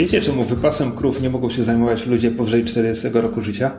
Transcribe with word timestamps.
wiecie, 0.00 0.20
czemu 0.20 0.44
wypasem 0.44 0.92
krów 0.92 1.22
nie 1.22 1.30
mogą 1.30 1.50
się 1.50 1.64
zajmować 1.64 2.06
ludzie 2.06 2.30
powyżej 2.30 2.64
40 2.64 3.08
roku 3.08 3.40
życia? 3.40 3.70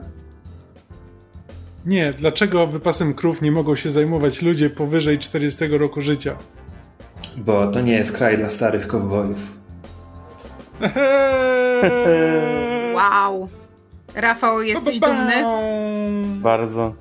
Nie, 1.85 2.11
dlaczego 2.11 2.67
wypasem 2.67 3.13
krów 3.13 3.41
nie 3.41 3.51
mogą 3.51 3.75
się 3.75 3.91
zajmować 3.91 4.41
ludzie 4.41 4.69
powyżej 4.69 5.19
40 5.19 5.67
roku 5.67 6.01
życia? 6.01 6.35
Bo 7.37 7.67
to 7.67 7.81
nie 7.81 7.93
jest 7.93 8.11
kraj 8.11 8.37
dla 8.37 8.49
starych 8.49 8.87
kowbojów. 8.87 9.39
Wow. 12.95 13.49
Rafał, 14.15 14.61
jesteś 14.61 14.99
dumny? 14.99 15.33
Bardzo, 16.41 16.93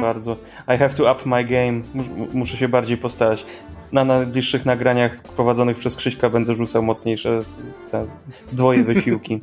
bardzo. 0.00 0.36
I 0.74 0.78
have 0.78 0.88
to 0.88 1.12
up 1.12 1.22
my 1.26 1.44
game. 1.44 1.80
Muszę 2.32 2.56
się 2.56 2.68
bardziej 2.68 2.96
postarać. 2.96 3.44
Na 3.94 4.04
najbliższych 4.04 4.66
nagraniach 4.66 5.22
prowadzonych 5.22 5.76
przez 5.76 5.96
Krzyśka 5.96 6.30
będę 6.30 6.54
rzucał 6.54 6.82
mocniejsze 6.82 7.40
te 7.90 8.06
zdwoje 8.46 8.84
wysiłki. 8.94 9.40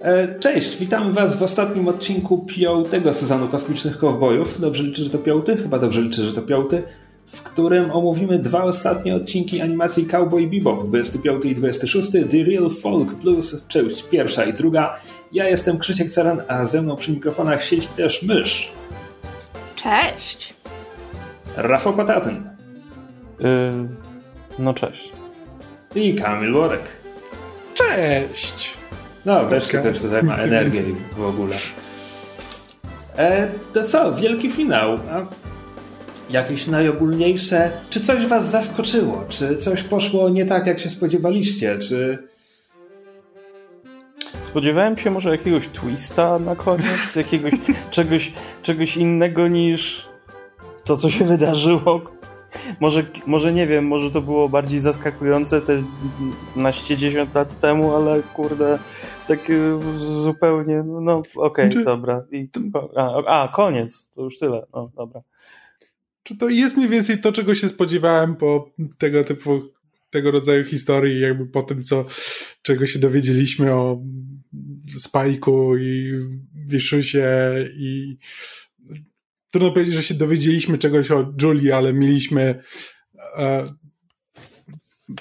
E, 0.00 0.38
cześć, 0.38 0.76
witamy 0.76 1.12
Was 1.12 1.36
w 1.36 1.42
ostatnim 1.42 1.88
odcinku 1.88 2.38
piątego 2.38 3.14
sezonu 3.14 3.48
Kosmicznych 3.48 3.98
Kowbojów. 3.98 4.60
Dobrze 4.60 4.82
liczę, 4.82 5.04
że 5.04 5.10
to 5.10 5.18
piąty? 5.18 5.56
Chyba 5.56 5.78
dobrze 5.78 6.02
liczę, 6.02 6.24
że 6.24 6.32
to 6.32 6.42
piąty. 6.42 6.82
W 7.26 7.42
którym 7.42 7.90
omówimy 7.90 8.38
dwa 8.38 8.62
ostatnie 8.62 9.14
odcinki 9.14 9.60
animacji 9.60 10.06
Cowboy 10.06 10.46
Bebop, 10.46 10.86
25 10.86 11.44
i 11.44 11.54
26, 11.54 12.10
The 12.12 12.44
Real 12.44 12.70
Folk 12.70 13.14
Blues, 13.14 13.64
część 13.68 14.02
pierwsza 14.02 14.44
i 14.44 14.52
druga. 14.52 14.96
Ja 15.32 15.48
jestem 15.48 15.78
Krzysiek 15.78 16.10
Ceran, 16.10 16.42
a 16.48 16.66
ze 16.66 16.82
mną 16.82 16.96
przy 16.96 17.12
mikrofonach 17.12 17.64
siedzi 17.64 17.88
też 17.96 18.22
mysz. 18.22 18.72
Cześć! 19.76 20.54
Rafał 21.56 21.92
Patatyn. 21.92 22.57
Yy, 23.40 23.88
no 24.58 24.74
cześć. 24.74 25.12
I 25.94 26.14
Kamil 26.14 26.52
Worek. 26.52 26.82
Cześć! 27.74 28.74
No, 29.24 29.44
wreszcie 29.44 29.78
też 29.78 29.98
tutaj 29.98 30.22
ma 30.22 30.36
energię 30.36 30.82
w 31.16 31.22
ogóle. 31.22 31.56
E, 33.16 33.48
to 33.72 33.84
co, 33.84 34.14
wielki 34.14 34.50
finał. 34.50 34.98
A 35.12 35.26
jakieś 36.30 36.66
najogólniejsze. 36.66 37.70
Czy 37.90 38.00
coś 38.00 38.26
was 38.26 38.50
zaskoczyło? 38.50 39.24
Czy 39.28 39.56
coś 39.56 39.82
poszło 39.82 40.28
nie 40.28 40.46
tak, 40.46 40.66
jak 40.66 40.78
się 40.78 40.90
spodziewaliście? 40.90 41.78
Czy. 41.78 42.18
Spodziewałem 44.42 44.98
się 44.98 45.10
może 45.10 45.30
jakiegoś 45.30 45.68
twista 45.68 46.38
na 46.38 46.56
koniec, 46.56 47.16
jakiegoś 47.16 47.52
czegoś, 47.90 48.32
czegoś 48.62 48.96
innego 48.96 49.48
niż 49.48 50.08
to, 50.84 50.96
co 50.96 51.10
się 51.10 51.24
wydarzyło. 51.24 52.17
Może, 52.80 53.06
może 53.26 53.52
nie 53.52 53.66
wiem, 53.66 53.86
może 53.86 54.10
to 54.10 54.22
było 54.22 54.48
bardziej 54.48 54.80
zaskakujące 54.80 55.60
te 55.60 55.82
naście 56.56 56.96
dziesiąt 56.96 57.34
lat 57.34 57.60
temu, 57.60 57.94
ale 57.94 58.22
kurde, 58.22 58.78
tak 59.28 59.50
y, 59.50 59.78
zupełnie, 59.98 60.82
no 60.86 61.22
okej, 61.36 61.70
okay, 61.70 61.84
dobra. 61.84 62.24
I, 62.32 62.48
a, 62.96 63.42
a, 63.42 63.48
koniec, 63.48 64.10
to 64.10 64.22
już 64.22 64.38
tyle, 64.38 64.66
no 64.74 64.90
dobra. 64.96 65.20
Czy 66.22 66.36
to 66.36 66.48
jest 66.48 66.76
mniej 66.76 66.88
więcej 66.88 67.18
to, 67.18 67.32
czego 67.32 67.54
się 67.54 67.68
spodziewałem 67.68 68.36
po 68.36 68.70
tego 68.98 69.24
typu, 69.24 69.60
tego 70.10 70.30
rodzaju 70.30 70.64
historii, 70.64 71.20
jakby 71.20 71.46
po 71.46 71.62
tym, 71.62 71.82
co, 71.82 72.04
czego 72.62 72.86
się 72.86 72.98
dowiedzieliśmy 72.98 73.74
o 73.74 74.02
Spajku 74.98 75.76
i 75.76 76.12
Wiszusie 76.54 77.54
i 77.76 78.18
trudno 79.50 79.70
powiedzieć, 79.72 79.94
że 79.94 80.02
się 80.02 80.14
dowiedzieliśmy 80.14 80.78
czegoś 80.78 81.10
o 81.10 81.32
Julii, 81.42 81.72
ale 81.72 81.92
mieliśmy 81.92 82.62
e, 83.36 83.74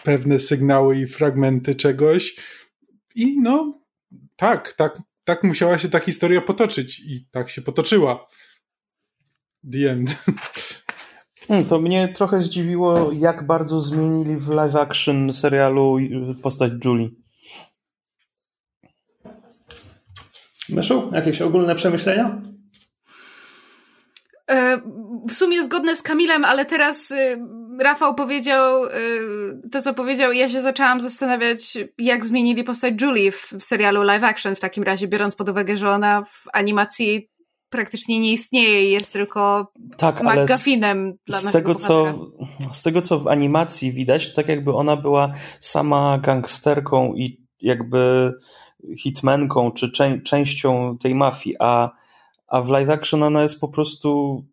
pewne 0.04 0.40
sygnały 0.40 1.00
i 1.00 1.08
fragmenty 1.08 1.76
czegoś 1.76 2.36
i 3.16 3.40
no 3.42 3.82
tak, 4.36 4.74
tak, 4.74 5.02
tak 5.24 5.44
musiała 5.44 5.78
się 5.78 5.90
ta 5.90 6.00
historia 6.00 6.42
potoczyć 6.42 7.00
i 7.00 7.28
tak 7.32 7.50
się 7.50 7.62
potoczyła. 7.62 8.28
The 9.72 9.92
end. 9.92 10.10
Hmm, 11.48 11.66
to 11.66 11.80
mnie 11.80 12.08
trochę 12.08 12.42
zdziwiło, 12.42 13.12
jak 13.12 13.48
bardzo 13.48 13.82
zmienili 13.82 14.38
w 14.38 14.50
live 14.50 14.76
action 14.76 15.34
serialu 15.34 15.98
postać 16.42 16.72
Julie. 16.86 17.10
Myszu, 20.70 21.10
jakieś 21.14 21.42
ogólne 21.42 21.76
przemyślenia? 21.76 22.42
E, 24.52 24.82
w 25.30 25.34
sumie 25.34 25.64
zgodne 25.64 25.96
z 25.96 26.02
Kamilem, 26.02 26.46
ale 26.46 26.66
teraz 26.66 27.12
y, 27.12 27.40
Rafał 27.82 28.16
powiedział 28.16 28.86
y, 28.86 28.90
to, 29.72 29.82
co 29.82 29.94
powiedział, 29.94 30.32
i 30.32 30.38
ja 30.38 30.50
się 30.50 30.62
zaczęłam 30.62 31.02
zastanawiać, 31.02 31.78
jak 31.98 32.26
zmienili 32.26 32.64
postać 32.64 33.02
Julie 33.02 33.32
w, 33.32 33.54
w 33.60 33.64
serialu 33.64 34.04
live 34.04 34.24
action 34.24 34.56
w 34.56 34.60
takim 34.60 34.84
razie, 34.84 35.08
biorąc 35.08 35.36
pod 35.36 35.50
uwagę, 35.50 35.78
że 35.78 35.90
ona 35.90 36.24
w 36.24 36.44
animacji 36.54 37.30
praktycznie 37.70 38.20
nie 38.20 38.32
istnieje 38.32 38.92
jest 38.92 39.14
tylko 39.14 39.72
tak, 39.98 40.24
McGuffinem 40.24 41.14
dla 41.28 41.38
z 41.38 41.44
tego, 41.44 41.76
co, 41.76 42.20
z 42.72 42.84
tego, 42.84 43.02
co 43.02 43.20
w 43.20 43.28
animacji 43.28 43.92
widać, 43.92 44.30
to 44.30 44.36
tak 44.36 44.48
jakby 44.48 44.74
ona 44.74 44.98
była 44.98 45.32
sama 45.60 46.18
gangsterką 46.18 47.14
i 47.14 47.42
jakby 47.62 48.34
hitmanką, 48.98 49.72
czy 49.72 49.92
czę 49.92 50.20
częścią 50.22 50.98
tej 50.98 51.16
mafii, 51.16 51.56
a, 51.60 51.90
a 52.48 52.62
w 52.62 52.70
live 52.70 52.90
action 52.90 53.24
ona 53.24 53.42
jest 53.42 53.60
po 53.60 53.68
prostu 53.68 54.44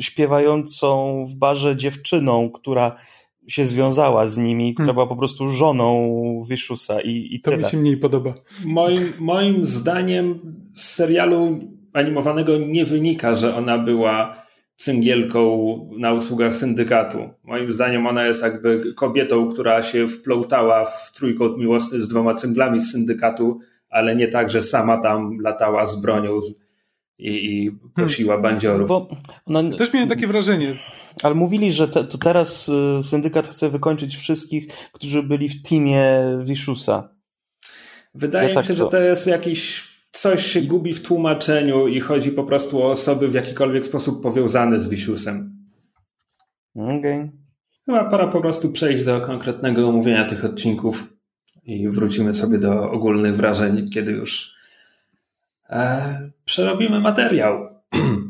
śpiewającą 0.00 1.24
w 1.28 1.34
barze 1.34 1.76
dziewczyną, 1.76 2.50
która 2.50 2.96
się 3.48 3.66
związała 3.66 4.26
z 4.26 4.38
nimi, 4.38 4.74
która 4.74 4.86
hmm. 4.86 4.94
była 4.94 5.06
po 5.06 5.16
prostu 5.16 5.48
żoną 5.48 6.42
Wiszusa 6.48 7.00
i, 7.00 7.28
i 7.30 7.40
to 7.40 7.50
tyle. 7.50 7.62
mi 7.62 7.70
się 7.70 7.76
mniej 7.76 7.96
podoba. 7.96 8.34
Moim, 8.64 9.12
moim 9.18 9.66
zdaniem 9.66 10.40
z 10.74 10.84
serialu 10.84 11.60
animowanego 11.92 12.58
nie 12.58 12.84
wynika, 12.84 13.36
że 13.36 13.56
ona 13.56 13.78
była 13.78 14.36
cyngielką 14.76 15.78
na 15.98 16.12
usługach 16.12 16.54
syndykatu. 16.54 17.18
Moim 17.44 17.72
zdaniem 17.72 18.06
ona 18.06 18.26
jest 18.26 18.42
jakby 18.42 18.94
kobietą, 18.94 19.52
która 19.52 19.82
się 19.82 20.08
wplątała 20.08 20.84
w 20.84 21.12
trójkąt 21.12 21.58
miłosny 21.58 22.00
z 22.00 22.08
dwoma 22.08 22.34
cynglami 22.34 22.80
z 22.80 22.92
syndykatu, 22.92 23.58
ale 23.88 24.16
nie 24.16 24.28
tak, 24.28 24.50
że 24.50 24.62
sama 24.62 24.98
tam 24.98 25.38
latała 25.40 25.86
z 25.86 26.00
bronią 26.00 26.40
i, 27.18 27.28
i 27.28 27.70
kosiła 27.96 28.34
hmm. 28.34 28.42
bandziorów. 28.42 28.88
Bo 28.88 29.08
ona... 29.46 29.76
Też 29.76 29.92
miałem 29.92 30.08
takie 30.08 30.26
wrażenie. 30.26 30.74
Ale 31.22 31.34
mówili, 31.34 31.72
że 31.72 31.88
te, 31.88 32.04
to 32.04 32.18
teraz 32.18 32.68
y, 32.68 33.02
syndykat 33.02 33.48
chce 33.48 33.70
wykończyć 33.70 34.16
wszystkich, 34.16 34.66
którzy 34.92 35.22
byli 35.22 35.48
w 35.48 35.62
teamie 35.62 36.04
Wiszusa. 36.44 37.08
Wydaje 38.14 38.48
ja 38.48 38.50
mi 38.50 38.54
tak 38.54 38.66
się, 38.66 38.74
to... 38.74 38.84
że 38.84 38.90
to 38.90 39.02
jest 39.02 39.26
jakiś 39.26 39.88
coś 40.12 40.46
się 40.46 40.62
gubi 40.62 40.92
w 40.92 41.02
tłumaczeniu 41.02 41.88
i 41.88 42.00
chodzi 42.00 42.30
po 42.30 42.44
prostu 42.44 42.82
o 42.82 42.90
osoby 42.90 43.28
w 43.28 43.34
jakikolwiek 43.34 43.86
sposób 43.86 44.22
powiązane 44.22 44.80
z 44.80 44.88
Wisiusem. 44.88 45.66
Okej. 46.74 46.98
Okay. 46.98 47.30
Chyba 47.86 48.10
pora 48.10 48.26
po 48.26 48.40
prostu 48.40 48.72
przejść 48.72 49.04
do 49.04 49.20
konkretnego 49.20 49.88
omówienia 49.88 50.24
tych 50.24 50.44
odcinków 50.44 51.14
i 51.62 51.88
wrócimy 51.88 52.34
sobie 52.34 52.58
do 52.58 52.90
ogólnych 52.90 53.36
wrażeń, 53.36 53.90
kiedy 53.90 54.12
już 54.12 54.54
e, 55.74 56.30
przerobimy 56.44 57.00
materiał. 57.00 57.68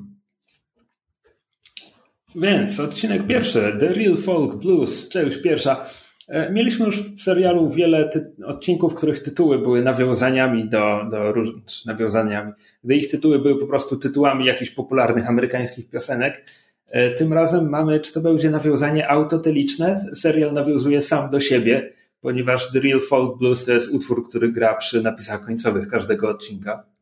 Więc 2.37 2.81
odcinek 2.81 3.27
pierwszy, 3.27 3.77
The 3.81 3.89
Real 3.89 4.17
Folk 4.17 4.55
Blues, 4.55 5.09
część 5.09 5.43
pierwsza. 5.43 5.87
E, 6.29 6.53
mieliśmy 6.53 6.87
już 6.87 7.03
w 7.03 7.21
serialu 7.21 7.71
wiele 7.71 8.11
odcinków, 8.45 8.95
których 8.95 9.19
tytuły 9.19 9.59
były 9.59 9.83
nawiązaniami 9.83 10.69
do, 10.69 11.01
do 11.11 11.33
różnych 11.33 11.65
nawiązaniami, 11.87 12.53
gdy 12.85 12.97
ich 12.97 13.09
tytuły 13.09 13.39
były 13.39 13.61
po 13.61 13.67
prostu 13.67 13.97
tytułami 13.97 14.47
jakichś 14.47 14.71
popularnych 14.71 15.29
amerykańskich 15.29 15.91
piosenek. 15.91 16.45
E, 16.91 17.11
tym 17.11 17.33
razem 17.33 17.69
mamy, 17.69 18.01
czy 18.01 18.13
to 18.13 18.21
będzie 18.21 18.51
nawiązanie 18.51 19.09
autoteliczne. 19.09 20.05
Serial 20.15 20.53
nawiązuje 20.53 21.03
sam 21.03 21.31
do 21.31 21.41
siebie, 21.41 21.93
ponieważ 22.21 22.73
The 22.73 22.81
Real 22.81 23.01
Folk 23.01 23.39
Blues 23.39 23.65
to 23.65 23.73
jest 23.73 23.91
utwór, 23.91 24.29
który 24.29 24.53
gra 24.53 24.75
przy 24.75 25.03
napisach 25.03 25.45
końcowych 25.45 25.89
każdego 25.89 26.29
odcinka. 26.29 26.94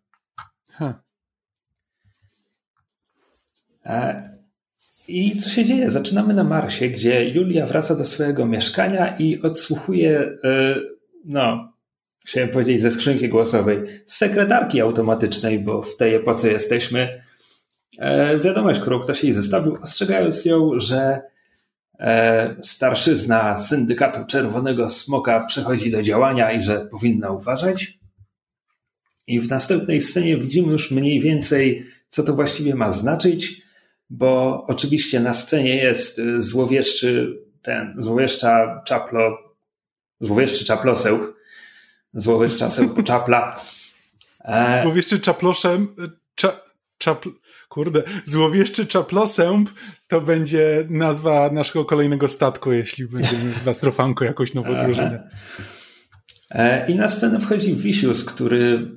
Huh. 0.82 0.94
I 5.08 5.40
co 5.40 5.50
się 5.50 5.64
dzieje? 5.64 5.90
Zaczynamy 5.90 6.34
na 6.34 6.44
Marsie, 6.44 6.88
gdzie 6.88 7.28
Julia 7.28 7.66
wraca 7.66 7.94
do 7.94 8.04
swojego 8.04 8.46
mieszkania 8.46 9.16
i 9.18 9.42
odsłuchuje, 9.42 10.20
e, 10.44 10.76
no, 11.24 11.72
chciałem 12.26 12.48
powiedzieć 12.48 12.82
ze 12.82 12.90
skrzynki 12.90 13.28
głosowej, 13.28 13.78
sekretarki 14.06 14.80
automatycznej, 14.80 15.58
bo 15.58 15.82
w 15.82 15.96
tej 15.96 16.14
epoce 16.14 16.52
jesteśmy, 16.52 17.22
e, 17.98 18.38
wiadomość, 18.38 18.80
którą 18.80 19.00
ktoś 19.00 19.24
jej 19.24 19.32
zostawił, 19.32 19.78
ostrzegając 19.82 20.44
ją, 20.44 20.70
że 20.76 21.20
e, 22.00 22.56
starszyzna 22.62 23.58
syndykatu 23.58 24.26
Czerwonego 24.26 24.88
Smoka 24.88 25.44
przechodzi 25.44 25.90
do 25.90 26.02
działania 26.02 26.52
i 26.52 26.62
że 26.62 26.86
powinna 26.90 27.30
uważać. 27.30 28.01
I 29.26 29.40
w 29.40 29.50
następnej 29.50 30.00
scenie 30.00 30.36
widzimy 30.36 30.72
już 30.72 30.90
mniej 30.90 31.20
więcej, 31.20 31.86
co 32.08 32.22
to 32.22 32.34
właściwie 32.34 32.74
ma 32.74 32.90
znaczyć 32.90 33.62
bo 34.12 34.64
oczywiście 34.68 35.20
na 35.20 35.34
scenie 35.34 35.76
jest 35.76 36.20
złowieszczy 36.38 37.38
ten, 37.62 37.94
złowieszcza 37.98 38.82
czaplo, 38.86 39.38
złowieszczy 40.20 40.64
czaploseł, 40.64 41.18
złowieszcza 42.14 42.68
czapla. 43.04 43.60
E... 44.44 44.82
Złowieszczy 44.82 45.20
czaploszem, 45.20 45.88
cza, 46.34 46.60
czapl, 46.98 47.30
kurde, 47.68 48.02
złowieszczy 48.24 48.86
czaplosęp 48.86 49.70
to 50.08 50.20
będzie 50.20 50.86
nazwa 50.90 51.50
naszego 51.50 51.84
kolejnego 51.84 52.28
statku, 52.28 52.72
jeśli 52.72 53.06
będziemy 53.06 53.52
w 53.52 53.68
Astrofanko 53.68 54.24
jakąś 54.24 54.54
nową 54.54 54.84
drużynę. 54.84 55.30
E, 56.50 56.90
I 56.90 56.94
na 56.94 57.08
scenę 57.08 57.40
wchodzi 57.40 57.74
Vicious, 57.74 58.24
który 58.24 58.90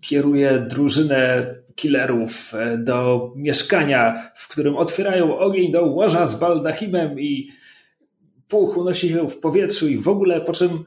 kieruje 0.00 0.66
drużynę 0.70 1.54
killerów 1.74 2.54
e, 2.54 2.78
do 2.78 3.30
mieszkania, 3.36 4.30
w 4.34 4.48
którym 4.48 4.76
otwierają 4.76 5.38
ogień 5.38 5.72
do 5.72 5.86
łoża 5.86 6.26
z 6.26 6.34
baldachimem 6.34 7.20
i 7.20 7.50
puch 8.48 8.76
unosi 8.76 9.08
się 9.08 9.28
w 9.28 9.38
powietrzu 9.38 9.88
i 9.88 9.98
w 9.98 10.08
ogóle, 10.08 10.40
po 10.40 10.52
czym 10.52 10.84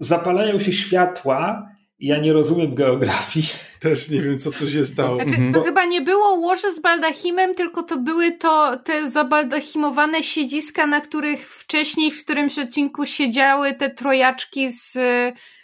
zapalają 0.00 0.60
się 0.60 0.72
światła. 0.72 1.68
Ja 2.00 2.18
nie 2.20 2.32
rozumiem 2.32 2.74
geografii. 2.74 3.46
Też 3.82 4.10
nie 4.10 4.22
wiem, 4.22 4.38
co 4.38 4.50
tu 4.50 4.70
się 4.70 4.86
stało. 4.86 5.16
Znaczy, 5.16 5.36
to 5.36 5.42
mhm. 5.42 5.64
chyba 5.64 5.84
nie 5.84 6.00
było 6.00 6.34
łoże 6.34 6.72
z 6.72 6.80
baldachimem, 6.80 7.54
tylko 7.54 7.82
to 7.82 7.96
były 7.96 8.32
to 8.32 8.76
te 8.84 9.08
zabaldachimowane 9.08 10.22
siedziska, 10.22 10.86
na 10.86 11.00
których 11.00 11.48
wcześniej 11.48 12.10
w 12.10 12.24
którymś 12.24 12.58
odcinku 12.58 13.06
siedziały 13.06 13.74
te 13.74 13.90
trojaczki 13.90 14.72
z... 14.72 14.98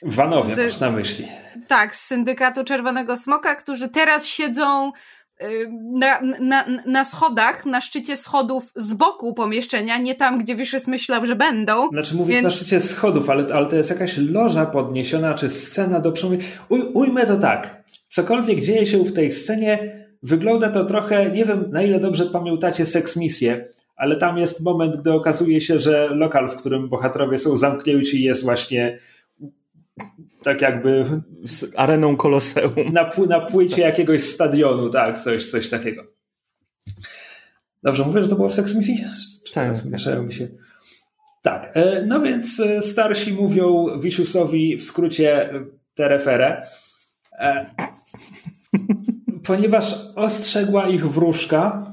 Wanowie, 0.02 0.54
z, 0.54 0.58
masz 0.58 0.80
na 0.80 0.90
myśli. 0.90 1.28
Tak, 1.68 1.96
z 1.96 2.06
Syndykatu 2.06 2.64
Czerwonego 2.64 3.16
Smoka, 3.16 3.54
którzy 3.54 3.88
teraz 3.88 4.26
siedzą 4.26 4.92
y, 5.42 5.70
na, 5.92 6.20
na, 6.40 6.64
na 6.86 7.04
schodach, 7.04 7.66
na 7.66 7.80
szczycie 7.80 8.16
schodów 8.16 8.64
z 8.76 8.94
boku 8.94 9.34
pomieszczenia, 9.34 9.98
nie 9.98 10.14
tam, 10.14 10.38
gdzie 10.38 10.54
Wyszys 10.54 10.86
myślał, 10.86 11.26
że 11.26 11.36
będą. 11.36 11.88
Znaczy 11.88 12.14
mówię 12.14 12.34
więc... 12.34 12.44
na 12.44 12.50
szczycie 12.50 12.80
schodów, 12.80 13.30
ale, 13.30 13.54
ale 13.54 13.66
to 13.66 13.76
jest 13.76 13.90
jakaś 13.90 14.16
loża 14.16 14.66
podniesiona, 14.66 15.34
czy 15.34 15.50
scena 15.50 16.00
do 16.00 16.12
przemówienia. 16.12 16.44
Uj, 16.68 16.80
ujmę 16.94 17.26
to 17.26 17.36
tak. 17.36 17.83
Cokolwiek 18.14 18.60
dzieje 18.60 18.86
się 18.86 19.04
w 19.04 19.12
tej 19.12 19.32
scenie, 19.32 20.06
wygląda 20.22 20.70
to 20.70 20.84
trochę, 20.84 21.30
nie 21.30 21.44
wiem 21.44 21.70
na 21.70 21.82
ile 21.82 22.00
dobrze 22.00 22.26
pamiętacie 22.26 22.86
Sex 22.86 23.16
Misję, 23.16 23.64
ale 23.96 24.16
tam 24.16 24.38
jest 24.38 24.60
moment, 24.60 24.96
gdy 24.96 25.12
okazuje 25.12 25.60
się, 25.60 25.78
że 25.78 26.08
lokal, 26.12 26.48
w 26.48 26.56
którym 26.56 26.88
bohaterowie 26.88 27.38
są 27.38 27.56
zamknięci, 27.56 28.22
jest 28.22 28.44
właśnie 28.44 28.98
tak 30.42 30.62
jakby 30.62 31.04
z 31.46 31.64
areną 31.76 32.16
koloseum. 32.16 32.74
Na, 32.92 33.10
na 33.28 33.40
płycie 33.40 33.82
jakiegoś 33.82 34.22
stadionu, 34.22 34.90
tak, 34.90 35.18
coś, 35.18 35.50
coś 35.50 35.68
takiego. 35.68 36.02
Dobrze, 37.82 38.04
mówię, 38.04 38.22
że 38.22 38.28
to 38.28 38.36
było 38.36 38.48
w 38.48 38.54
Sex 38.54 38.74
Misji? 38.74 39.04
Tak. 39.54 39.84
Mieszają 39.84 40.22
mi 40.22 40.32
się. 40.32 40.48
Tak, 41.42 41.70
e, 41.74 42.02
no 42.06 42.20
więc 42.20 42.60
e, 42.60 42.82
starsi 42.82 43.32
mówią 43.32 43.86
Wisiusowi 44.00 44.76
w 44.76 44.82
skrócie 44.82 45.50
e, 45.52 45.64
tereferę, 45.94 46.66
ponieważ 49.44 49.94
ostrzegła 50.14 50.88
ich 50.88 51.08
wróżka, 51.08 51.92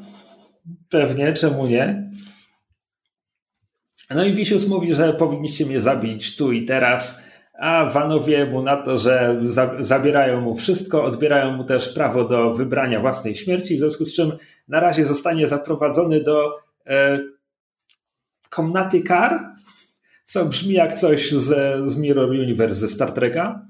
Pewnie, 0.91 1.33
czemu 1.33 1.67
nie? 1.67 2.11
No 4.09 4.25
i 4.25 4.33
Wisius 4.33 4.67
mówi, 4.67 4.93
że 4.93 5.13
powinniście 5.13 5.65
mnie 5.65 5.81
zabić 5.81 6.35
tu 6.35 6.51
i 6.51 6.65
teraz, 6.65 7.21
a 7.59 7.85
Wanowie 7.85 8.45
mu 8.45 8.63
na 8.63 8.77
to, 8.77 8.97
że 8.97 9.39
za, 9.41 9.75
zabierają 9.79 10.41
mu 10.41 10.55
wszystko, 10.55 11.03
odbierają 11.03 11.51
mu 11.51 11.63
też 11.63 11.93
prawo 11.93 12.23
do 12.23 12.53
wybrania 12.53 12.99
własnej 12.99 13.35
śmierci, 13.35 13.75
w 13.75 13.79
związku 13.79 14.05
z 14.05 14.13
czym 14.13 14.31
na 14.67 14.79
razie 14.79 15.05
zostanie 15.05 15.47
zaprowadzony 15.47 16.23
do 16.23 16.59
e, 16.87 17.19
komnaty 18.49 19.01
kar, 19.01 19.53
co 20.25 20.45
brzmi 20.45 20.73
jak 20.73 20.93
coś 20.93 21.31
z, 21.31 21.45
z 21.89 21.95
Mirror 21.95 22.29
Universe 22.29 22.79
ze 22.79 22.87
Star 22.87 23.11
Treka. 23.11 23.65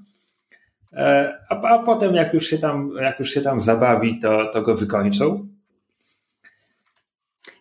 E, 0.92 1.38
a, 1.48 1.54
a 1.54 1.78
potem, 1.78 2.14
jak 2.14 2.34
już 2.34 2.46
się 2.46 2.58
tam, 2.58 2.92
jak 3.00 3.18
już 3.18 3.30
się 3.30 3.40
tam 3.40 3.60
zabawi, 3.60 4.18
to, 4.18 4.50
to 4.52 4.62
go 4.62 4.74
wykończą. 4.74 5.48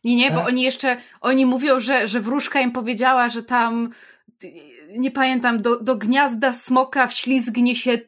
Nie, 0.04 0.16
nie, 0.16 0.32
bo 0.32 0.42
e? 0.42 0.46
oni 0.46 0.62
jeszcze, 0.62 0.98
oni 1.22 1.46
mówią, 1.46 1.80
że, 1.80 2.08
że 2.08 2.20
wróżka 2.20 2.62
im 2.62 2.72
powiedziała, 2.72 3.30
że 3.30 3.44
tam 3.44 3.90
nie 4.98 5.12
pamiętam, 5.12 5.62
do, 5.62 5.80
do 5.80 5.96
gniazda 5.96 6.54
smoka 6.54 7.08
wślizgnie 7.08 7.76
się 7.76 8.00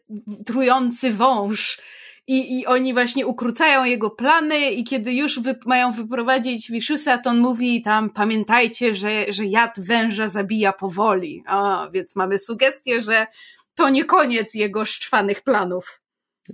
trujący 0.46 1.14
wąż. 1.14 1.82
I, 2.28 2.60
I 2.60 2.66
oni 2.66 2.94
właśnie 2.94 3.28
ukrócają 3.28 3.84
jego 3.84 4.10
plany 4.10 4.72
i 4.72 4.84
kiedy 4.84 5.14
już 5.14 5.40
wy, 5.40 5.56
mają 5.66 5.92
wyprowadzić 5.92 6.72
Wiszusa, 6.72 7.18
to 7.18 7.30
on 7.30 7.40
mówi 7.40 7.82
tam, 7.82 8.10
pamiętajcie, 8.10 8.96
że, 8.96 9.26
że 9.30 9.46
jad 9.46 9.80
węża 9.80 10.30
zabija 10.30 10.74
powoli. 10.74 11.44
A, 11.48 11.88
więc 11.94 12.16
mamy 12.16 12.40
sugestię, 12.40 13.02
że 13.02 13.28
to 13.76 13.90
nie 13.90 14.06
koniec 14.06 14.54
jego 14.54 14.86
szczwanych 14.86 15.42
planów. 15.42 16.02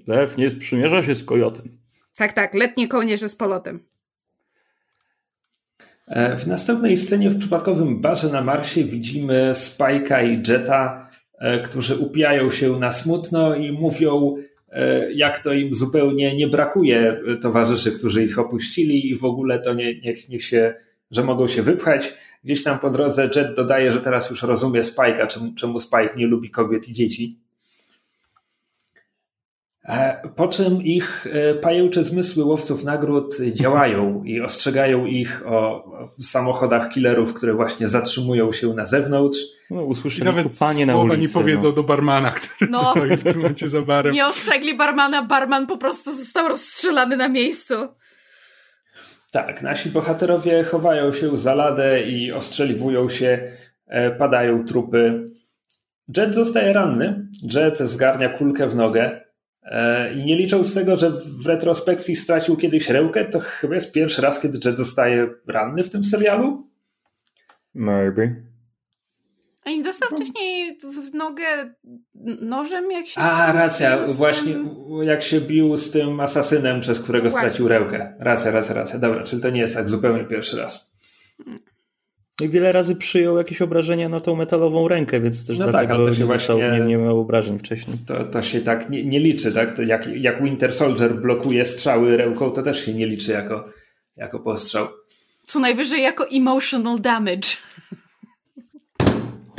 Lew 0.08 0.38
nie 0.38 0.50
sprzymierza 0.50 1.04
się 1.04 1.16
z 1.16 1.24
kojotem. 1.24 1.78
Tak, 2.16 2.34
tak, 2.34 2.54
letnie 2.54 2.88
kołnierze 2.88 3.30
z 3.30 3.36
polotem. 3.36 3.90
E, 6.08 6.38
w 6.38 6.48
następnej 6.48 6.98
scenie 6.98 7.30
w 7.30 7.40
przypadkowym 7.40 8.02
barze 8.02 8.30
na 8.30 8.42
Marsie 8.42 8.84
widzimy 8.84 9.52
Spike'a 9.54 10.28
i 10.28 10.52
Jetta, 10.52 11.10
e, 11.40 11.60
którzy 11.60 11.98
upijają 11.98 12.52
się 12.52 12.80
na 12.80 12.92
smutno 12.92 13.56
i 13.56 13.72
mówią, 13.72 14.36
e, 14.70 15.14
jak 15.14 15.40
to 15.40 15.54
im 15.54 15.74
zupełnie 15.74 16.36
nie 16.36 16.48
brakuje 16.48 17.22
towarzyszy, 17.42 17.92
którzy 17.92 18.26
ich 18.26 18.40
opuścili 18.40 19.10
i 19.10 19.16
w 19.16 19.26
ogóle 19.26 19.60
to 19.60 19.74
nie, 19.74 20.00
niech, 20.00 20.30
niech 20.30 20.44
się, 20.44 20.74
że 21.12 21.24
mogą 21.24 21.48
się 21.48 21.62
wypchać. 21.62 22.14
Gdzieś 22.44 22.64
tam 22.64 22.80
po 22.80 22.90
drodze 22.90 23.30
Jet 23.36 23.56
dodaje, 23.56 23.92
że 23.92 24.02
teraz 24.02 24.30
już 24.30 24.44
rozumie 24.44 24.82
Spike'a, 24.82 25.28
czemu, 25.28 25.54
czemu 25.56 25.80
Spike 25.80 26.14
nie 26.16 26.28
lubi 26.28 26.50
kobiet 26.50 26.90
i 26.90 26.94
dzieci. 26.94 27.40
E, 29.90 30.30
po 30.36 30.48
czym 30.48 30.84
ich 30.84 31.28
e, 31.32 31.54
pajęcze 31.54 32.04
zmysły 32.04 32.44
łowców 32.44 32.84
nagród 32.84 33.38
działają 33.54 34.24
i 34.24 34.42
ostrzegają 34.42 35.06
ich 35.06 35.48
o 35.48 35.92
samochodach 36.20 36.90
killerów, 36.90 37.34
które 37.34 37.54
właśnie 37.54 37.88
zatrzymują 37.88 38.52
się 38.52 38.74
na 38.74 38.86
zewnątrz. 38.86 39.40
No, 39.70 39.84
usłyszeli 39.84 40.26
nawet 40.26 40.58
panie 40.60 40.86
na 40.86 40.98
ulicy. 40.98 41.22
nie 41.22 41.30
powiedzą 41.30 41.64
no. 41.64 41.72
do 41.72 41.84
barmana, 41.84 42.32
który 42.32 42.72
no. 42.72 42.92
stoi 42.92 43.18
w 43.18 43.24
tym 43.24 43.38
momencie 43.38 43.70
za 43.70 43.82
barem. 43.82 44.14
Nie 44.14 44.28
ostrzegli 44.28 44.78
barmana, 44.78 45.26
barman 45.26 45.68
po 45.68 45.78
prostu 45.78 46.16
został 46.16 46.48
rozstrzelany 46.48 47.18
na 47.18 47.30
miejscu. 47.30 47.74
Tak, 49.32 49.62
nasi 49.62 49.90
bohaterowie 49.90 50.64
chowają 50.64 51.14
się 51.14 51.38
za 51.38 51.56
ladę 51.56 52.02
i 52.04 52.32
ostrzeliwują 52.32 53.10
się, 53.10 53.52
e, 53.88 54.12
padają 54.12 54.66
trupy. 54.66 55.26
Jet 56.18 56.36
zostaje 56.36 56.74
ranny. 56.74 57.28
Jet 57.54 57.78
zgarnia 57.78 58.30
kulkę 58.30 58.68
w 58.68 58.76
nogę. 58.76 59.22
E, 59.64 60.14
I 60.14 60.26
nie 60.26 60.38
licząc 60.38 60.74
tego, 60.74 60.96
że 60.96 61.12
w 61.44 61.48
retrospekcji 61.48 62.16
stracił 62.16 62.58
kiedyś 62.58 62.90
rękę, 62.90 63.26
to 63.26 63.40
chyba 63.40 63.76
jest 63.76 63.92
pierwszy 63.92 64.22
raz, 64.22 64.40
kiedy 64.40 64.60
Jet 64.66 64.78
zostaje 64.78 65.28
ranny 65.48 65.84
w 65.84 65.90
tym 65.90 66.04
serialu. 66.04 66.68
Maybe. 67.74 68.49
A 69.66 69.70
nie 69.70 69.84
dostał 69.84 70.10
wcześniej 70.10 70.78
w 70.78 71.14
nogę 71.14 71.74
nożem, 72.42 72.92
jak 72.92 73.08
się. 73.08 73.22
A, 73.22 73.52
racja, 73.52 74.08
właśnie 74.08 74.56
jak 75.02 75.24
się 75.24 75.42
bił 75.42 75.78
z 75.78 75.92
tym 75.92 76.20
asasynem, 76.20 76.82
przez 76.82 77.00
którego 77.00 77.30
właśnie. 77.30 77.48
stracił 77.50 77.68
rękę. 77.68 78.16
Racja, 78.20 78.52
racja, 78.52 78.76
racja. 78.76 79.00
Dobra, 79.00 79.24
czyli 79.24 79.42
to 79.42 79.50
nie 79.50 79.62
jest 79.62 79.76
tak 79.76 79.90
zupełnie 79.90 80.24
pierwszy 80.24 80.58
raz. 80.58 80.90
I 82.42 82.50
wiele 82.50 82.72
razy 82.72 82.96
przyjął 82.96 83.38
jakieś 83.38 83.62
obrażenia 83.62 84.10
na 84.10 84.20
tą 84.20 84.36
metalową 84.36 84.88
rękę, 84.88 85.22
więc 85.22 85.48
też 85.48 85.58
no 85.58 85.72
tak, 85.72 85.92
ale 85.92 86.06
to 86.06 86.14
się 86.14 86.26
właśnie 86.26 86.56
nie, 86.56 86.80
nie 86.80 86.98
miał 86.98 87.20
obrażeń 87.20 87.60
wcześniej. 87.60 87.98
To, 88.08 88.24
to 88.24 88.42
się 88.42 88.62
tak 88.62 88.90
nie, 88.90 89.06
nie 89.06 89.20
liczy, 89.20 89.52
tak? 89.52 89.76
To 89.76 89.82
jak, 89.82 90.08
jak 90.08 90.44
Winter 90.44 90.74
Soldier 90.74 91.16
blokuje 91.22 91.66
strzały 91.66 92.18
ręką, 92.18 92.52
to 92.52 92.64
też 92.64 92.86
się 92.86 92.94
nie 92.94 93.08
liczy 93.08 93.32
jako, 93.32 93.70
jako 94.16 94.40
postrzał. 94.40 94.88
Co 95.46 95.60
najwyżej 95.60 96.02
jako 96.02 96.28
emotional 96.30 97.00
damage. 97.00 97.50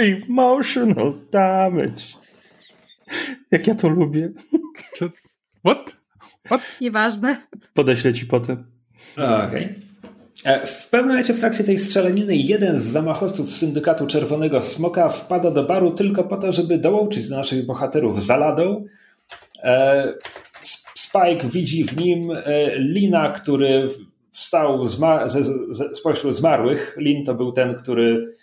Emotional 0.01 1.15
damage. 1.31 2.05
Jak 3.51 3.67
ja 3.67 3.75
to 3.75 3.89
lubię. 3.89 4.31
What? 5.65 5.95
What? 6.47 6.61
Nieważne. 6.81 7.37
Podeślę 7.75 8.13
ci 8.13 8.27
potem. 8.27 8.65
Okej. 9.17 9.47
Okay. 9.49 9.75
E, 10.45 10.67
w 10.67 10.89
pewnym 10.89 11.09
momencie 11.09 11.35
w 11.35 11.41
trakcie 11.41 11.65
tej 11.65 11.79
strzelaniny 11.79 12.37
jeden 12.37 12.79
z 12.79 12.83
zamachowców 12.83 13.53
syndykatu 13.53 14.07
Czerwonego 14.07 14.63
Smoka 14.63 15.09
wpada 15.09 15.51
do 15.51 15.65
baru 15.65 15.91
tylko 15.91 16.25
po 16.25 16.37
to, 16.37 16.53
żeby 16.53 16.79
dołączyć 16.79 17.29
do 17.29 17.37
naszych 17.37 17.67
bohaterów 17.67 18.23
za 18.23 18.37
ladą. 18.37 18.85
E, 19.63 20.15
Spike 20.95 21.49
widzi 21.49 21.85
w 21.85 21.97
nim 21.97 22.31
e, 22.31 22.79
Lina, 22.79 23.31
który 23.31 23.89
wstał 24.33 24.87
spośród 25.95 26.37
zmarłych. 26.37 26.97
Lin 26.99 27.25
to 27.25 27.35
był 27.35 27.53
ten, 27.53 27.75
który 27.75 28.35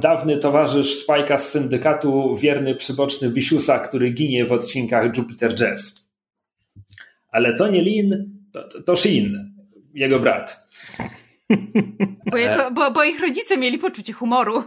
dawny 0.00 0.38
towarzysz 0.38 1.06
Spike'a 1.06 1.38
z 1.38 1.48
syndykatu, 1.48 2.36
wierny 2.36 2.74
przyboczny 2.74 3.30
Wisiusa, 3.30 3.78
który 3.78 4.10
ginie 4.10 4.44
w 4.44 4.52
odcinkach 4.52 5.16
Jupiter 5.16 5.54
Jazz. 5.54 6.08
Ale 7.30 7.54
to 7.54 7.68
nie 7.68 7.82
Lin, 7.82 8.38
to, 8.52 8.82
to, 8.82 8.96
Shin 8.96 9.54
jego 9.94 10.20
brat. 10.20 10.68
Bo, 12.30 12.36
jego, 12.36 12.70
bo, 12.70 12.90
bo 12.90 13.04
ich 13.04 13.20
rodzice 13.20 13.56
mieli 13.56 13.78
poczucie 13.78 14.12
humoru. 14.12 14.64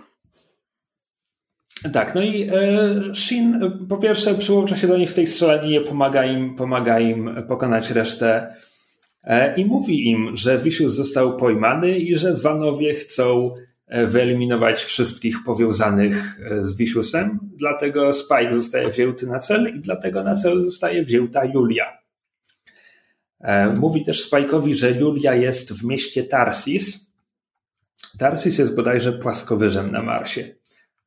Tak, 1.94 2.16
no 2.16 2.22
i 2.22 2.50
e, 2.54 3.16
Shin 3.16 3.56
e, 3.64 3.88
po 3.90 3.98
pierwsze 3.98 4.36
przyłącza 4.36 4.78
się 4.78 4.88
do 4.88 4.98
nich 4.98 5.10
w 5.10 5.14
tej 5.14 5.28
strzelaninie, 5.28 5.82
pomaga 5.82 6.26
im, 6.26 6.56
pomaga 6.56 7.00
im 7.00 7.36
pokonać 7.48 7.90
resztę 7.90 8.56
e, 9.24 9.56
i 9.56 9.66
mówi 9.66 10.10
im, 10.10 10.36
że 10.36 10.58
Vicious 10.58 10.94
został 10.94 11.38
pojmany 11.38 12.00
i 12.00 12.16
że 12.16 12.34
Vanowie 12.34 12.94
chcą 12.94 13.56
wyeliminować 13.92 14.84
wszystkich 14.84 15.44
powiązanych 15.44 16.40
z 16.62 16.76
Viciousem, 16.76 17.40
dlatego 17.44 18.14
Spike 18.14 18.54
zostaje 18.54 18.90
wzięty 18.90 19.28
na 19.28 19.40
cel 19.40 19.76
i 19.76 19.80
dlatego 19.80 20.24
na 20.24 20.36
cel 20.36 20.62
zostaje 20.62 21.04
wzięta 21.04 21.46
Julia. 21.46 21.98
Mówi 23.76 24.04
też 24.04 24.32
Spike'owi, 24.32 24.74
że 24.74 24.92
Julia 24.92 25.36
jest 25.36 25.74
w 25.74 25.84
mieście 25.84 26.24
Tarsis. 26.24 27.12
Tarsis 28.18 28.58
jest 28.58 28.76
bodajże 28.76 29.12
płaskowyżem 29.12 29.92
na 29.92 30.02
Marsie. 30.02 30.56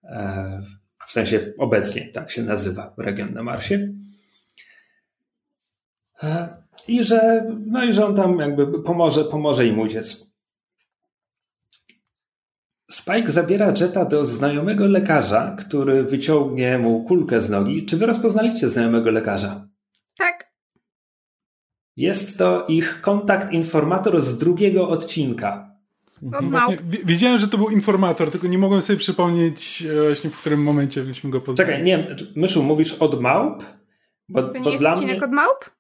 E, 0.05 0.63
w 1.07 1.13
sensie 1.13 1.53
obecnie 1.59 2.09
tak 2.09 2.31
się 2.31 2.43
nazywa 2.43 2.95
region 2.99 3.35
na 3.35 3.43
Marsie. 3.43 3.93
E, 6.23 6.57
I 6.89 7.05
że, 7.05 7.47
no 7.67 7.85
i 7.85 7.93
że 7.93 8.07
on 8.07 8.17
tam 8.17 8.39
jakby 8.39 8.83
pomoże, 8.83 9.25
pomoże 9.25 9.67
im 9.67 9.79
uciec. 9.79 10.27
Spike 12.91 13.33
zabiera 13.33 13.73
Jetta 13.81 14.05
do 14.05 14.25
znajomego 14.25 14.87
lekarza, 14.87 15.57
który 15.59 16.05
wyciągnie 16.05 16.79
mu 16.79 17.05
kulkę 17.05 17.41
z 17.41 17.51
nogi. 17.51 17.87
Czy 17.87 17.97
wy 17.97 18.07
rozpoznaliście 18.07 18.69
znajomego 18.69 19.11
lekarza? 19.11 19.69
Tak. 20.19 20.53
Jest 21.97 22.39
to 22.39 22.67
ich 22.69 23.01
kontakt 23.01 23.53
informator 23.53 24.23
z 24.23 24.39
drugiego 24.39 24.89
odcinka. 24.89 25.75
Od 26.33 26.51
małp. 26.51 26.75
Wiedziałem, 27.05 27.39
że 27.39 27.49
to 27.49 27.59
był 27.59 27.71
informator, 27.71 28.31
tylko 28.31 28.47
nie 28.47 28.59
mogłem 28.59 28.83
sobie 28.83 28.99
przypomnieć 28.99 29.83
e, 29.83 30.05
właśnie 30.07 30.31
w 30.31 30.41
którym 30.41 30.63
momencie 30.63 31.03
byśmy 31.03 31.31
go 31.31 31.41
poznali. 31.41 31.71
Czekaj, 31.71 31.85
nie, 31.85 32.17
Myszu, 32.37 32.63
mówisz 32.63 32.93
od 32.93 33.21
małp? 33.21 33.65
Bo, 34.29 34.43
to 34.43 34.53
nie 34.53 34.61
bo 34.61 34.71
jest 34.71 34.83
dla 34.83 34.97
mnie 34.97 35.25
od 35.25 35.31
małp? 35.31 35.71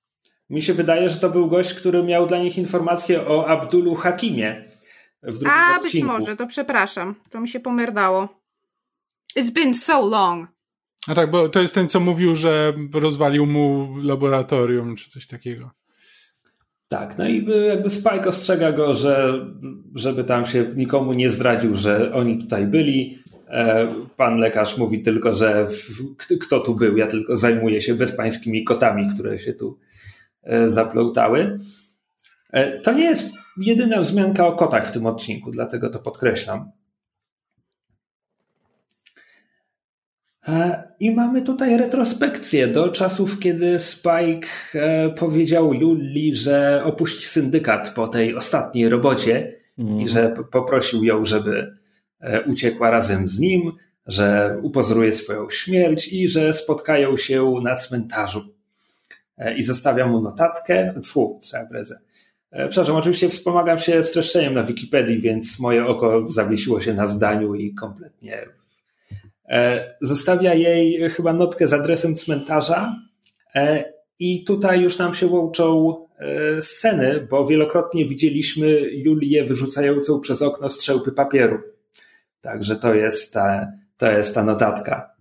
Mi 0.50 0.62
się 0.62 0.74
wydaje, 0.74 1.08
że 1.08 1.16
to 1.16 1.30
był 1.30 1.48
gość, 1.48 1.74
który 1.74 2.02
miał 2.02 2.26
dla 2.26 2.38
nich 2.38 2.58
informację 2.58 3.26
o 3.26 3.46
Abdulu 3.46 3.94
Hakimie. 3.94 4.64
W 5.24 5.38
drugim 5.38 5.48
A, 5.50 5.76
odcinku. 5.76 6.08
być 6.08 6.18
może, 6.18 6.36
to 6.36 6.46
przepraszam. 6.46 7.14
To 7.30 7.40
mi 7.40 7.48
się 7.48 7.60
pomerdało. 7.60 8.28
It's 9.38 9.50
been 9.50 9.74
so 9.74 10.08
long. 10.08 10.48
A 11.06 11.14
tak, 11.14 11.30
bo 11.30 11.48
to 11.48 11.60
jest 11.60 11.74
ten, 11.74 11.88
co 11.88 12.00
mówił, 12.00 12.36
że 12.36 12.72
rozwalił 12.94 13.46
mu 13.46 13.96
laboratorium, 14.02 14.96
czy 14.96 15.10
coś 15.10 15.26
takiego. 15.26 15.70
Tak, 16.88 17.18
no 17.18 17.28
i 17.28 17.46
jakby 17.68 17.90
Spike 17.90 18.26
ostrzega 18.28 18.72
go, 18.72 18.94
że 18.94 19.46
żeby 19.94 20.24
tam 20.24 20.46
się 20.46 20.72
nikomu 20.76 21.12
nie 21.12 21.30
zdradził, 21.30 21.74
że 21.74 22.12
oni 22.12 22.38
tutaj 22.38 22.66
byli. 22.66 23.18
E, 23.48 23.94
pan 24.16 24.38
lekarz 24.38 24.78
mówi 24.78 25.02
tylko, 25.02 25.34
że 25.34 25.66
kto 26.40 26.60
tu 26.60 26.74
był, 26.74 26.96
ja 26.96 27.06
tylko 27.06 27.36
zajmuję 27.36 27.82
się 27.82 27.94
bezpańskimi 27.94 28.64
kotami, 28.64 29.08
które 29.14 29.38
się 29.38 29.52
tu 29.52 29.78
e, 30.42 30.70
zaplątały. 30.70 31.58
E, 32.52 32.80
to 32.80 32.92
nie 32.92 33.04
jest 33.04 33.30
jedyna 33.56 34.00
wzmianka 34.00 34.46
o 34.46 34.52
kotach 34.52 34.88
w 34.88 34.90
tym 34.90 35.06
odcinku, 35.06 35.50
dlatego 35.50 35.90
to 35.90 35.98
podkreślam. 35.98 36.70
E, 40.48 40.82
I 41.00 41.10
mamy 41.10 41.42
tutaj 41.42 41.76
retrospekcję 41.76 42.68
do 42.68 42.88
czasów, 42.88 43.38
kiedy 43.38 43.78
Spike 43.78 44.48
e, 44.74 45.10
powiedział 45.10 45.74
Julii, 45.74 46.34
że 46.34 46.82
opuści 46.84 47.26
syndykat 47.26 47.90
po 47.90 48.08
tej 48.08 48.36
ostatniej 48.36 48.88
robocie 48.88 49.52
mm. 49.78 50.00
i 50.00 50.08
że 50.08 50.34
poprosił 50.52 51.04
ją, 51.04 51.24
żeby 51.24 51.76
e, 52.20 52.42
uciekła 52.42 52.90
razem 52.90 53.28
z 53.28 53.38
nim, 53.38 53.72
że 54.06 54.58
upozoruje 54.62 55.12
swoją 55.12 55.50
śmierć 55.50 56.08
i 56.08 56.28
że 56.28 56.52
spotkają 56.52 57.16
się 57.16 57.54
na 57.62 57.76
cmentarzu. 57.76 58.54
I 59.56 59.62
zostawia 59.62 60.06
mu 60.06 60.20
notatkę. 60.20 60.94
Tfu, 61.02 61.40
cała 61.42 61.66
prezę. 61.66 62.00
Przepraszam, 62.54 62.96
oczywiście 62.96 63.28
wspomagam 63.28 63.78
się 63.78 64.02
streszczeniem 64.02 64.54
na 64.54 64.62
Wikipedii, 64.62 65.20
więc 65.20 65.60
moje 65.60 65.86
oko 65.86 66.28
zawiesiło 66.28 66.80
się 66.80 66.94
na 66.94 67.06
zdaniu 67.06 67.54
i 67.54 67.74
kompletnie 67.74 68.46
E, 69.48 69.94
zostawia 70.00 70.54
jej 70.54 71.10
chyba 71.10 71.32
notkę 71.32 71.68
z 71.68 71.72
adresem 71.72 72.16
cmentarza 72.16 72.96
e, 73.54 73.92
i 74.18 74.44
tutaj 74.44 74.80
już 74.80 74.98
nam 74.98 75.14
się 75.14 75.26
łączą 75.26 75.96
e, 76.18 76.62
sceny, 76.62 77.26
bo 77.30 77.46
wielokrotnie 77.46 78.08
widzieliśmy 78.08 78.80
Julię 78.80 79.44
wyrzucającą 79.44 80.20
przez 80.20 80.42
okno 80.42 80.68
strzałpy 80.68 81.12
papieru. 81.12 81.58
Także 82.40 82.76
to 82.76 82.94
jest 82.94 83.32
ta, 83.32 83.72
to 83.96 84.10
jest 84.10 84.34
ta 84.34 84.44
notatka. 84.44 85.14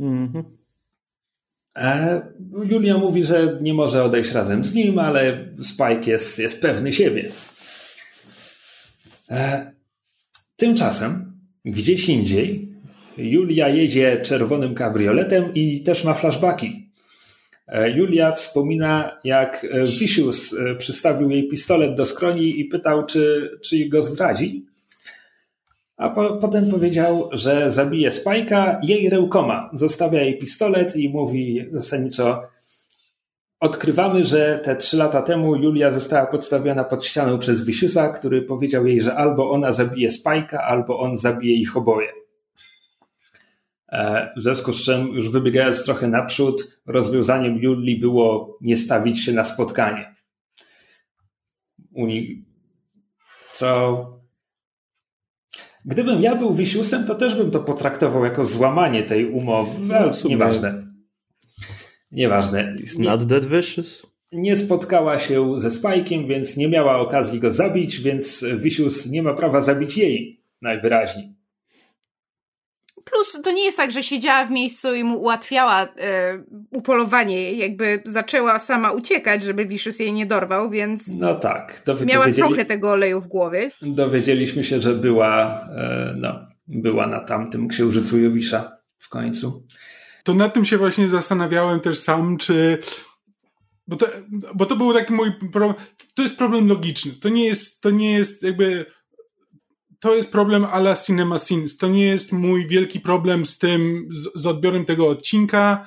Mhm. 0.00 0.63
Julia 2.70 2.98
mówi, 2.98 3.24
że 3.24 3.58
nie 3.60 3.74
może 3.74 4.04
odejść 4.04 4.32
razem 4.32 4.64
z 4.64 4.74
nim, 4.74 4.98
ale 4.98 5.48
Spike 5.62 6.10
jest, 6.10 6.38
jest 6.38 6.62
pewny 6.62 6.92
siebie. 6.92 7.32
Tymczasem, 10.56 11.32
gdzieś 11.64 12.08
indziej, 12.08 12.74
Julia 13.16 13.68
jedzie 13.68 14.20
czerwonym 14.22 14.74
kabrioletem 14.74 15.54
i 15.54 15.82
też 15.82 16.04
ma 16.04 16.14
flashbacki. 16.14 16.90
E, 17.68 17.90
Julia 17.90 18.32
wspomina, 18.32 19.20
jak 19.24 19.66
e, 19.70 19.86
Vicious 19.86 20.54
e, 20.54 20.74
przystawił 20.74 21.30
jej 21.30 21.48
pistolet 21.48 21.94
do 21.94 22.06
skroni 22.06 22.60
i 22.60 22.64
pytał, 22.64 23.06
czy, 23.06 23.50
czy 23.64 23.88
go 23.88 24.02
zdradzi. 24.02 24.66
A 25.96 26.10
po, 26.10 26.36
potem 26.36 26.70
powiedział, 26.70 27.28
że 27.32 27.70
zabije 27.70 28.10
Spajka 28.10 28.80
jej 28.82 29.10
rękoma. 29.10 29.70
Zostawia 29.72 30.22
jej 30.22 30.38
pistolet 30.38 30.96
i 30.96 31.08
mówi 31.08 31.68
zasadniczo 31.72 32.42
odkrywamy, 33.60 34.24
że 34.24 34.60
te 34.64 34.76
trzy 34.76 34.96
lata 34.96 35.22
temu 35.22 35.56
Julia 35.56 35.92
została 35.92 36.26
podstawiona 36.26 36.84
pod 36.84 37.04
ścianą 37.04 37.38
przez 37.38 37.64
Viciousa, 37.64 38.08
który 38.08 38.42
powiedział 38.42 38.86
jej, 38.86 39.02
że 39.02 39.14
albo 39.14 39.50
ona 39.50 39.72
zabije 39.72 40.10
Spajka, 40.10 40.62
albo 40.62 40.98
on 40.98 41.16
zabije 41.16 41.54
ich 41.54 41.76
oboje. 41.76 42.08
E, 43.88 44.32
w 44.36 44.42
związku 44.42 44.72
z 44.72 44.84
czym, 44.84 45.08
już 45.08 45.30
wybiegając 45.30 45.84
trochę 45.84 46.08
naprzód, 46.08 46.80
rozwiązaniem 46.86 47.56
Julii 47.56 48.00
było 48.00 48.58
nie 48.60 48.76
stawić 48.76 49.24
się 49.24 49.32
na 49.32 49.44
spotkanie. 49.44 50.14
Co. 53.52 54.23
Gdybym 55.84 56.22
ja 56.22 56.36
był 56.36 56.54
Wisiusem, 56.54 57.06
to 57.06 57.14
też 57.14 57.34
bym 57.34 57.50
to 57.50 57.60
potraktował 57.60 58.24
jako 58.24 58.44
złamanie 58.44 59.02
tej 59.02 59.30
umowy. 59.30 59.70
No, 59.80 60.10
nieważne. 60.28 60.86
Nieważne. 62.12 62.76
It's 62.78 62.98
not 62.98 63.28
that 63.28 63.44
vicious. 63.44 64.06
Nie 64.32 64.56
spotkała 64.56 65.18
się 65.18 65.60
ze 65.60 65.70
Spajkiem, 65.70 66.26
więc 66.28 66.56
nie 66.56 66.68
miała 66.68 66.98
okazji 66.98 67.40
go 67.40 67.52
zabić, 67.52 68.00
więc 68.00 68.44
Wisius 68.58 69.06
nie 69.10 69.22
ma 69.22 69.34
prawa 69.34 69.62
zabić 69.62 69.98
jej 69.98 70.40
najwyraźniej. 70.62 71.33
Plus 73.04 73.42
to 73.44 73.52
nie 73.52 73.64
jest 73.64 73.76
tak, 73.76 73.92
że 73.92 74.02
siedziała 74.02 74.46
w 74.46 74.50
miejscu 74.50 74.94
i 74.94 75.04
mu 75.04 75.20
ułatwiała 75.20 75.82
e, 75.82 75.88
upolowanie, 76.70 77.52
jakby 77.52 78.02
zaczęła 78.04 78.58
sama 78.58 78.92
uciekać, 78.92 79.42
żeby 79.42 79.66
Vicious 79.66 79.98
jej 79.98 80.12
nie 80.12 80.26
dorwał, 80.26 80.70
więc. 80.70 81.08
No 81.08 81.34
tak. 81.34 81.82
Miała 82.06 82.32
trochę 82.32 82.64
tego 82.64 82.90
oleju 82.90 83.20
w 83.20 83.26
głowie. 83.26 83.70
Dowiedzieliśmy 83.82 84.64
się, 84.64 84.80
że 84.80 84.94
była, 84.94 85.60
e, 85.76 86.14
no, 86.16 86.46
była 86.66 87.06
na 87.06 87.20
tamtym 87.20 87.68
księżycu 87.68 88.18
Jowisza 88.18 88.78
w 88.98 89.08
końcu. 89.08 89.66
To 90.22 90.34
nad 90.34 90.54
tym 90.54 90.64
się 90.64 90.78
właśnie 90.78 91.08
zastanawiałem 91.08 91.80
też 91.80 91.98
sam, 91.98 92.36
czy. 92.36 92.78
Bo 93.86 93.96
to, 93.96 94.06
bo 94.54 94.66
to 94.66 94.76
był 94.76 94.92
taki 94.92 95.12
mój 95.12 95.32
problem. 95.52 95.74
To 96.14 96.22
jest 96.22 96.36
problem 96.36 96.68
logiczny. 96.68 97.12
To 97.20 97.28
nie 97.28 97.44
jest, 97.44 97.80
to 97.80 97.90
nie 97.90 98.12
jest 98.12 98.42
jakby 98.42 98.86
to 100.04 100.14
jest 100.14 100.32
problem 100.32 100.64
ala 100.64 100.96
Cinema 100.96 101.38
Sins. 101.38 101.76
To 101.76 101.88
nie 101.88 102.06
jest 102.06 102.32
mój 102.32 102.66
wielki 102.66 103.00
problem 103.00 103.46
z 103.46 103.58
tym, 103.58 104.08
z, 104.10 104.28
z 104.34 104.46
odbiorem 104.46 104.84
tego 104.84 105.08
odcinka. 105.08 105.86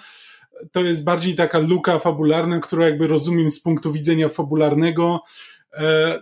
To 0.72 0.82
jest 0.82 1.04
bardziej 1.04 1.36
taka 1.36 1.60
luka 1.60 2.00
fabularna, 2.00 2.60
którą 2.60 2.84
jakby 2.84 3.08
rozumiem 3.08 3.52
z 3.52 3.60
punktu 3.60 3.92
widzenia 3.92 4.30
fabularnego, 4.30 5.20
e, 5.74 6.20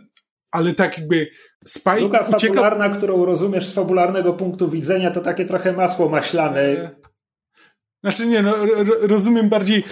ale 0.52 0.74
tak 0.74 0.98
jakby 0.98 1.28
Spike 1.66 2.00
Luka 2.00 2.20
ucieka... 2.20 2.54
fabularna, 2.54 2.90
którą 2.90 3.26
rozumiesz 3.26 3.66
z 3.66 3.74
fabularnego 3.74 4.34
punktu 4.34 4.70
widzenia, 4.70 5.12
to 5.12 5.22
takie 5.22 5.46
trochę 5.46 5.74
masło 5.74 6.10
maślane. 6.10 6.62
E, 6.62 6.96
znaczy 8.04 8.28
nie, 8.28 8.42
no, 8.42 8.54
rozumiem 9.02 9.50
bardziej 9.50 9.84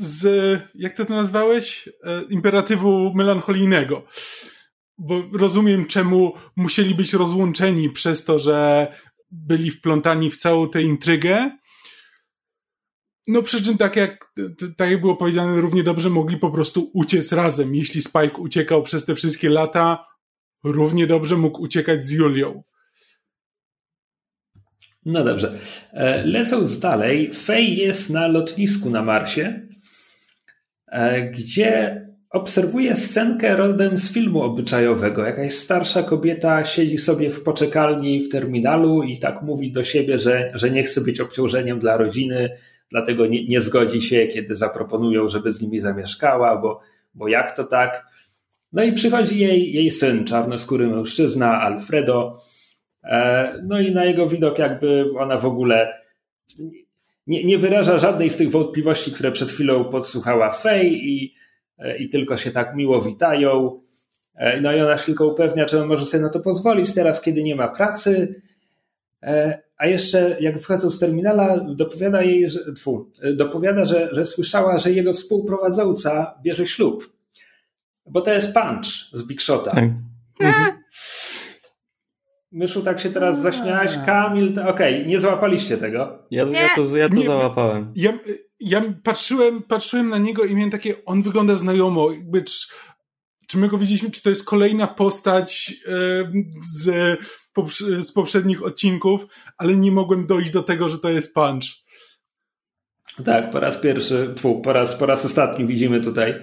z, 0.00 0.60
jak 0.74 0.92
to 0.92 1.04
nazwałeś? 1.04 1.88
E, 1.88 2.22
imperatywu 2.30 3.12
melancholijnego 3.14 4.02
bo 4.98 5.22
rozumiem, 5.32 5.86
czemu 5.86 6.32
musieli 6.56 6.94
być 6.94 7.12
rozłączeni 7.12 7.90
przez 7.90 8.24
to, 8.24 8.38
że 8.38 8.86
byli 9.30 9.70
wplątani 9.70 10.30
w 10.30 10.36
całą 10.36 10.68
tę 10.68 10.82
intrygę. 10.82 11.58
No 13.26 13.42
przy 13.42 13.62
czym 13.62 13.78
tak 13.78 13.96
jak, 13.96 14.32
tak 14.76 14.90
jak 14.90 15.00
było 15.00 15.16
powiedziane, 15.16 15.60
równie 15.60 15.82
dobrze 15.82 16.10
mogli 16.10 16.36
po 16.36 16.50
prostu 16.50 16.90
uciec 16.94 17.32
razem. 17.32 17.74
Jeśli 17.74 18.02
Spike 18.02 18.36
uciekał 18.38 18.82
przez 18.82 19.04
te 19.04 19.14
wszystkie 19.14 19.48
lata, 19.48 20.04
równie 20.64 21.06
dobrze 21.06 21.36
mógł 21.36 21.62
uciekać 21.62 22.04
z 22.04 22.10
Julią. 22.10 22.62
No 25.04 25.24
dobrze. 25.24 25.58
E, 25.92 26.24
lecąc 26.24 26.78
dalej, 26.78 27.32
Fej 27.32 27.76
jest 27.76 28.10
na 28.10 28.26
lotnisku 28.26 28.90
na 28.90 29.02
Marsie, 29.02 29.66
e, 30.86 31.30
gdzie 31.30 32.07
obserwuje 32.30 32.96
scenkę 32.96 33.56
rodem 33.56 33.98
z 33.98 34.12
filmu 34.12 34.42
obyczajowego. 34.42 35.24
Jakaś 35.24 35.54
starsza 35.54 36.02
kobieta 36.02 36.64
siedzi 36.64 36.98
sobie 36.98 37.30
w 37.30 37.42
poczekalni 37.42 38.22
w 38.22 38.28
terminalu 38.28 39.02
i 39.02 39.18
tak 39.18 39.42
mówi 39.42 39.72
do 39.72 39.84
siebie, 39.84 40.18
że, 40.18 40.50
że 40.54 40.70
nie 40.70 40.82
chce 40.82 41.00
być 41.00 41.20
obciążeniem 41.20 41.78
dla 41.78 41.96
rodziny, 41.96 42.50
dlatego 42.90 43.26
nie, 43.26 43.46
nie 43.46 43.60
zgodzi 43.60 44.02
się, 44.02 44.26
kiedy 44.26 44.54
zaproponują, 44.54 45.28
żeby 45.28 45.52
z 45.52 45.60
nimi 45.60 45.78
zamieszkała, 45.78 46.56
bo, 46.56 46.80
bo 47.14 47.28
jak 47.28 47.56
to 47.56 47.64
tak? 47.64 48.06
No 48.72 48.82
i 48.82 48.92
przychodzi 48.92 49.38
jej, 49.38 49.72
jej 49.72 49.90
syn, 49.90 50.24
czarnoskóry 50.24 50.86
mężczyzna, 50.86 51.60
Alfredo. 51.60 52.40
E, 53.04 53.62
no 53.66 53.80
i 53.80 53.92
na 53.92 54.04
jego 54.04 54.26
widok, 54.26 54.58
jakby 54.58 55.04
ona 55.18 55.38
w 55.38 55.46
ogóle 55.46 55.98
nie, 57.26 57.44
nie 57.44 57.58
wyraża 57.58 57.98
żadnej 57.98 58.30
z 58.30 58.36
tych 58.36 58.50
wątpliwości, 58.50 59.12
które 59.12 59.32
przed 59.32 59.50
chwilą 59.50 59.84
podsłuchała 59.84 60.50
Fej 60.50 61.08
i, 61.08 61.34
i 61.98 62.08
tylko 62.08 62.36
się 62.36 62.50
tak 62.50 62.74
miło 62.74 63.00
witają. 63.00 63.80
E, 64.34 64.60
no 64.60 64.72
i 64.72 64.80
ona 64.80 64.98
się 64.98 65.06
tylko 65.06 65.26
upewnia, 65.26 65.66
czy 65.66 65.80
on 65.80 65.88
może 65.88 66.04
sobie 66.04 66.22
na 66.22 66.28
to 66.28 66.40
pozwolić 66.40 66.94
teraz, 66.94 67.20
kiedy 67.20 67.42
nie 67.42 67.56
ma 67.56 67.68
pracy. 67.68 68.42
A 69.76 69.86
jeszcze 69.86 70.36
jak 70.40 70.58
wychodzą 70.58 70.90
z 70.90 70.98
terminala, 70.98 71.60
dopowiada 71.60 72.22
jej, 72.22 72.50
że, 72.50 72.72
tfu, 72.72 73.10
dopowiada, 73.34 73.84
że, 73.84 74.08
że 74.12 74.26
słyszała, 74.26 74.78
że 74.78 74.92
jego 74.92 75.12
współprowadząca 75.12 76.34
bierze 76.42 76.66
ślub. 76.66 77.12
Bo 78.06 78.20
to 78.20 78.32
jest 78.32 78.54
Punch 78.54 78.86
z 79.12 79.26
Big 79.26 79.42
Shota. 79.42 79.70
Tak. 79.70 79.84
Mhm. 80.40 80.77
Myszu, 82.52 82.82
tak 82.82 83.00
się 83.00 83.10
teraz 83.10 83.42
zaśmiałaś. 83.42 83.98
Kamil, 84.06 84.60
okej, 84.60 84.94
okay, 84.94 85.06
nie 85.06 85.20
złapaliście 85.20 85.76
tego. 85.76 86.18
Ja, 86.30 86.44
ja 86.44 86.68
to, 86.76 86.96
ja 86.96 87.08
to 87.08 87.14
nie, 87.14 87.26
załapałem. 87.26 87.92
Ja, 87.96 88.18
ja 88.60 88.82
patrzyłem, 89.02 89.62
patrzyłem 89.62 90.08
na 90.08 90.18
niego 90.18 90.44
i 90.44 90.54
miałem 90.54 90.70
takie, 90.70 91.04
on 91.04 91.22
wygląda 91.22 91.56
znajomo. 91.56 92.12
Jakby, 92.12 92.42
czy, 92.42 92.66
czy 93.48 93.58
my 93.58 93.68
go 93.68 93.78
widzieliśmy, 93.78 94.10
czy 94.10 94.22
to 94.22 94.30
jest 94.30 94.44
kolejna 94.44 94.86
postać 94.86 95.74
z, 96.72 97.18
z 97.98 98.12
poprzednich 98.12 98.62
odcinków, 98.62 99.26
ale 99.58 99.76
nie 99.76 99.92
mogłem 99.92 100.26
dojść 100.26 100.50
do 100.50 100.62
tego, 100.62 100.88
że 100.88 100.98
to 100.98 101.10
jest 101.10 101.34
Punch. 101.34 101.64
Tak, 103.24 103.50
po 103.50 103.60
raz 103.60 103.78
pierwszy, 103.78 104.32
tfu, 104.36 104.60
po 104.60 104.72
raz, 104.72 104.96
po 104.96 105.06
raz 105.06 105.24
ostatni 105.24 105.66
widzimy 105.66 106.00
tutaj 106.00 106.34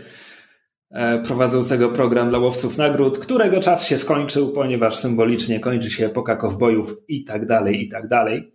prowadzącego 1.26 1.90
program 1.90 2.30
dla 2.30 2.40
łowców 2.40 2.78
nagród, 2.78 3.20
którego 3.20 3.60
czas 3.60 3.88
się 3.88 3.98
skończył, 3.98 4.50
ponieważ 4.50 4.96
symbolicznie 4.96 5.60
kończy 5.60 5.90
się 5.90 6.06
epoka 6.06 6.36
kowbojów 6.36 6.96
i 7.08 7.24
tak 7.24 7.46
dalej, 7.46 7.84
i 7.84 7.90
tak 7.90 8.08
dalej. 8.08 8.52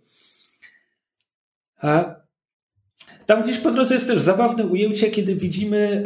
Tam 3.25 3.43
gdzieś 3.43 3.57
po 3.57 3.71
drodze 3.71 3.93
jest 3.93 4.07
też 4.07 4.21
zabawne 4.21 4.65
ujęcie, 4.65 5.11
kiedy 5.11 5.35
widzimy 5.35 6.03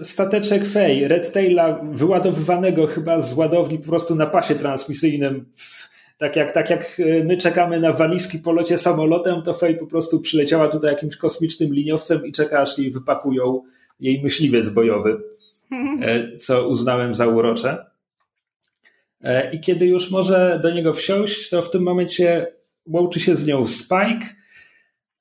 e, 0.00 0.04
stateczek 0.04 0.64
Fej, 0.64 1.08
Red 1.08 1.32
Taila 1.32 1.80
wyładowywanego 1.92 2.86
chyba 2.86 3.20
z 3.20 3.34
ładowni 3.34 3.78
po 3.78 3.84
prostu 3.84 4.14
na 4.14 4.26
pasie 4.26 4.54
transmisyjnym. 4.54 5.46
Tak 6.18 6.36
jak, 6.36 6.52
tak 6.52 6.70
jak 6.70 7.00
e, 7.00 7.24
my 7.24 7.36
czekamy 7.36 7.80
na 7.80 7.92
walizki 7.92 8.38
po 8.38 8.52
locie 8.52 8.78
samolotem, 8.78 9.42
to 9.42 9.54
Fej 9.54 9.76
po 9.76 9.86
prostu 9.86 10.20
przyleciała 10.20 10.68
tutaj 10.68 10.90
jakimś 10.92 11.16
kosmicznym 11.16 11.74
liniowcem 11.74 12.26
i 12.26 12.32
czeka 12.32 12.60
aż 12.60 12.78
jej 12.78 12.90
wypakują 12.90 13.62
jej 14.00 14.22
myśliwiec 14.22 14.68
bojowy. 14.68 15.16
E, 15.72 16.36
co 16.36 16.68
uznałem 16.68 17.14
za 17.14 17.26
urocze. 17.26 17.86
E, 19.22 19.54
I 19.54 19.60
kiedy 19.60 19.86
już 19.86 20.10
może 20.10 20.60
do 20.62 20.70
niego 20.70 20.94
wsiąść, 20.94 21.50
to 21.50 21.62
w 21.62 21.70
tym 21.70 21.82
momencie 21.82 22.46
łączy 22.86 23.20
się 23.20 23.36
z 23.36 23.46
nią 23.46 23.66
Spike 23.66 24.26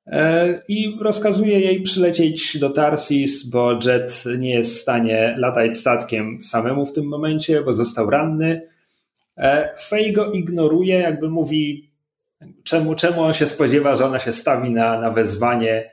e, 0.07 0.61
i 0.67 0.97
rozkazuje 1.01 1.59
jej 1.59 1.81
przylecieć 1.81 2.57
do 2.57 2.69
Tarsis, 2.69 3.43
bo 3.43 3.79
Jet 3.85 4.23
nie 4.37 4.53
jest 4.53 4.73
w 4.73 4.77
stanie 4.77 5.35
latać 5.37 5.77
statkiem 5.77 6.41
samemu 6.41 6.85
w 6.85 6.93
tym 6.93 7.05
momencie, 7.05 7.61
bo 7.61 7.73
został 7.73 8.09
ranny. 8.09 8.61
Faye 9.89 10.13
go 10.13 10.31
ignoruje, 10.31 10.95
jakby 10.95 11.29
mówi, 11.29 11.91
czemu, 12.63 12.95
czemu 12.95 13.21
on 13.21 13.33
się 13.33 13.47
spodziewa, 13.47 13.95
że 13.95 14.05
ona 14.05 14.19
się 14.19 14.31
stawi 14.31 14.71
na, 14.71 15.01
na 15.01 15.11
wezwanie 15.11 15.91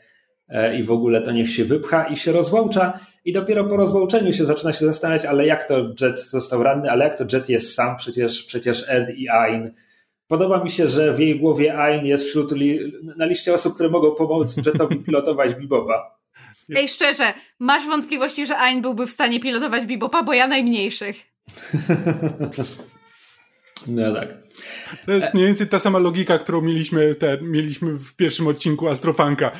i 0.79 0.83
w 0.83 0.91
ogóle 0.91 1.23
to 1.23 1.33
niech 1.33 1.51
się 1.51 1.65
wypcha 1.65 2.05
i 2.05 2.17
się 2.17 2.33
rozłącza. 2.33 3.01
I 3.25 3.33
dopiero 3.33 3.65
po 3.65 3.77
rozłączeniu 3.77 4.33
się 4.33 4.45
zaczyna 4.45 4.73
się 4.73 4.87
zastanawiać, 4.87 5.25
ale 5.25 5.47
jak 5.47 5.65
to 5.65 5.79
Jet 6.01 6.21
został 6.21 6.63
ranny, 6.63 6.91
ale 6.91 7.05
jak 7.05 7.19
to 7.19 7.25
Jet 7.33 7.49
jest 7.49 7.75
sam, 7.75 7.97
przecież, 7.97 8.43
przecież 8.43 8.85
Ed 8.89 9.11
i 9.17 9.29
Ain. 9.29 9.75
Podoba 10.27 10.65
mi 10.65 10.71
się, 10.71 10.89
że 10.89 11.15
w 11.15 11.19
jej 11.19 11.41
głowie 11.41 11.79
Ain 11.79 12.07
jest 12.07 12.25
wśród 12.25 12.53
li 12.53 12.93
na 13.17 13.27
liście 13.27 13.55
osób, 13.55 13.75
które 13.75 13.89
mogą 13.89 14.15
pomóc 14.15 14.57
Jetowi 14.67 14.97
pilotować 14.97 15.55
Bibopa. 15.55 16.19
Ej, 16.77 16.89
szczerze, 16.89 17.25
masz 17.59 17.87
wątpliwości, 17.87 18.47
że 18.47 18.59
Ain 18.59 18.83
byłby 18.83 19.07
w 19.07 19.11
stanie 19.11 19.41
pilotować 19.41 19.87
Bibopa, 19.87 20.23
bo 20.23 20.33
ja 20.33 20.47
najmniejszych. 20.47 21.17
no 23.87 24.15
tak. 24.15 24.43
To 25.07 25.13
jest 25.13 25.35
mniej 25.35 25.47
więcej 25.47 25.69
ta 25.69 25.79
sama 25.79 25.99
logika, 25.99 26.39
którą 26.39 26.61
mieliśmy, 26.61 27.15
te, 27.15 27.39
mieliśmy 27.43 27.93
w 27.93 28.15
pierwszym 28.17 28.47
odcinku 28.47 28.89
Astrofanka. 28.89 29.51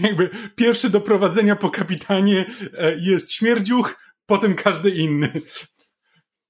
Jakby 0.00 0.30
pierwszy 0.56 0.90
do 0.90 1.00
prowadzenia 1.00 1.56
po 1.56 1.70
kapitanie 1.70 2.44
e, 2.78 2.96
jest 3.00 3.32
śmierdziuch, 3.32 3.98
potem 4.26 4.54
każdy 4.54 4.90
inny. 4.90 5.32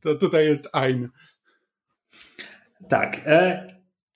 To 0.01 0.15
tutaj 0.15 0.47
jest 0.47 0.69
Ain. 0.73 1.09
Tak. 2.89 3.21
E, 3.27 3.67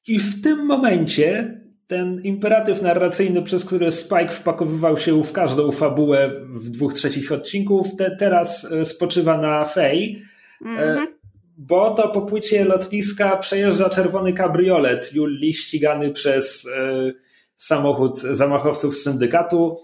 I 0.06 0.18
w 0.18 0.42
tym 0.42 0.66
momencie 0.66 1.60
ten 1.86 2.20
imperatyw 2.20 2.82
narracyjny, 2.82 3.42
przez 3.42 3.64
który 3.64 3.92
Spike 3.92 4.30
wpakowywał 4.30 4.98
się 4.98 5.22
w 5.22 5.32
każdą 5.32 5.72
fabułę 5.72 6.30
w 6.46 6.70
dwóch 6.70 6.94
trzecich 6.94 7.32
odcinków, 7.32 7.96
te, 7.96 8.16
teraz 8.16 8.64
e, 8.64 8.84
spoczywa 8.84 9.38
na 9.38 9.64
Fej. 9.64 10.22
-hmm 10.64 11.17
bo 11.58 11.90
to 11.94 12.08
po 12.08 12.22
płycie 12.22 12.64
lotniska 12.64 13.36
przejeżdża 13.36 13.88
czerwony 13.88 14.32
kabriolet 14.32 15.14
Julii 15.14 15.54
ścigany 15.54 16.10
przez 16.10 16.66
e, 16.66 17.12
samochód 17.56 18.18
zamachowców 18.18 18.96
z 18.96 19.02
syndykatu, 19.02 19.78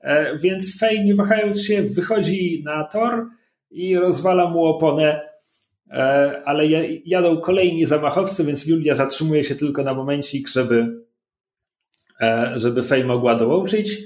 e, 0.00 0.38
więc 0.38 0.78
Fej 0.78 1.04
nie 1.04 1.14
wahając 1.14 1.62
się 1.62 1.82
wychodzi 1.82 2.62
na 2.64 2.84
tor 2.84 3.26
i 3.70 3.96
rozwala 3.96 4.50
mu 4.50 4.64
oponę, 4.64 5.20
e, 5.90 6.42
ale 6.44 6.66
jadą 7.04 7.40
kolejni 7.40 7.86
zamachowcy, 7.86 8.44
więc 8.44 8.66
Julia 8.66 8.94
zatrzymuje 8.94 9.44
się 9.44 9.54
tylko 9.54 9.82
na 9.82 9.94
momencik, 9.94 10.48
żeby, 10.48 11.04
żeby 12.56 12.82
Fej 12.82 13.04
mogła 13.04 13.34
dołączyć 13.34 13.98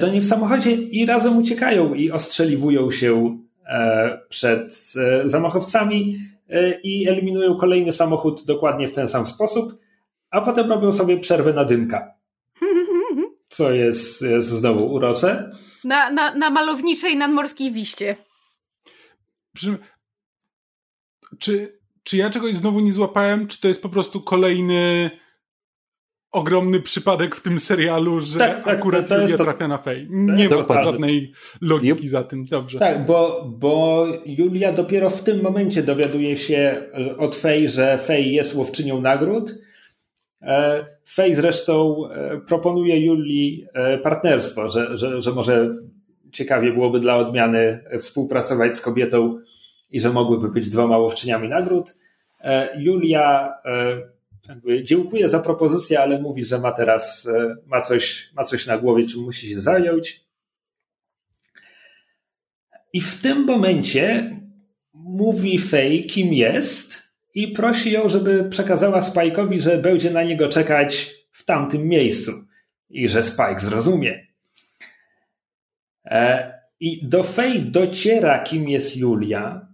do 0.00 0.08
niej 0.08 0.20
w 0.20 0.26
samochodzie 0.26 0.72
i 0.72 1.06
razem 1.06 1.38
uciekają 1.38 1.94
i 1.94 2.10
ostrzeliwują 2.10 2.90
się 2.90 3.38
E, 3.41 3.41
przed 4.28 4.92
e, 4.96 5.28
zamachowcami 5.28 6.18
e, 6.48 6.80
i 6.80 7.08
eliminują 7.08 7.56
kolejny 7.56 7.92
samochód 7.92 8.44
dokładnie 8.46 8.88
w 8.88 8.92
ten 8.92 9.08
sam 9.08 9.26
sposób, 9.26 9.78
a 10.30 10.40
potem 10.40 10.68
robią 10.68 10.92
sobie 10.92 11.20
przerwę 11.20 11.52
na 11.52 11.64
dymka. 11.64 12.14
Co 13.48 13.72
jest, 13.72 14.22
jest 14.22 14.48
znowu 14.48 14.92
urocze. 14.92 15.50
Na, 15.84 16.10
na, 16.10 16.34
na 16.34 16.50
malowniczej 16.50 17.16
nadmorskiej 17.16 17.72
wiście. 17.72 18.16
Czy, 21.38 21.78
czy 22.02 22.16
ja 22.16 22.30
czegoś 22.30 22.54
znowu 22.54 22.80
nie 22.80 22.92
złapałem? 22.92 23.46
Czy 23.48 23.60
to 23.60 23.68
jest 23.68 23.82
po 23.82 23.88
prostu 23.88 24.20
kolejny 24.20 25.10
ogromny 26.32 26.80
przypadek 26.80 27.36
w 27.36 27.40
tym 27.40 27.58
serialu, 27.58 28.20
że 28.20 28.38
tak, 28.38 28.64
tak, 28.64 28.78
akurat 28.78 29.08
to, 29.08 29.20
Julia 29.20 29.36
to, 29.36 29.44
trafia 29.44 29.68
na 29.68 29.78
Fej. 29.78 30.08
Nie 30.10 30.48
ma 30.48 30.82
żadnej 30.82 31.32
logiki 31.60 32.08
za 32.08 32.22
tym. 32.22 32.44
Dobrze. 32.44 32.78
Tak, 32.78 33.06
bo, 33.06 33.50
bo 33.58 34.06
Julia 34.26 34.72
dopiero 34.72 35.10
w 35.10 35.22
tym 35.22 35.42
momencie 35.42 35.82
dowiaduje 35.82 36.36
się 36.36 36.82
od 37.18 37.36
Fej, 37.36 37.68
że 37.68 37.98
Fej 37.98 38.32
jest 38.32 38.54
łowczynią 38.54 39.00
nagród. 39.00 39.54
E, 40.42 40.86
Fej 41.08 41.34
zresztą 41.34 41.96
e, 42.10 42.40
proponuje 42.40 43.06
Julii 43.06 43.66
e, 43.74 43.98
partnerstwo, 43.98 44.68
że, 44.68 44.96
że, 44.96 45.20
że 45.20 45.32
może 45.32 45.68
ciekawie 46.32 46.72
byłoby 46.72 47.00
dla 47.00 47.16
odmiany 47.16 47.84
współpracować 47.98 48.76
z 48.76 48.80
kobietą 48.80 49.38
i 49.90 50.00
że 50.00 50.10
mogłyby 50.10 50.48
być 50.48 50.70
dwoma 50.70 50.98
łowczyniami 50.98 51.48
nagród. 51.48 51.94
Julia 52.78 53.54
dziękuję 54.82 55.28
za 55.28 55.40
propozycję, 55.40 56.00
ale 56.00 56.20
mówi, 56.20 56.44
że 56.44 56.58
ma 56.58 56.72
teraz, 56.72 57.26
e, 57.26 57.56
ma 57.66 57.80
coś, 57.80 58.30
ma 58.36 58.44
coś 58.44 58.66
na 58.66 58.78
głowie, 58.78 59.06
czym 59.06 59.20
musi 59.20 59.48
się 59.48 59.60
zająć. 59.60 60.24
I 62.92 63.00
w 63.00 63.20
tym 63.20 63.44
momencie 63.44 64.36
mówi 64.94 65.58
Faye, 65.58 66.00
kim 66.00 66.32
jest 66.32 67.02
i 67.34 67.48
prosi 67.48 67.92
ją, 67.92 68.08
żeby 68.08 68.44
przekazała 68.50 69.00
Spike'owi, 69.00 69.60
że 69.60 69.78
będzie 69.78 70.10
na 70.10 70.22
niego 70.22 70.48
czekać 70.48 71.14
w 71.30 71.44
tamtym 71.44 71.88
miejscu 71.88 72.32
i 72.90 73.08
że 73.08 73.22
Spike 73.22 73.58
zrozumie. 73.58 74.26
E, 76.04 76.52
I 76.80 77.08
do 77.08 77.22
Faye 77.22 77.58
dociera, 77.58 78.42
kim 78.42 78.68
jest 78.68 78.96
Julia, 78.96 79.71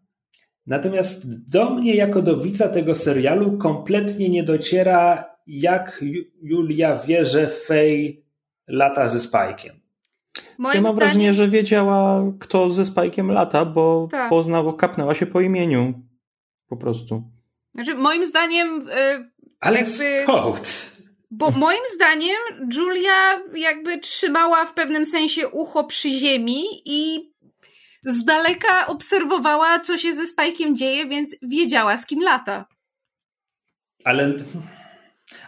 Natomiast 0.68 1.50
do 1.50 1.70
mnie, 1.70 1.94
jako 1.94 2.22
do 2.22 2.36
widza 2.36 2.68
tego 2.68 2.94
serialu, 2.94 3.58
kompletnie 3.58 4.28
nie 4.28 4.42
dociera, 4.42 5.24
jak 5.46 6.04
Julia 6.42 6.96
wie, 6.96 7.24
że 7.24 7.46
Fej 7.46 8.24
lata 8.66 9.08
ze 9.08 9.18
Spike'iem. 9.18 9.72
Moim 10.58 10.74
ja 10.74 10.82
mam 10.82 10.92
zdaniem... 10.92 10.94
wrażenie, 10.94 11.32
że 11.32 11.48
wiedziała, 11.48 12.22
kto 12.40 12.70
ze 12.70 12.82
Spike'iem 12.82 13.32
lata, 13.32 13.64
bo 13.64 14.08
tak. 14.10 14.30
poznała, 14.30 14.72
kapnęła 14.72 15.14
się 15.14 15.26
po 15.26 15.40
imieniu. 15.40 15.94
Po 16.68 16.76
prostu. 16.76 17.22
Znaczy, 17.74 17.94
moim 17.94 18.26
zdaniem. 18.26 18.86
Yy, 18.86 19.30
Ale 19.60 19.76
jakby... 19.78 20.22
skąd? 20.22 20.92
Bo 21.30 21.50
moim 21.50 21.82
zdaniem 21.94 22.36
Julia 22.76 23.40
jakby 23.54 23.98
trzymała 23.98 24.66
w 24.66 24.74
pewnym 24.74 25.06
sensie 25.06 25.48
ucho 25.48 25.84
przy 25.84 26.10
ziemi 26.10 26.62
i 26.84 27.30
z 28.08 28.24
daleka 28.24 28.86
obserwowała, 28.86 29.80
co 29.80 29.98
się 29.98 30.14
ze 30.14 30.24
Spike'iem 30.24 30.74
dzieje, 30.74 31.08
więc 31.08 31.36
wiedziała, 31.42 31.98
z 31.98 32.06
kim 32.06 32.20
lata. 32.22 32.66
Ale, 34.04 34.34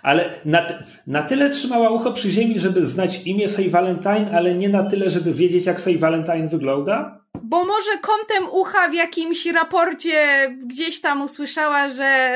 ale 0.02 0.34
na, 0.44 0.66
na 1.06 1.22
tyle 1.22 1.50
trzymała 1.50 1.90
ucho 1.90 2.12
przy 2.12 2.30
ziemi, 2.30 2.58
żeby 2.58 2.86
znać 2.86 3.22
imię 3.26 3.48
Faye 3.48 3.70
Valentine, 3.70 4.30
ale 4.34 4.54
nie 4.54 4.68
na 4.68 4.82
tyle, 4.82 5.10
żeby 5.10 5.34
wiedzieć, 5.34 5.66
jak 5.66 5.80
Faye 5.80 5.98
Valentine 5.98 6.48
wygląda? 6.48 7.19
Bo 7.42 7.64
może 7.64 7.90
kątem 7.90 8.48
ucha 8.52 8.88
w 8.88 8.94
jakimś 8.94 9.46
raporcie 9.46 10.48
gdzieś 10.66 11.00
tam 11.00 11.22
usłyszała, 11.22 11.88
że 11.88 12.30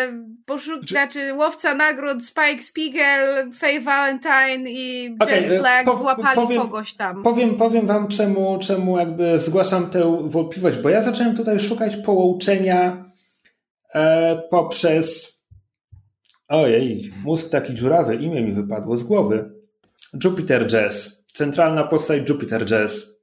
poszuk, 0.46 0.80
Czy... 0.84 0.94
znaczy 0.94 1.34
łowca 1.34 1.74
nagród 1.74 2.24
Spike 2.24 2.62
Spiegel, 2.62 3.50
Faye 3.52 3.80
Valentine 3.80 4.70
i 4.70 5.16
okay, 5.20 5.40
Jack 5.40 5.52
e, 5.52 5.58
Black 5.58 5.84
po, 5.84 5.96
złapali 5.96 6.36
powiem, 6.36 6.62
kogoś 6.62 6.94
tam. 6.94 7.22
Powiem, 7.22 7.56
powiem 7.56 7.86
wam, 7.86 8.08
czemu, 8.08 8.58
czemu 8.58 8.98
jakby 8.98 9.38
zgłaszam 9.38 9.90
tę 9.90 10.28
wątpliwość, 10.28 10.78
bo 10.78 10.88
ja 10.88 11.02
zacząłem 11.02 11.36
tutaj 11.36 11.60
szukać 11.60 11.96
połączenia 11.96 13.04
e, 13.94 14.42
poprzez 14.50 15.34
ojej, 16.48 17.12
mózg 17.24 17.50
taki 17.50 17.74
dziurawy, 17.74 18.16
imię 18.16 18.42
mi 18.42 18.52
wypadło 18.52 18.96
z 18.96 19.04
głowy. 19.04 19.50
Jupiter 20.24 20.66
Jazz. 20.66 21.24
Centralna 21.26 21.84
postać 21.84 22.28
Jupiter 22.28 22.64
Jazz 22.64 23.13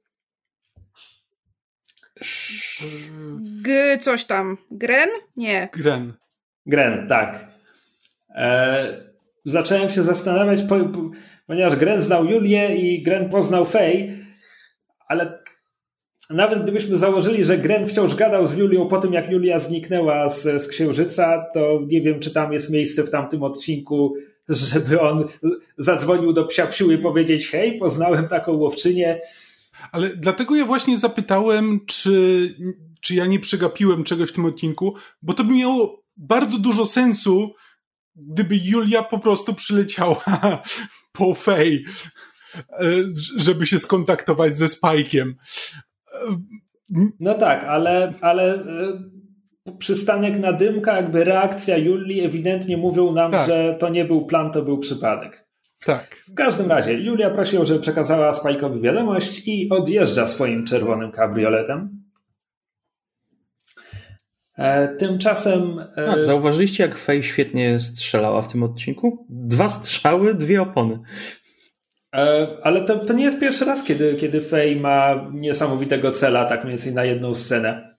G 3.62 3.98
coś 3.98 4.24
tam. 4.24 4.58
Gren? 4.70 5.08
Nie. 5.36 5.68
Gren. 5.72 6.12
Gren, 6.66 7.08
tak. 7.08 7.48
E, 8.34 9.12
zacząłem 9.44 9.90
się 9.90 10.02
zastanawiać, 10.02 10.62
po, 10.62 10.76
po, 10.76 11.10
ponieważ 11.46 11.76
Gren 11.76 12.00
znał 12.00 12.24
Julię 12.24 12.76
i 12.76 13.02
Gren 13.02 13.28
poznał 13.28 13.64
Fej, 13.64 14.18
ale 15.08 15.42
nawet 16.30 16.62
gdybyśmy 16.62 16.96
założyli, 16.96 17.44
że 17.44 17.58
Gren 17.58 17.86
wciąż 17.86 18.14
gadał 18.14 18.46
z 18.46 18.56
Julią 18.56 18.88
po 18.88 18.98
tym, 18.98 19.12
jak 19.12 19.30
Julia 19.30 19.58
zniknęła 19.58 20.28
z, 20.28 20.42
z 20.62 20.68
Księżyca, 20.68 21.46
to 21.54 21.80
nie 21.86 22.00
wiem, 22.00 22.20
czy 22.20 22.30
tam 22.30 22.52
jest 22.52 22.70
miejsce 22.70 23.04
w 23.04 23.10
tamtym 23.10 23.42
odcinku, 23.42 24.14
żeby 24.48 25.00
on 25.00 25.24
zadzwonił 25.78 26.32
do 26.32 26.44
psiapsiu 26.44 26.92
i 26.92 26.98
powiedzieć 26.98 27.48
hej, 27.48 27.78
poznałem 27.78 28.28
taką 28.28 28.52
łowczynię. 28.52 29.20
Ale 29.92 30.08
dlatego 30.08 30.56
ja 30.56 30.66
właśnie 30.66 30.98
zapytałem, 30.98 31.80
czy, 31.86 32.54
czy 33.00 33.14
ja 33.14 33.26
nie 33.26 33.40
przegapiłem 33.40 34.04
czegoś 34.04 34.30
w 34.30 34.32
tym 34.32 34.44
odcinku, 34.44 34.94
bo 35.22 35.34
to 35.34 35.44
by 35.44 35.54
miało 35.54 36.04
bardzo 36.16 36.58
dużo 36.58 36.86
sensu, 36.86 37.54
gdyby 38.16 38.56
Julia 38.64 39.02
po 39.02 39.18
prostu 39.18 39.54
przyleciała 39.54 40.22
po 41.12 41.34
Fej, 41.34 41.84
e, 42.54 42.84
żeby 43.36 43.66
się 43.66 43.78
skontaktować 43.78 44.56
ze 44.56 44.68
Spajkiem. 44.68 45.34
No 47.20 47.34
tak, 47.34 47.64
ale, 47.64 48.14
ale 48.20 48.54
e, 48.54 48.62
przystanek 49.78 50.38
na 50.38 50.52
dymka, 50.52 50.96
jakby 50.96 51.24
reakcja 51.24 51.76
Julii 51.76 52.20
ewidentnie 52.20 52.76
mówią 52.76 53.12
nam, 53.12 53.32
tak. 53.32 53.46
że 53.46 53.76
to 53.80 53.88
nie 53.88 54.04
był 54.04 54.26
plan, 54.26 54.52
to 54.52 54.62
był 54.62 54.78
przypadek. 54.78 55.41
Tak. 55.84 56.16
W 56.28 56.34
każdym 56.34 56.70
razie, 56.70 56.92
Julia 56.92 57.30
prosi 57.30 57.56
ją, 57.56 57.64
żeby 57.64 57.80
przekazała 57.80 58.32
Spike'owi 58.32 58.80
wiadomość 58.80 59.42
i 59.48 59.68
odjeżdża 59.70 60.26
swoim 60.26 60.66
czerwonym 60.66 61.12
kabrioletem. 61.12 62.02
E, 64.58 64.88
tymczasem. 64.96 65.84
E... 65.96 66.10
A, 66.10 66.24
zauważyliście, 66.24 66.82
jak 66.82 66.98
Fej 66.98 67.22
świetnie 67.22 67.80
strzelała 67.80 68.42
w 68.42 68.52
tym 68.52 68.62
odcinku? 68.62 69.26
Dwa 69.30 69.68
strzały, 69.68 70.34
dwie 70.34 70.62
opony. 70.62 70.98
E, 72.14 72.46
ale 72.62 72.84
to, 72.84 72.98
to 72.98 73.12
nie 73.12 73.24
jest 73.24 73.40
pierwszy 73.40 73.64
raz, 73.64 73.82
kiedy, 73.82 74.14
kiedy 74.14 74.40
Fej 74.40 74.76
ma 74.76 75.28
niesamowitego 75.32 76.12
cela, 76.12 76.44
tak 76.44 76.64
mniej 76.64 76.76
więcej 76.76 76.94
na 76.94 77.04
jedną 77.04 77.34
scenę. 77.34 77.91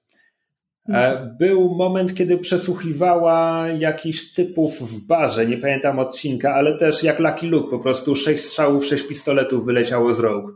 E, 0.90 1.36
był 1.40 1.76
moment, 1.76 2.16
kiedy 2.16 2.38
przesłuchiwała 2.38 3.68
jakichś 3.68 4.34
typów 4.34 4.92
w 4.92 5.06
barze, 5.06 5.46
nie 5.46 5.58
pamiętam 5.58 6.00
odcinka, 6.00 6.54
ale 6.56 6.78
też 6.78 7.04
jak 7.04 7.20
Lucky 7.20 7.48
Luke, 7.48 7.70
po 7.70 7.80
prostu 7.80 8.16
sześć 8.16 8.44
strzałów, 8.44 8.86
sześć 8.86 9.08
pistoletów 9.08 9.66
wyleciało 9.66 10.14
z 10.14 10.20
rogu. 10.20 10.50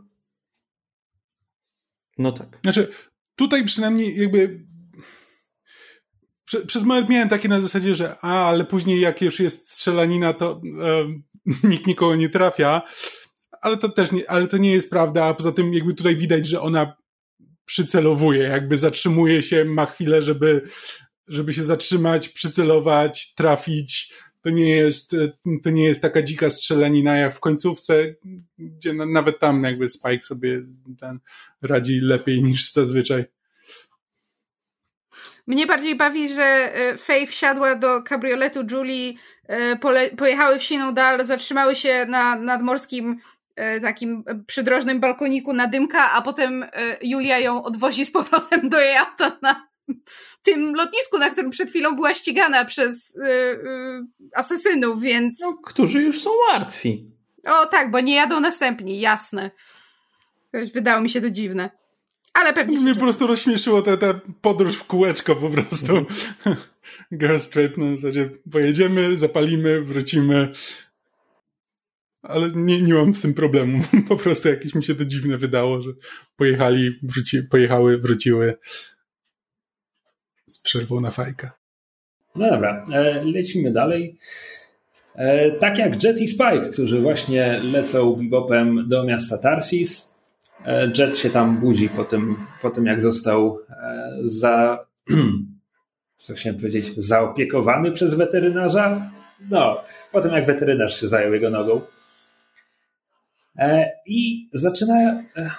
No 2.18 2.32
tak. 2.32 2.58
Znaczy, 2.62 2.88
tutaj 3.36 3.64
przynajmniej 3.64 4.20
jakby 4.20 4.66
przez 6.66 6.82
moment 6.82 7.08
miałem 7.08 7.28
takie 7.28 7.48
na 7.48 7.60
zasadzie, 7.60 7.94
że 7.94 8.16
a, 8.20 8.48
ale 8.48 8.64
później 8.64 9.00
jak 9.00 9.22
już 9.22 9.40
jest 9.40 9.70
strzelanina, 9.70 10.32
to 10.32 10.60
e, 10.82 11.04
nikt 11.68 11.86
nikogo 11.86 12.16
nie 12.16 12.28
trafia, 12.28 12.82
ale 13.62 13.76
to 13.76 13.88
też 13.88 14.12
nie, 14.12 14.30
ale 14.30 14.46
to 14.46 14.56
nie 14.56 14.72
jest 14.72 14.90
prawda, 14.90 15.24
a 15.24 15.34
poza 15.34 15.52
tym 15.52 15.74
jakby 15.74 15.94
tutaj 15.94 16.16
widać, 16.16 16.46
że 16.46 16.60
ona 16.60 16.96
przycelowuje, 17.68 18.42
jakby 18.42 18.78
zatrzymuje 18.78 19.42
się, 19.42 19.64
ma 19.64 19.86
chwilę, 19.86 20.22
żeby, 20.22 20.62
żeby 21.28 21.54
się 21.54 21.62
zatrzymać, 21.62 22.28
przycelować, 22.28 23.34
trafić. 23.34 24.12
To 24.42 24.50
nie 24.50 24.76
jest, 24.76 25.16
to 25.62 25.70
nie 25.70 25.84
jest 25.84 26.02
taka 26.02 26.22
dzika 26.22 26.50
strzelanina 26.50 27.16
jak 27.16 27.34
w 27.34 27.40
końcówce, 27.40 28.14
gdzie 28.58 28.92
nawet 28.92 29.38
tam 29.38 29.64
jakby 29.64 29.88
Spike 29.88 30.22
sobie 30.22 30.62
ten 31.00 31.18
radzi 31.62 32.00
lepiej 32.00 32.42
niż 32.42 32.72
zazwyczaj. 32.72 33.24
Mnie 35.46 35.66
bardziej 35.66 35.96
bawi, 35.96 36.34
że 36.34 36.42
e, 36.42 36.96
Faye 36.96 37.26
wsiadła 37.26 37.74
do 37.74 38.02
kabrioletu 38.02 38.60
Julie, 38.70 39.14
e, 39.44 39.76
pole, 39.76 40.10
pojechały 40.10 40.58
w 40.58 40.62
siną 40.62 40.94
dal, 40.94 41.24
zatrzymały 41.24 41.76
się 41.76 42.06
na 42.08 42.36
nadmorskim 42.36 43.20
takim 43.82 44.24
przydrożnym 44.46 45.00
balkoniku 45.00 45.52
na 45.52 45.66
dymka, 45.66 46.12
a 46.12 46.22
potem 46.22 46.62
e, 46.62 46.68
Julia 47.02 47.38
ją 47.38 47.62
odwozi 47.62 48.06
z 48.06 48.10
powrotem 48.10 48.68
do 48.68 48.80
jej 48.80 48.96
auta 48.96 49.38
na 49.42 49.68
tym 50.42 50.74
lotnisku, 50.74 51.18
na 51.18 51.30
którym 51.30 51.50
przed 51.50 51.70
chwilą 51.70 51.96
była 51.96 52.14
ścigana 52.14 52.64
przez 52.64 53.18
asesynów, 54.34 55.02
więc... 55.02 55.40
No, 55.40 55.56
którzy 55.64 56.02
już 56.02 56.20
są 56.20 56.30
martwi. 56.52 57.10
O 57.46 57.66
tak, 57.66 57.90
bo 57.90 58.00
nie 58.00 58.14
jadą 58.14 58.40
następni, 58.40 59.00
jasne. 59.00 59.50
Wydało 60.74 61.00
mi 61.00 61.10
się 61.10 61.20
to 61.20 61.30
dziwne. 61.30 61.70
Ale 62.34 62.52
pewnie 62.52 62.80
Mnie 62.80 62.94
po 62.94 63.00
prostu 63.00 63.26
rozśmieszyło 63.26 63.82
ta, 63.82 63.96
ta 63.96 64.20
podróż 64.40 64.76
w 64.76 64.84
kółeczko 64.84 65.36
po 65.36 65.50
prostu. 65.50 66.06
Girls 67.18 67.48
trip 67.48 67.76
na 67.76 67.96
zasadzie 67.96 68.30
pojedziemy, 68.52 69.18
zapalimy, 69.18 69.82
wrócimy, 69.82 70.52
ale 72.28 72.50
nie, 72.54 72.82
nie 72.82 72.94
mam 72.94 73.14
z 73.14 73.20
tym 73.20 73.34
problemu. 73.34 73.84
Po 74.08 74.16
prostu 74.16 74.48
jakieś 74.48 74.74
mi 74.74 74.84
się 74.84 74.94
to 74.94 75.04
dziwne 75.04 75.38
wydało, 75.38 75.82
że 75.82 75.90
pojechali, 76.36 76.98
wróci, 77.02 77.42
pojechały, 77.42 77.98
wróciły 77.98 78.58
z 80.46 80.58
przerwą 80.58 81.00
na 81.00 81.10
fajkę. 81.10 81.50
No 82.34 82.50
dobra, 82.50 82.84
e, 82.92 83.24
lecimy 83.24 83.72
dalej. 83.72 84.18
E, 85.14 85.50
tak 85.50 85.78
jak 85.78 86.02
Jet 86.02 86.20
i 86.20 86.28
Spike, 86.28 86.70
którzy 86.72 87.00
właśnie 87.00 87.60
lecą 87.62 88.16
bebopem 88.16 88.88
do 88.88 89.04
miasta 89.04 89.38
Tarsis. 89.38 90.14
E, 90.66 90.92
Jet 90.98 91.16
się 91.16 91.30
tam 91.30 91.60
budzi 91.60 91.88
po 91.88 92.04
tym, 92.04 92.36
po 92.62 92.70
tym 92.70 92.86
jak 92.86 93.02
został 93.02 93.58
za, 94.24 94.86
co 96.18 96.34
chciałem 96.34 96.58
powiedzieć, 96.58 96.92
zaopiekowany 96.96 97.92
przez 97.92 98.14
weterynarza. 98.14 99.10
No, 99.50 99.84
po 100.12 100.20
tym 100.20 100.32
jak 100.32 100.46
weterynarz 100.46 101.00
się 101.00 101.08
zajął 101.08 101.34
jego 101.34 101.50
nogą. 101.50 101.80
E, 103.58 103.90
I 104.06 104.48
zaczyna. 104.52 105.24
E, 105.36 105.50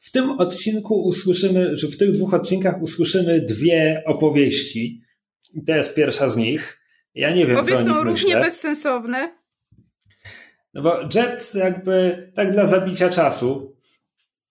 w 0.00 0.10
tym 0.10 0.30
odcinku 0.30 1.02
usłyszymy, 1.02 1.76
że 1.76 1.88
w 1.88 1.96
tych 1.96 2.12
dwóch 2.12 2.34
odcinkach 2.34 2.82
usłyszymy 2.82 3.40
dwie 3.40 4.02
opowieści. 4.06 5.02
I 5.54 5.64
to 5.64 5.74
jest 5.74 5.94
pierwsza 5.94 6.30
z 6.30 6.36
nich. 6.36 6.78
Ja 7.14 7.34
nie 7.34 7.46
wiem, 7.46 7.56
Obie 7.56 7.72
co 7.72 7.78
o 7.78 7.82
nich 7.82 7.92
są 7.92 8.04
równie 8.04 8.36
bezsensowne. 8.36 9.38
No 10.74 10.82
bo 10.82 11.00
Jet 11.14 11.54
jakby 11.54 12.30
tak 12.34 12.52
dla 12.52 12.66
zabicia 12.66 13.08
czasu. 13.08 13.76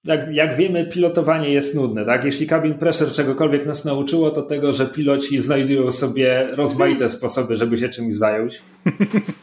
Jak, 0.03 0.33
jak 0.33 0.55
wiemy, 0.55 0.85
pilotowanie 0.85 1.49
jest 1.49 1.75
nudne, 1.75 2.05
tak? 2.05 2.25
Jeśli 2.25 2.47
cabin 2.47 2.73
pressure 2.73 3.11
czegokolwiek 3.11 3.65
nas 3.65 3.85
nauczyło, 3.85 4.31
to 4.31 4.41
tego, 4.41 4.73
że 4.73 4.87
piloci 4.87 5.39
znajdują 5.39 5.91
sobie 5.91 6.47
rozmaite 6.51 7.09
sposoby, 7.09 7.57
żeby 7.57 7.77
się 7.77 7.89
czymś 7.89 8.15
zająć. 8.15 8.61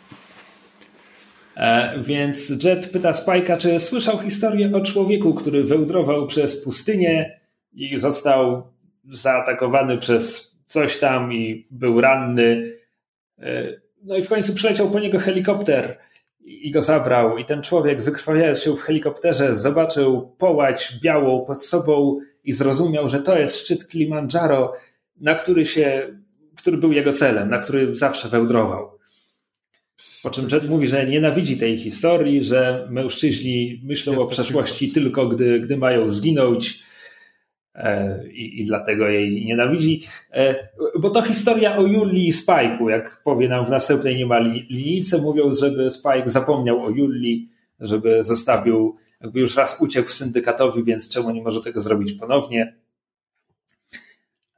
E, 1.58 1.98
więc 2.02 2.64
Jet 2.64 2.92
pyta 2.92 3.10
Spike'a, 3.10 3.56
czy 3.56 3.80
słyszał 3.80 4.18
historię 4.18 4.70
o 4.74 4.80
człowieku, 4.80 5.34
który 5.34 5.64
wełdrował 5.64 6.26
przez 6.26 6.62
pustynię 6.64 7.40
i 7.72 7.98
został 7.98 8.72
zaatakowany 9.08 9.98
przez 9.98 10.54
coś 10.66 10.98
tam 10.98 11.32
i 11.32 11.66
był 11.70 12.00
ranny. 12.00 12.72
E, 13.38 13.80
no 14.02 14.16
i 14.16 14.22
w 14.22 14.28
końcu 14.28 14.54
przyleciał 14.54 14.90
po 14.90 15.00
niego 15.00 15.18
helikopter 15.18 15.98
i 16.40 16.70
go 16.70 16.80
zabrał. 16.80 17.38
I 17.38 17.44
ten 17.44 17.62
człowiek, 17.62 18.02
wykrwawiając 18.02 18.58
się 18.58 18.76
w 18.76 18.80
helikopterze, 18.80 19.54
zobaczył 19.54 20.34
połać 20.38 20.98
białą 21.02 21.44
pod 21.44 21.64
sobą 21.64 22.20
i 22.44 22.52
zrozumiał, 22.52 23.08
że 23.08 23.20
to 23.20 23.38
jest 23.38 23.56
szczyt 23.56 23.88
Kilimandżaro, 23.88 24.72
na 25.20 25.34
który 25.34 25.66
się, 25.66 26.16
który 26.56 26.76
był 26.76 26.92
jego 26.92 27.12
celem, 27.12 27.50
na 27.50 27.58
który 27.58 27.96
zawsze 27.96 28.28
wełdrował. 28.28 28.97
Po 30.22 30.30
czym 30.30 30.48
Jet 30.52 30.68
mówi, 30.68 30.86
że 30.86 31.06
nienawidzi 31.06 31.56
tej 31.56 31.78
historii, 31.78 32.44
że 32.44 32.88
mężczyźni 32.90 33.80
myślą 33.84 34.18
o 34.18 34.26
przeszłości 34.26 34.92
tylko, 34.92 35.26
gdy, 35.26 35.60
gdy 35.60 35.76
mają 35.76 36.10
zginąć 36.10 36.82
e, 37.74 38.28
i, 38.28 38.60
i 38.60 38.66
dlatego 38.66 39.08
jej 39.08 39.44
nienawidzi. 39.44 40.02
E, 40.32 40.68
bo 41.00 41.10
to 41.10 41.22
historia 41.22 41.76
o 41.76 41.82
Julii 41.82 42.28
i 42.28 42.32
Spike'u, 42.32 42.88
jak 42.88 43.22
powie 43.24 43.48
nam 43.48 43.66
w 43.66 43.70
następnej 43.70 44.16
niemal 44.16 44.52
linijce, 44.70 45.18
mówiąc, 45.18 45.58
żeby 45.58 45.90
Spike 45.90 46.28
zapomniał 46.28 46.84
o 46.84 46.90
Julii, 46.90 47.48
żeby 47.80 48.22
zostawił, 48.22 48.96
jakby 49.20 49.40
już 49.40 49.56
raz 49.56 49.76
uciekł 49.80 50.10
syndykatowi, 50.10 50.84
więc 50.84 51.08
czemu 51.08 51.30
nie 51.30 51.42
może 51.42 51.62
tego 51.62 51.80
zrobić 51.80 52.12
ponownie. 52.12 52.76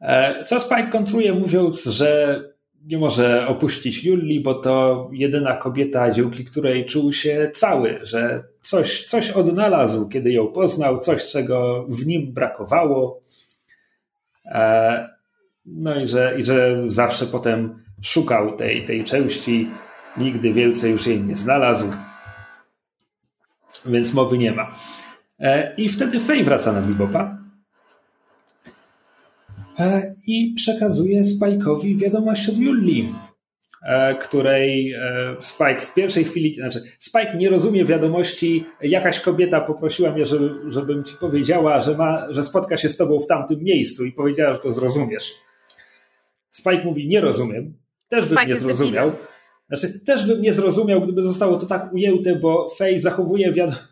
E, 0.00 0.44
co 0.44 0.60
Spike 0.60 0.88
kontruje, 0.90 1.32
mówiąc, 1.32 1.84
że 1.84 2.42
nie 2.84 2.98
może 2.98 3.46
opuścić 3.46 4.04
Julii, 4.04 4.40
bo 4.40 4.54
to 4.54 5.08
jedyna 5.12 5.56
kobieta, 5.56 6.10
dzięki 6.10 6.44
której 6.44 6.84
czuł 6.84 7.12
się 7.12 7.50
cały, 7.54 7.98
że 8.02 8.44
coś, 8.62 9.06
coś 9.06 9.30
odnalazł, 9.30 10.08
kiedy 10.08 10.32
ją 10.32 10.46
poznał, 10.46 10.98
coś, 10.98 11.26
czego 11.26 11.86
w 11.88 12.06
nim 12.06 12.32
brakowało. 12.32 13.20
E, 14.44 15.08
no 15.66 16.00
i 16.00 16.06
że, 16.06 16.34
i 16.38 16.44
że 16.44 16.82
zawsze 16.86 17.26
potem 17.26 17.84
szukał 18.02 18.56
tej, 18.56 18.84
tej 18.84 19.04
części, 19.04 19.70
nigdy 20.16 20.52
więcej 20.52 20.92
już 20.92 21.06
jej 21.06 21.20
nie 21.20 21.36
znalazł, 21.36 21.86
więc 23.86 24.12
mowy 24.12 24.38
nie 24.38 24.52
ma. 24.52 24.76
E, 25.38 25.74
I 25.76 25.88
wtedy 25.88 26.20
Fej 26.20 26.44
wraca 26.44 26.72
na 26.72 26.80
Bibopa 26.80 27.39
i 30.26 30.54
przekazuje 30.56 31.22
Spike'owi 31.22 31.96
wiadomość 31.96 32.48
od 32.48 32.56
Julii, 32.58 33.14
e, 33.88 34.14
której 34.14 34.92
e, 34.92 35.36
Spike 35.40 35.80
w 35.80 35.94
pierwszej 35.94 36.24
chwili, 36.24 36.54
znaczy 36.54 36.82
Spike 36.98 37.36
nie 37.36 37.50
rozumie 37.50 37.84
wiadomości, 37.84 38.64
jakaś 38.82 39.20
kobieta 39.20 39.60
poprosiła 39.60 40.12
mnie, 40.12 40.24
żeby, 40.24 40.72
żebym 40.72 41.04
ci 41.04 41.16
powiedziała, 41.16 41.80
że, 41.80 41.96
ma, 41.96 42.32
że 42.32 42.44
spotka 42.44 42.76
się 42.76 42.88
z 42.88 42.96
tobą 42.96 43.20
w 43.20 43.26
tamtym 43.26 43.62
miejscu 43.62 44.04
i 44.04 44.12
powiedziała, 44.12 44.54
że 44.54 44.60
to 44.60 44.72
zrozumiesz. 44.72 45.34
Spike 46.50 46.84
mówi, 46.84 47.08
nie 47.08 47.20
rozumiem, 47.20 47.74
też 48.08 48.26
bym 48.26 48.38
Spike 48.38 48.54
nie 48.54 48.60
zrozumiał. 48.60 49.12
Znaczy, 49.68 50.00
też 50.00 50.26
bym 50.26 50.42
nie 50.42 50.52
zrozumiał, 50.52 51.00
gdyby 51.00 51.22
zostało 51.22 51.56
to 51.56 51.66
tak 51.66 51.92
ujęte, 51.92 52.36
bo 52.36 52.68
Faye 52.68 53.00
zachowuje, 53.00 53.52
wiad- 53.52 53.84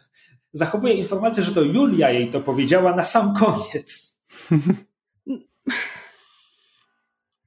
zachowuje 0.53 0.95
informację, 0.95 1.43
że 1.43 1.53
to 1.55 1.63
Julia 1.63 2.11
jej 2.11 2.31
to 2.31 2.41
powiedziała 2.41 2.97
na 2.97 3.05
sam 3.05 3.35
koniec. 3.35 4.19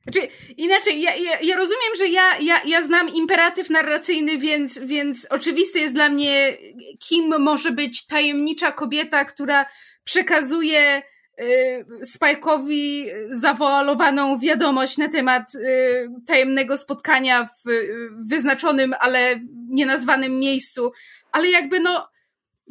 Znaczy, 0.03 0.27
inaczej, 0.57 1.01
ja, 1.01 1.15
ja, 1.15 1.39
ja, 1.41 1.55
rozumiem, 1.55 1.95
że 1.97 2.07
ja, 2.07 2.37
ja, 2.39 2.61
ja 2.65 2.83
znam 2.83 3.09
imperatyw 3.09 3.69
narracyjny, 3.69 4.37
więc, 4.37 4.79
więc 4.79 5.27
oczywiste 5.29 5.79
jest 5.79 5.93
dla 5.93 6.09
mnie, 6.09 6.57
kim 6.99 7.41
może 7.41 7.71
być 7.71 8.07
tajemnicza 8.07 8.71
kobieta, 8.71 9.25
która 9.25 9.65
przekazuje 10.03 11.03
y, 11.41 11.85
Spike'owi 12.15 13.05
zawoalowaną 13.29 14.39
wiadomość 14.39 14.97
na 14.97 15.09
temat 15.09 15.55
y, 15.55 16.09
tajemnego 16.27 16.77
spotkania 16.77 17.49
w 17.65 17.69
y, 17.69 18.09
wyznaczonym, 18.29 18.93
ale 18.99 19.39
nienazwanym 19.69 20.39
miejscu. 20.39 20.91
Ale 21.31 21.49
jakby 21.49 21.79
no, 21.79 22.09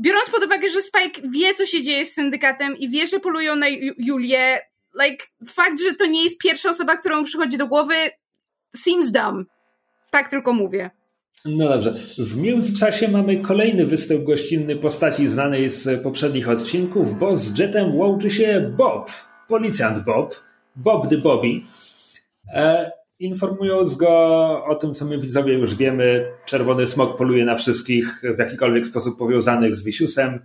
biorąc 0.00 0.30
pod 0.30 0.44
uwagę, 0.44 0.68
że 0.68 0.82
Spike 0.82 1.20
wie, 1.24 1.54
co 1.54 1.66
się 1.66 1.82
dzieje 1.82 2.06
z 2.06 2.14
syndykatem 2.14 2.76
i 2.76 2.90
wie, 2.90 3.06
że 3.06 3.20
polują 3.20 3.56
na 3.56 3.66
Julię, 3.98 4.69
like, 5.05 5.24
fakt, 5.48 5.81
że 5.81 5.94
to 5.94 6.07
nie 6.07 6.24
jest 6.24 6.38
pierwsza 6.38 6.70
osoba, 6.70 6.96
którą 6.96 7.24
przychodzi 7.24 7.59
do 7.59 7.66
głowy, 7.66 7.94
seems 8.76 9.12
dumb. 9.12 9.48
Tak 10.11 10.31
tylko 10.31 10.53
mówię. 10.53 10.90
No 11.44 11.68
dobrze. 11.68 11.94
W 12.18 12.37
międzyczasie 12.37 13.09
mamy 13.09 13.37
kolejny 13.37 13.87
występ 13.87 14.24
gościnny 14.24 14.76
postaci 14.76 15.26
znanej 15.26 15.70
z 15.70 16.03
poprzednich 16.03 16.48
odcinków, 16.48 17.18
bo 17.18 17.37
z 17.37 17.59
Jetem 17.59 17.96
łączy 17.96 18.31
się 18.31 18.72
Bob, 18.76 19.11
policjant 19.48 20.05
Bob, 20.05 20.35
Bob 20.76 21.09
the 21.09 21.16
Bobby, 21.18 21.62
e, 22.55 22.90
informując 23.18 23.94
go 23.94 24.09
o 24.64 24.74
tym, 24.74 24.94
co 24.94 25.05
my 25.05 25.18
widzowie 25.18 25.55
już 25.55 25.74
wiemy. 25.74 26.33
Czerwony 26.44 26.87
smok 26.87 27.18
poluje 27.18 27.44
na 27.44 27.57
wszystkich 27.57 28.22
w 28.37 28.38
jakikolwiek 28.38 28.87
sposób 28.87 29.18
powiązanych 29.18 29.76
z 29.76 29.85
Wisiusem. 29.85 30.40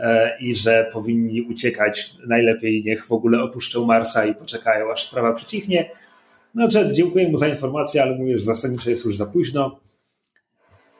E, 0.00 0.38
i 0.40 0.54
że 0.54 0.90
powinni 0.92 1.42
uciekać. 1.42 2.14
Najlepiej 2.26 2.82
niech 2.84 3.06
w 3.06 3.12
ogóle 3.12 3.42
opuszczą 3.42 3.86
Marsa 3.86 4.26
i 4.26 4.34
poczekają, 4.34 4.92
aż 4.92 5.08
sprawa 5.08 5.32
przycichnie. 5.32 5.90
No, 6.54 6.68
Jet, 6.74 6.92
dziękuję 6.92 7.28
mu 7.28 7.36
za 7.36 7.48
informację, 7.48 8.02
ale 8.02 8.16
mówię, 8.16 8.38
że 8.38 8.44
zasadniczo 8.44 8.90
jest 8.90 9.04
już 9.04 9.16
za 9.16 9.26
późno. 9.26 9.80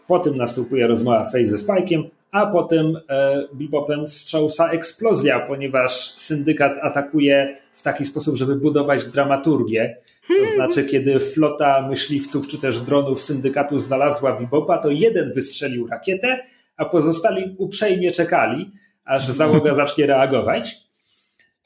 Potem 0.06 0.36
następuje 0.36 0.86
rozmowa 0.86 1.24
Faye 1.24 1.46
ze 1.46 1.56
Spike'iem, 1.56 2.02
a 2.30 2.46
potem 2.46 2.96
e, 3.08 3.42
Bebopem 3.52 4.06
wstrząsa 4.06 4.70
eksplozja, 4.70 5.40
ponieważ 5.40 5.92
syndykat 6.16 6.78
atakuje 6.82 7.56
w 7.72 7.82
taki 7.82 8.04
sposób, 8.04 8.36
żeby 8.36 8.56
budować 8.56 9.06
dramaturgię. 9.06 9.96
To 10.28 10.54
znaczy, 10.54 10.84
kiedy 10.84 11.20
flota 11.20 11.88
myśliwców 11.88 12.46
czy 12.46 12.58
też 12.58 12.80
dronów 12.80 13.20
syndykatu 13.20 13.78
znalazła 13.78 14.40
Bebopa, 14.40 14.78
to 14.78 14.90
jeden 14.90 15.32
wystrzelił 15.32 15.86
rakietę, 15.86 16.38
a 16.76 16.84
pozostali 16.84 17.54
uprzejmie 17.58 18.10
czekali 18.10 18.72
aż 19.08 19.28
załoga 19.28 19.74
zacznie 19.74 20.06
reagować. 20.06 20.88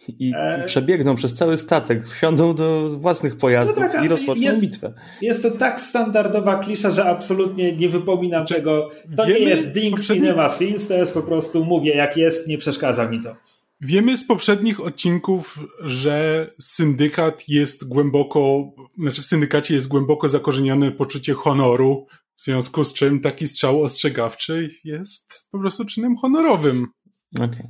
I, 0.08 0.32
e... 0.36 0.64
przebiegną 0.66 1.14
przez 1.14 1.34
cały 1.34 1.56
statek, 1.56 2.08
wsiądą 2.08 2.54
do 2.54 2.90
własnych 2.98 3.36
pojazdów 3.36 3.76
no 3.76 3.88
tak, 3.88 4.04
i 4.04 4.08
rozpoczną 4.08 4.42
jest, 4.42 4.60
bitwę. 4.60 4.92
Jest 5.22 5.42
to 5.42 5.50
tak 5.50 5.80
standardowa 5.80 6.58
klisza, 6.58 6.90
że 6.90 7.04
absolutnie 7.04 7.76
nie 7.76 7.88
wypominam 7.88 8.46
czego. 8.46 8.90
To 9.16 9.26
nie 9.26 9.38
jest 9.38 9.72
Ding. 9.72 10.00
Cinema 10.00 10.48
Scenes, 10.48 10.88
to 10.88 10.94
jest 10.94 11.14
po 11.14 11.22
prostu 11.22 11.64
mówię 11.64 11.94
jak 11.94 12.16
jest, 12.16 12.48
nie 12.48 12.58
przeszkadza 12.58 13.08
mi 13.08 13.20
to. 13.20 13.36
Wiemy 13.80 14.16
z 14.16 14.26
poprzednich 14.26 14.86
odcinków, 14.86 15.58
że 15.80 16.46
syndykat 16.60 17.48
jest 17.48 17.88
głęboko, 17.88 18.72
znaczy 18.98 19.22
w 19.22 19.26
syndykacie 19.26 19.74
jest 19.74 19.88
głęboko 19.88 20.28
zakorzenione 20.28 20.92
poczucie 20.92 21.34
honoru, 21.34 22.06
w 22.36 22.42
związku 22.42 22.84
z 22.84 22.94
czym 22.94 23.20
taki 23.20 23.48
strzał 23.48 23.82
ostrzegawczy 23.82 24.70
jest 24.84 25.48
po 25.50 25.58
prostu 25.58 25.84
czynem 25.84 26.16
honorowym. 26.16 26.86
Okej. 27.34 27.46
Okay. 27.46 27.68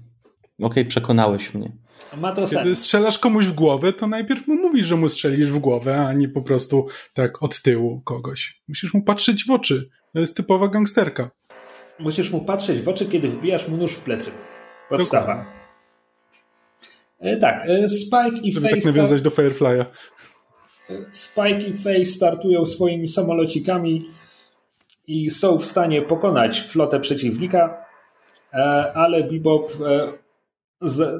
Okej, 0.58 0.82
okay, 0.82 0.84
przekonałeś 0.84 1.54
mnie. 1.54 1.72
Ma 2.16 2.32
to 2.32 2.46
Kiedy 2.46 2.76
strzelasz 2.76 3.18
komuś 3.18 3.46
w 3.46 3.52
głowę, 3.52 3.92
to 3.92 4.06
najpierw 4.06 4.48
mu 4.48 4.54
mówisz, 4.54 4.86
że 4.86 4.96
mu 4.96 5.08
strzelisz 5.08 5.48
w 5.48 5.58
głowę, 5.58 6.06
a 6.06 6.12
nie 6.12 6.28
po 6.28 6.42
prostu 6.42 6.86
tak 7.14 7.42
od 7.42 7.62
tyłu 7.62 8.00
kogoś. 8.04 8.62
Musisz 8.68 8.94
mu 8.94 9.02
patrzeć 9.02 9.46
w 9.46 9.50
oczy. 9.50 9.90
To 10.12 10.20
jest 10.20 10.36
typowa 10.36 10.68
gangsterka. 10.68 11.30
Musisz 11.98 12.30
mu 12.30 12.40
patrzeć 12.40 12.80
w 12.80 12.88
oczy, 12.88 13.06
kiedy 13.06 13.28
wbijasz 13.28 13.68
mu 13.68 13.76
nóż 13.76 13.92
w 13.92 14.00
plecy. 14.00 14.30
Podstawa. 14.88 15.46
E, 17.20 17.36
tak, 17.36 17.64
e, 17.66 17.88
Spike 17.88 18.42
i 18.42 18.52
Żeby 18.52 18.68
Faye... 18.68 18.76
tak 18.76 18.84
nawiązać 18.84 19.22
do 19.22 19.30
Firefly'a. 19.30 19.84
E, 20.90 20.94
Spike 21.10 21.68
i 21.68 21.74
Faye 21.74 22.04
startują 22.04 22.66
swoimi 22.66 23.08
samolocikami 23.08 24.10
i 25.06 25.30
są 25.30 25.58
w 25.58 25.64
stanie 25.64 26.02
pokonać 26.02 26.60
flotę 26.60 27.00
przeciwnika, 27.00 27.81
ale 28.94 29.24
Bebop, 29.24 29.72
e, 29.86 30.12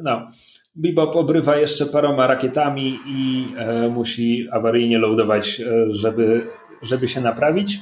no, 0.02 0.26
Bebop 0.74 1.16
obrywa 1.16 1.56
jeszcze 1.56 1.86
paroma 1.86 2.26
rakietami 2.26 2.98
i 3.06 3.46
e, 3.56 3.88
musi 3.88 4.48
awaryjnie 4.50 4.98
loadować, 4.98 5.62
żeby, 5.88 6.46
żeby 6.82 7.08
się 7.08 7.20
naprawić. 7.20 7.78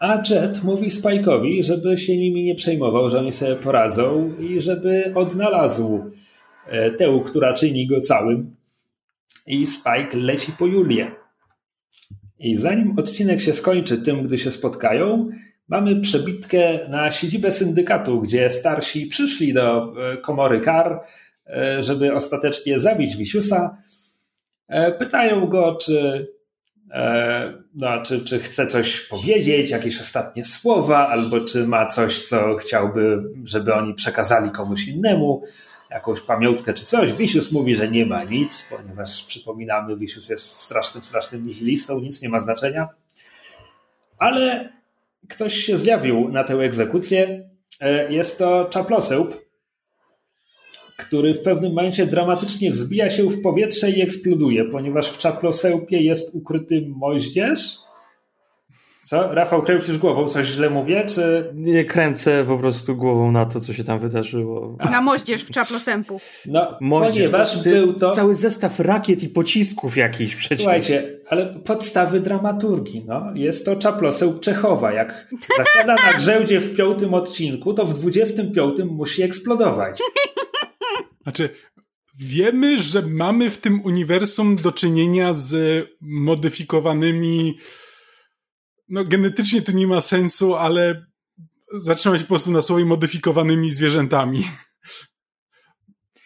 A 0.00 0.22
Jet 0.30 0.64
mówi 0.64 0.90
Spike'owi, 0.90 1.62
żeby 1.62 1.98
się 1.98 2.16
nimi 2.16 2.44
nie 2.44 2.54
przejmował, 2.54 3.10
że 3.10 3.18
oni 3.18 3.32
sobie 3.32 3.56
poradzą 3.56 4.32
i 4.40 4.60
żeby 4.60 5.12
odnalazł 5.14 6.10
tę, 6.98 7.20
która 7.26 7.52
czyni 7.52 7.86
go 7.86 8.00
całym. 8.00 8.56
I 9.46 9.66
Spike 9.66 10.18
leci 10.18 10.52
po 10.58 10.66
Julię. 10.66 11.10
I 12.38 12.56
zanim 12.56 12.98
odcinek 12.98 13.40
się 13.40 13.52
skończy 13.52 13.98
tym, 13.98 14.22
gdy 14.22 14.38
się 14.38 14.50
spotkają, 14.50 15.30
Mamy 15.68 16.00
przebitkę 16.00 16.88
na 16.88 17.10
siedzibę 17.10 17.52
syndykatu, 17.52 18.20
gdzie 18.20 18.50
starsi 18.50 19.06
przyszli 19.06 19.52
do 19.52 19.94
e, 20.12 20.16
komory 20.16 20.60
kar, 20.60 21.00
e, 21.46 21.82
żeby 21.82 22.14
ostatecznie 22.14 22.78
zabić 22.78 23.16
Wisiusa. 23.16 23.76
E, 24.68 24.92
pytają 24.92 25.46
go, 25.46 25.78
czy, 25.80 26.28
no, 27.74 28.02
czy, 28.02 28.24
czy 28.24 28.38
chce 28.38 28.66
coś 28.66 29.00
powiedzieć, 29.00 29.70
jakieś 29.70 30.00
ostatnie 30.00 30.44
słowa, 30.44 31.08
albo 31.08 31.40
czy 31.40 31.66
ma 31.66 31.86
coś, 31.86 32.22
co 32.22 32.56
chciałby, 32.56 33.22
żeby 33.44 33.74
oni 33.74 33.94
przekazali 33.94 34.50
komuś 34.50 34.88
innemu. 34.88 35.42
jakąś 35.90 36.20
pamiątkę 36.20 36.74
czy 36.74 36.86
coś. 36.86 37.12
Wisius 37.12 37.52
mówi, 37.52 37.74
że 37.74 37.88
nie 37.88 38.06
ma 38.06 38.24
nic, 38.24 38.68
ponieważ 38.70 39.24
przypominamy, 39.24 39.96
Wisius 39.96 40.28
jest 40.28 40.44
strasznym, 40.44 41.04
strasznym 41.04 41.46
nihilistą, 41.46 42.00
nic 42.00 42.22
nie 42.22 42.28
ma 42.28 42.40
znaczenia. 42.40 42.88
Ale 44.18 44.72
ktoś 45.28 45.54
się 45.54 45.78
zjawił 45.78 46.28
na 46.28 46.44
tę 46.44 46.54
egzekucję. 46.54 47.50
E, 47.80 48.12
jest 48.12 48.38
to 48.38 48.64
Czaplosełp, 48.64 49.42
który 50.98 51.34
w 51.34 51.42
pewnym 51.42 51.72
momencie 51.72 52.06
dramatycznie 52.06 52.70
wzbija 52.70 53.10
się 53.10 53.30
w 53.30 53.42
powietrze 53.42 53.90
i 53.90 54.02
eksploduje, 54.02 54.64
ponieważ 54.64 55.08
w 55.08 55.18
Czaplosełpie 55.18 56.02
jest 56.02 56.34
ukryty 56.34 56.84
moździerz, 56.88 57.76
co? 59.04 59.34
Rafał, 59.34 59.62
kręcisz 59.62 59.98
głową, 59.98 60.28
coś 60.28 60.46
źle 60.46 60.70
mówię, 60.70 61.04
czy... 61.06 61.50
Nie 61.54 61.84
kręcę 61.84 62.44
po 62.44 62.58
prostu 62.58 62.96
głową 62.96 63.32
na 63.32 63.46
to, 63.46 63.60
co 63.60 63.72
się 63.72 63.84
tam 63.84 63.98
wydarzyło. 63.98 64.76
Na 64.90 65.00
moździerz 65.00 65.44
w 65.44 65.50
Czaplosępu. 65.50 66.20
No, 66.46 66.78
moździerz, 66.80 67.30
ponieważ 67.30 67.54
to 67.54 67.62
był 67.62 67.92
to... 67.92 68.12
Cały 68.12 68.36
zestaw 68.36 68.80
rakiet 68.80 69.22
i 69.22 69.28
pocisków 69.28 69.96
jakichś 69.96 70.36
przecież. 70.36 70.58
Słuchajcie, 70.58 71.20
ale 71.28 71.46
podstawy 71.46 72.20
dramaturgii, 72.20 73.04
no. 73.08 73.24
Jest 73.34 73.64
to 73.64 73.76
Czaploseł 73.76 74.38
Czechowa. 74.38 74.92
Jak 74.92 75.28
zasiada 75.58 75.94
na 75.94 76.12
grzędzie 76.12 76.60
w 76.60 76.76
piątym 76.76 77.14
odcinku, 77.14 77.74
to 77.74 77.86
w 77.86 77.94
dwudziestym 77.94 78.52
piątym 78.52 78.88
musi 78.88 79.22
eksplodować. 79.22 80.02
Znaczy, 81.22 81.48
wiemy, 82.18 82.82
że 82.82 83.02
mamy 83.02 83.50
w 83.50 83.58
tym 83.58 83.82
uniwersum 83.84 84.56
do 84.56 84.72
czynienia 84.72 85.34
z 85.34 85.84
modyfikowanymi 86.00 87.58
no 88.92 89.04
genetycznie 89.04 89.62
to 89.62 89.72
nie 89.72 89.86
ma 89.86 90.00
sensu, 90.00 90.54
ale 90.54 91.06
zatrzymać 91.74 92.20
się 92.20 92.24
po 92.24 92.28
prostu 92.28 92.50
na 92.50 92.62
słowie 92.62 92.84
modyfikowanymi 92.84 93.70
zwierzętami. 93.70 94.44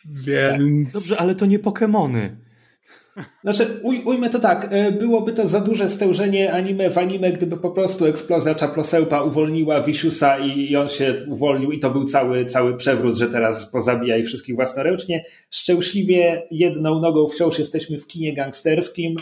Więc... 0.04 0.92
Dobrze, 0.92 1.20
ale 1.20 1.34
to 1.34 1.46
nie 1.46 1.58
Pokémony. 1.58 2.36
Znaczy, 3.44 3.80
uj, 3.82 4.02
ujmę 4.04 4.30
to 4.30 4.38
tak, 4.38 4.68
e, 4.70 4.92
byłoby 4.92 5.32
to 5.32 5.46
za 5.46 5.60
duże 5.60 5.88
stężenie 5.88 6.52
anime 6.52 6.90
w 6.90 6.98
anime, 6.98 7.32
gdyby 7.32 7.56
po 7.56 7.70
prostu 7.70 8.06
eksplozja 8.06 8.54
Czaplosełpa 8.54 9.22
uwolniła 9.22 9.80
Wisiusa 9.80 10.38
i, 10.38 10.70
i 10.70 10.76
on 10.76 10.88
się 10.88 11.24
uwolnił 11.28 11.72
i 11.72 11.78
to 11.78 11.90
był 11.90 12.04
cały, 12.04 12.44
cały 12.44 12.76
przewrót, 12.76 13.16
że 13.16 13.28
teraz 13.28 13.70
pozabija 13.70 14.16
ich 14.16 14.26
wszystkich 14.26 14.54
własnoręcznie. 14.54 15.24
Szczęśliwie 15.50 16.42
jedną 16.50 17.00
nogą 17.00 17.28
wciąż 17.28 17.58
jesteśmy 17.58 17.98
w 17.98 18.06
kinie 18.06 18.34
gangsterskim, 18.34 19.16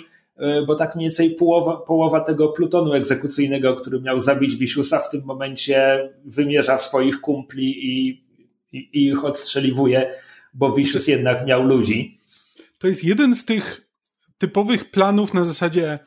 bo 0.67 0.75
tak 0.75 0.97
mniej 0.97 1.05
więcej 1.05 1.35
połowa, 1.35 1.77
połowa 1.77 2.21
tego 2.21 2.49
plutonu 2.49 2.93
egzekucyjnego, 2.93 3.77
który 3.77 4.01
miał 4.01 4.21
zabić 4.21 4.57
Wisiusa, 4.57 4.99
w 4.99 5.11
tym 5.11 5.25
momencie 5.25 6.09
wymierza 6.25 6.79
swoich 6.79 7.21
kumpli 7.21 7.87
i, 7.87 8.09
i, 8.73 8.79
i 8.79 9.07
ich 9.07 9.25
odstrzeliwuje, 9.25 10.15
bo 10.55 10.73
Wisius 10.73 11.07
jednak 11.07 11.47
miał 11.47 11.63
ludzi. 11.63 12.21
To 12.79 12.89
jest 12.89 13.05
jeden 13.05 13.35
z 13.35 13.45
tych 13.45 13.81
typowych 14.39 14.91
planów 14.91 15.35
na 15.35 15.45
zasadzie 15.45 15.99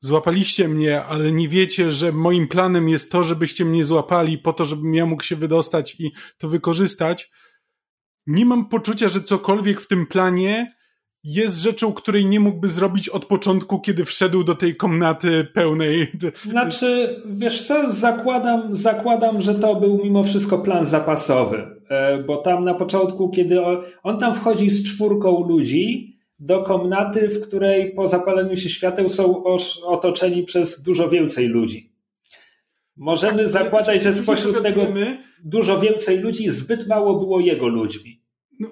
złapaliście 0.00 0.68
mnie, 0.68 1.02
ale 1.02 1.32
nie 1.32 1.48
wiecie, 1.48 1.90
że 1.90 2.12
moim 2.12 2.48
planem 2.48 2.88
jest 2.88 3.12
to, 3.12 3.24
żebyście 3.24 3.64
mnie 3.64 3.84
złapali 3.84 4.38
po 4.38 4.52
to, 4.52 4.64
żebym 4.64 4.94
ja 4.94 5.06
mógł 5.06 5.22
się 5.22 5.36
wydostać 5.36 6.00
i 6.00 6.12
to 6.38 6.48
wykorzystać. 6.48 7.30
Nie 8.26 8.44
mam 8.46 8.68
poczucia, 8.68 9.08
że 9.08 9.20
cokolwiek 9.20 9.80
w 9.80 9.86
tym 9.86 10.06
planie 10.06 10.79
jest 11.24 11.56
rzeczą, 11.56 11.92
której 11.92 12.26
nie 12.26 12.40
mógłby 12.40 12.68
zrobić 12.68 13.08
od 13.08 13.24
początku, 13.24 13.80
kiedy 13.80 14.04
wszedł 14.04 14.44
do 14.44 14.54
tej 14.54 14.76
komnaty 14.76 15.44
pełnej. 15.44 16.12
Znaczy, 16.50 17.20
wiesz 17.26 17.66
co, 17.66 17.92
zakładam, 17.92 18.76
zakładam, 18.76 19.42
że 19.42 19.54
to 19.54 19.74
był 19.74 20.00
mimo 20.04 20.24
wszystko 20.24 20.58
plan 20.58 20.86
zapasowy, 20.86 21.80
e, 21.88 22.22
bo 22.22 22.36
tam 22.36 22.64
na 22.64 22.74
początku, 22.74 23.28
kiedy 23.28 23.64
on, 23.64 23.76
on 24.02 24.18
tam 24.18 24.34
wchodzi 24.34 24.70
z 24.70 24.94
czwórką 24.94 25.48
ludzi 25.48 26.16
do 26.38 26.62
komnaty, 26.62 27.28
w 27.28 27.40
której 27.40 27.94
po 27.94 28.08
zapaleniu 28.08 28.56
się 28.56 28.68
świateł 28.68 29.08
są 29.08 29.42
otoczeni 29.84 30.42
przez 30.42 30.82
dużo 30.82 31.08
więcej 31.08 31.46
ludzi. 31.46 31.92
Możemy 32.96 33.42
tak, 33.42 33.52
zakładać, 33.52 34.02
że 34.02 34.14
spośród 34.14 34.62
tego 34.62 34.86
dużo 35.44 35.80
więcej 35.80 36.18
ludzi 36.18 36.50
zbyt 36.50 36.88
mało 36.88 37.18
było 37.18 37.40
jego 37.40 37.68
ludźmi. 37.68 38.19
No, 38.60 38.68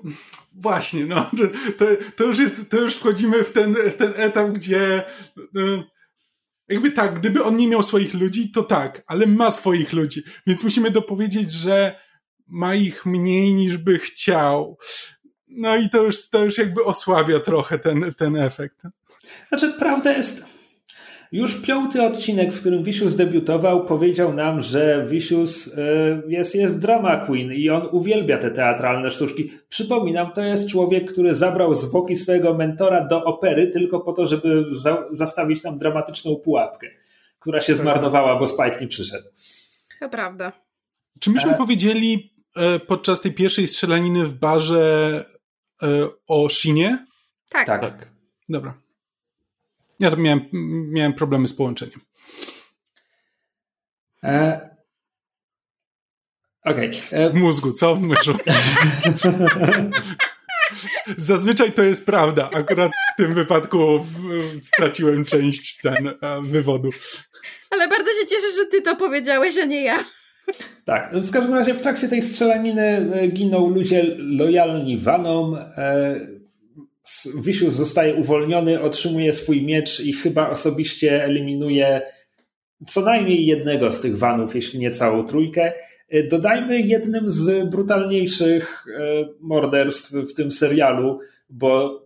właśnie, 0.53 1.07
no, 1.07 1.31
to, 1.79 1.85
to, 2.17 2.25
już 2.25 2.39
jest, 2.39 2.71
to 2.71 2.81
już 2.81 2.97
wchodzimy 2.97 3.45
w 3.45 3.53
ten, 3.53 3.75
w 3.91 3.95
ten 3.95 4.13
etap, 4.17 4.49
gdzie 4.49 5.03
no, 5.53 5.85
jakby 6.69 6.91
tak, 6.91 7.21
gdyby 7.21 7.45
on 7.45 7.57
nie 7.57 7.69
miał 7.69 7.83
swoich 7.83 8.15
ludzi, 8.15 8.51
to 8.51 8.63
tak, 8.63 9.03
ale 9.07 9.27
ma 9.27 9.51
swoich 9.51 9.93
ludzi, 9.93 10.23
więc 10.47 10.65
musimy 10.65 10.91
dopowiedzieć, 10.91 11.53
że 11.53 12.01
ma 12.47 12.75
ich 12.75 13.07
mniej 13.07 13.55
niż 13.55 13.77
by 13.77 13.99
chciał. 13.99 14.79
No 15.49 15.77
i 15.77 15.91
to 15.91 16.03
już, 16.03 16.29
to 16.29 16.45
już 16.45 16.59
jakby 16.59 16.85
osłabia 16.85 17.41
trochę 17.41 17.79
ten, 17.79 18.15
ten 18.15 18.37
efekt. 18.37 18.83
Znaczy, 19.49 19.73
prawda 19.79 20.13
jest, 20.13 20.58
już 21.33 21.61
piąty 21.61 22.03
odcinek, 22.03 22.53
w 22.53 22.61
którym 22.61 22.83
Vicious 22.83 23.17
debiutował, 23.17 23.85
powiedział 23.85 24.35
nam, 24.35 24.63
że 24.63 25.07
Vicious 25.09 25.75
e, 25.79 25.81
jest, 26.27 26.55
jest 26.55 26.79
drama 26.79 27.17
queen 27.17 27.53
i 27.53 27.71
on 27.71 27.89
uwielbia 27.93 28.39
te 28.39 28.51
teatralne 28.51 29.11
sztuczki. 29.11 29.51
Przypominam, 29.69 30.33
to 30.33 30.43
jest 30.43 30.69
człowiek, 30.69 31.13
który 31.13 31.35
zabrał 31.35 31.75
zwłoki 31.75 32.17
swojego 32.17 32.55
mentora 32.55 33.05
do 33.05 33.25
opery 33.25 33.67
tylko 33.67 34.01
po 34.01 34.13
to, 34.13 34.27
żeby 34.27 34.65
za, 34.73 35.05
zastawić 35.11 35.63
tam 35.63 35.79
dramatyczną 35.79 36.37
pułapkę, 36.37 36.89
która 37.39 37.61
się 37.61 37.75
zmarnowała, 37.75 38.39
bo 38.39 38.47
Spike 38.47 38.81
nie 38.81 38.89
przyszedł. 38.89 39.29
To 40.01 40.09
prawda. 40.09 40.53
Czy 41.21 41.31
myśmy 41.31 41.51
e... 41.51 41.55
powiedzieli 41.55 42.35
e, 42.57 42.79
podczas 42.79 43.21
tej 43.21 43.33
pierwszej 43.33 43.69
strzelaniny 43.69 44.25
w 44.25 44.35
barze 44.35 45.25
o 46.27 46.49
Shinie? 46.49 47.05
Tak. 47.49 47.67
tak. 47.67 48.13
Dobra. 48.49 48.88
Ja 49.99 50.11
to 50.11 50.17
miałem, 50.17 50.41
miałem 50.93 51.13
problemy 51.13 51.49
z 51.49 51.55
połączeniem. 51.55 52.01
E... 54.25 54.61
Okej. 56.65 56.91
Okay. 56.91 57.19
E... 57.19 57.31
W 57.31 57.35
mózgu, 57.35 57.73
co? 57.73 57.97
Myszu? 57.97 58.35
Zazwyczaj 61.17 61.73
to 61.73 61.83
jest 61.83 62.07
prawda. 62.07 62.51
Akurat 62.51 62.93
w 63.15 63.17
tym 63.17 63.35
wypadku 63.35 64.07
straciłem 64.63 65.25
część 65.25 65.79
ten 65.83 66.09
e, 66.09 66.15
wywodu. 66.43 66.91
Ale 67.71 67.89
bardzo 67.89 68.11
się 68.21 68.27
cieszę, 68.27 68.53
że 68.53 68.67
ty 68.67 68.83
to 68.83 68.97
powiedziałeś, 68.97 69.59
a 69.59 69.65
nie 69.65 69.83
ja. 69.83 70.05
Tak, 70.85 71.17
w 71.17 71.31
każdym 71.31 71.55
razie 71.55 71.75
w 71.75 71.83
trakcie 71.83 72.09
tej 72.09 72.23
strzelaniny 72.23 73.11
e, 73.15 73.29
giną 73.29 73.71
ludzie 73.71 74.05
lojalni 74.19 74.99
Vanom. 74.99 75.55
E, 75.57 76.17
Wisius 77.35 77.75
zostaje 77.75 78.15
uwolniony, 78.15 78.81
otrzymuje 78.81 79.33
swój 79.33 79.63
miecz 79.63 80.01
i 80.01 80.13
chyba 80.13 80.51
osobiście 80.51 81.25
eliminuje 81.25 82.03
co 82.87 83.01
najmniej 83.01 83.47
jednego 83.47 83.91
z 83.91 84.01
tych 84.01 84.19
vanów, 84.19 84.55
jeśli 84.55 84.79
nie 84.79 84.91
całą 84.91 85.27
trójkę. 85.27 85.73
E, 86.09 86.23
dodajmy 86.23 86.81
jednym 86.81 87.31
z 87.31 87.71
brutalniejszych 87.71 88.85
e, 88.99 89.29
morderstw 89.41 90.13
w 90.13 90.35
tym 90.35 90.51
serialu, 90.51 91.21
bo 91.51 92.03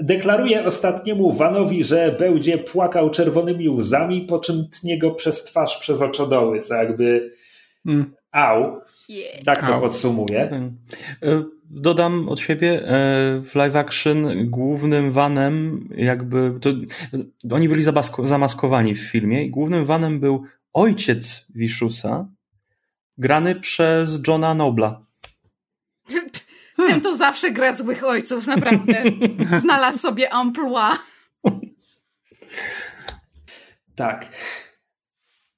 deklaruje 0.00 0.64
ostatniemu 0.64 1.32
Vanowi, 1.32 1.84
że 1.84 2.16
będzie 2.18 2.58
płakał 2.58 3.10
czerwonymi 3.10 3.68
łzami, 3.68 4.26
po 4.28 4.38
czym 4.38 4.68
tnie 4.80 4.98
go 4.98 5.10
przez 5.10 5.44
twarz, 5.44 5.78
przez 5.78 6.02
oczodoły, 6.02 6.60
co 6.60 6.74
jakby 6.74 7.30
mm. 7.86 8.14
Au. 8.32 8.80
Yeah. 9.08 9.42
Tak 9.44 9.66
to 9.66 9.80
podsumuję. 9.80 10.48
Mm. 10.50 10.76
E, 11.22 11.42
dodam 11.70 12.28
od 12.28 12.40
siebie, 12.40 12.82
e, 12.82 13.40
w 13.40 13.54
live 13.54 13.76
action 13.76 14.50
głównym 14.50 15.12
vanem 15.12 15.88
jakby, 15.96 16.54
to, 16.60 16.70
oni 17.54 17.68
byli 17.68 17.82
zamaskowani 18.24 18.94
w 18.94 19.00
filmie 19.00 19.44
i 19.44 19.50
głównym 19.50 19.84
vanem 19.84 20.20
był 20.20 20.44
ojciec 20.72 21.46
Wiszusa, 21.54 22.26
grany 23.18 23.54
przez 23.54 24.20
Johna 24.28 24.54
Nobla. 24.54 25.06
Ten 26.76 27.00
to 27.00 27.16
zawsze 27.16 27.50
gra 27.50 27.76
złych 27.76 28.04
ojców, 28.04 28.46
naprawdę. 28.46 29.02
Znalazł 29.62 29.98
sobie 29.98 30.32
emploi. 30.32 30.96
Tak. 33.94 34.28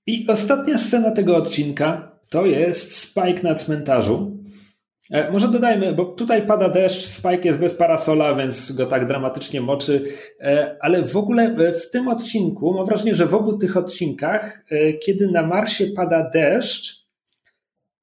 I 0.07 0.27
ostatnia 0.29 0.79
scena 0.79 1.11
tego 1.11 1.37
odcinka 1.37 2.14
to 2.31 2.47
jest 2.47 2.97
Spike 2.97 3.43
na 3.43 3.55
cmentarzu. 3.55 4.45
E, 5.11 5.31
może 5.31 5.49
dodajmy, 5.49 5.93
bo 5.93 6.05
tutaj 6.05 6.47
pada 6.47 6.69
deszcz, 6.69 7.07
Spike 7.07 7.45
jest 7.45 7.59
bez 7.59 7.75
parasola, 7.75 8.35
więc 8.35 8.73
go 8.73 8.87
tak 8.87 9.07
dramatycznie 9.07 9.61
moczy, 9.61 10.05
e, 10.41 10.77
ale 10.81 11.03
w 11.03 11.17
ogóle 11.17 11.43
e, 11.43 11.73
w 11.73 11.91
tym 11.91 12.09
odcinku, 12.09 12.75
mam 12.75 12.87
wrażenie, 12.87 13.15
że 13.15 13.27
w 13.27 13.35
obu 13.35 13.59
tych 13.59 13.77
odcinkach, 13.77 14.65
kiedy 15.07 15.31
na 15.31 15.47
Marsie 15.47 15.87
pada 15.87 16.31
deszcz, 16.31 17.05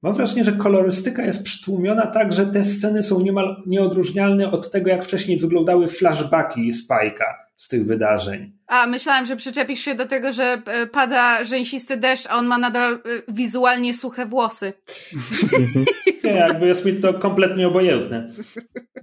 mam 0.02 0.14
wrażenie, 0.14 0.44
że 0.44 0.52
kolorystyka 0.52 1.26
jest 1.26 1.44
przytłumiona 1.44 2.08
tak, 2.08 2.34
że 2.34 2.46
te 2.46 2.64
sceny 2.64 3.04
są 3.04 3.20
niemal 3.20 3.64
nieodróżnialne 3.68 4.52
od 4.52 4.72
tego, 4.72 4.90
jak 4.90 5.06
wcześniej 5.06 5.38
wyglądały 5.38 5.88
flashbacki 5.88 6.72
Spike'a. 6.74 7.51
Z 7.62 7.68
tych 7.68 7.86
wydarzeń. 7.86 8.52
A, 8.68 8.88
myślałam, 8.88 9.26
że 9.26 9.36
przyczepisz 9.36 9.80
się 9.80 9.96
do 9.96 10.06
tego, 10.06 10.32
że 10.32 10.62
e, 10.66 10.88
pada 10.88 11.44
rzęsisty 11.44 11.98
deszcz, 11.98 12.28
a 12.30 12.38
on 12.38 12.46
ma 12.46 12.58
nadal 12.58 12.94
e, 12.94 13.00
wizualnie 13.28 13.94
suche 13.94 14.26
włosy. 14.26 14.74
Nie, 16.24 16.32
jakby 16.32 16.68
jest 16.68 16.86
mi 16.86 16.94
to 16.94 17.14
kompletnie 17.14 17.68
obojętne. 17.68 18.32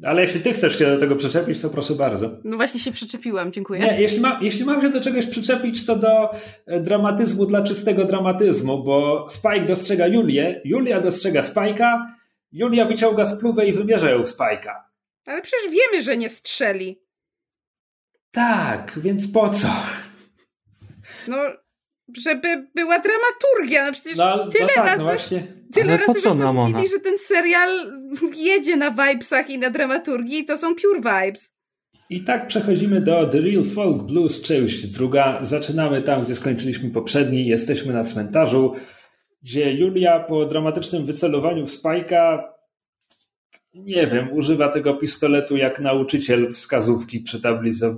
Ale 0.05 0.23
jeśli 0.23 0.41
ty 0.41 0.53
chcesz 0.53 0.79
się 0.79 0.87
do 0.87 0.99
tego 0.99 1.17
przyczepić, 1.17 1.61
to 1.61 1.71
proszę 1.71 1.95
bardzo. 1.95 2.31
No 2.45 2.57
właśnie 2.57 2.81
się 2.81 2.93
przyczepiłam, 2.93 3.53
dziękuję. 3.53 3.81
Nie, 3.81 4.01
jeśli, 4.01 4.21
ma, 4.21 4.39
jeśli 4.43 4.65
mam 4.65 4.83
się 4.83 4.89
do 4.89 5.01
czegoś 5.01 5.27
przyczepić, 5.27 5.87
to 5.87 5.97
do 5.97 6.31
e, 6.67 6.81
dramatyzmu 6.81 7.47
dla 7.47 7.63
czystego 7.63 8.05
dramatyzmu, 8.05 8.85
bo 8.85 9.27
Spike 9.29 9.67
dostrzega 9.67 10.07
Julię, 10.07 10.61
Julia 10.65 11.01
dostrzega 11.01 11.41
Spike'a, 11.41 12.07
Julia 12.53 12.85
wyciąga 12.85 13.27
spluwę 13.27 13.67
i 13.67 13.73
wymierza 13.73 14.11
ją 14.11 14.25
w 14.25 14.29
Spike'a. 14.29 14.75
Ale 15.27 15.43
przecież 15.43 15.71
wiemy, 15.71 16.03
że 16.03 16.17
nie 16.17 16.29
strzeli. 16.29 17.08
Tak, 18.39 18.99
więc 19.03 19.33
po 19.33 19.51
co? 19.51 19.69
No, 21.29 21.37
żeby 22.17 22.67
była 22.75 22.99
dramaturgia. 22.99 23.87
No 23.87 23.93
przecież 23.93 24.17
No, 24.17 24.49
tyle 24.49 24.65
no 24.65 24.71
tak, 24.75 24.87
razy, 24.87 24.99
no 24.99 25.05
właśnie. 25.05 25.43
tyle 25.73 25.93
Ale 25.95 25.99
po 26.07 26.13
razy 26.13 26.21
co 26.21 26.29
żeśmy 26.29 26.45
nam 26.45 26.59
ona? 26.59 26.69
mówili, 26.79 26.91
że 26.93 27.01
ten 27.01 27.19
serial 27.19 27.93
jedzie 28.37 28.77
na 28.77 28.91
vibesach 28.91 29.51
i 29.51 29.59
na 29.59 29.71
dramaturgii 29.71 30.39
i 30.39 30.45
to 30.45 30.59
są 30.59 30.75
pure 30.75 30.99
vibes. 31.01 31.55
I 32.11 32.25
tak 32.25 32.47
przechodzimy 32.47 33.01
do 33.01 33.27
The 33.27 33.41
Real 33.41 33.65
Folk 33.65 34.03
Blues, 34.03 34.43
część 34.43 34.87
druga. 34.87 35.39
Zaczynamy 35.43 36.03
tam, 36.03 36.25
gdzie 36.25 36.35
skończyliśmy 36.35 36.91
poprzedni. 36.91 37.47
Jesteśmy 37.47 37.93
na 37.93 38.05
cmentarzu, 38.05 38.75
gdzie 39.43 39.73
Julia 39.73 40.21
po 40.21 40.47
dramatycznym 40.47 41.07
wycelowaniu 41.07 41.67
w 41.67 41.71
Spajka, 41.71 42.53
nie 43.85 44.07
wiem, 44.07 44.33
używa 44.33 44.69
tego 44.69 44.95
pistoletu 44.95 45.57
jak 45.57 45.81
nauczyciel 45.81 46.53
wskazówki 46.53 47.21
przy 47.21 47.41
tablicy. 47.41 47.95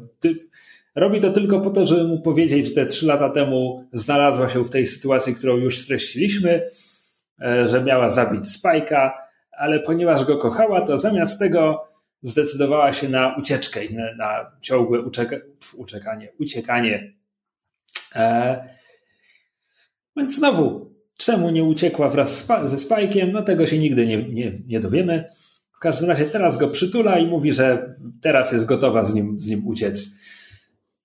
Robi 0.95 1.21
to 1.21 1.31
tylko 1.31 1.61
po 1.61 1.71
to, 1.71 1.87
żeby 1.87 2.05
mu 2.05 2.21
powiedzieć, 2.21 2.67
że 2.67 2.75
te 2.75 2.87
trzy 2.87 3.07
lata 3.07 3.29
temu 3.29 3.89
znalazła 3.93 4.49
się 4.49 4.65
w 4.65 4.71
tej 4.71 4.87
sytuacji, 4.87 5.35
którą 5.35 5.57
już 5.57 5.79
streściliśmy, 5.79 6.67
e, 7.43 7.69
że 7.69 7.85
miała 7.85 8.11
zabić 8.11 8.51
Spajka, 8.53 9.29
ale 9.53 9.81
ponieważ 9.81 10.25
go 10.25 10.39
kochała, 10.39 10.81
to 10.81 10.99
zamiast 10.99 11.39
tego 11.39 11.89
zdecydowała 12.23 12.93
się 12.93 13.09
na 13.09 13.37
ucieczkę 13.37 13.81
na, 14.17 14.51
ciągłe 14.61 15.01
uczeka, 15.01 15.37
tf, 15.61 15.75
uczekanie, 15.75 16.33
uciekanie. 16.39 17.13
E, 18.15 18.65
więc 20.17 20.35
znowu, 20.35 20.95
czemu 21.17 21.51
nie 21.51 21.65
uciekła 21.65 22.09
wraz 22.09 22.39
z 22.39 22.49
ze 22.65 22.79
Spajkiem? 22.79 23.33
No 23.33 23.43
tego 23.43 23.67
się 23.67 23.79
nigdy 23.79 24.07
nie, 24.07 24.17
nie, 24.17 24.53
nie 24.67 24.81
dowiemy. 24.81 25.25
W 25.81 25.83
każdym 25.83 26.09
razie 26.09 26.27
teraz 26.27 26.57
go 26.57 26.69
przytula 26.69 27.19
i 27.19 27.27
mówi, 27.27 27.53
że 27.53 27.95
teraz 28.21 28.53
jest 28.53 28.67
gotowa 28.67 29.05
z 29.05 29.15
nim, 29.15 29.41
z 29.41 29.47
nim 29.47 29.67
uciec. 29.67 30.11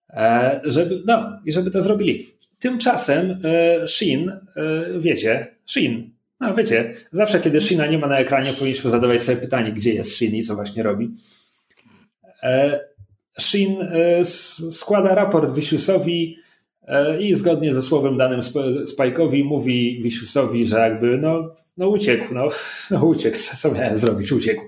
E, 0.10 0.62
żeby, 0.64 1.02
no, 1.06 1.40
i 1.46 1.52
żeby 1.52 1.72
to 1.72 1.82
zrobili. 1.82 2.28
Tymczasem 2.60 3.38
e, 3.44 3.88
Shin, 3.88 4.30
e, 4.30 4.40
wiecie, 5.00 5.56
Shin, 5.68 6.12
no 6.40 6.56
wiecie, 6.56 6.94
zawsze 7.12 7.40
kiedy 7.40 7.62
Shina 7.62 7.88
nie 7.88 7.98
ma 7.98 8.08
na 8.08 8.20
ekranie, 8.20 8.54
powinniśmy 8.54 8.90
zadawać 8.90 9.24
sobie 9.24 9.38
pytanie, 9.38 9.72
gdzie 9.72 9.94
jest 9.94 10.16
Shin 10.16 10.36
i 10.36 10.44
co 10.44 10.56
właśnie 10.56 10.84
robi. 10.84 11.14
Shin 13.40 13.78
składa 14.72 15.16
raport 15.16 15.56
Viciousowi 15.56 16.38
e, 16.40 16.45
i 17.20 17.36
zgodnie 17.36 17.74
ze 17.74 17.82
słowem 17.82 18.18
danym 18.18 18.40
Sp- 18.50 18.84
Spike'owi 18.96 19.44
mówi 19.44 20.02
Viciousowi, 20.04 20.66
że 20.66 20.80
jakby 20.80 21.18
no, 21.18 21.54
no 21.78 21.90
uciekł, 21.90 22.34
no, 22.34 22.48
no 22.92 23.06
uciekł, 23.06 23.38
co- 23.58 23.72
miałem 23.72 23.98
zrobić, 23.98 24.32
uciekł. 24.32 24.62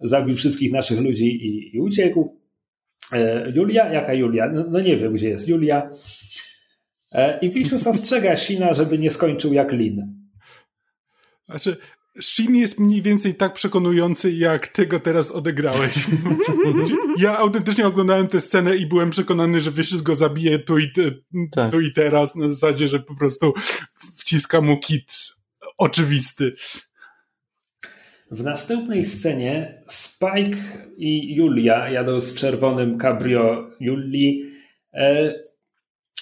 Zabił 0.00 0.36
wszystkich 0.36 0.72
naszych 0.72 1.00
ludzi 1.00 1.26
i, 1.26 1.76
i 1.76 1.80
uciekł. 1.80 2.40
E, 3.12 3.50
Julia? 3.54 3.92
Jaka 3.92 4.14
Julia? 4.14 4.48
No, 4.52 4.64
no 4.70 4.80
nie 4.80 4.96
wiem, 4.96 5.12
gdzie 5.14 5.28
jest 5.28 5.48
Julia. 5.48 5.90
E, 7.12 7.38
I 7.42 7.50
Vicious 7.50 7.86
ostrzega 7.86 8.36
Shina, 8.36 8.74
żeby 8.74 8.98
nie 8.98 9.10
skończył 9.10 9.52
jak 9.52 9.72
Lin. 9.72 10.14
Znaczy, 11.46 11.76
Shin 12.20 12.56
jest 12.56 12.80
mniej 12.80 13.02
więcej 13.02 13.34
tak 13.34 13.52
przekonujący, 13.54 14.32
jak 14.32 14.68
ty 14.68 14.86
go 14.86 15.00
teraz 15.00 15.30
odegrałeś. 15.30 15.94
ja 17.18 17.38
autentycznie 17.38 17.86
oglądałem 17.86 18.28
tę 18.28 18.40
scenę 18.40 18.76
i 18.76 18.86
byłem 18.86 19.10
przekonany, 19.10 19.60
że 19.60 19.70
Wyszys 19.70 20.02
go 20.02 20.14
zabije 20.14 20.58
tu 20.58 20.78
i, 20.78 20.92
te, 20.92 21.02
Tak. 21.52 21.70
tu 21.70 21.80
i 21.80 21.92
teraz, 21.92 22.34
na 22.34 22.48
zasadzie, 22.50 22.88
że 22.88 23.00
po 23.00 23.14
prostu 23.14 23.52
wciska 24.16 24.60
mu 24.60 24.78
kit 24.78 25.12
oczywisty. 25.78 26.52
W 28.30 28.44
następnej 28.44 29.04
scenie 29.04 29.82
Spike 29.88 30.58
i 30.96 31.34
Julia 31.34 31.90
jadą 31.90 32.20
z 32.20 32.34
czerwonym 32.34 32.98
cabrio 32.98 33.70
Julii. 33.80 34.44
E, 34.94 35.34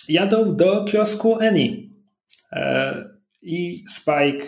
jadą 0.09 0.57
do 0.57 0.85
kiosku 0.85 1.39
Annie. 1.41 1.77
E, 2.53 3.05
I 3.43 3.85
Spike 3.89 4.47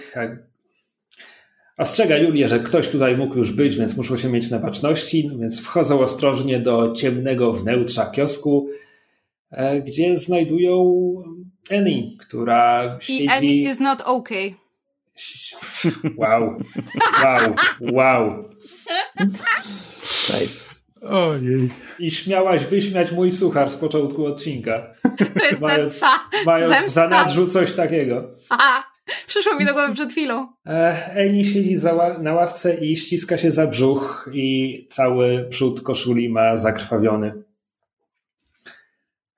ostrzega 1.83 2.17
Julię, 2.17 2.49
że 2.49 2.61
ktoś 2.61 2.89
tutaj 2.89 3.17
mógł 3.17 3.37
już 3.37 3.53
być, 3.53 3.77
więc 3.77 3.97
muszą 3.97 4.17
się 4.17 4.29
mieć 4.29 4.51
na 4.51 4.59
baczności, 4.59 5.31
więc 5.41 5.61
wchodzą 5.61 6.01
ostrożnie 6.01 6.61
do 6.61 6.93
ciemnego 6.93 7.53
wnętrza 7.53 8.07
kiosku, 8.07 8.69
e, 9.51 9.83
gdzie 9.83 10.19
znajdują 10.19 10.75
Annie, 11.71 12.17
która 12.19 12.97
siedzi... 13.01 13.25
I 13.25 13.29
Annie 13.29 13.55
is 13.55 13.81
not 13.81 14.01
okay. 14.01 14.55
Wow, 16.19 16.57
wow, 17.25 17.55
wow. 17.93 18.45
Nice. 20.41 20.73
Ojej. 21.11 21.71
I 21.99 22.11
śmiałaś 22.11 22.65
wyśmiać 22.65 23.13
mój 23.13 23.33
suchar 23.33 23.71
z 23.71 23.77
początku 23.77 24.27
odcinka, 24.27 24.95
To 25.39 25.45
jest 25.45 25.61
Mając- 25.61 25.83
zemsta. 25.83 26.09
mając 26.47 26.75
w 26.75 26.79
Zemsta. 26.79 26.89
zanadrzu 27.09 27.49
coś 27.49 27.73
takiego. 27.73 28.31
Aha, 28.49 28.85
przyszło 29.27 29.55
mi 29.55 29.67
do 29.67 29.73
głowy 29.73 29.95
przed 29.95 30.11
chwilą. 30.11 30.49
E, 30.67 31.11
Eni 31.15 31.45
siedzi 31.45 31.77
za 31.77 32.19
na 32.19 32.35
ławce 32.35 32.75
i 32.75 32.97
ściska 32.97 33.39
się 33.39 33.51
za 33.53 33.67
brzuch 33.67 34.31
i 34.33 34.87
cały 34.91 35.47
przód 35.51 35.81
koszuli 35.83 36.29
ma 36.29 36.57
zakrwawiony. 36.57 37.43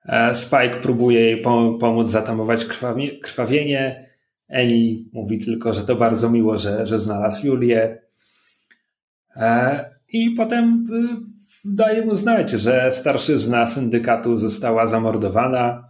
E, 0.05 0.35
Spike 0.35 0.79
próbuje 0.81 1.19
jej 1.21 1.41
pom- 1.43 1.77
pomóc 1.79 2.11
zatamować 2.11 2.65
krwawie- 2.65 3.19
krwawienie. 3.19 4.09
Eni 4.49 5.09
mówi 5.13 5.45
tylko, 5.45 5.73
że 5.73 5.81
to 5.81 5.95
bardzo 5.95 6.29
miło, 6.29 6.57
że, 6.57 6.85
że 6.87 6.99
znalazł 6.99 7.47
Julię. 7.47 8.01
E, 9.35 9.85
I 10.09 10.31
potem 10.31 10.87
y, 10.93 11.35
daje 11.65 12.05
mu 12.05 12.15
znać, 12.15 12.49
że 12.49 12.91
starszyzna 12.91 13.67
syndykatu 13.67 14.37
została 14.37 14.87
zamordowana. 14.87 15.89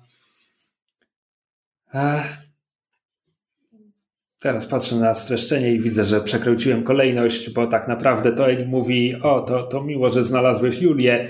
Teraz 4.46 4.66
patrzę 4.66 4.96
na 4.96 5.14
streszczenie 5.14 5.74
i 5.74 5.80
widzę, 5.80 6.06
że 6.06 6.22
przekręciłem 6.22 6.84
kolejność, 6.84 7.50
bo 7.50 7.68
tak 7.68 7.88
naprawdę 7.88 8.32
to 8.32 8.52
Eni 8.52 8.66
mówi: 8.66 9.16
O, 9.22 9.42
to, 9.42 9.64
to 9.64 9.84
miło, 9.84 10.12
że 10.12 10.24
znalazłeś 10.24 10.82
Julię 10.82 11.28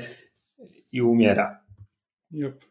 i 0.91 1.01
umiera. 1.01 1.59
Yep. 2.33 2.65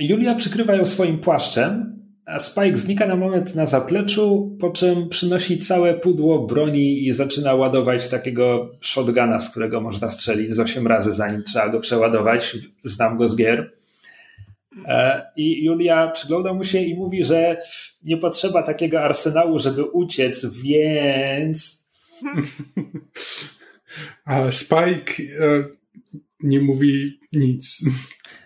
Julia 0.00 0.34
przykrywa 0.34 0.74
ją 0.74 0.86
swoim 0.86 1.18
płaszczem, 1.18 1.98
a 2.26 2.38
Spike 2.38 2.76
znika 2.76 3.06
na 3.06 3.16
moment 3.16 3.54
na 3.54 3.66
zapleczu, 3.66 4.56
po 4.60 4.70
czym 4.70 5.08
przynosi 5.08 5.58
całe 5.58 5.94
pudło 5.94 6.46
broni 6.46 7.06
i 7.06 7.12
zaczyna 7.12 7.54
ładować 7.54 8.08
takiego 8.08 8.70
shotguna, 8.80 9.40
z 9.40 9.50
którego 9.50 9.80
można 9.80 10.10
strzelić 10.10 10.50
z 10.50 10.60
8 10.60 10.86
razy, 10.86 11.12
zanim 11.12 11.42
trzeba 11.42 11.68
go 11.68 11.80
przeładować. 11.80 12.56
Znam 12.84 13.16
go 13.16 13.28
z 13.28 13.36
gier. 13.36 13.81
E, 14.86 15.22
I 15.36 15.64
Julia 15.64 16.08
przygląda 16.08 16.54
mu 16.54 16.64
się 16.64 16.78
i 16.78 16.94
mówi, 16.94 17.24
że 17.24 17.58
nie 18.02 18.16
potrzeba 18.16 18.62
takiego 18.62 19.02
arsenału, 19.02 19.58
żeby 19.58 19.84
uciec, 19.84 20.46
więc. 20.46 21.82
A 24.24 24.50
Spike 24.50 25.14
e, 25.40 25.64
nie 26.42 26.60
mówi 26.60 27.20
nic. 27.32 27.84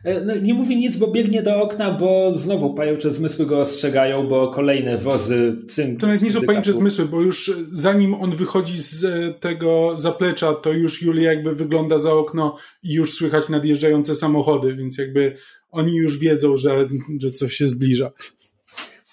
E, 0.06 0.20
No, 0.20 0.36
nie 0.36 0.54
mówi 0.54 0.76
nic, 0.76 0.96
bo 0.96 1.06
biegnie 1.06 1.42
do 1.42 1.62
okna, 1.62 1.90
bo 1.92 2.32
znowu 2.38 2.74
pajęcze 2.74 3.12
zmysły 3.12 3.46
go 3.46 3.60
ostrzegają, 3.60 4.26
bo 4.26 4.48
kolejne 4.50 4.98
wozy 4.98 5.56
cynku. 5.68 6.00
To 6.00 6.06
nawet 6.06 6.22
nie 6.22 6.30
są 6.30 6.38
syndykatu- 6.40 6.46
pajęcze 6.46 6.72
zmysły, 6.72 7.04
bo 7.04 7.22
już 7.22 7.52
zanim 7.72 8.14
on 8.14 8.30
wychodzi 8.30 8.78
z 8.78 9.04
e, 9.04 9.32
tego 9.40 9.92
zaplecza, 9.96 10.54
to 10.54 10.72
już 10.72 11.02
Julia 11.02 11.32
jakby 11.32 11.54
wygląda 11.54 11.98
za 11.98 12.12
okno 12.12 12.56
i 12.82 12.92
już 12.92 13.14
słychać 13.14 13.48
nadjeżdżające 13.48 14.14
samochody, 14.14 14.74
więc 14.76 14.98
jakby 14.98 15.36
oni 15.70 15.94
już 15.96 16.18
wiedzą, 16.18 16.56
że, 16.56 16.88
że 17.20 17.30
coś 17.30 17.52
się 17.52 17.66
zbliża. 17.66 18.10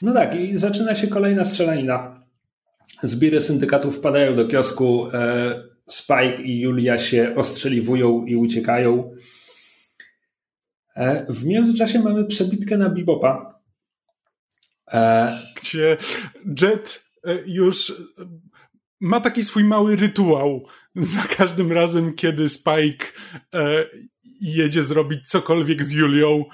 No 0.01 0.13
tak, 0.13 0.35
i 0.35 0.57
zaczyna 0.57 0.95
się 0.95 1.07
kolejna 1.07 1.45
strzelanina. 1.45 2.23
Zbiry 3.03 3.41
syndykatów 3.41 3.95
wpadają 3.95 4.35
do 4.35 4.47
kiosku. 4.47 5.07
e, 5.13 5.73
Spike 5.87 6.41
i 6.43 6.59
Julia 6.59 6.99
się 6.99 7.33
ostrzeliwują 7.35 8.25
i 8.25 8.35
uciekają. 8.35 9.11
E, 10.95 11.25
W 11.29 11.45
międzyczasie 11.45 11.99
mamy 11.99 12.25
przebitkę 12.25 12.77
na 12.77 12.89
Bebopa. 12.89 13.59
E, 14.91 15.39
Gdzie 15.55 15.97
Jet 16.61 17.05
e, 17.25 17.37
już 17.45 17.93
ma 18.99 19.21
taki 19.21 19.43
swój 19.43 19.63
mały 19.63 19.95
rytuał 19.95 20.65
za 20.95 21.21
każdym 21.21 21.71
razem, 21.71 22.13
kiedy 22.13 22.49
Spike 22.49 23.05
jedzie 24.41 24.83
zrobić 24.83 25.29
cokolwiek 25.29 25.83
z 25.83 25.91
Julią. 25.91 26.45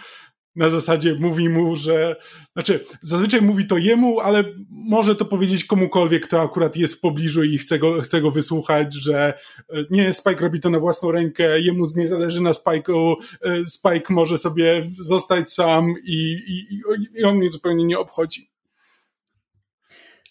Na 0.55 0.69
zasadzie 0.69 1.15
mówi 1.19 1.49
mu, 1.49 1.75
że. 1.75 2.15
Znaczy, 2.53 2.85
zazwyczaj 3.01 3.41
mówi 3.41 3.67
to 3.67 3.77
jemu, 3.77 4.19
ale 4.19 4.43
może 4.69 5.15
to 5.15 5.25
powiedzieć 5.25 5.63
komukolwiek, 5.63 6.27
kto 6.27 6.41
akurat 6.41 6.75
jest 6.75 6.93
w 6.93 6.99
pobliżu 6.99 7.43
i 7.43 7.57
chce 7.57 7.79
go, 7.79 8.01
chce 8.01 8.21
go 8.21 8.31
wysłuchać, 8.31 8.93
że 8.93 9.33
e, 9.69 9.83
nie, 9.89 10.13
Spike 10.13 10.41
robi 10.41 10.59
to 10.59 10.69
na 10.69 10.79
własną 10.79 11.11
rękę, 11.11 11.61
jemu 11.61 11.85
nie 11.95 12.07
zależy 12.07 12.41
na 12.41 12.51
Spike'u, 12.51 13.15
e, 13.41 13.65
Spike 13.65 14.13
może 14.13 14.37
sobie 14.37 14.91
zostać 14.97 15.53
sam 15.53 15.93
i, 16.03 16.37
i, 16.47 16.79
i 17.19 17.23
on 17.23 17.37
mnie 17.37 17.49
zupełnie 17.49 17.85
nie 17.85 17.99
obchodzi. 17.99 18.49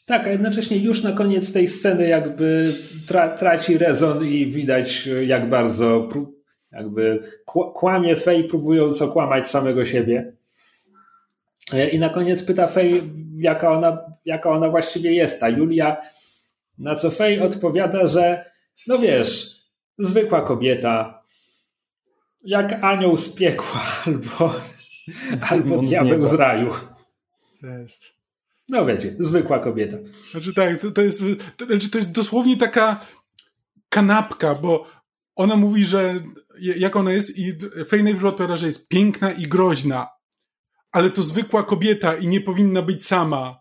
Tak, 0.09 0.27
a 0.27 0.31
jednocześnie 0.31 0.77
już 0.77 1.03
na 1.03 1.13
koniec 1.13 1.53
tej 1.53 1.69
sceny 1.69 2.09
jakby 2.09 2.75
tra 3.07 3.29
traci 3.29 3.79
rezon 3.79 4.27
i 4.27 4.47
widać 4.47 5.09
jak 5.27 5.49
bardzo 5.49 6.09
jakby 6.73 7.21
kłamie 7.75 8.17
Fej 8.17 8.45
próbując 8.45 9.03
okłamać 9.03 9.51
samego 9.51 9.87
siebie. 9.87 10.33
E, 11.73 11.89
I 11.89 11.99
na 11.99 12.09
koniec 12.09 12.43
pyta 12.43 12.67
Fej, 12.67 13.13
jaka 13.39 13.71
ona, 13.71 13.99
jaka 14.25 14.51
ona 14.51 14.69
właściwie 14.69 15.13
jest, 15.13 15.41
ta 15.41 15.49
Julia. 15.49 15.97
Na 16.79 16.95
co 16.95 17.11
Fej 17.11 17.41
odpowiada, 17.41 18.07
że 18.07 18.51
no 18.87 18.99
wiesz, 18.99 19.63
zwykła 19.99 20.43
kobieta, 20.43 21.23
jak 22.45 22.85
anioł 22.85 23.17
z 23.17 23.29
piekła 23.29 23.81
albo, 24.07 24.55
albo 25.51 25.79
diabeł 25.79 26.27
z 26.27 26.35
raju. 26.35 26.75
To 27.61 27.67
jest. 27.67 28.03
No 28.69 28.87
wiecie, 28.87 29.15
zwykła 29.19 29.59
kobieta. 29.59 29.97
Znaczy 30.31 30.55
tak, 30.55 30.81
to, 30.81 30.91
to, 30.91 31.03
jest, 31.03 31.23
to, 31.57 31.67
znaczy 31.67 31.91
to 31.91 31.99
jest 31.99 32.11
dosłownie 32.11 32.57
taka 32.57 33.01
kanapka, 33.89 34.55
bo 34.55 34.87
ona 35.39 35.57
mówi, 35.57 35.85
że 35.85 36.21
jak 36.59 36.97
ona 36.97 37.13
jest 37.13 37.39
i 37.39 37.53
Fej 37.89 38.05
najpierw 38.05 38.25
odpowiada, 38.25 38.57
że 38.57 38.67
jest 38.67 38.89
piękna 38.89 39.33
i 39.33 39.43
groźna, 39.43 40.09
ale 40.93 41.11
to 41.11 41.23
zwykła 41.23 41.63
kobieta 41.63 42.15
i 42.15 42.29
nie 42.29 42.41
powinna 42.41 42.83
być 42.83 43.07
sama. 43.07 43.61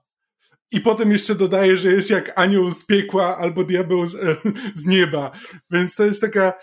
I 0.72 0.82
potem 0.82 1.12
jeszcze 1.12 1.36
dodaje, 1.36 1.78
że 1.78 1.92
jest 1.92 2.10
jak 2.10 2.40
anioł 2.40 2.72
z 2.72 2.86
piekła 2.86 3.38
albo 3.38 3.64
diabeł 3.64 4.08
z, 4.08 4.18
z 4.82 4.86
nieba. 4.86 5.32
Więc 5.72 5.96
to 5.96 6.04
jest 6.04 6.22
taka, 6.22 6.54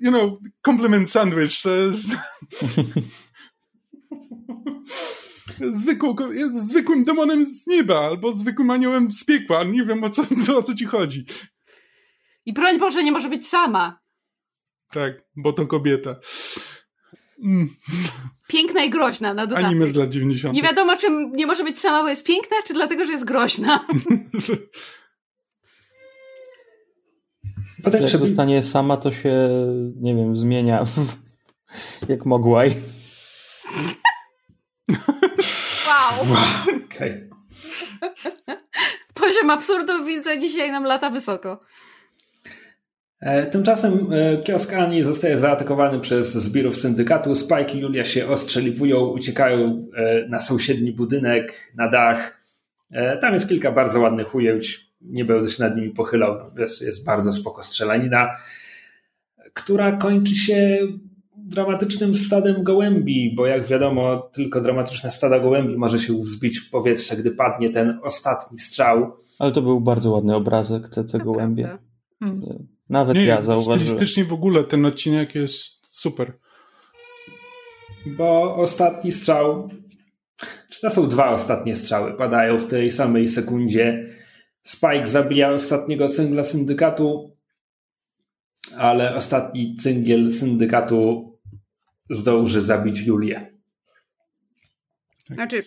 you 0.00 0.10
know, 0.10 0.32
compliment 0.66 1.10
sandwich. 1.10 1.62
To 1.62 1.70
jest... 1.70 2.08
zwykłą, 5.72 6.16
jest 6.32 6.68
zwykłym 6.68 7.04
demonem 7.04 7.46
z 7.46 7.66
nieba, 7.66 8.00
albo 8.00 8.32
zwykłym 8.32 8.70
aniołem 8.70 9.10
z 9.10 9.24
piekła. 9.24 9.64
Nie 9.64 9.84
wiem 9.84 10.04
o 10.04 10.10
co, 10.10 10.22
co, 10.46 10.56
o 10.58 10.62
co 10.62 10.74
ci 10.74 10.84
chodzi. 10.84 11.24
I 12.46 12.52
broń 12.52 12.78
Boże, 12.78 13.04
nie 13.04 13.12
może 13.12 13.28
być 13.28 13.48
sama. 13.48 13.99
Tak, 14.90 15.12
bo 15.36 15.52
to 15.52 15.66
kobieta. 15.66 16.16
Mm. 17.44 17.68
Piękna 18.48 18.84
i 18.84 18.90
groźna 18.90 19.34
na 19.34 19.46
dodatek. 19.46 19.66
Anime 19.66 19.88
z 19.88 19.94
lat 19.94 20.10
90. 20.10 20.54
Nie 20.54 20.62
wiadomo, 20.62 20.96
czy 20.96 21.06
nie 21.10 21.46
może 21.46 21.64
być 21.64 21.78
sama, 21.78 22.02
bo 22.02 22.08
jest 22.08 22.26
piękna, 22.26 22.56
czy 22.66 22.74
dlatego, 22.74 23.06
że 23.06 23.12
jest 23.12 23.24
groźna. 23.24 23.84
Potem 27.84 28.02
Jak 28.02 28.10
zostanie 28.10 28.62
sama, 28.62 28.96
to 28.96 29.12
się, 29.12 29.48
nie 29.96 30.14
wiem, 30.14 30.36
zmienia 30.36 30.84
jak 32.08 32.26
mogłaj. 32.26 32.76
Wow. 34.88 36.28
wow. 36.30 36.62
Okay. 36.86 37.30
Poziom 39.14 39.50
absurdu 39.50 40.04
widzę 40.04 40.38
dzisiaj 40.38 40.72
nam 40.72 40.84
lata 40.84 41.10
wysoko. 41.10 41.60
E, 43.20 43.46
tymczasem 43.46 44.12
e, 44.12 44.42
kiosk 44.42 44.74
Ani 44.74 45.04
zostaje 45.04 45.38
zaatakowany 45.38 46.00
przez 46.00 46.34
zbirów 46.34 46.76
syndykatu. 46.76 47.34
Spike 47.34 47.74
i 47.74 47.80
Julia 47.80 48.04
się 48.04 48.28
ostrzeliwują, 48.28 49.06
uciekają 49.06 49.82
e, 49.94 50.28
na 50.28 50.40
sąsiedni 50.40 50.92
budynek, 50.92 51.72
na 51.76 51.88
dach. 51.88 52.40
Tam 53.20 53.34
jest 53.34 53.48
kilka 53.48 53.72
bardzo 53.72 54.00
ładnych 54.00 54.34
ujęć. 54.34 54.90
Nie 55.00 55.24
będę 55.24 55.50
się 55.50 55.62
nad 55.62 55.76
nimi 55.76 55.90
pochylał. 55.90 56.36
Jest, 56.58 56.82
jest 56.82 57.04
bardzo 57.04 57.32
spoko 57.32 57.62
strzelanina, 57.62 58.30
która 59.54 59.96
kończy 59.96 60.34
się 60.34 60.78
dramatycznym 61.36 62.14
stadem 62.14 62.62
gołębi, 62.62 63.34
bo 63.36 63.46
jak 63.46 63.64
wiadomo, 63.64 64.16
tylko 64.16 64.60
dramatyczne 64.60 65.10
stada 65.10 65.38
gołębi 65.40 65.76
może 65.76 65.98
się 65.98 66.14
wzbić 66.14 66.58
w 66.58 66.70
powietrze, 66.70 67.16
gdy 67.16 67.30
padnie 67.30 67.68
ten 67.68 67.98
ostatni 68.02 68.58
strzał. 68.58 69.12
Ale 69.38 69.52
to 69.52 69.62
był 69.62 69.80
bardzo 69.80 70.10
ładny 70.10 70.34
obrazek, 70.34 70.88
te, 70.88 71.04
te 71.04 71.18
gołębie. 71.18 71.78
Hmm. 72.20 72.66
Nawet 72.90 73.16
Nie, 73.16 73.24
ja 73.24 73.42
zauważyłem. 73.42 73.80
Stylistycznie 73.80 74.24
w 74.24 74.32
ogóle 74.32 74.64
ten 74.64 74.86
odcinek 74.86 75.34
jest 75.34 75.96
super. 75.96 76.32
Bo 78.06 78.56
ostatni 78.56 79.12
strzał, 79.12 79.70
czy 80.68 80.80
to 80.80 80.90
są 80.90 81.08
dwa 81.08 81.30
ostatnie 81.30 81.76
strzały, 81.76 82.14
padają 82.14 82.58
w 82.58 82.66
tej 82.66 82.90
samej 82.92 83.28
sekundzie. 83.28 84.06
Spike 84.62 85.06
zabija 85.06 85.50
ostatniego 85.50 86.08
cyngla 86.08 86.44
syndykatu, 86.44 87.36
ale 88.76 89.14
ostatni 89.14 89.76
cyngiel 89.76 90.32
syndykatu 90.32 91.32
zdąży 92.10 92.62
zabić 92.62 92.98
Julię. 92.98 93.56
Tak 95.28 95.36
znaczy, 95.36 95.60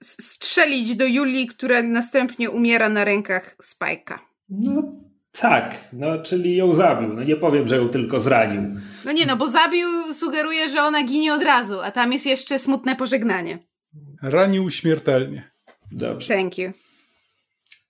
strzelić 0.00 0.96
do 0.96 1.06
Julii, 1.06 1.46
która 1.46 1.82
następnie 1.82 2.50
umiera 2.50 2.88
na 2.88 3.04
rękach 3.04 3.56
Spike'a. 3.62 4.18
No 4.48 5.09
tak, 5.32 5.88
no 5.92 6.18
czyli 6.22 6.56
ją 6.56 6.74
zabił. 6.74 7.08
No 7.14 7.22
nie 7.22 7.36
powiem, 7.36 7.68
że 7.68 7.76
ją 7.76 7.88
tylko 7.88 8.20
zranił. 8.20 8.62
No 9.04 9.12
nie, 9.12 9.26
no 9.26 9.36
bo 9.36 9.50
zabił 9.50 9.88
sugeruje, 10.14 10.68
że 10.68 10.82
ona 10.82 11.04
ginie 11.04 11.34
od 11.34 11.42
razu, 11.42 11.80
a 11.80 11.90
tam 11.90 12.12
jest 12.12 12.26
jeszcze 12.26 12.58
smutne 12.58 12.96
pożegnanie. 12.96 13.58
Ranił 14.22 14.70
śmiertelnie. 14.70 15.50
Dobrze. 15.92 16.34
Thank 16.34 16.58
you. 16.58 16.72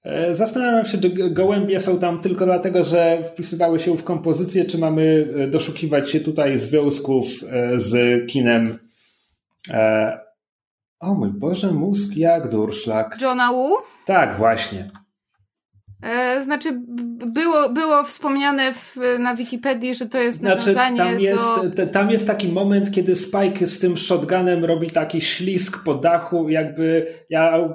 E, 0.04 0.34
zastanawiam 0.34 0.84
się, 0.84 0.98
czy 0.98 1.10
gołębie 1.30 1.80
są 1.80 1.98
tam 1.98 2.20
tylko 2.20 2.44
dlatego, 2.44 2.84
że 2.84 3.24
wpisywały 3.24 3.80
się 3.80 3.96
w 3.96 4.04
kompozycję, 4.04 4.64
czy 4.64 4.78
mamy 4.78 5.28
e, 5.36 5.46
doszukiwać 5.46 6.10
się 6.10 6.20
tutaj 6.20 6.58
związków 6.58 7.26
e, 7.26 7.78
z 7.78 8.26
kinem. 8.30 8.78
O 11.00 11.14
mój 11.14 11.28
Boże, 11.28 11.72
mózg 11.72 12.16
jak 12.16 12.48
durszlak. 12.48 13.18
Johna 13.20 13.52
Woo? 13.52 13.76
Tak, 14.04 14.36
właśnie. 14.36 14.90
E, 16.02 16.42
znaczy, 16.44 16.80
było, 17.26 17.68
było 17.68 18.04
wspomniane 18.04 18.72
w, 18.74 18.96
na 19.18 19.36
Wikipedii, 19.36 19.94
że 19.94 20.06
to 20.06 20.18
jest 20.18 20.38
znaczy, 20.38 20.74
tam 20.74 21.20
jest, 21.20 21.44
do... 21.74 21.86
Tam 21.86 22.10
jest 22.10 22.26
taki 22.26 22.48
moment, 22.48 22.90
kiedy 22.90 23.16
Spike 23.16 23.66
z 23.66 23.78
tym 23.78 23.96
shotgunem 23.96 24.64
robi 24.64 24.90
taki 24.90 25.20
ślisk 25.20 25.84
po 25.84 25.94
dachu, 25.94 26.48
jakby 26.48 27.06
ja 27.30 27.68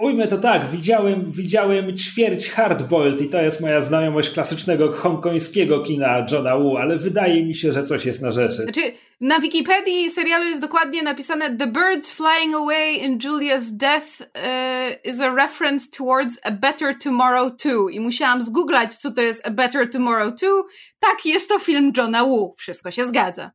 Ujmę 0.00 0.28
to 0.28 0.38
tak, 0.38 0.70
widziałem, 0.70 1.30
widziałem 1.32 1.96
ćwierć 1.96 2.50
Hardboiled 2.50 3.20
i 3.20 3.28
to 3.28 3.42
jest 3.42 3.60
moja 3.60 3.80
znajomość 3.80 4.30
klasycznego 4.30 4.92
hongkońskiego 4.92 5.80
kina 5.80 6.26
Johna 6.32 6.56
Woo, 6.56 6.78
ale 6.78 6.96
wydaje 6.96 7.44
mi 7.44 7.54
się, 7.54 7.72
że 7.72 7.84
coś 7.84 8.04
jest 8.04 8.22
na 8.22 8.32
rzeczy. 8.32 8.62
Znaczy, 8.62 8.92
na 9.20 9.40
Wikipedii 9.40 10.10
serialu 10.10 10.44
jest 10.44 10.60
dokładnie 10.60 11.02
napisane 11.02 11.56
The 11.56 11.66
birds 11.66 12.10
flying 12.10 12.54
away 12.54 12.94
in 12.94 13.18
Julia's 13.18 13.72
death 13.72 14.06
uh, 14.20 15.10
is 15.12 15.20
a 15.20 15.34
reference 15.34 15.90
towards 15.96 16.38
A 16.42 16.50
Better 16.50 16.98
Tomorrow 16.98 17.56
2 17.56 17.72
i 17.90 18.00
musiałam 18.00 18.42
zgooglać, 18.42 18.94
co 18.94 19.10
to 19.10 19.22
jest 19.22 19.46
A 19.46 19.50
Better 19.50 19.90
Tomorrow 19.90 20.34
2. 20.34 20.48
Tak, 20.98 21.26
jest 21.26 21.48
to 21.48 21.58
film 21.58 21.92
Johna 21.96 22.24
Woo. 22.24 22.54
Wszystko 22.58 22.90
się 22.90 23.06
zgadza. 23.06 23.50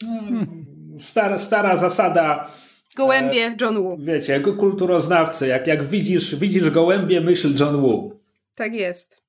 Hmm. 0.00 0.66
Stara, 0.98 1.38
stara 1.38 1.76
zasada 1.76 2.50
Gołębie 2.96 3.46
e, 3.46 3.56
John 3.60 3.82
Woo. 3.82 3.96
Wiecie, 4.00 4.32
jako 4.32 4.52
kulturoznawcy, 4.52 5.46
jak, 5.46 5.66
jak 5.66 5.84
widzisz, 5.84 6.36
widzisz 6.36 6.70
gołębie, 6.70 7.20
myśl 7.20 7.54
John 7.60 7.80
Woo. 7.80 8.10
Tak 8.54 8.74
jest. 8.74 9.22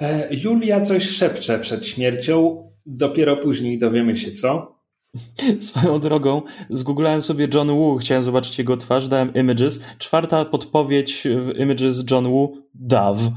E, 0.00 0.34
Julia 0.34 0.80
coś 0.80 1.08
szepcze 1.08 1.58
przed 1.58 1.86
śmiercią, 1.86 2.70
dopiero 2.86 3.36
później 3.36 3.78
dowiemy 3.78 4.16
się 4.16 4.32
co. 4.32 4.78
Swoją 5.60 6.00
drogą, 6.00 6.42
zgooglałem 6.70 7.22
sobie 7.22 7.48
John 7.54 7.70
Woo, 7.70 7.96
chciałem 7.96 8.22
zobaczyć 8.22 8.58
jego 8.58 8.76
twarz, 8.76 9.08
dałem 9.08 9.34
images. 9.34 9.80
Czwarta 9.98 10.44
podpowiedź 10.44 11.22
w 11.24 11.58
images 11.58 12.04
John 12.10 12.26
Woo, 12.26 12.52
Dove. 12.74 13.30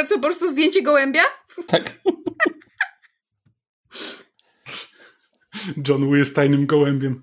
A 0.00 0.04
co, 0.04 0.14
po 0.14 0.20
prostu 0.20 0.48
zdjęcie 0.48 0.82
gołębia? 0.82 1.22
Tak. 1.66 1.94
John 5.88 6.06
Woo 6.06 6.16
jest 6.16 6.34
tajnym 6.34 6.66
gołębiem. 6.66 7.22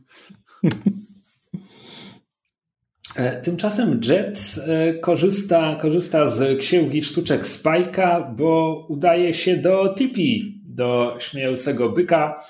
E, 3.15 3.41
tymczasem 3.41 3.99
Jet 4.03 4.55
e, 4.67 4.93
korzysta, 4.93 5.75
korzysta 5.81 6.27
z 6.27 6.59
księgi 6.59 7.03
sztuczek 7.03 7.43
Spike'a, 7.43 8.35
bo 8.35 8.85
udaje 8.89 9.33
się 9.33 9.57
do 9.57 9.95
Tipi, 9.97 10.61
do 10.65 11.15
śmiejącego 11.19 11.89
byka. 11.89 12.43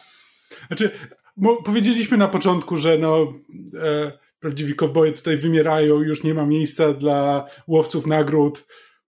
Znaczy, 0.67 0.91
powiedzieliśmy 1.65 2.17
na 2.17 2.27
początku, 2.27 2.77
że 2.77 2.97
no, 2.97 3.33
e, 3.81 4.11
prawdziwi 4.39 4.75
kowboje 4.75 5.11
tutaj 5.11 5.37
wymierają, 5.37 6.01
już 6.01 6.23
nie 6.23 6.33
ma 6.33 6.45
miejsca 6.45 6.93
dla 6.93 7.45
łowców 7.67 8.07
nagród. 8.07 8.65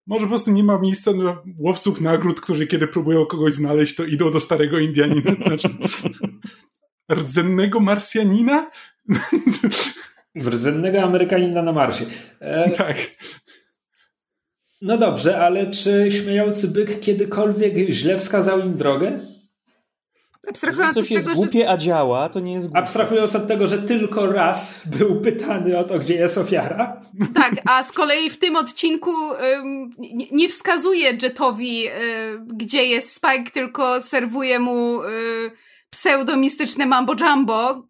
Może 0.07 0.25
po 0.25 0.29
prostu 0.29 0.51
nie 0.51 0.63
ma 0.63 0.79
miejsca 0.79 1.13
dla 1.13 1.43
łowców 1.57 2.01
nagród, 2.01 2.41
którzy 2.41 2.67
kiedy 2.67 2.87
próbują 2.87 3.25
kogoś 3.25 3.53
znaleźć, 3.53 3.95
to 3.95 4.05
idą 4.05 4.31
do 4.31 4.39
starego 4.39 4.79
Indianina. 4.79 5.35
Znaczy, 5.47 5.69
rdzennego 7.11 7.79
Marsjanina? 7.79 8.71
Rdzennego 10.35 11.01
Amerykanina 11.01 11.61
na 11.61 11.71
Marsie. 11.71 12.05
E... 12.39 12.69
Tak. 12.69 12.97
No 14.81 14.97
dobrze, 14.97 15.39
ale 15.39 15.71
czy 15.71 16.07
śmiejący 16.11 16.67
byk 16.67 16.99
kiedykolwiek 16.99 17.89
źle 17.89 18.19
wskazał 18.19 18.59
im 18.59 18.73
drogę? 18.73 19.19
Abstrahując 20.49 20.93
coś 20.93 21.11
jest 21.11 21.25
tego, 21.25 21.35
głupie, 21.35 21.59
że... 21.59 21.69
a 21.69 21.77
działa, 21.77 22.29
to 22.29 22.39
nie 22.39 22.53
jest 22.53 22.67
głupie. 22.67 22.79
Abstrahując 22.79 23.35
od 23.35 23.47
tego, 23.47 23.67
że 23.67 23.77
tylko 23.77 24.31
raz 24.31 24.81
był 24.85 25.21
pytany 25.21 25.77
o 25.77 25.83
to, 25.83 25.99
gdzie 25.99 26.15
jest 26.15 26.37
ofiara. 26.37 27.01
Tak, 27.33 27.53
a 27.65 27.83
z 27.83 27.91
kolei 27.91 28.29
w 28.29 28.39
tym 28.39 28.55
odcinku 28.55 29.11
ym, 29.33 29.89
nie 30.31 30.49
wskazuje 30.49 31.17
Jetowi, 31.21 31.87
y, 31.87 31.91
gdzie 32.47 32.83
jest 32.85 33.13
Spike, 33.13 33.51
tylko 33.53 34.01
serwuje 34.01 34.59
mu 34.59 35.03
y, 35.03 35.51
pseudomistyczne 35.97 36.85
mambo 36.85 37.13
jumbo, 37.21 37.87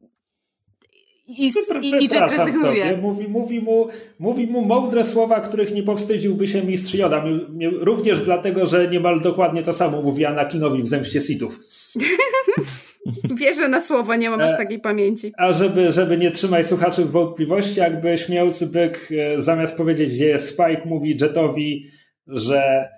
i, 1.27 1.51
i, 1.81 1.87
i 1.87 2.03
Jet 2.03 2.37
rezygnuje. 2.37 2.83
Sobie. 2.83 2.97
Mówi, 2.97 3.27
mówi, 3.27 3.61
mu, 3.61 3.87
mówi 4.19 4.47
mu 4.47 4.61
mądre 4.65 5.03
słowa, 5.03 5.41
których 5.41 5.73
nie 5.73 5.83
powstydziłby 5.83 6.47
się 6.47 6.63
mistrz 6.63 6.93
Joda. 6.93 7.23
Również 7.71 8.21
dlatego, 8.21 8.67
że 8.67 8.87
niemal 8.87 9.21
dokładnie 9.21 9.63
to 9.63 9.73
samo 9.73 10.01
mówi 10.01 10.25
Anakinowi 10.25 10.83
w 10.83 10.87
Zemście 10.87 11.21
Sithów. 11.21 11.59
Wierzę 13.39 13.67
na 13.67 13.81
słowo, 13.81 14.15
nie 14.15 14.29
mam 14.29 14.41
aż 14.41 14.55
e, 14.55 14.57
takiej 14.57 14.79
pamięci. 14.79 15.33
A 15.37 15.53
żeby, 15.53 15.91
żeby 15.91 16.17
nie 16.17 16.31
trzymać 16.31 16.67
słuchaczy 16.67 17.05
w 17.05 17.11
wątpliwości, 17.11 17.79
jakby 17.79 18.17
śmiałcy 18.17 18.67
byk 18.67 19.09
e, 19.11 19.41
zamiast 19.41 19.77
powiedzieć, 19.77 20.13
gdzie 20.13 20.25
jest 20.25 20.47
Spike, 20.47 20.81
mówi 20.85 21.17
Jetowi, 21.21 21.87
że 22.27 22.89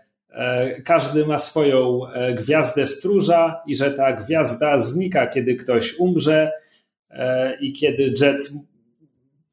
każdy 0.86 1.26
ma 1.26 1.40
swoją 1.40 2.02
gwiazdę 2.38 2.88
stróża 2.88 3.62
i 3.68 3.76
że 3.76 3.92
ta 3.92 4.14
gwiazda 4.14 4.80
znika, 4.80 5.28
kiedy 5.28 5.56
ktoś 5.56 5.96
umrze 6.00 6.52
i 7.62 7.74
kiedy 7.74 8.14
Jet 8.22 8.50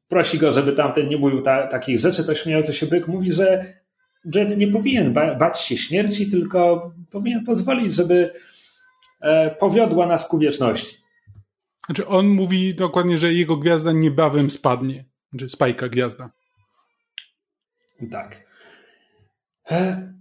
prosi 0.07 0.37
go, 0.37 0.53
żeby 0.53 0.73
tamten 0.73 1.07
nie 1.07 1.17
mówił 1.17 1.41
ta, 1.41 1.67
takich 1.67 1.99
rzeczy, 1.99 2.23
to 2.23 2.35
śmiejący 2.35 2.73
się 2.73 2.85
byk 2.85 3.07
mówi, 3.07 3.33
że 3.33 3.65
Jet 4.35 4.57
nie 4.57 4.67
powinien 4.67 5.13
ba 5.13 5.35
bać 5.35 5.61
się 5.61 5.77
śmierci, 5.77 6.29
tylko 6.29 6.91
powinien 7.11 7.43
pozwolić, 7.43 7.95
żeby 7.95 8.31
E, 9.21 9.55
powiodła 9.55 10.07
nas 10.07 10.27
ku 10.27 10.39
wieczności. 10.39 10.97
Znaczy 11.85 12.07
on 12.07 12.27
mówi 12.27 12.75
dokładnie, 12.75 13.17
że 13.17 13.33
jego 13.33 13.57
gwiazda 13.57 13.91
niebawem 13.91 14.51
spadnie. 14.51 15.05
Znaczy 15.29 15.49
spajka 15.49 15.89
gwiazda. 15.89 16.29
Tak. 18.11 18.43
E, 19.71 20.13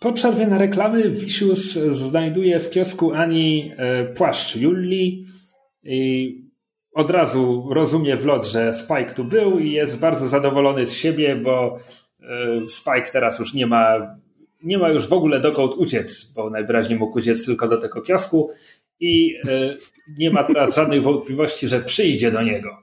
po 0.00 0.12
przerwie 0.12 0.46
na 0.46 0.58
reklamy 0.58 1.10
Wisius 1.10 1.72
znajduje 1.72 2.60
w 2.60 2.70
kiosku 2.70 3.12
Ani 3.12 3.72
e, 3.76 4.04
płaszcz 4.04 4.56
Julli 4.56 5.24
i 5.82 6.34
od 6.92 7.10
razu 7.10 7.68
rozumie 7.70 8.16
w 8.16 8.24
lot, 8.24 8.46
że 8.46 8.72
Spike 8.72 9.12
tu 9.14 9.24
był 9.24 9.58
i 9.58 9.72
jest 9.72 9.98
bardzo 9.98 10.28
zadowolony 10.28 10.86
z 10.86 10.92
siebie, 10.92 11.36
bo 11.36 11.78
Spike 12.68 13.10
teraz 13.12 13.38
już 13.38 13.54
nie 13.54 13.66
ma 13.66 13.94
nie 14.62 14.78
ma 14.78 14.88
już 14.88 15.08
w 15.08 15.12
ogóle 15.12 15.40
dokąd 15.40 15.74
uciec, 15.74 16.32
bo 16.36 16.50
najwyraźniej 16.50 16.98
mógł 16.98 17.18
uciec 17.18 17.44
tylko 17.46 17.68
do 17.68 17.78
tego 17.78 18.02
kiosku 18.02 18.50
i 19.00 19.34
e, 19.48 19.76
nie 20.18 20.30
ma 20.30 20.44
teraz 20.44 20.74
żadnych 20.74 21.02
wątpliwości, 21.02 21.68
że 21.68 21.80
przyjdzie 21.80 22.30
do 22.30 22.42
niego. 22.42 22.82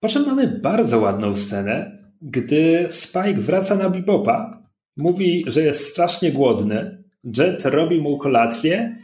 Po 0.00 0.08
czym 0.08 0.26
mamy 0.26 0.60
bardzo 0.62 0.98
ładną 1.00 1.36
scenę, 1.36 2.05
gdy 2.26 2.86
Spike 2.90 3.40
wraca 3.40 3.76
na 3.76 3.90
Bebopa, 3.90 4.62
mówi, 4.96 5.44
że 5.46 5.62
jest 5.62 5.84
strasznie 5.84 6.32
głodny, 6.32 7.04
Jet 7.36 7.64
robi 7.64 8.00
mu 8.00 8.18
kolację 8.18 8.96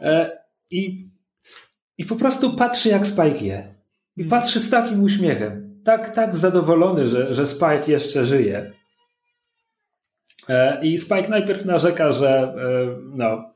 e, 0.00 0.38
i, 0.70 1.08
i 1.98 2.04
po 2.04 2.16
prostu 2.16 2.56
patrzy 2.56 2.88
jak 2.88 3.06
Spike 3.06 3.44
je. 3.44 3.74
I 4.16 4.24
patrzy 4.24 4.60
z 4.60 4.70
takim 4.70 5.02
uśmiechem 5.02 5.66
tak, 5.86 6.10
tak 6.10 6.36
zadowolony, 6.36 7.08
że, 7.08 7.34
że 7.34 7.46
Spike 7.46 7.84
jeszcze 7.86 8.26
żyje. 8.26 8.72
E, 10.48 10.84
I 10.84 10.98
Spike 10.98 11.28
najpierw 11.28 11.64
narzeka, 11.64 12.12
że 12.12 12.28
e, 12.30 12.54
no, 13.02 13.50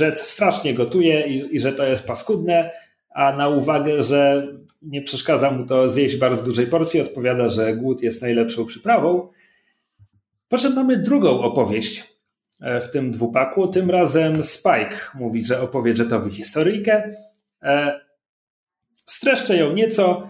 Jet 0.00 0.20
strasznie 0.20 0.74
gotuje 0.74 1.26
i, 1.26 1.56
i 1.56 1.60
że 1.60 1.72
to 1.72 1.86
jest 1.86 2.06
paskudne, 2.06 2.70
a 3.14 3.36
na 3.36 3.48
uwagę, 3.48 4.02
że 4.02 4.48
nie 4.82 5.02
przeszkadza 5.02 5.50
mu 5.50 5.66
to 5.66 5.90
zjeść 5.90 6.16
bardzo 6.16 6.42
dużej 6.42 6.66
porcji, 6.66 7.00
odpowiada, 7.00 7.48
że 7.48 7.76
głód 7.76 8.02
jest 8.02 8.22
najlepszą 8.22 8.66
przyprawą. 8.66 9.28
Po 10.48 10.58
czym 10.58 10.74
mamy 10.74 10.96
drugą 10.96 11.40
opowieść 11.40 12.14
e, 12.60 12.80
w 12.80 12.90
tym 12.90 13.10
dwupaku. 13.10 13.68
Tym 13.68 13.90
razem 13.90 14.42
Spike 14.42 14.98
mówi, 15.14 15.44
że 15.44 15.60
opowie 15.60 15.94
Jetowi 15.98 16.30
historyjkę. 16.30 17.14
Streszczę 19.06 19.56
ją 19.56 19.72
nieco. 19.72 20.28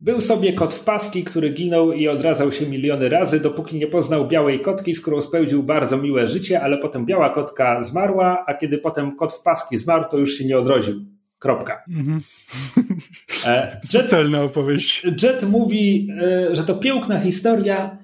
Był 0.00 0.20
sobie 0.20 0.52
kot 0.52 0.74
w 0.74 0.84
paski, 0.84 1.24
który 1.24 1.50
ginął 1.50 1.92
i 1.92 2.08
odradzał 2.08 2.52
się 2.52 2.66
miliony 2.66 3.08
razy, 3.08 3.40
dopóki 3.40 3.78
nie 3.78 3.86
poznał 3.86 4.28
białej 4.28 4.60
kotki, 4.60 4.94
z 4.94 5.00
którą 5.00 5.22
spełdził 5.22 5.62
bardzo 5.62 5.96
miłe 5.96 6.28
życie, 6.28 6.62
ale 6.62 6.78
potem 6.78 7.06
biała 7.06 7.30
kotka 7.30 7.82
zmarła, 7.82 8.44
a 8.46 8.54
kiedy 8.54 8.78
potem 8.78 9.16
kot 9.16 9.32
w 9.32 9.42
paski 9.42 9.78
zmarł, 9.78 10.04
to 10.10 10.18
już 10.18 10.34
się 10.34 10.44
nie 10.44 10.58
odrodził. 10.58 11.04
Kropka. 11.38 11.82
Mhm. 11.88 12.20
E, 12.76 12.82
Jet, 13.94 14.12
opowieść. 14.44 15.06
Jet 15.22 15.42
mówi, 15.42 16.08
e, 16.22 16.56
że 16.56 16.64
to 16.64 16.74
piękna 16.74 17.20
historia, 17.20 17.98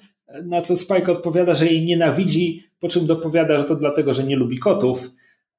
na 0.45 0.63
co 0.63 0.77
Spike 0.77 1.13
odpowiada, 1.13 1.55
że 1.55 1.67
jej 1.67 1.85
nienawidzi, 1.85 2.63
po 2.81 2.89
czym 2.89 3.07
dopowiada, 3.07 3.59
że 3.59 3.65
to 3.65 3.77
dlatego, 3.77 4.15
że 4.15 4.25
nie 4.25 4.37
lubi 4.37 4.59
kotów 4.59 5.11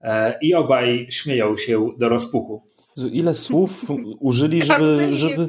e, 0.02 0.40
i 0.42 0.54
obaj 0.54 1.08
śmieją 1.10 1.58
się 1.58 1.90
do 1.98 2.10
rozpuku. 2.10 2.70
Ile 3.12 3.36
słów 3.36 3.86
użyli, 4.20 4.62
żeby, 4.62 5.16
żeby, 5.16 5.48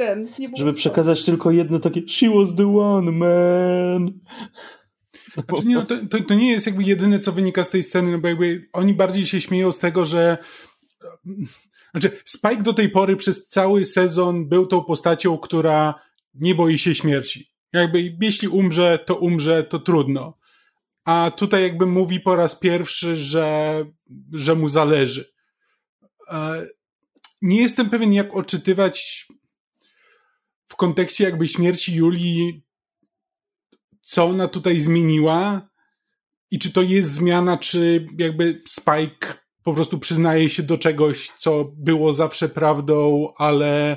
żeby 0.56 0.72
przekazać 0.74 1.24
tylko 1.24 1.50
jedno 1.50 1.78
takie 1.78 2.08
She 2.08 2.30
was 2.30 2.54
the 2.54 2.78
one, 2.78 3.12
man. 3.12 4.12
Znaczy, 5.34 5.66
nie, 5.66 5.74
no, 5.74 5.82
to, 5.82 5.94
to, 6.10 6.24
to, 6.24 6.34
nie 6.34 6.50
jest 6.50 6.66
jakby 6.66 6.82
jedyne, 6.82 7.18
co 7.18 7.32
wynika 7.32 7.64
z 7.64 7.70
tej 7.70 7.82
sceny, 7.82 8.12
no 8.12 8.18
bo 8.18 8.28
jakby 8.28 8.68
oni 8.72 8.94
bardziej 8.94 9.26
się 9.26 9.40
śmieją 9.40 9.72
z 9.72 9.78
tego, 9.78 10.04
że 10.04 10.38
znaczy 11.93 12.20
Spike 12.24 12.62
do 12.62 12.72
tej 12.72 12.88
pory 12.88 13.16
przez 13.16 13.49
cały 13.49 13.84
sezon 13.84 14.49
był 14.49 14.66
tą 14.66 14.84
postacią, 14.84 15.38
która 15.38 15.95
nie 16.34 16.55
boi 16.55 16.78
się 16.78 16.95
śmierci. 16.95 17.51
Jakby 17.72 18.16
jeśli 18.20 18.49
umrze, 18.49 18.99
to 19.07 19.16
umrze, 19.16 19.64
to 19.64 19.78
trudno. 19.78 20.38
A 21.05 21.30
tutaj 21.36 21.62
jakby 21.62 21.86
mówi 21.86 22.20
po 22.20 22.36
raz 22.36 22.59
pierwszy, 22.59 23.16
że, 23.16 23.84
że 24.32 24.55
mu 24.55 24.68
zależy. 24.68 25.32
E, 26.28 26.66
nie 27.43 27.62
jestem 27.62 27.91
pewien, 27.91 28.12
jak 28.12 28.36
odczytywać 28.36 29.26
w 30.68 30.76
kontekście 30.76 31.24
jakby 31.24 31.49
śmierci 31.49 31.95
Julii, 31.95 32.62
co 34.03 34.24
ona 34.24 34.49
tutaj 34.49 34.80
zmieniła 34.80 35.68
i 36.51 36.59
czy 36.59 36.72
to 36.72 36.82
jest 36.82 37.12
zmiana, 37.12 37.59
czy 37.59 38.07
jakby 38.18 38.62
Spike 38.68 39.34
po 39.64 39.74
prostu 39.74 39.98
przyznaje 39.98 40.50
się 40.50 40.62
do 40.62 40.78
czegoś, 40.78 41.28
co 41.28 41.72
było 41.76 42.12
zawsze 42.12 42.48
prawdą, 42.48 43.28
ale, 43.36 43.96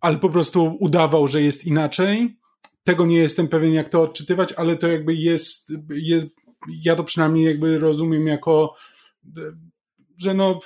ale 0.00 0.18
po 0.18 0.30
prostu 0.30 0.76
udawał, 0.80 1.28
że 1.28 1.42
jest 1.42 1.64
inaczej. 1.64 2.36
Tego 2.84 3.06
nie 3.06 3.16
jestem 3.16 3.48
pewien, 3.48 3.74
jak 3.74 3.88
to 3.88 4.02
odczytywać, 4.02 4.52
ale 4.52 4.76
to 4.76 4.88
jakby 4.88 5.14
jest, 5.14 5.72
jest 5.90 6.26
ja 6.84 6.96
to 6.96 7.04
przynajmniej 7.04 7.44
jakby 7.44 7.78
rozumiem 7.78 8.26
jako, 8.26 8.74
że 10.18 10.34
no 10.34 10.60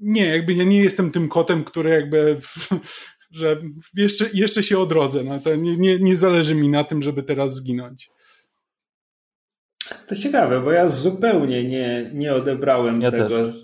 nie, 0.00 0.26
jakby 0.26 0.52
ja 0.54 0.64
nie 0.64 0.82
jestem 0.82 1.10
tym 1.10 1.28
kotem, 1.28 1.64
który 1.64 1.90
jakby 1.90 2.38
że 3.32 3.62
jeszcze, 3.94 4.30
jeszcze 4.34 4.62
się 4.62 4.78
odrodzę. 4.78 5.24
No 5.24 5.40
to 5.40 5.56
nie, 5.56 5.76
nie, 5.76 5.98
nie 5.98 6.16
zależy 6.16 6.54
mi 6.54 6.68
na 6.68 6.84
tym, 6.84 7.02
żeby 7.02 7.22
teraz 7.22 7.54
zginąć. 7.54 8.10
To 10.06 10.16
ciekawe, 10.16 10.60
bo 10.60 10.72
ja 10.72 10.88
zupełnie 10.88 11.64
nie, 11.64 12.10
nie 12.14 12.34
odebrałem 12.34 13.00
ja 13.00 13.10
tego. 13.10 13.28
Też. 13.28 13.56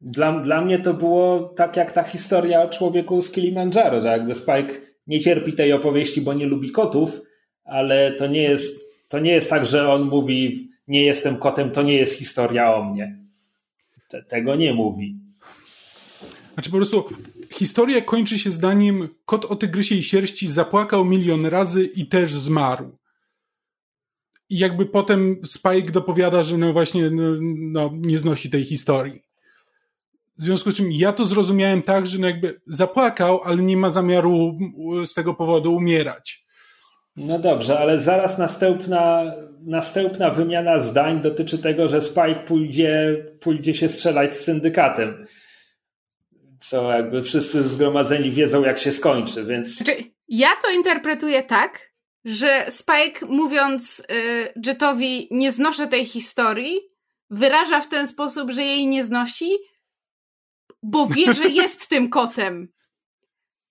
Dla, 0.00 0.40
dla 0.40 0.60
mnie 0.60 0.78
to 0.78 0.94
było 0.94 1.40
tak 1.56 1.76
jak 1.76 1.92
ta 1.92 2.02
historia 2.02 2.62
o 2.62 2.68
człowieku 2.68 3.22
z 3.22 3.30
Kilimandżaro, 3.30 4.00
że 4.00 4.08
jakby 4.08 4.34
Spike 4.34 4.74
nie 5.06 5.20
cierpi 5.20 5.52
tej 5.52 5.72
opowieści, 5.72 6.20
bo 6.20 6.32
nie 6.32 6.46
lubi 6.46 6.70
kotów, 6.70 7.20
ale 7.64 8.12
to 8.12 8.26
nie 8.26 8.42
jest, 8.42 8.80
to 9.08 9.18
nie 9.18 9.32
jest 9.32 9.50
tak, 9.50 9.64
że 9.64 9.92
on 9.92 10.02
mówi 10.02 10.70
nie 10.88 11.02
jestem 11.02 11.36
kotem, 11.36 11.70
to 11.70 11.82
nie 11.82 11.96
jest 11.96 12.18
historia 12.18 12.74
o 12.74 12.84
mnie 12.84 13.24
te, 14.14 14.22
tego 14.22 14.56
nie 14.56 14.74
mówi. 14.74 15.16
Znaczy 16.54 16.70
po 16.70 16.76
prostu 16.76 17.04
historia 17.52 18.00
kończy 18.00 18.38
się 18.38 18.50
zdaniem 18.50 19.08
kot 19.24 19.44
o 19.44 19.56
tygrysiej 19.56 20.02
sierści 20.02 20.48
zapłakał 20.48 21.04
milion 21.04 21.46
razy 21.46 21.84
i 21.84 22.06
też 22.06 22.32
zmarł. 22.32 22.98
I 24.54 24.58
jakby 24.58 24.86
potem 24.86 25.36
Spike 25.46 25.92
dopowiada, 25.92 26.42
że 26.42 26.58
no 26.58 26.72
właśnie 26.72 27.10
no, 27.10 27.22
no, 27.56 27.90
nie 27.94 28.18
znosi 28.18 28.50
tej 28.50 28.64
historii. 28.64 29.22
W 30.38 30.42
związku 30.42 30.70
z 30.70 30.76
czym 30.76 30.92
ja 30.92 31.12
to 31.12 31.26
zrozumiałem 31.26 31.82
tak, 31.82 32.06
że 32.06 32.18
no 32.18 32.26
jakby 32.26 32.60
zapłakał, 32.66 33.40
ale 33.44 33.56
nie 33.56 33.76
ma 33.76 33.90
zamiaru 33.90 34.58
z 35.06 35.14
tego 35.14 35.34
powodu 35.34 35.74
umierać. 35.74 36.44
No 37.16 37.38
dobrze, 37.38 37.78
ale 37.78 38.00
zaraz 38.00 38.38
następna, 38.38 39.32
następna 39.60 40.30
wymiana 40.30 40.78
zdań 40.78 41.20
dotyczy 41.20 41.58
tego, 41.58 41.88
że 41.88 42.00
Spike 42.00 42.44
pójdzie, 42.46 43.24
pójdzie 43.40 43.74
się 43.74 43.88
strzelać 43.88 44.36
z 44.36 44.44
syndykatem. 44.44 45.26
Co 46.60 46.92
jakby 46.92 47.22
wszyscy 47.22 47.62
zgromadzeni 47.62 48.30
wiedzą, 48.30 48.64
jak 48.64 48.78
się 48.78 48.92
skończy, 48.92 49.44
więc. 49.44 49.76
Znaczy, 49.76 49.92
ja 50.28 50.48
to 50.62 50.70
interpretuję 50.70 51.42
tak, 51.42 51.93
że 52.24 52.66
Spike 52.70 53.26
mówiąc 53.26 54.02
y, 54.10 54.52
Jetowi 54.66 55.28
nie 55.30 55.52
znoszę 55.52 55.86
tej 55.86 56.06
historii, 56.06 56.80
wyraża 57.30 57.80
w 57.80 57.88
ten 57.88 58.08
sposób, 58.08 58.50
że 58.50 58.62
jej 58.62 58.86
nie 58.86 59.04
znosi, 59.04 59.50
bo 60.82 61.06
wie, 61.06 61.34
że 61.34 61.48
jest 61.62 61.88
tym 61.88 62.08
kotem. 62.08 62.68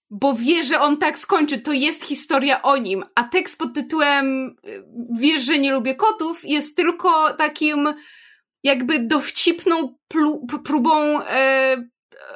Bo 0.09 0.33
wie, 0.33 0.63
że 0.63 0.79
on 0.79 0.97
tak 0.97 1.19
skończy. 1.19 1.57
To 1.59 1.71
jest 1.71 2.03
historia 2.03 2.61
o 2.61 2.77
nim. 2.77 3.03
A 3.15 3.23
tekst 3.23 3.57
pod 3.57 3.73
tytułem 3.73 4.55
y, 4.67 4.83
Wiesz, 5.19 5.43
że 5.43 5.59
nie 5.59 5.71
lubię 5.71 5.95
kotów 5.95 6.41
jest 6.43 6.75
tylko 6.75 7.33
takim 7.33 7.93
jakby 8.63 8.99
dowcipną 8.99 9.95
próbą 10.63 11.21
e, 11.21 11.77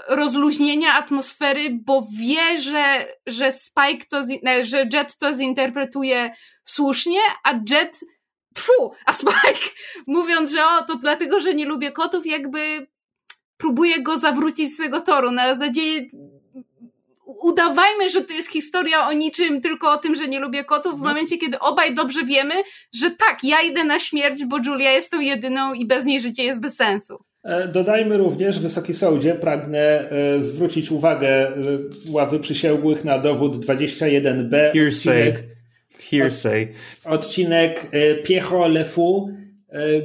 rozluźnienia 0.07 0.93
atmosfery, 0.93 1.69
bo 1.85 2.07
wie, 2.19 2.61
że, 2.61 3.07
że 3.27 3.51
Spike 3.51 4.05
to, 4.09 4.23
że 4.63 4.89
Jet 4.93 5.17
to 5.17 5.35
zinterpretuje 5.35 6.31
słusznie, 6.65 7.19
a 7.43 7.53
Jet 7.69 7.99
Tfu, 8.53 8.91
a 9.05 9.13
Spike 9.13 9.69
mówiąc, 10.07 10.51
że 10.51 10.65
o, 10.65 10.83
to 10.83 10.95
dlatego, 10.95 11.39
że 11.39 11.55
nie 11.55 11.65
lubię 11.65 11.91
kotów, 11.91 12.25
jakby 12.25 12.87
próbuje 13.57 14.01
go 14.01 14.17
zawrócić 14.17 14.73
z 14.73 14.77
tego 14.77 15.01
toru. 15.01 15.31
Na 15.31 15.55
zasadzie 15.55 15.81
udawajmy, 17.25 18.09
że 18.09 18.21
to 18.21 18.33
jest 18.33 18.49
historia 18.49 19.07
o 19.07 19.13
niczym, 19.13 19.61
tylko 19.61 19.91
o 19.91 19.97
tym, 19.97 20.15
że 20.15 20.27
nie 20.27 20.39
lubię 20.39 20.65
kotów, 20.65 20.93
w 20.93 21.01
no. 21.01 21.07
momencie, 21.07 21.37
kiedy 21.37 21.59
obaj 21.59 21.95
dobrze 21.95 22.25
wiemy, 22.25 22.53
że 22.95 23.11
tak, 23.11 23.43
ja 23.43 23.61
idę 23.61 23.83
na 23.83 23.99
śmierć, 23.99 24.45
bo 24.45 24.57
Julia 24.65 24.91
jest 24.91 25.11
tą 25.11 25.19
jedyną 25.19 25.73
i 25.73 25.85
bez 25.85 26.05
niej 26.05 26.21
życie 26.21 26.43
jest 26.43 26.61
bez 26.61 26.75
sensu. 26.75 27.23
E, 27.47 27.67
dodajmy 27.67 28.17
również, 28.17 28.59
Wysoki 28.59 28.93
Sądzie, 28.93 29.35
pragnę 29.35 30.09
e, 30.09 30.43
zwrócić 30.43 30.91
uwagę 30.91 31.47
e, 31.47 31.53
ławy 32.09 32.39
przysięgłych 32.39 33.05
na 33.05 33.19
dowód 33.19 33.65
21b. 33.65 34.71
Hearsay. 34.73 35.29
Odcinek, 35.29 35.43
Hearsay. 36.09 36.73
Odcinek 37.05 37.91
Piecho 38.23 38.67
Lefu, 38.67 39.29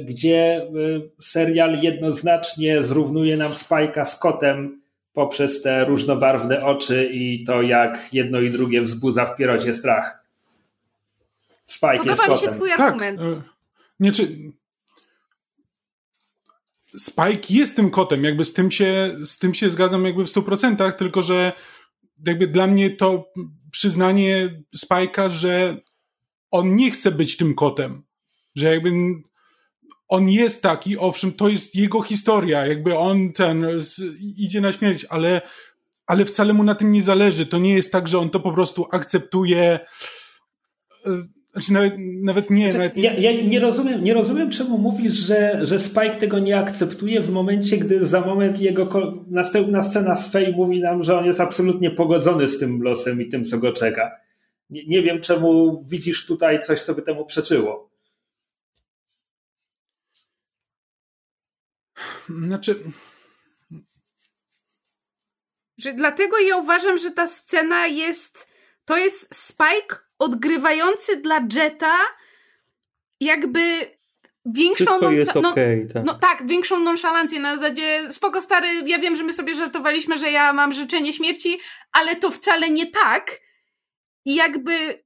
gdzie 0.05 0.67
serial 1.19 1.81
jednoznacznie 1.81 2.83
zrównuje 2.83 3.37
nam 3.37 3.55
Spajka 3.55 4.05
z 4.05 4.19
kotem 4.19 4.81
poprzez 5.13 5.61
te 5.61 5.85
różnobarwne 5.85 6.65
oczy 6.65 7.09
i 7.13 7.43
to, 7.43 7.61
jak 7.61 8.09
jedno 8.13 8.39
i 8.39 8.51
drugie 8.51 8.81
wzbudza 8.81 9.25
w 9.25 9.35
pierocie 9.35 9.73
strach. 9.73 10.23
Spike 11.65 11.97
Podoba 11.97 12.11
jest 12.11 12.21
kotem. 12.21 12.33
mi 12.33 12.39
się 12.39 12.57
twój 12.57 12.71
argument. 12.71 13.19
Tak. 13.19 13.53
Nie, 13.99 14.11
czy 14.11 14.27
Spike 16.97 17.53
jest 17.53 17.75
tym 17.75 17.91
kotem, 17.91 18.23
jakby 18.23 18.45
z 18.45 18.53
tym 18.53 18.71
się, 18.71 19.15
z 19.25 19.37
tym 19.37 19.53
się 19.53 19.69
zgadzam 19.69 20.05
jakby 20.05 20.23
w 20.23 20.29
stu 20.29 20.43
procentach, 20.43 20.95
tylko 20.95 21.21
że 21.21 21.53
jakby 22.25 22.47
dla 22.47 22.67
mnie 22.67 22.89
to 22.89 23.31
przyznanie 23.71 24.63
Spike'a, 24.77 25.29
że 25.29 25.77
on 26.51 26.75
nie 26.75 26.91
chce 26.91 27.11
być 27.11 27.37
tym 27.37 27.55
kotem, 27.55 28.03
że 28.55 28.65
jakby 28.65 28.91
on 30.07 30.29
jest 30.29 30.61
taki, 30.61 30.97
owszem, 30.97 31.31
to 31.31 31.49
jest 31.49 31.75
jego 31.75 32.01
historia, 32.01 32.65
jakby 32.65 32.97
on 32.97 33.33
ten 33.33 33.65
z, 33.77 34.01
idzie 34.37 34.61
na 34.61 34.71
śmierć, 34.71 35.05
ale, 35.05 35.41
ale 36.07 36.25
wcale 36.25 36.53
mu 36.53 36.63
na 36.63 36.75
tym 36.75 36.91
nie 36.91 37.03
zależy. 37.03 37.45
To 37.45 37.57
nie 37.57 37.73
jest 37.73 37.91
tak, 37.91 38.07
że 38.07 38.19
on 38.19 38.29
to 38.29 38.39
po 38.39 38.51
prostu 38.51 38.87
akceptuje. 38.91 39.79
Znaczy 41.53 41.73
nawet, 41.73 41.93
nawet 41.99 42.49
nie. 42.49 42.71
Znaczy, 42.71 42.77
nawet... 42.77 42.97
Ja, 42.97 43.13
ja, 43.13 43.41
nie, 43.41 43.59
rozumiem, 43.59 44.03
nie 44.03 44.13
rozumiem, 44.13 44.51
czemu 44.51 44.77
mówisz, 44.77 45.13
że, 45.13 45.59
że 45.63 45.79
Spike 45.79 46.15
tego 46.15 46.39
nie 46.39 46.57
akceptuje 46.57 47.21
w 47.21 47.29
momencie, 47.29 47.77
gdy 47.77 48.05
za 48.05 48.21
moment 48.21 48.59
jego 48.59 48.89
następna 49.27 49.83
scena 49.83 50.15
z 50.15 50.31
Fej 50.31 50.53
mówi 50.53 50.81
nam, 50.81 51.03
że 51.03 51.17
on 51.17 51.25
jest 51.25 51.39
absolutnie 51.39 51.91
pogodzony 51.91 52.47
z 52.47 52.59
tym 52.59 52.81
losem 52.81 53.21
i 53.21 53.29
tym, 53.29 53.45
co 53.45 53.57
go 53.57 53.73
czeka. 53.73 54.11
Nie, 54.69 54.87
nie 54.87 55.01
wiem, 55.01 55.21
czemu 55.21 55.83
widzisz 55.87 56.25
tutaj 56.25 56.59
coś, 56.59 56.81
co 56.81 56.93
by 56.93 57.01
temu 57.01 57.25
przeczyło. 57.25 57.91
Znaczy. 62.29 62.75
Że 65.77 65.93
dlatego 65.93 66.39
ja 66.39 66.57
uważam, 66.57 66.97
że 66.97 67.11
ta 67.11 67.27
scena 67.27 67.87
jest. 67.87 68.47
To 68.85 68.97
jest 68.97 69.35
Spike 69.35 70.02
odgrywający 70.19 71.17
dla 71.17 71.47
Jetta 71.53 71.97
jakby 73.19 73.91
większą 74.45 74.85
Wszystko 74.85 75.11
jest 75.11 75.35
no, 75.35 75.49
okay, 75.49 75.87
tak. 75.93 76.05
no 76.05 76.13
tak, 76.13 76.47
większą 76.47 76.79
nonszalancję 76.79 77.39
na 77.39 77.57
zasadzie 77.57 78.11
spoko 78.11 78.41
stary, 78.41 78.67
ja 78.85 78.99
wiem, 78.99 79.15
że 79.15 79.23
my 79.23 79.33
sobie 79.33 79.55
żartowaliśmy, 79.55 80.17
że 80.17 80.31
ja 80.31 80.53
mam 80.53 80.73
życzenie 80.73 81.13
śmierci, 81.13 81.59
ale 81.91 82.15
to 82.15 82.31
wcale 82.31 82.69
nie 82.69 82.85
tak. 82.85 83.39
I 84.25 84.35
jakby 84.35 85.03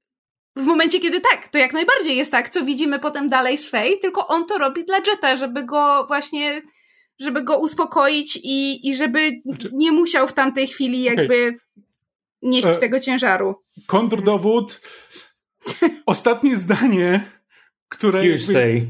w 0.56 0.66
momencie, 0.66 1.00
kiedy 1.00 1.22
tak, 1.22 1.48
to 1.48 1.58
jak 1.58 1.74
najbardziej 1.74 2.18
jest 2.18 2.32
tak, 2.32 2.50
co 2.50 2.66
widzimy 2.66 3.00
potem 3.00 3.30
dalej 3.30 3.58
z 3.58 3.70
Faye, 3.70 3.98
tylko 3.98 4.28
on 4.28 4.46
to 4.46 4.58
robi 4.58 4.86
dla 4.86 4.98
Jetta, 4.98 5.36
żeby 5.36 5.64
go 5.64 6.06
właśnie, 6.08 6.62
żeby 7.20 7.44
go 7.44 7.58
uspokoić 7.58 8.40
i, 8.44 8.90
i 8.90 8.96
żeby 8.96 9.32
znaczy... 9.46 9.70
nie 9.74 9.92
musiał 9.92 10.28
w 10.28 10.34
tamtej 10.34 10.68
chwili 10.68 11.04
jakby 11.04 11.48
okay 11.48 11.87
nieść 12.42 12.68
e, 12.68 12.76
tego 12.76 13.00
ciężaru. 13.00 13.56
Kontrdowód. 13.88 14.82
Ostatnie 16.06 16.58
zdanie, 16.58 17.32
które 17.90 18.24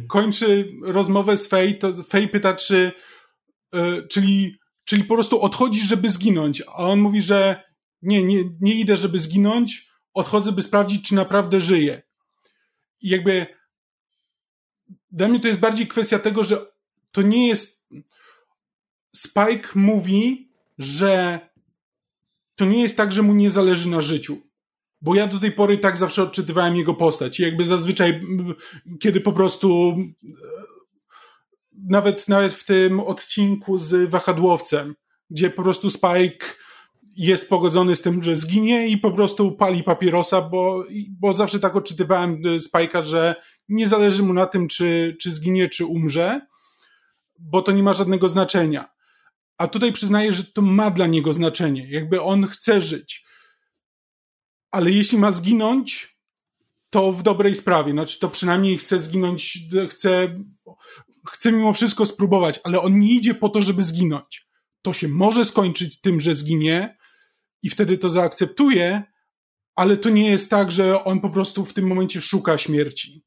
kończy 0.08 0.72
rozmowę 0.82 1.38
z 1.38 1.48
Fej, 1.48 1.78
to 1.78 2.04
Fej 2.04 2.28
pyta, 2.28 2.54
czy 2.54 2.92
e, 3.74 4.08
czyli, 4.08 4.60
czyli 4.86 5.04
po 5.04 5.14
prostu 5.14 5.42
odchodzisz, 5.42 5.84
żeby 5.88 6.10
zginąć, 6.10 6.64
a 6.68 6.76
on 6.76 7.00
mówi, 7.00 7.22
że 7.22 7.64
nie, 8.02 8.24
nie, 8.24 8.44
nie 8.62 8.76
idę, 8.76 8.98
żeby 8.98 9.20
zginąć, 9.20 9.92
odchodzę, 10.14 10.52
by 10.52 10.64
sprawdzić, 10.64 11.08
czy 11.08 11.16
naprawdę 11.16 11.62
żyję. 11.62 12.02
I 13.02 13.10
jakby 13.10 13.46
dla 15.12 15.28
mnie 15.28 15.40
to 15.40 15.48
jest 15.48 15.60
bardziej 15.60 15.88
kwestia 15.88 16.20
tego, 16.20 16.44
że 16.44 16.66
to 17.12 17.22
nie 17.22 17.48
jest 17.48 17.88
Spike 19.16 19.70
mówi, 19.76 20.52
że 20.78 21.40
to 22.58 22.66
nie 22.66 22.82
jest 22.82 22.98
tak, 22.98 23.12
że 23.12 23.22
mu 23.22 23.34
nie 23.34 23.50
zależy 23.50 23.90
na 23.90 24.02
życiu. 24.02 24.38
Bo 25.02 25.16
ja 25.16 25.28
do 25.28 25.40
tej 25.40 25.52
pory 25.52 25.78
tak 25.78 25.98
zawsze 25.98 26.24
odczytywałem 26.24 26.76
jego 26.76 26.94
postać. 26.94 27.40
I 27.40 27.44
jakby 27.44 27.66
zazwyczaj, 27.66 28.22
kiedy 29.00 29.22
po 29.22 29.32
prostu 29.32 29.96
e, 29.98 30.38
nawet, 31.90 32.28
nawet 32.28 32.54
w 32.54 32.66
tym 32.66 33.00
odcinku 33.00 33.78
z 33.78 34.10
wahadłowcem, 34.10 34.96
gdzie 35.30 35.50
po 35.50 35.64
prostu 35.64 35.90
Spike 35.90 36.46
jest 37.18 37.50
pogodzony 37.50 37.96
z 37.96 38.02
tym, 38.02 38.24
że 38.24 38.36
zginie 38.36 38.88
i 38.88 38.98
po 38.98 39.12
prostu 39.12 39.52
pali 39.52 39.84
papierosa, 39.84 40.42
bo, 40.42 40.86
bo 41.20 41.34
zawsze 41.34 41.60
tak 41.60 41.76
odczytywałem 41.76 42.42
Spike'a, 42.42 43.04
że 43.04 43.36
nie 43.70 43.88
zależy 43.88 44.24
mu 44.24 44.34
na 44.34 44.46
tym, 44.46 44.68
czy, 44.68 45.18
czy 45.22 45.32
zginie, 45.32 45.70
czy 45.70 45.86
umrze, 45.86 46.42
bo 47.40 47.62
to 47.62 47.72
nie 47.72 47.84
ma 47.84 47.94
żadnego 47.94 48.30
znaczenia. 48.30 48.97
A 49.58 49.68
tutaj 49.68 49.94
przyznaję, 49.94 50.34
że 50.34 50.44
to 50.44 50.62
ma 50.62 50.92
dla 50.92 51.08
niego 51.08 51.34
znaczenie. 51.34 51.92
Jakby 51.92 52.22
on 52.22 52.48
chce 52.48 52.82
żyć. 52.82 53.26
Ale 54.72 54.92
jeśli 54.92 55.18
ma 55.18 55.32
zginąć, 55.32 56.18
to 56.90 57.12
w 57.12 57.24
dobrej 57.24 57.56
sprawie. 57.56 57.92
Znaczy, 57.92 58.20
to 58.20 58.30
przynajmniej 58.30 58.78
chce 58.78 59.00
zginąć, 59.00 59.60
chce, 59.90 60.40
chce 61.28 61.52
mimo 61.52 61.74
wszystko 61.74 62.06
spróbować, 62.06 62.60
ale 62.64 62.82
on 62.82 63.00
nie 63.00 63.14
idzie 63.14 63.36
po 63.36 63.50
to, 63.50 63.62
żeby 63.62 63.84
zginąć. 63.84 64.48
To 64.82 64.94
się 64.94 65.08
może 65.08 65.46
skończyć 65.46 66.02
tym, 66.02 66.20
że 66.20 66.36
zginie 66.36 66.98
i 67.64 67.70
wtedy 67.70 67.98
to 67.98 68.10
zaakceptuje, 68.10 69.04
ale 69.76 69.98
to 69.98 70.10
nie 70.10 70.30
jest 70.30 70.50
tak, 70.50 70.72
że 70.72 71.04
on 71.04 71.20
po 71.20 71.30
prostu 71.30 71.66
w 71.66 71.74
tym 71.74 71.88
momencie 71.88 72.22
szuka 72.22 72.58
śmierci. 72.58 73.24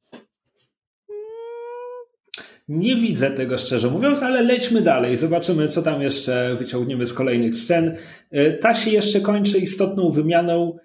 Nie 2.71 2.97
widzę 2.97 3.31
tego 3.31 3.59
szczerze 3.59 3.91
mówiąc, 3.91 4.23
ale 4.23 4.43
lećmy 4.43 4.81
dalej. 4.81 5.17
Zobaczymy, 5.17 5.69
co 5.69 5.83
tam 5.83 6.03
jeszcze 6.03 6.55
wyciągniemy 6.59 7.07
z 7.07 7.13
kolejnych 7.13 7.55
scen. 7.55 7.97
E, 8.31 8.53
ta 8.53 8.75
się 8.75 8.91
jeszcze 8.91 9.21
kończy 9.21 9.59
istotną 9.59 10.11
wymianą, 10.11 10.77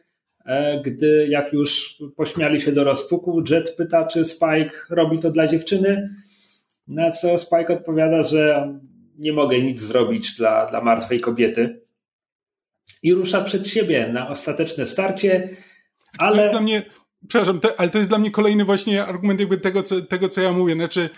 e, 0.45 0.81
gdy 0.81 1.27
jak 1.29 1.53
już 1.53 1.97
pośmiali 2.15 2.61
się 2.61 2.71
do 2.71 2.83
rozpuku, 2.83 3.43
Jet 3.49 3.75
pyta, 3.75 4.05
czy 4.05 4.25
Spike 4.25 4.71
robi 4.89 5.19
to 5.19 5.31
dla 5.31 5.47
dziewczyny. 5.47 6.09
Na 6.88 7.11
co 7.11 7.38
Spike 7.38 7.73
odpowiada, 7.73 8.23
że 8.23 8.73
nie 9.17 9.33
mogę 9.33 9.61
nic 9.61 9.81
zrobić 9.81 10.36
dla, 10.36 10.65
dla 10.65 10.81
martwej 10.81 11.19
kobiety. 11.19 11.81
I 13.03 13.13
rusza 13.13 13.41
przed 13.41 13.67
siebie 13.67 14.07
na 14.13 14.29
ostateczne 14.29 14.86
starcie, 14.86 15.49
ale. 16.17 16.49
Dla 16.49 16.61
mnie 16.61 16.83
przepraszam, 17.27 17.59
ale 17.77 17.89
to 17.89 17.97
jest 17.97 18.09
dla 18.09 18.19
mnie 18.19 18.31
kolejny 18.31 18.65
właśnie 18.65 19.05
argument 19.05 19.39
jakby 19.39 19.57
tego 19.57 19.83
co, 19.83 20.01
tego, 20.01 20.29
co 20.29 20.41
ja 20.41 20.51
mówię. 20.51 20.73
Znaczy, 20.73 21.09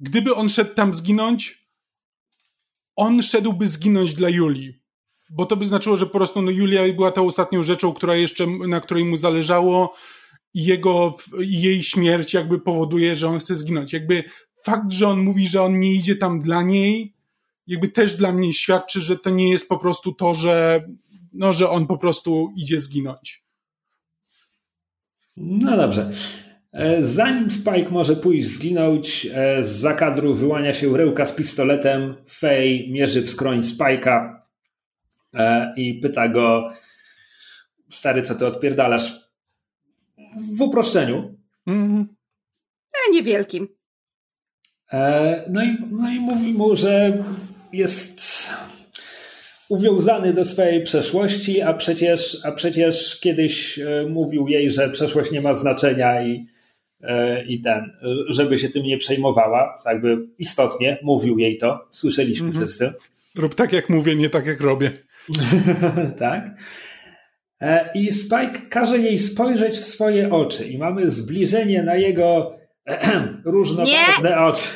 gdyby 0.00 0.34
on 0.34 0.48
szedł 0.48 0.74
tam 0.74 0.94
zginąć, 0.94 1.68
on 2.96 3.22
szedłby 3.22 3.66
zginąć 3.66 4.14
dla 4.14 4.28
Julii. 4.28 4.78
Bo 5.30 5.46
to 5.46 5.56
by 5.56 5.66
znaczyło, 5.66 5.96
że 5.96 6.06
po 6.06 6.12
prostu 6.12 6.42
no, 6.42 6.50
Julia 6.50 6.92
była 6.92 7.12
tą 7.12 7.26
ostatnią 7.26 7.62
rzeczą, 7.62 7.92
która 7.92 8.16
jeszcze, 8.16 8.46
na 8.46 8.80
której 8.80 9.04
mu 9.04 9.16
zależało 9.16 9.94
i 10.54 10.64
jego, 10.64 11.14
jej 11.38 11.82
śmierć 11.82 12.34
jakby 12.34 12.60
powoduje, 12.60 13.16
że 13.16 13.28
on 13.28 13.38
chce 13.38 13.56
zginąć. 13.56 13.92
Jakby 13.92 14.24
fakt, 14.64 14.92
że 14.92 15.08
on 15.08 15.20
mówi, 15.20 15.48
że 15.48 15.62
on 15.62 15.80
nie 15.80 15.92
idzie 15.92 16.16
tam 16.16 16.40
dla 16.40 16.62
niej, 16.62 17.14
jakby 17.66 17.88
też 17.88 18.16
dla 18.16 18.32
mnie 18.32 18.52
świadczy, 18.52 19.00
że 19.00 19.18
to 19.18 19.30
nie 19.30 19.50
jest 19.50 19.68
po 19.68 19.78
prostu 19.78 20.12
to, 20.12 20.34
że, 20.34 20.86
no, 21.32 21.52
że 21.52 21.70
on 21.70 21.86
po 21.86 21.98
prostu 21.98 22.52
idzie 22.56 22.80
zginąć. 22.80 23.44
No 25.36 25.76
dobrze. 25.76 26.12
E, 26.78 27.04
zanim 27.04 27.50
Spike 27.50 27.90
może 27.90 28.16
pójść 28.16 28.48
zginąć, 28.48 29.28
e, 29.34 29.64
z 29.64 29.68
zakadru 29.68 30.34
wyłania 30.34 30.74
się 30.74 30.96
Rełka 30.96 31.26
z 31.26 31.32
pistoletem. 31.32 32.14
Fej 32.30 32.90
mierzy 32.90 33.22
w 33.22 33.30
skroń 33.30 33.60
Spike'a 33.60 34.34
e, 35.34 35.74
i 35.76 35.94
pyta 35.94 36.28
go 36.28 36.72
stary, 37.90 38.22
co 38.22 38.34
ty 38.34 38.46
odpierdalasz? 38.46 39.30
W 40.56 40.62
uproszczeniu. 40.62 41.38
Mm. 41.66 42.08
E, 42.92 43.12
niewielkim. 43.12 43.68
No 45.48 45.64
i, 45.64 45.76
no 45.90 46.10
i 46.10 46.20
mówi 46.20 46.52
mu, 46.52 46.76
że 46.76 47.24
jest 47.72 48.20
uwiązany 49.68 50.32
do 50.32 50.44
swojej 50.44 50.82
przeszłości, 50.82 51.62
a 51.62 51.74
przecież, 51.74 52.38
a 52.44 52.52
przecież 52.52 53.20
kiedyś 53.20 53.80
mówił 54.08 54.48
jej, 54.48 54.70
że 54.70 54.90
przeszłość 54.90 55.30
nie 55.30 55.40
ma 55.40 55.54
znaczenia 55.54 56.22
i 56.22 56.46
E, 56.46 56.57
i 57.48 57.60
ten, 57.60 57.92
żeby 58.28 58.58
się 58.58 58.68
tym 58.68 58.82
nie 58.82 58.96
przejmowała, 58.96 59.78
jakby 59.86 60.28
istotnie 60.38 60.98
mówił 61.02 61.38
jej 61.38 61.56
to, 61.56 61.88
słyszeliśmy 61.90 62.46
mhm. 62.46 62.66
wszyscy. 62.66 62.92
Rób 63.36 63.54
tak 63.54 63.72
jak 63.72 63.88
mówię, 63.88 64.16
nie 64.16 64.30
tak 64.30 64.46
jak 64.46 64.60
robię. 64.60 64.90
tak. 66.18 66.50
E, 67.60 67.90
I 67.94 68.12
Spike 68.12 68.60
każe 68.68 68.98
jej 68.98 69.18
spojrzeć 69.18 69.76
w 69.78 69.84
swoje 69.84 70.30
oczy 70.30 70.68
i 70.68 70.78
mamy 70.78 71.10
zbliżenie 71.10 71.82
na 71.82 71.96
jego 71.96 72.56
różnorodne 73.44 74.38
oczy. 74.38 74.68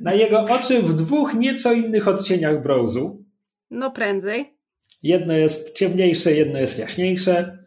na 0.00 0.14
jego 0.14 0.40
oczy 0.40 0.82
w 0.82 0.94
dwóch 0.94 1.34
nieco 1.34 1.72
innych 1.72 2.08
odcieniach 2.08 2.62
brązu. 2.62 3.24
No 3.70 3.90
prędzej. 3.90 4.54
Jedno 5.02 5.32
jest 5.32 5.76
ciemniejsze, 5.76 6.32
jedno 6.32 6.58
jest 6.58 6.78
jaśniejsze. 6.78 7.63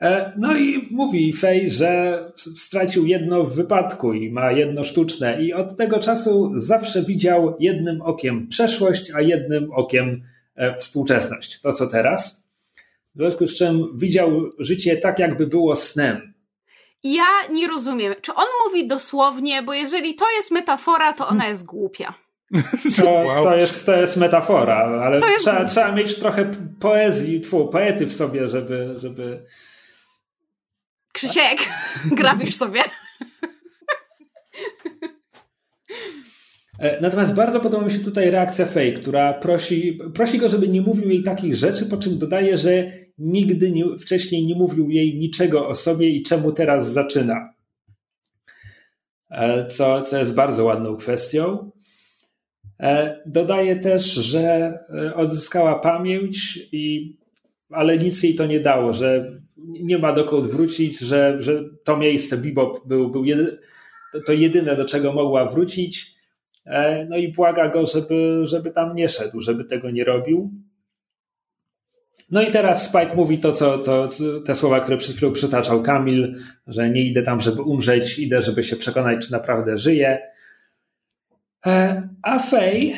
E, 0.00 0.32
no 0.36 0.56
i 0.56 0.88
mówi 0.90 1.32
Fej, 1.32 1.70
że 1.70 2.22
stracił 2.36 3.06
jedno 3.06 3.44
w 3.44 3.54
wypadku 3.54 4.12
i 4.12 4.30
ma 4.30 4.52
jedno 4.52 4.84
sztuczne, 4.84 5.42
i 5.42 5.52
od 5.52 5.76
tego 5.76 5.98
czasu 5.98 6.52
zawsze 6.54 7.02
widział 7.02 7.56
jednym 7.60 8.02
okiem 8.02 8.48
przeszłość, 8.48 9.10
a 9.14 9.20
jednym 9.20 9.72
okiem 9.72 10.22
e, 10.56 10.76
współczesność. 10.76 11.60
To 11.60 11.72
co 11.72 11.86
teraz. 11.86 12.46
W 13.14 13.18
związku 13.18 13.46
z 13.46 13.54
czym 13.54 13.98
widział 13.98 14.50
życie 14.58 14.96
tak, 14.96 15.18
jakby 15.18 15.46
było 15.46 15.76
snem. 15.76 16.34
Ja 17.02 17.26
nie 17.52 17.68
rozumiem, 17.68 18.14
czy 18.22 18.34
on 18.34 18.46
mówi 18.66 18.88
dosłownie, 18.88 19.62
bo 19.62 19.74
jeżeli 19.74 20.14
to 20.14 20.24
jest 20.36 20.50
metafora, 20.50 21.12
to 21.12 21.28
ona 21.28 21.48
jest 21.48 21.64
głupia. 21.64 22.14
To, 22.96 23.10
wow. 23.10 23.44
to, 23.44 23.56
jest, 23.56 23.86
to 23.86 23.96
jest 23.96 24.16
metafora, 24.16 24.76
ale 24.76 25.20
jest 25.30 25.44
trzeba, 25.44 25.64
trzeba 25.64 25.92
mieć 25.92 26.14
trochę 26.14 26.50
poezji, 26.80 27.40
tfu, 27.40 27.68
poety 27.68 28.06
w 28.06 28.12
sobie, 28.12 28.48
żeby, 28.48 28.94
żeby 28.98 29.44
Krzysiek, 31.16 31.58
grabisz 32.18 32.56
sobie. 32.56 32.80
E, 36.78 37.00
natomiast 37.00 37.34
bardzo 37.34 37.60
podoba 37.60 37.84
mi 37.84 37.92
się 37.92 37.98
tutaj 37.98 38.30
reakcja 38.30 38.66
Fej, 38.66 38.94
która 38.94 39.32
prosi, 39.32 39.98
prosi 40.14 40.38
go, 40.38 40.48
żeby 40.48 40.68
nie 40.68 40.80
mówił 40.80 41.10
jej 41.10 41.22
takich 41.22 41.54
rzeczy, 41.54 41.86
po 41.86 41.96
czym 41.96 42.18
dodaje, 42.18 42.56
że 42.56 42.92
nigdy 43.18 43.70
nie, 43.70 43.84
wcześniej 43.98 44.46
nie 44.46 44.54
mówił 44.54 44.90
jej 44.90 45.18
niczego 45.18 45.68
o 45.68 45.74
sobie 45.74 46.08
i 46.10 46.22
czemu 46.22 46.52
teraz 46.52 46.92
zaczyna. 46.92 47.52
E, 49.30 49.66
co, 49.66 50.02
co 50.02 50.18
jest 50.18 50.34
bardzo 50.34 50.64
ładną 50.64 50.96
kwestią. 50.96 51.70
E, 52.80 53.20
dodaje 53.26 53.76
też, 53.76 54.04
że 54.04 54.78
odzyskała 55.14 55.78
pamięć, 55.78 56.58
i, 56.72 57.16
ale 57.70 57.98
nic 57.98 58.22
jej 58.22 58.34
to 58.34 58.46
nie 58.46 58.60
dało, 58.60 58.92
że 58.92 59.40
nie 59.66 59.98
ma 59.98 60.12
dokąd 60.12 60.46
wrócić, 60.46 60.98
że, 60.98 61.36
że 61.38 61.64
to 61.84 61.96
miejsce 61.96 62.36
Bebop 62.36 62.86
był, 62.88 63.10
był 63.10 63.24
jedy, 63.24 63.58
to, 64.12 64.20
to 64.20 64.32
jedyne, 64.32 64.76
do 64.76 64.84
czego 64.84 65.12
mogła 65.12 65.44
wrócić. 65.44 66.16
E, 66.66 67.06
no 67.10 67.16
i 67.16 67.32
błaga 67.32 67.68
go, 67.68 67.86
żeby, 67.86 68.40
żeby 68.42 68.70
tam 68.70 68.94
nie 68.94 69.08
szedł, 69.08 69.40
żeby 69.40 69.64
tego 69.64 69.90
nie 69.90 70.04
robił. 70.04 70.50
No 72.30 72.42
i 72.42 72.46
teraz 72.46 72.84
Spike 72.84 73.14
mówi 73.14 73.38
to, 73.38 73.52
co, 73.52 73.78
to, 73.78 74.08
te 74.44 74.54
słowa, 74.54 74.80
które 74.80 74.96
przed 74.96 75.16
chwilą 75.16 75.32
przytaczał 75.32 75.82
Kamil, 75.82 76.38
że 76.66 76.90
nie 76.90 77.02
idę 77.02 77.22
tam, 77.22 77.40
żeby 77.40 77.62
umrzeć, 77.62 78.18
idę, 78.18 78.42
żeby 78.42 78.64
się 78.64 78.76
przekonać, 78.76 79.26
czy 79.26 79.32
naprawdę 79.32 79.78
żyje. 79.78 80.18
E, 81.66 82.08
a 82.22 82.38
Faye, 82.38 82.92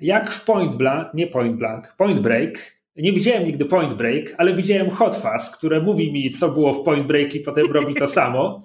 jak 0.00 0.30
w 0.30 0.44
Point 0.44 0.76
Blank, 0.76 1.14
nie 1.14 1.26
Point 1.26 1.56
Blank, 1.56 1.94
Point 1.96 2.20
Break, 2.20 2.81
nie 2.96 3.12
widziałem 3.12 3.44
nigdy 3.44 3.64
Point 3.64 3.94
Break, 3.94 4.34
ale 4.38 4.54
widziałem 4.54 4.90
Hot 4.90 5.16
Fuzz, 5.16 5.50
które 5.50 5.80
mówi 5.80 6.12
mi, 6.12 6.30
co 6.30 6.48
było 6.48 6.74
w 6.74 6.82
Point 6.82 7.06
Break 7.06 7.34
i 7.34 7.40
potem 7.40 7.72
robi 7.72 7.94
to 7.94 8.08
samo. 8.08 8.60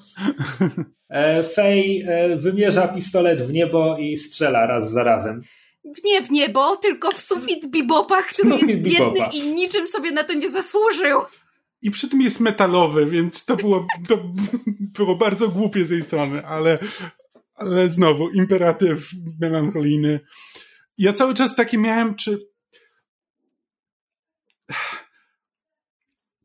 E, 1.10 1.44
Fej 1.44 2.04
e, 2.08 2.38
wymierza 2.38 2.88
pistolet 2.88 3.42
w 3.42 3.54
niebo 3.54 3.98
i 3.98 4.18
strzela 4.18 4.66
raz 4.66 4.92
za 4.92 5.04
razem. 5.04 5.42
Nie 6.04 6.22
w 6.22 6.32
niebo, 6.32 6.78
tylko 6.78 7.12
w 7.12 7.22
sufit 7.22 7.66
Bebopa, 7.66 8.22
który 8.22 8.50
jest 8.50 8.66
biedny 8.66 9.20
i 9.34 9.54
niczym 9.54 9.88
sobie 9.88 10.12
na 10.12 10.24
to 10.24 10.34
nie 10.34 10.50
zasłużył. 10.50 11.22
I 11.82 11.92
przy 11.92 12.10
tym 12.10 12.22
jest 12.22 12.40
metalowy, 12.40 13.06
więc 13.06 13.46
to 13.46 13.56
było, 13.56 13.88
to 14.08 14.18
było 14.80 15.16
bardzo 15.16 15.48
głupie 15.48 15.86
z 15.86 15.90
jej 15.90 16.04
strony, 16.04 16.46
ale, 16.46 16.80
ale 17.56 17.90
znowu, 17.90 18.30
imperatyw 18.30 19.10
melancholijny. 19.40 20.20
Ja 20.98 21.14
cały 21.14 21.34
czas 21.34 21.56
taki 21.56 21.78
miałem, 21.78 22.16
czy 22.16 22.48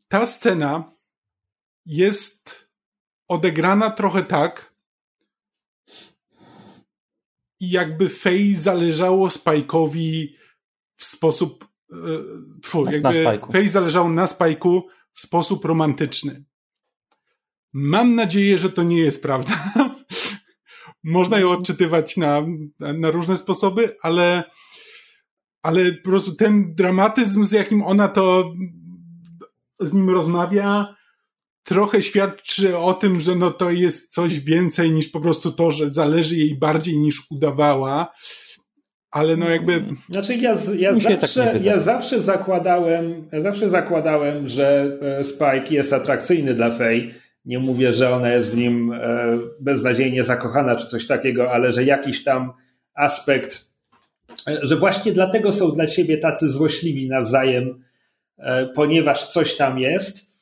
ta 0.08 0.26
scena 0.26 0.92
jest 1.86 2.68
odegrana 3.28 3.90
trochę 3.90 4.24
tak, 4.24 4.72
jakby 7.60 8.08
Faye 8.08 8.54
zależało 8.54 9.28
Spike'owi 9.28 10.28
w 10.96 11.04
sposób 11.04 11.68
e, 11.92 11.96
tfu, 12.62 12.84
na, 12.84 12.92
jakby 12.92 13.24
na 13.24 13.46
Faye 13.52 13.68
zależało 13.68 14.08
na 14.08 14.26
Spike'u 14.26 14.82
w 15.12 15.20
sposób 15.20 15.64
romantyczny. 15.64 16.44
Mam 17.72 18.14
nadzieję, 18.14 18.58
że 18.58 18.70
to 18.70 18.82
nie 18.82 18.98
jest 18.98 19.22
prawda. 19.22 19.72
Można 21.04 21.38
ją 21.38 21.50
odczytywać 21.50 22.16
na, 22.16 22.42
na 22.78 23.10
różne 23.10 23.36
sposoby, 23.36 23.96
ale 24.02 24.44
ale 25.62 25.92
po 25.92 26.10
prostu 26.10 26.34
ten 26.34 26.74
dramatyzm, 26.74 27.44
z 27.44 27.52
jakim 27.52 27.82
ona 27.82 28.08
to 28.08 28.52
z 29.80 29.92
nim 29.92 30.10
rozmawia, 30.10 30.94
trochę 31.64 32.02
świadczy 32.02 32.78
o 32.78 32.94
tym, 32.94 33.20
że 33.20 33.34
no 33.34 33.50
to 33.50 33.70
jest 33.70 34.12
coś 34.12 34.40
więcej 34.40 34.92
niż 34.92 35.08
po 35.08 35.20
prostu 35.20 35.52
to, 35.52 35.70
że 35.70 35.92
zależy 35.92 36.36
jej 36.36 36.58
bardziej 36.58 36.98
niż 36.98 37.30
udawała. 37.30 38.12
Ale 39.10 39.36
no 39.36 39.48
jakby. 39.48 39.84
Znaczy, 40.10 40.36
ja, 40.36 40.56
ja, 40.78 40.92
tak 40.94 41.20
zawsze, 41.20 41.44
tak 41.52 41.64
ja 41.64 41.80
zawsze 41.80 42.20
zakładałem, 42.20 43.28
ja 43.32 43.40
zawsze 43.40 43.70
zakładałem, 43.70 44.48
że 44.48 44.98
e, 45.00 45.24
Spike 45.24 45.74
jest 45.74 45.92
atrakcyjny 45.92 46.54
dla 46.54 46.70
Faye. 46.70 47.10
Nie 47.44 47.58
mówię, 47.58 47.92
że 47.92 48.14
ona 48.14 48.32
jest 48.32 48.52
w 48.52 48.56
nim 48.56 48.92
e, 48.92 49.38
beznadziejnie 49.60 50.24
zakochana 50.24 50.76
czy 50.76 50.86
coś 50.86 51.06
takiego, 51.06 51.52
ale 51.52 51.72
że 51.72 51.84
jakiś 51.84 52.24
tam 52.24 52.52
aspekt 52.94 53.71
że 54.62 54.76
właśnie 54.76 55.12
dlatego 55.12 55.52
są 55.52 55.72
dla 55.72 55.86
ciebie 55.86 56.18
tacy 56.18 56.48
złośliwi 56.48 57.08
nawzajem, 57.08 57.84
e, 58.38 58.66
ponieważ 58.66 59.28
coś 59.28 59.56
tam 59.56 59.78
jest. 59.78 60.32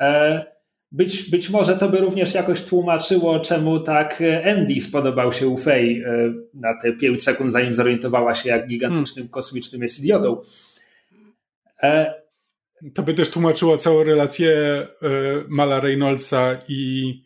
E, 0.00 0.44
być, 0.92 1.30
być 1.30 1.50
może 1.50 1.76
to 1.76 1.88
by 1.88 1.98
również 1.98 2.34
jakoś 2.34 2.62
tłumaczyło, 2.62 3.40
czemu 3.40 3.80
tak 3.80 4.22
Andy 4.50 4.80
spodobał 4.80 5.32
się 5.32 5.48
u 5.48 5.56
Fej 5.56 6.02
e, 6.02 6.32
na 6.54 6.80
te 6.82 6.92
5 6.92 7.22
sekund, 7.22 7.52
zanim 7.52 7.74
zorientowała 7.74 8.34
się, 8.34 8.48
jak 8.48 8.66
gigantycznym, 8.66 9.22
hmm. 9.24 9.32
kosmicznym 9.32 9.82
jest 9.82 9.98
idiotą. 9.98 10.40
To 12.94 13.02
by 13.02 13.14
też 13.14 13.30
tłumaczyło 13.30 13.78
całą 13.78 14.04
relację 14.04 14.56
Mala 15.48 15.80
Reynoldsa 15.80 16.56
i 16.68 17.24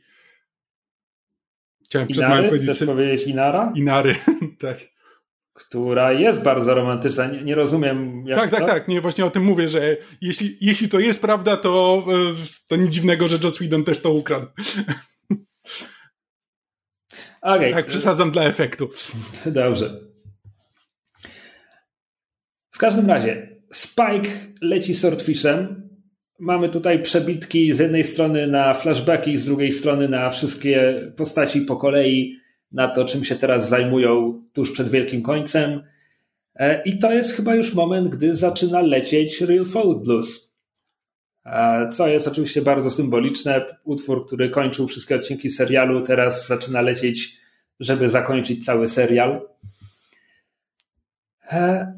Chciałem 1.89 2.09
Inary? 2.09 2.59
Chcesz 2.59 2.85
powiedzieć 2.85 3.27
Inara? 3.27 3.73
Inary, 3.77 4.15
tak. 4.61 4.79
Która 5.59 6.13
jest 6.13 6.43
bardzo 6.43 6.75
romantyczna. 6.75 7.27
Nie, 7.27 7.45
nie 7.45 7.55
rozumiem. 7.55 8.25
Jak 8.27 8.41
tak, 8.41 8.51
tak, 8.51 8.61
to? 8.61 8.67
tak. 8.67 8.89
Nie, 8.89 9.01
właśnie 9.01 9.25
o 9.25 9.31
tym 9.31 9.45
mówię, 9.45 9.69
że 9.69 9.97
jeśli, 10.21 10.57
jeśli 10.61 10.89
to 10.89 11.01
jest 11.01 11.21
prawda, 11.21 11.57
to, 11.57 12.05
to 12.69 12.77
nic 12.77 12.93
dziwnego, 12.93 13.29
że 13.29 13.39
Joss 13.45 13.57
Whedon 13.57 13.85
też 13.85 14.01
to 14.01 14.13
ukradł. 14.13 14.47
Okay. 17.43 17.73
Tak, 17.73 17.87
przesadzam 17.87 18.31
dla 18.31 18.45
efektu. 18.45 18.89
Dobrze. 19.47 20.01
W 22.71 22.79
każdym 22.79 23.07
razie, 23.07 23.57
Spike 23.73 24.31
leci 24.63 24.95
swordfishem. 24.95 25.89
Mamy 26.39 26.69
tutaj 26.69 27.03
przebitki 27.03 27.73
z 27.73 27.79
jednej 27.79 28.05
strony 28.05 28.47
na 28.47 28.75
flashbacki, 28.75 29.37
z 29.37 29.45
drugiej 29.45 29.73
strony 29.73 30.09
na 30.09 30.31
wszystkie 30.31 30.95
postaci 31.17 31.61
po 31.61 31.77
kolei, 31.77 32.38
na 32.73 32.89
to, 32.89 33.05
czym 33.05 33.25
się 33.25 33.37
teraz 33.37 33.69
zajmują 33.69 34.43
tuż 34.53 34.71
przed 34.71 34.91
wielkim 34.91 35.23
końcem. 35.23 35.83
E, 36.55 36.83
I 36.83 36.99
to 36.99 37.13
jest 37.13 37.33
chyba 37.33 37.55
już 37.55 37.75
moment, 37.75 38.09
gdy 38.09 38.35
zaczyna 38.35 38.81
lecieć 38.81 39.41
Real 39.41 39.65
Folk 39.65 40.05
Blues. 40.05 40.49
Co 41.91 42.09
jest 42.09 42.29
oczywiście 42.29 42.63
bardzo 42.63 42.91
symboliczne. 42.91 43.65
Utwór, 43.85 44.27
który 44.27 44.51
kończył 44.51 44.89
wszystkie 44.89 45.17
odcinki 45.17 45.51
serialu, 45.51 46.01
teraz 46.01 46.47
zaczyna 46.47 46.81
lecieć, 46.81 47.37
żeby 47.81 48.09
zakończyć 48.09 48.65
cały 48.65 48.89
serial. 48.89 49.41
E, 51.53 51.93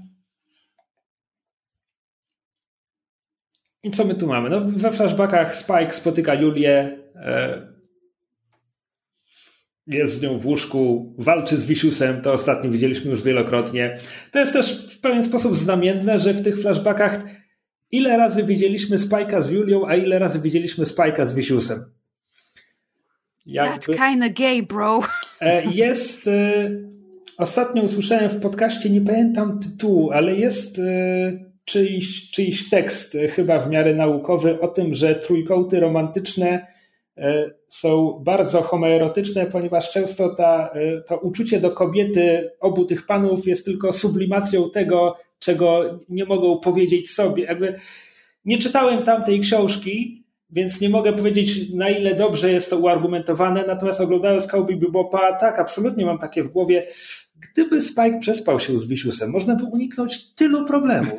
I 3.82 3.90
co 3.90 4.04
my 4.04 4.14
tu 4.14 4.26
mamy? 4.26 4.50
No, 4.50 4.60
we 4.60 4.92
flashbackach 4.92 5.56
Spike 5.56 5.92
spotyka 5.92 6.34
Julię, 6.34 6.98
e, 7.14 7.69
jest 9.90 10.14
z 10.14 10.22
nią 10.22 10.38
w 10.38 10.46
łóżku, 10.46 11.14
walczy 11.18 11.56
z 11.56 11.64
Wisiusem, 11.64 12.20
to 12.22 12.32
ostatnio 12.32 12.70
widzieliśmy 12.70 13.10
już 13.10 13.22
wielokrotnie. 13.22 13.98
To 14.32 14.38
jest 14.38 14.52
też 14.52 14.86
w 14.96 15.00
pewien 15.00 15.22
sposób 15.22 15.56
znamienne, 15.56 16.18
że 16.18 16.34
w 16.34 16.42
tych 16.42 16.60
flashbackach 16.60 17.24
ile 17.90 18.16
razy 18.16 18.44
widzieliśmy 18.44 18.96
Spike'a 18.96 19.42
z 19.42 19.50
Julią, 19.50 19.86
a 19.86 19.96
ile 19.96 20.18
razy 20.18 20.40
widzieliśmy 20.40 20.84
Spike'a 20.84 21.26
z 21.26 21.32
Wisiusem. 21.32 21.84
Jakby, 23.46 23.92
That's 23.92 24.10
kinda 24.10 24.28
gay, 24.28 24.62
bro. 24.62 25.00
E, 25.40 25.64
jest... 25.64 26.28
E, 26.28 26.70
ostatnio 27.36 27.82
usłyszałem 27.82 28.30
w 28.30 28.40
podcaście, 28.40 28.90
nie 28.90 29.00
pamiętam 29.00 29.58
tytułu, 29.58 30.10
ale 30.10 30.34
jest 30.34 30.80
czyjś, 31.70 32.30
czyjś 32.30 32.68
tekst, 32.68 33.14
e, 33.14 33.28
chyba 33.28 33.58
w 33.58 33.70
miarę 33.70 33.94
naukowy, 33.94 34.60
o 34.60 34.68
tym, 34.68 34.94
że 34.94 35.14
trójkąty 35.14 35.80
romantyczne 35.80 36.48
e, 36.48 36.66
są 37.68 38.22
bardzo 38.24 38.62
homoerotyczne, 38.62 39.46
ponieważ 39.46 39.90
często 39.90 40.34
ta, 40.34 40.70
e, 40.74 41.00
to 41.00 41.18
uczucie 41.18 41.60
do 41.60 41.70
kobiety 41.70 42.50
obu 42.60 42.84
tych 42.84 43.06
panów 43.06 43.46
jest 43.46 43.64
tylko 43.64 43.92
sublimacją 43.92 44.70
tego, 44.70 45.16
czego 45.38 45.98
nie 46.08 46.24
mogą 46.24 46.58
powiedzieć 46.58 47.10
sobie. 47.10 47.44
Jakby 47.44 47.74
nie 48.44 48.58
czytałem 48.58 49.02
tamtej 49.02 49.40
książki, 49.40 50.24
więc 50.50 50.80
nie 50.80 50.88
mogę 50.88 51.12
powiedzieć, 51.12 51.72
na 51.74 51.90
ile 51.90 52.14
dobrze 52.14 52.52
jest 52.52 52.70
to 52.70 52.78
uargumentowane, 52.78 53.64
natomiast 53.66 54.00
oglądając 54.00 54.46
Cowboy 54.46 54.76
Bebopa, 54.76 55.32
tak, 55.32 55.58
absolutnie 55.58 56.06
mam 56.06 56.18
takie 56.18 56.42
w 56.42 56.48
głowie, 56.48 56.86
Gdyby 57.40 57.82
Spike 57.82 58.18
przespał 58.20 58.60
się 58.60 58.78
z 58.78 58.86
Wisiusem, 58.86 59.30
można 59.30 59.56
by 59.56 59.64
uniknąć 59.64 60.34
tylu 60.34 60.66
problemów. 60.66 61.12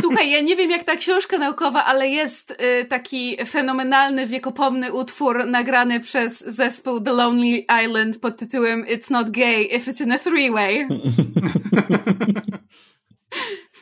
Słuchaj, 0.00 0.30
ja 0.30 0.40
nie 0.40 0.56
wiem 0.56 0.70
jak 0.70 0.84
ta 0.84 0.96
książka 0.96 1.38
naukowa, 1.38 1.84
ale 1.84 2.08
jest 2.08 2.50
y, 2.50 2.84
taki 2.84 3.36
fenomenalny, 3.46 4.26
wiekopomny 4.26 4.92
utwór 4.92 5.46
nagrany 5.46 6.00
przez 6.00 6.44
zespół 6.46 7.00
The 7.00 7.12
Lonely 7.12 7.64
Island 7.84 8.18
pod 8.18 8.36
tytułem 8.36 8.84
It's 8.84 9.10
not 9.10 9.30
gay 9.30 9.62
if 9.62 9.92
it's 9.92 10.04
in 10.04 10.12
a 10.12 10.18
three-way. 10.18 10.88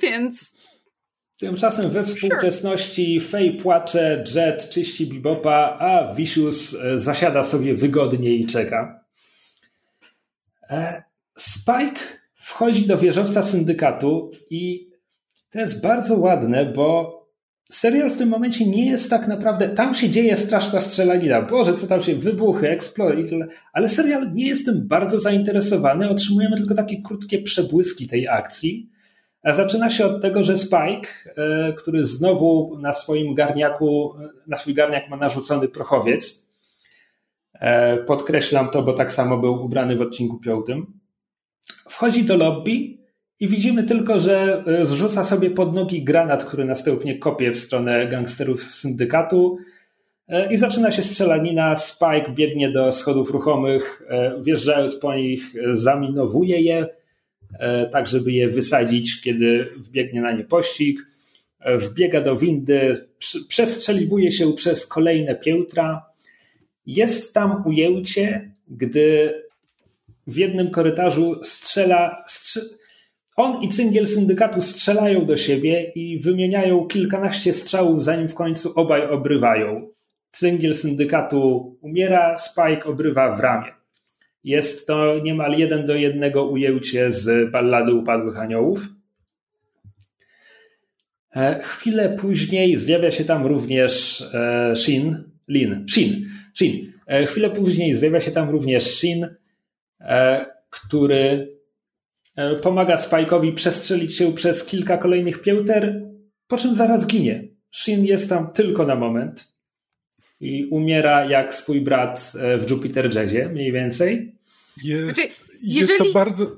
Więc... 0.03 0.57
Tymczasem 1.39 1.91
we 1.91 2.05
współczesności 2.05 3.21
sure. 3.21 3.31
Faye 3.31 3.53
płacze, 3.53 4.25
Jet 4.35 4.71
czyści 4.71 5.07
Bibopa, 5.07 5.77
a 5.81 6.15
Vicious 6.15 6.75
e, 6.75 6.99
zasiada 6.99 7.45
sobie 7.45 7.75
wygodnie 7.75 8.35
i 8.35 8.47
czeka. 8.47 9.05
E, 11.37 11.41
Spike 11.41 12.01
wchodzi 12.35 12.87
do 12.87 12.99
wieżowca 12.99 13.43
syndykatu 13.43 14.31
i 14.51 14.91
to 15.51 15.59
jest 15.59 15.83
bardzo 15.83 16.17
ładne, 16.17 16.67
bo 16.67 17.17
serial 17.71 18.11
w 18.11 18.17
tym 18.17 18.29
momencie 18.29 18.67
nie 18.67 18.91
jest 18.91 19.11
tak 19.11 19.29
naprawdę. 19.29 19.69
Tam 19.69 19.95
się 19.95 20.11
dzieje 20.11 20.37
straszna 20.37 20.81
strzelanina. 20.81 21.43
Boże, 21.43 21.75
co 21.75 21.87
tam 21.87 22.03
się 22.03 22.15
wybuchy, 22.15 22.71
eksplory, 22.71 23.23
ale 23.73 23.89
serial 23.89 24.33
nie 24.35 24.47
jest 24.47 24.67
tym 24.67 24.89
bardzo 24.89 25.19
zainteresowany. 25.19 26.11
Otrzymujemy 26.11 26.57
tylko 26.57 26.75
takie 26.75 27.03
krótkie 27.03 27.43
przebłyski 27.43 28.07
tej 28.07 28.29
akcji. 28.29 28.91
A 29.43 29.53
zaczyna 29.53 29.91
się 29.91 30.07
od 30.07 30.23
tego, 30.23 30.45
że 30.45 30.57
Spike, 30.57 31.09
e, 31.37 31.73
który 31.73 32.05
znowu 32.05 32.79
na 32.81 32.93
swoim 32.93 33.35
garniaku, 33.35 34.15
na 34.47 34.57
swój 34.57 34.75
garniak 34.75 35.09
ma 35.09 35.17
narzucony 35.17 35.69
prochowiec. 35.69 36.49
E, 37.53 37.97
podkreślam 37.97 38.71
to, 38.71 38.83
bo 38.83 38.93
tak 38.93 39.13
samo 39.13 39.39
był 39.39 39.65
ubrany 39.65 39.97
w 39.97 40.03
odcinku 40.03 40.39
piątym 40.39 41.06
Wchodzi 41.89 42.25
do 42.25 42.37
lobby 42.37 42.99
i 43.41 43.49
widzimy 43.49 43.85
tylko, 43.85 44.21
że 44.21 44.63
e, 44.67 44.87
zrzuca 44.87 45.25
sobie 45.25 45.51
pod 45.51 45.75
nogi 45.75 46.05
granat, 46.05 46.45
który 46.45 46.65
następnie 46.65 47.19
kopie 47.19 47.53
w 47.53 47.59
stronę 47.59 48.07
gangsterów 48.07 48.63
syndykatu 48.63 49.59
e, 50.29 50.53
i 50.53 50.57
zaczyna 50.57 50.93
się 50.93 51.03
strzelanina. 51.03 51.77
Spike 51.77 52.33
biegnie 52.35 52.71
do 52.71 52.93
schodów 52.93 53.31
ruchomych, 53.31 54.03
e, 54.09 54.43
wjeżdżając 54.43 54.97
po 54.97 55.15
nich, 55.15 55.55
zaminowuje 55.73 56.61
je, 56.61 56.87
tak 57.93 58.07
żeby 58.07 58.33
je 58.33 58.49
wysadzić, 58.49 59.21
kiedy 59.21 59.69
wbiegnie 59.77 60.21
na 60.21 60.33
nie 60.33 60.45
pościg. 60.45 61.07
Wbiega 61.67 62.21
do 62.21 62.37
windy, 62.37 63.09
przestrzeliwuje 63.49 64.33
się 64.33 64.53
przez 64.53 64.87
kolejne 64.87 65.35
piętra. 65.35 66.07
Jest 66.87 67.35
tam 67.35 67.63
ujęcie, 67.67 68.51
gdy 68.69 69.35
w 70.27 70.37
jednym 70.37 70.71
korytarzu 70.71 71.45
strzela. 71.45 72.23
Strze 72.27 72.61
on 73.37 73.63
i 73.63 73.69
cyngiel 73.69 74.07
syndykatu 74.07 74.61
strzelają 74.61 75.27
do 75.27 75.37
siebie 75.37 75.93
i 75.95 76.21
wymieniają 76.21 76.87
kilkanaście 76.87 77.53
strzałów, 77.53 78.05
zanim 78.05 78.29
w 78.29 78.35
końcu 78.35 78.73
obaj 78.75 79.07
obrywają. 79.11 79.89
Cyngiel 80.31 80.75
syndykatu 80.75 81.77
umiera, 81.81 82.37
Spike 82.37 82.85
obrywa 82.85 83.37
w 83.37 83.41
ramię. 83.41 83.73
Jest 84.45 84.87
to 84.87 85.19
niemal 85.19 85.59
jeden 85.59 85.87
do 85.87 85.95
jednego 85.95 86.47
ujęcie 86.47 87.13
z 87.13 87.51
ballady 87.51 87.95
Upadłych 87.95 88.39
Aniołów. 88.39 88.89
Chwilę 91.63 92.17
później 92.21 92.77
zjawia 92.77 93.11
się 93.11 93.25
tam 93.25 93.47
również 93.47 94.25
Shin, 94.75 95.25
Lin, 95.49 95.87
Shin, 95.91 96.27
Shin. 96.55 96.93
Chwilę 97.27 97.51
później 97.51 97.95
zjawia 97.95 98.21
się 98.21 98.31
tam 98.31 98.51
również 98.51 98.85
Shin, 98.85 99.27
który 100.71 101.57
e, 102.37 102.57
pomaga 102.57 102.97
Spike'owi 102.97 103.55
przestrzelić 103.55 104.17
się 104.17 104.35
przez 104.35 104.65
kilka 104.65 104.99
kolejnych 104.99 105.41
pięter, 105.41 106.03
po 106.47 106.57
czym 106.57 106.75
zaraz 106.75 107.07
ginie. 107.07 107.49
Shin 107.71 108.05
jest 108.05 108.29
tam 108.29 108.53
tylko 108.53 108.87
na 108.87 108.95
moment 108.95 109.49
i 110.41 110.69
umiera 110.71 111.25
jak 111.25 111.55
swój 111.55 111.81
brat 111.81 112.33
e, 112.41 112.59
w 112.59 112.71
Jupiter 112.71 113.15
Jazzie, 113.15 113.49
mniej 113.49 113.73
więcej. 113.73 114.37
Jest, 114.85 115.05
znaczy, 115.05 115.29
jest 115.63 115.93
to 115.99 116.05
bardzo... 116.13 116.57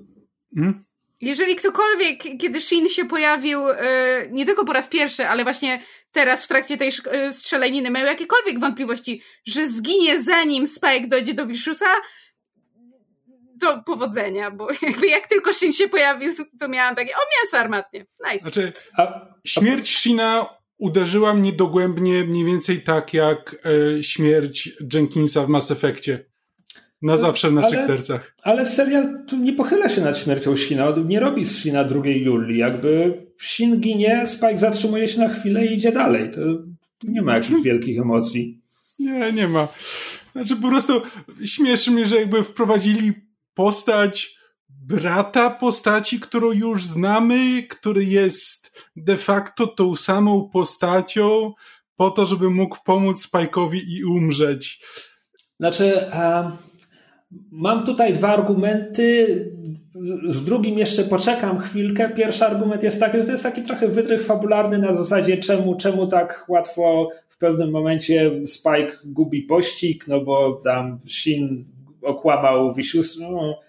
Hmm? 0.54 0.84
Jeżeli 1.20 1.56
ktokolwiek, 1.56 2.22
kiedy 2.38 2.60
Shin 2.60 2.88
się 2.88 3.04
pojawił, 3.04 3.60
nie 4.30 4.46
tylko 4.46 4.64
po 4.64 4.72
raz 4.72 4.88
pierwszy, 4.88 5.26
ale 5.26 5.44
właśnie 5.44 5.82
teraz 6.12 6.44
w 6.44 6.48
trakcie 6.48 6.76
tej 6.76 6.92
strzelaniny 7.30 7.90
miał 7.90 8.06
jakiekolwiek 8.06 8.60
wątpliwości, 8.60 9.22
że 9.46 9.68
zginie 9.68 10.22
zanim 10.22 10.66
Spike 10.66 11.06
dojdzie 11.06 11.34
do 11.34 11.46
Wiszusa, 11.46 11.86
to 13.60 13.82
powodzenia, 13.86 14.50
bo 14.50 14.68
jakby 14.82 15.06
jak 15.06 15.26
tylko 15.26 15.52
Shin 15.52 15.72
się 15.72 15.88
pojawił, 15.88 16.32
to 16.60 16.68
miałam 16.68 16.94
takie, 16.94 17.10
o 17.10 17.20
mięso 17.38 17.58
armatnie, 17.58 18.06
nice. 18.32 18.42
Znaczy, 18.42 18.72
a, 18.98 19.26
śmierć 19.46 19.96
Shina 19.96 20.46
uderzyła 20.78 21.34
mnie 21.34 21.52
dogłębnie 21.52 22.24
mniej 22.24 22.44
więcej 22.44 22.82
tak 22.82 23.14
jak 23.14 23.56
e, 23.98 24.02
śmierć 24.02 24.70
Jenkinsa 24.94 25.42
w 25.46 25.48
Mass 25.48 25.70
Effectie. 25.70 26.28
Na 27.02 27.12
no, 27.12 27.18
zawsze 27.18 27.50
w 27.50 27.52
naszych 27.52 27.78
ale, 27.78 27.86
sercach. 27.86 28.34
Ale 28.42 28.66
serial 28.66 29.24
tu 29.26 29.36
nie 29.36 29.52
pochyla 29.52 29.88
się 29.88 30.00
nad 30.00 30.18
śmiercią 30.18 30.56
Shina, 30.56 30.94
nie 31.06 31.20
robi 31.20 31.44
z 31.44 31.58
Shina 31.58 31.84
drugiej 31.84 32.24
Julii. 32.24 32.58
Jakby 32.58 33.22
Shin 33.40 33.80
ginie, 33.80 34.26
Spike 34.26 34.58
zatrzymuje 34.58 35.08
się 35.08 35.20
na 35.20 35.28
chwilę 35.28 35.66
i 35.66 35.74
idzie 35.74 35.92
dalej. 35.92 36.30
To 36.30 36.40
nie 37.04 37.22
ma 37.22 37.34
jakichś 37.34 37.62
wielkich 37.62 38.00
emocji. 38.00 38.60
Nie, 38.98 39.32
nie 39.32 39.48
ma. 39.48 39.68
Znaczy 40.32 40.56
po 40.56 40.68
prostu 40.68 41.02
śmieszy 41.44 41.90
mnie, 41.90 42.06
że 42.06 42.16
jakby 42.16 42.42
wprowadzili 42.42 43.12
postać 43.58 44.38
brata 44.68 45.50
postaci, 45.50 46.20
którą 46.20 46.52
już 46.52 46.86
znamy, 46.86 47.62
który 47.62 48.04
jest 48.04 48.72
de 48.96 49.16
facto 49.16 49.66
tą 49.66 49.96
samą 49.96 50.48
postacią 50.52 51.52
po 51.96 52.10
to, 52.10 52.26
żeby 52.26 52.50
mógł 52.50 52.76
pomóc 52.84 53.28
Spike'owi 53.28 53.80
i 53.88 54.04
umrzeć. 54.04 54.84
Znaczy, 55.60 56.10
Mam 57.50 57.84
tutaj 57.84 58.12
dwa 58.12 58.28
argumenty. 58.28 59.26
Z 60.28 60.44
drugim 60.44 60.78
jeszcze 60.78 61.04
poczekam 61.04 61.58
chwilkę. 61.58 62.10
Pierwszy 62.10 62.46
argument 62.46 62.82
jest 62.82 63.00
taki, 63.00 63.18
że 63.18 63.24
to 63.24 63.30
jest 63.30 63.42
taki 63.42 63.62
trochę 63.62 63.88
wytrych 63.88 64.22
fabularny 64.24 64.78
na 64.78 64.94
zasadzie 64.94 65.36
czemu, 65.36 65.76
czemu 65.76 66.06
tak 66.06 66.44
łatwo 66.48 67.10
w 67.28 67.38
pewnym 67.38 67.70
momencie 67.70 68.30
Spike 68.46 68.92
gubi 69.04 69.42
pościg, 69.42 70.04
no 70.08 70.20
bo 70.20 70.52
tam 70.52 71.00
Shin 71.08 71.64
okłamał 72.02 72.74
Vicious. 72.74 73.18
No, 73.20 73.60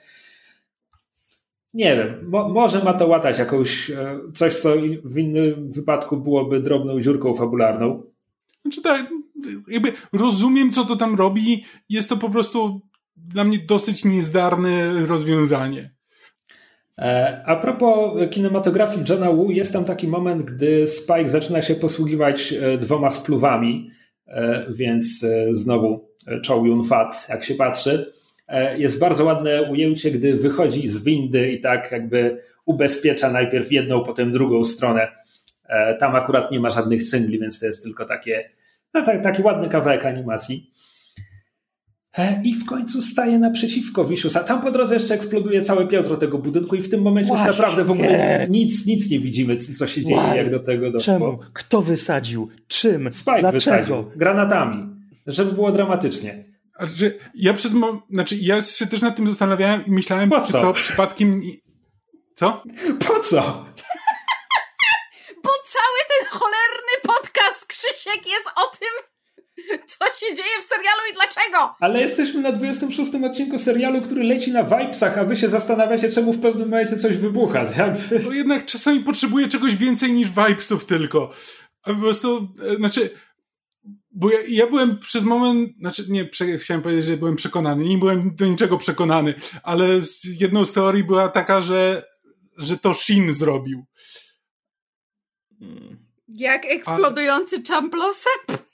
nie 1.73 1.95
wiem, 1.95 2.29
mo, 2.29 2.49
może 2.49 2.83
ma 2.83 2.93
to 2.93 3.07
łatać 3.07 3.39
jakąś 3.39 3.89
e, 3.89 4.19
coś, 4.33 4.55
co 4.55 4.73
w 5.03 5.17
innym 5.17 5.71
wypadku 5.71 6.17
byłoby 6.17 6.59
drobną 6.59 7.01
dziurką 7.01 7.33
fabularną. 7.33 8.03
Znaczy 8.61 8.81
tak, 8.81 9.09
jakby 9.67 9.93
rozumiem, 10.13 10.71
co 10.71 10.85
to 10.85 10.95
tam 10.95 11.15
robi. 11.15 11.65
Jest 11.89 12.09
to 12.09 12.17
po 12.17 12.29
prostu 12.29 12.81
dla 13.17 13.43
mnie 13.43 13.59
dosyć 13.59 14.05
niezdarne 14.05 15.05
rozwiązanie. 15.05 15.91
E, 16.97 17.43
a 17.45 17.55
propos 17.55 18.29
kinematografii 18.31 19.03
Johna 19.09 19.31
Woo, 19.31 19.51
jest 19.51 19.73
tam 19.73 19.85
taki 19.85 20.07
moment, 20.07 20.43
gdy 20.43 20.87
Spike 20.87 21.29
zaczyna 21.29 21.61
się 21.61 21.75
posługiwać 21.75 22.53
e, 22.53 22.77
dwoma 22.77 23.11
spluwami, 23.11 23.91
więc 24.69 25.25
znowu 25.49 26.09
Chow 26.47 26.65
Yun 26.65 26.83
Fat, 26.83 27.27
jak 27.29 27.43
się 27.43 27.55
patrzy. 27.55 28.18
Jest 28.77 28.99
bardzo 28.99 29.25
ładne 29.25 29.63
ujęcie, 29.63 30.11
gdy 30.11 30.35
wychodzi 30.35 30.87
z 30.87 31.03
windy 31.03 31.51
i 31.51 31.59
tak 31.59 31.91
jakby 31.91 32.37
ubezpiecza 32.65 33.31
najpierw 33.31 33.71
jedną, 33.71 34.03
potem 34.03 34.31
drugą 34.31 34.63
stronę. 34.63 35.07
Tam 35.99 36.15
akurat 36.15 36.51
nie 36.51 36.59
ma 36.59 36.69
żadnych 36.69 37.03
cyngli, 37.03 37.39
więc 37.39 37.59
to 37.59 37.65
jest 37.65 37.83
tylko 37.83 38.05
takie 38.05 38.49
no, 38.93 39.01
tak, 39.01 39.23
taki 39.23 39.41
ładny 39.41 39.69
kawałek 39.69 40.05
animacji. 40.05 40.71
E, 42.17 42.41
I 42.43 42.55
w 42.55 42.65
końcu 42.65 43.01
staje 43.01 43.39
naprzeciwko 43.39 44.05
Wiszusa. 44.05 44.43
Tam 44.43 44.61
po 44.61 44.71
drodze 44.71 44.93
jeszcze 44.93 45.15
eksploduje 45.15 45.61
całe 45.61 45.87
piętro 45.87 46.17
tego 46.17 46.37
budynku 46.37 46.75
i 46.75 46.81
w 46.81 46.89
tym 46.89 47.01
momencie 47.01 47.27
Właśnie. 47.27 47.47
już 47.47 47.57
naprawdę 47.57 47.83
w 47.83 47.91
ogóle 47.91 48.47
nic, 48.49 48.85
nic 48.85 49.09
nie 49.09 49.19
widzimy, 49.19 49.57
co 49.57 49.87
się 49.87 50.03
dzieje, 50.03 50.21
Why? 50.29 50.37
jak 50.37 50.51
do 50.51 50.59
tego 50.59 50.91
doszło. 50.91 51.13
Czemu? 51.13 51.39
Kto 51.53 51.81
wysadził? 51.81 52.49
Czym? 52.67 53.13
Spike 53.13 53.39
Dlaczego? 53.39 53.51
wysadził. 53.51 54.05
Granatami. 54.15 54.89
Żeby 55.27 55.51
było 55.51 55.71
dramatycznie. 55.71 56.43
Znaczy, 56.79 57.19
ja 57.35 57.53
przez 57.53 57.71
znaczy 58.09 58.35
ja 58.35 58.63
się 58.63 58.87
też 58.87 59.01
nad 59.01 59.15
tym 59.15 59.27
zastanawiałem 59.27 59.85
i 59.85 59.91
myślałem, 59.91 60.29
po 60.29 60.41
czy 60.41 60.51
to 60.51 60.73
przypadkiem... 60.73 61.41
Co? 62.35 62.63
Po 63.07 63.19
co? 63.19 63.41
Bo 65.43 65.49
cały 65.67 65.99
ten 66.09 66.27
cholerny 66.29 66.93
podcast 67.03 67.65
Krzysiek 67.65 68.27
jest 68.27 68.47
o 68.55 68.77
tym, 68.77 68.89
co 69.87 70.05
się 70.05 70.35
dzieje 70.35 70.61
w 70.61 70.63
serialu 70.63 71.01
i 71.11 71.13
dlaczego. 71.13 71.75
Ale 71.79 72.01
jesteśmy 72.01 72.41
na 72.41 72.51
26 72.51 73.11
odcinku 73.25 73.57
serialu, 73.57 74.01
który 74.01 74.23
leci 74.23 74.51
na 74.51 74.63
vibesach, 74.63 75.17
a 75.17 75.25
wy 75.25 75.35
się 75.35 75.49
zastanawiacie, 75.49 76.11
czemu 76.11 76.33
w 76.33 76.41
pewnym 76.41 76.69
momencie 76.69 76.97
coś 76.97 77.17
wybucha. 77.17 77.65
Jakby... 77.77 78.19
To 78.19 78.31
jednak 78.31 78.65
czasami 78.65 78.99
potrzebuję 78.99 79.47
czegoś 79.47 79.75
więcej 79.75 80.13
niż 80.13 80.29
vibesów 80.29 80.85
tylko. 80.85 81.31
A 81.83 81.93
po 81.93 81.99
prostu, 81.99 82.47
e, 82.73 82.75
znaczy, 82.75 83.09
bo 84.19 84.29
ja, 84.31 84.39
ja, 84.47 84.67
byłem 84.67 84.99
przez 84.99 85.23
moment, 85.23 85.77
znaczy 85.79 86.05
nie, 86.09 86.25
prze, 86.25 86.57
chciałem 86.57 86.83
powiedzieć, 86.83 87.05
że 87.05 87.17
byłem 87.17 87.35
przekonany, 87.35 87.83
nie 87.83 87.97
byłem 87.97 88.35
do 88.35 88.45
niczego 88.45 88.77
przekonany, 88.77 89.33
ale 89.63 90.01
z 90.01 90.41
jedną 90.41 90.65
z 90.65 90.73
teorii 90.73 91.03
była 91.03 91.29
taka, 91.29 91.61
że, 91.61 92.05
że 92.57 92.77
to 92.77 92.93
Shin 92.93 93.33
zrobił. 93.33 93.85
Hmm. 95.59 95.97
Jak 96.27 96.65
eksplodujący 96.65 97.55
A... 97.55 97.63
czamplosep? 97.63 98.68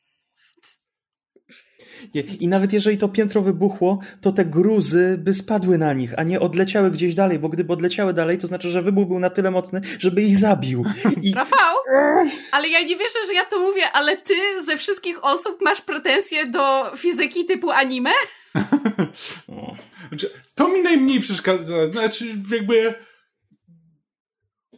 Nie. 2.14 2.22
I 2.22 2.47
nawet 2.47 2.74
jeżeli 2.74 2.97
to 2.97 3.10
piętro 3.10 3.41
wybuchło, 3.41 3.99
to 4.22 4.32
te 4.32 4.45
gruzy 4.45 5.16
by 5.18 5.34
spadły 5.34 5.78
na 5.78 5.93
nich, 5.93 6.14
a 6.18 6.24
nie 6.24 6.39
odleciały 6.39 6.91
gdzieś 6.91 7.16
dalej, 7.16 7.39
bo 7.39 7.49
gdyby 7.49 7.74
odleciały 7.74 8.14
dalej, 8.14 8.38
to 8.38 8.47
znaczy, 8.47 8.70
że 8.70 8.82
wybuch 8.82 9.08
był 9.08 9.20
na 9.20 9.30
tyle 9.30 9.51
mocny, 9.51 9.82
żeby 9.99 10.22
ich 10.22 10.38
zabił. 10.38 10.84
I... 11.22 11.34
Rafał, 11.34 11.76
ale 12.51 12.70
ja 12.70 12.82
nie 12.82 12.95
wierzę, 12.95 13.20
że 13.28 13.34
ja 13.34 13.45
to 13.45 13.60
mówię, 13.60 13.91
ale 13.91 14.18
ty 14.18 14.34
ze 14.66 14.78
wszystkich 14.78 15.26
osób 15.26 15.62
masz 15.62 15.82
pretensje 15.82 16.45
do 16.45 16.91
fizyki 16.97 17.45
typu 17.45 17.72
anime? 17.72 18.12
Znaczy, 20.10 20.30
to 20.56 20.68
mi 20.68 20.82
najmniej 20.82 21.20
przeszkadza. 21.20 21.88
Znaczy, 21.91 22.26
jakby 22.51 22.95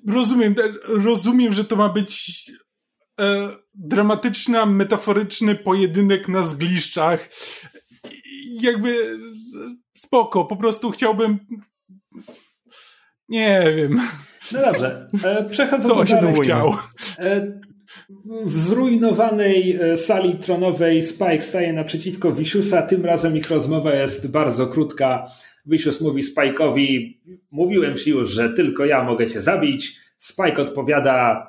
rozumiem, 0.07 0.55
rozumiem, 0.87 1.53
że 1.53 1.63
to 1.63 1.75
ma 1.75 1.89
być 1.89 2.41
e, 3.19 3.49
dramatyczny, 3.73 4.65
metaforyczny 4.65 5.55
pojedynek 5.55 6.27
na 6.27 6.41
zgliszczach. 6.41 7.29
I 8.25 8.61
jakby 8.61 9.19
spoko, 9.97 10.45
po 10.45 10.55
prostu 10.55 10.91
chciałbym 10.91 11.39
nie 13.29 13.73
wiem. 13.75 14.01
No 14.51 14.61
dobrze, 14.61 15.07
e, 15.23 15.45
przechodząc 15.49 16.09
do 16.09 16.15
dalej. 16.21 16.41
chciał. 16.41 16.73
E, 17.19 17.59
w 18.45 18.59
zrujnowanej 18.59 19.79
e, 19.81 19.97
sali 19.97 20.35
tronowej 20.35 21.01
Spike 21.01 21.41
staje 21.41 21.73
naprzeciwko 21.73 22.31
Wisiusa. 22.31 22.81
Tym 22.81 23.05
razem 23.05 23.37
ich 23.37 23.49
rozmowa 23.49 23.93
jest 23.93 24.31
bardzo 24.31 24.67
krótka. 24.67 25.27
Wisius 25.65 26.01
mówi 26.01 26.23
Spike'owi, 26.23 27.13
mówiłem 27.51 27.97
ci 27.97 28.09
już, 28.09 28.29
że 28.29 28.49
tylko 28.49 28.85
ja 28.85 29.03
mogę 29.03 29.27
cię 29.27 29.41
zabić. 29.41 29.97
Spike 30.17 30.61
odpowiada, 30.61 31.47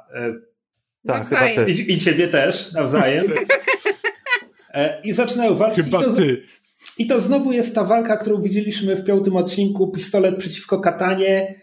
tak, 1.12 1.28
chyba 1.28 1.64
ty. 1.64 1.72
I, 1.72 1.92
I 1.92 1.98
ciebie 1.98 2.28
też 2.28 2.72
nawzajem. 2.72 3.26
E, 4.74 5.00
I 5.04 5.12
zaczynają 5.12 5.54
walczyć. 5.54 5.84
Chyba 5.84 6.00
I 6.00 6.04
to, 6.04 6.12
ty. 6.12 6.42
I 6.98 7.06
to 7.06 7.20
znowu 7.20 7.52
jest 7.52 7.74
ta 7.74 7.84
walka, 7.84 8.16
którą 8.16 8.42
widzieliśmy 8.42 8.96
w 8.96 9.04
piątym 9.04 9.36
odcinku, 9.36 9.88
pistolet 9.88 10.36
przeciwko 10.36 10.80
katanie. 10.80 11.54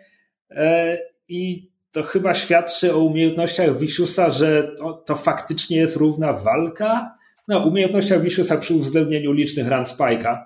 E, 0.51 0.97
I 1.27 1.71
to 1.91 2.03
chyba 2.03 2.33
świadczy 2.33 2.93
o 2.93 2.99
umiejętnościach 2.99 3.79
Wisiusa, 3.79 4.29
że 4.29 4.71
to, 4.77 4.93
to 4.93 5.15
faktycznie 5.15 5.77
jest 5.77 5.95
równa 5.95 6.33
walka. 6.33 7.15
No, 7.47 7.65
umiejętnościach 7.67 8.21
Wisiusa 8.21 8.57
przy 8.57 8.73
uwzględnieniu 8.73 9.31
licznych 9.31 9.67
ran 9.67 9.83
Spike'a. 9.83 10.37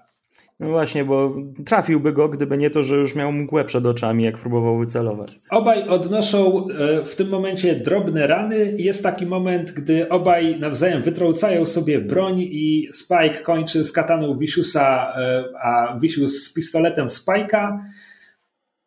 No 0.60 0.70
właśnie, 0.70 1.05
bo 1.05 1.36
trafiłby 1.66 2.14
go, 2.14 2.30
gdyby 2.30 2.57
nie 2.57 2.70
to, 2.70 2.84
że 2.84 2.95
już 2.95 3.16
miał 3.16 3.32
mgłę 3.32 3.66
przed 3.66 3.86
oczami, 3.86 4.24
jak 4.24 4.38
próbował 4.38 4.80
wycelować. 4.80 5.39
Obaj 5.49 5.88
odnoszą 5.89 6.68
e, 6.70 7.05
w 7.05 7.16
tym 7.16 7.30
momencie 7.30 7.76
drobne 7.76 8.28
rany. 8.28 8.76
Jest 8.78 9.03
taki 9.03 9.26
moment, 9.26 9.72
gdy 9.72 10.10
obaj 10.10 10.60
nawzajem 10.60 11.03
wytrącają 11.03 11.66
sobie 11.66 11.99
broń 11.99 12.39
i 12.39 12.89
Spike 12.91 13.41
kończy 13.43 13.84
z 13.84 13.91
kataną 13.91 14.38
Viciousa, 14.38 15.14
e, 15.18 15.43
a 15.64 15.99
Vicious 16.01 16.43
z 16.43 16.53
pistoletem 16.53 17.07
Spike'a. 17.07 17.80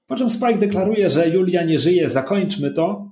Po 0.07 0.17
czym 0.17 0.31
Spike 0.31 0.59
deklaruje, 0.59 1.11
że 1.11 1.29
Julia 1.29 1.63
nie 1.63 1.79
żyje, 1.79 2.11
zakończmy 2.11 2.71
to. 2.71 3.11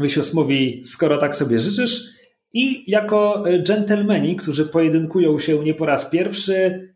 Vicious 0.00 0.34
mówi, 0.34 0.82
skoro 0.84 1.18
tak 1.18 1.34
sobie 1.34 1.58
życzysz, 1.58 2.20
i 2.52 2.90
jako 2.90 3.44
dżentelmeni, 3.62 4.36
którzy 4.36 4.66
pojedynkują 4.66 5.38
się 5.38 5.64
nie 5.64 5.74
po 5.74 5.86
raz 5.86 6.10
pierwszy, 6.10 6.89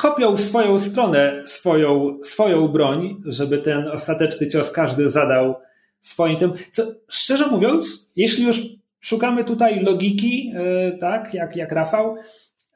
kopią 0.00 0.36
w 0.36 0.40
swoją 0.40 0.78
stronę 0.78 1.42
swoją, 1.44 2.18
swoją 2.22 2.68
broń, 2.68 3.22
żeby 3.24 3.58
ten 3.58 3.88
ostateczny 3.88 4.48
cios 4.48 4.70
każdy 4.70 5.08
zadał 5.08 5.54
swoim 6.00 6.36
tym. 6.36 6.52
Co, 6.72 6.86
szczerze 7.08 7.46
mówiąc, 7.46 8.12
jeśli 8.16 8.44
już 8.44 8.62
szukamy 9.00 9.44
tutaj 9.44 9.80
logiki, 9.80 10.52
e, 10.54 10.98
tak, 10.98 11.34
jak, 11.34 11.56
jak 11.56 11.72
Rafał, 11.72 12.16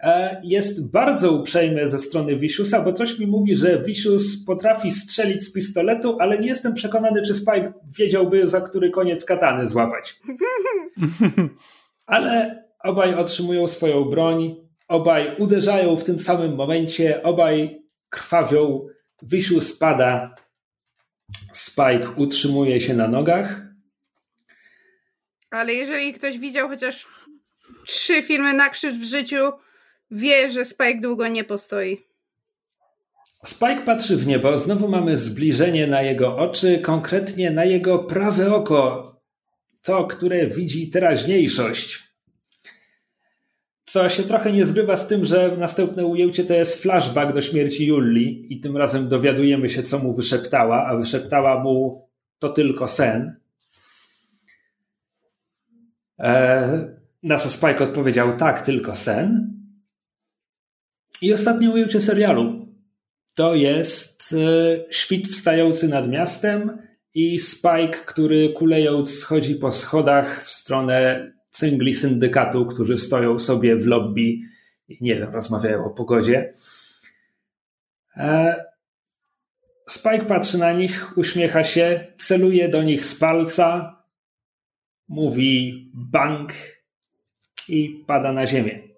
e, 0.00 0.40
jest 0.44 0.90
bardzo 0.90 1.32
uprzejmy 1.32 1.88
ze 1.88 1.98
strony 1.98 2.36
Viciousa, 2.36 2.80
bo 2.80 2.92
coś 2.92 3.18
mi 3.18 3.26
mówi, 3.26 3.56
że 3.56 3.82
Vicious 3.82 4.44
potrafi 4.46 4.90
strzelić 4.90 5.44
z 5.44 5.52
pistoletu, 5.52 6.16
ale 6.20 6.38
nie 6.38 6.48
jestem 6.48 6.74
przekonany, 6.74 7.22
czy 7.22 7.34
Spike 7.34 7.72
wiedziałby, 7.98 8.48
za 8.48 8.60
który 8.60 8.90
koniec 8.90 9.24
katany 9.24 9.68
złapać. 9.68 10.16
Ale 12.06 12.64
obaj 12.82 13.14
otrzymują 13.14 13.68
swoją 13.68 14.04
broń, 14.04 14.63
obaj 14.88 15.36
uderzają 15.38 15.96
w 15.96 16.04
tym 16.04 16.18
samym 16.18 16.54
momencie, 16.54 17.22
obaj 17.22 17.82
krwawią, 18.10 18.86
Wisiu 19.22 19.60
spada, 19.60 20.34
Spike 21.52 22.10
utrzymuje 22.16 22.80
się 22.80 22.94
na 22.94 23.08
nogach. 23.08 23.60
Ale 25.50 25.74
jeżeli 25.74 26.12
ktoś 26.12 26.38
widział 26.38 26.68
chociaż 26.68 27.06
trzy 27.86 28.22
filmy 28.22 28.52
na 28.52 28.70
krzyż 28.70 28.94
w 28.94 29.04
życiu, 29.04 29.52
wie, 30.10 30.50
że 30.50 30.64
Spike 30.64 31.00
długo 31.00 31.28
nie 31.28 31.44
postoi. 31.44 32.04
Spike 33.44 33.82
patrzy 33.84 34.16
w 34.16 34.26
niebo, 34.26 34.58
znowu 34.58 34.88
mamy 34.88 35.18
zbliżenie 35.18 35.86
na 35.86 36.02
jego 36.02 36.36
oczy, 36.36 36.78
konkretnie 36.78 37.50
na 37.50 37.64
jego 37.64 37.98
prawe 37.98 38.54
oko, 38.54 39.14
to, 39.82 40.06
które 40.06 40.46
widzi 40.46 40.90
teraźniejszość. 40.90 42.03
Co 43.84 44.08
się 44.08 44.22
trochę 44.22 44.52
nie 44.52 44.66
zgrywa 44.66 44.96
z 44.96 45.06
tym, 45.06 45.24
że 45.24 45.56
następne 45.56 46.06
ujęcie 46.06 46.44
to 46.44 46.54
jest 46.54 46.82
flashback 46.82 47.32
do 47.32 47.42
śmierci 47.42 47.86
Julli 47.86 48.46
i 48.52 48.60
tym 48.60 48.76
razem 48.76 49.08
dowiadujemy 49.08 49.70
się, 49.70 49.82
co 49.82 49.98
mu 49.98 50.14
wyszeptała, 50.14 50.86
a 50.86 50.96
wyszeptała 50.96 51.62
mu 51.62 52.08
to 52.38 52.48
tylko 52.48 52.88
sen. 52.88 53.36
E, 56.18 56.94
na 57.22 57.38
co 57.38 57.50
Spike 57.50 57.84
odpowiedział 57.84 58.36
tak, 58.36 58.60
tylko 58.60 58.94
sen. 58.94 59.54
I 61.22 61.34
ostatnie 61.34 61.70
ujęcie 61.70 62.00
serialu 62.00 62.68
to 63.34 63.54
jest 63.54 64.32
e, 64.32 64.36
świt 64.90 65.28
wstający 65.28 65.88
nad 65.88 66.08
miastem 66.08 66.78
i 67.14 67.38
Spike, 67.38 67.98
który 68.06 68.52
kulejąc 68.52 69.18
schodzi 69.18 69.54
po 69.54 69.72
schodach 69.72 70.44
w 70.44 70.50
stronę 70.50 71.32
cyngli 71.54 71.94
syndykatu, 71.94 72.66
którzy 72.66 72.98
stoją 72.98 73.38
sobie 73.38 73.76
w 73.76 73.86
lobby 73.86 74.40
i 74.88 74.98
nie 75.00 75.16
wiem, 75.16 75.32
rozmawiają 75.32 75.84
o 75.84 75.90
pogodzie. 75.90 76.52
E, 78.16 78.64
Spike 79.88 80.24
patrzy 80.24 80.58
na 80.58 80.72
nich, 80.72 81.18
uśmiecha 81.18 81.64
się, 81.64 82.06
celuje 82.18 82.68
do 82.68 82.82
nich 82.82 83.06
z 83.06 83.14
palca, 83.14 83.96
mówi 85.08 85.90
bank 85.94 86.52
i 87.68 88.04
pada 88.06 88.32
na 88.32 88.46
ziemię. 88.46 88.93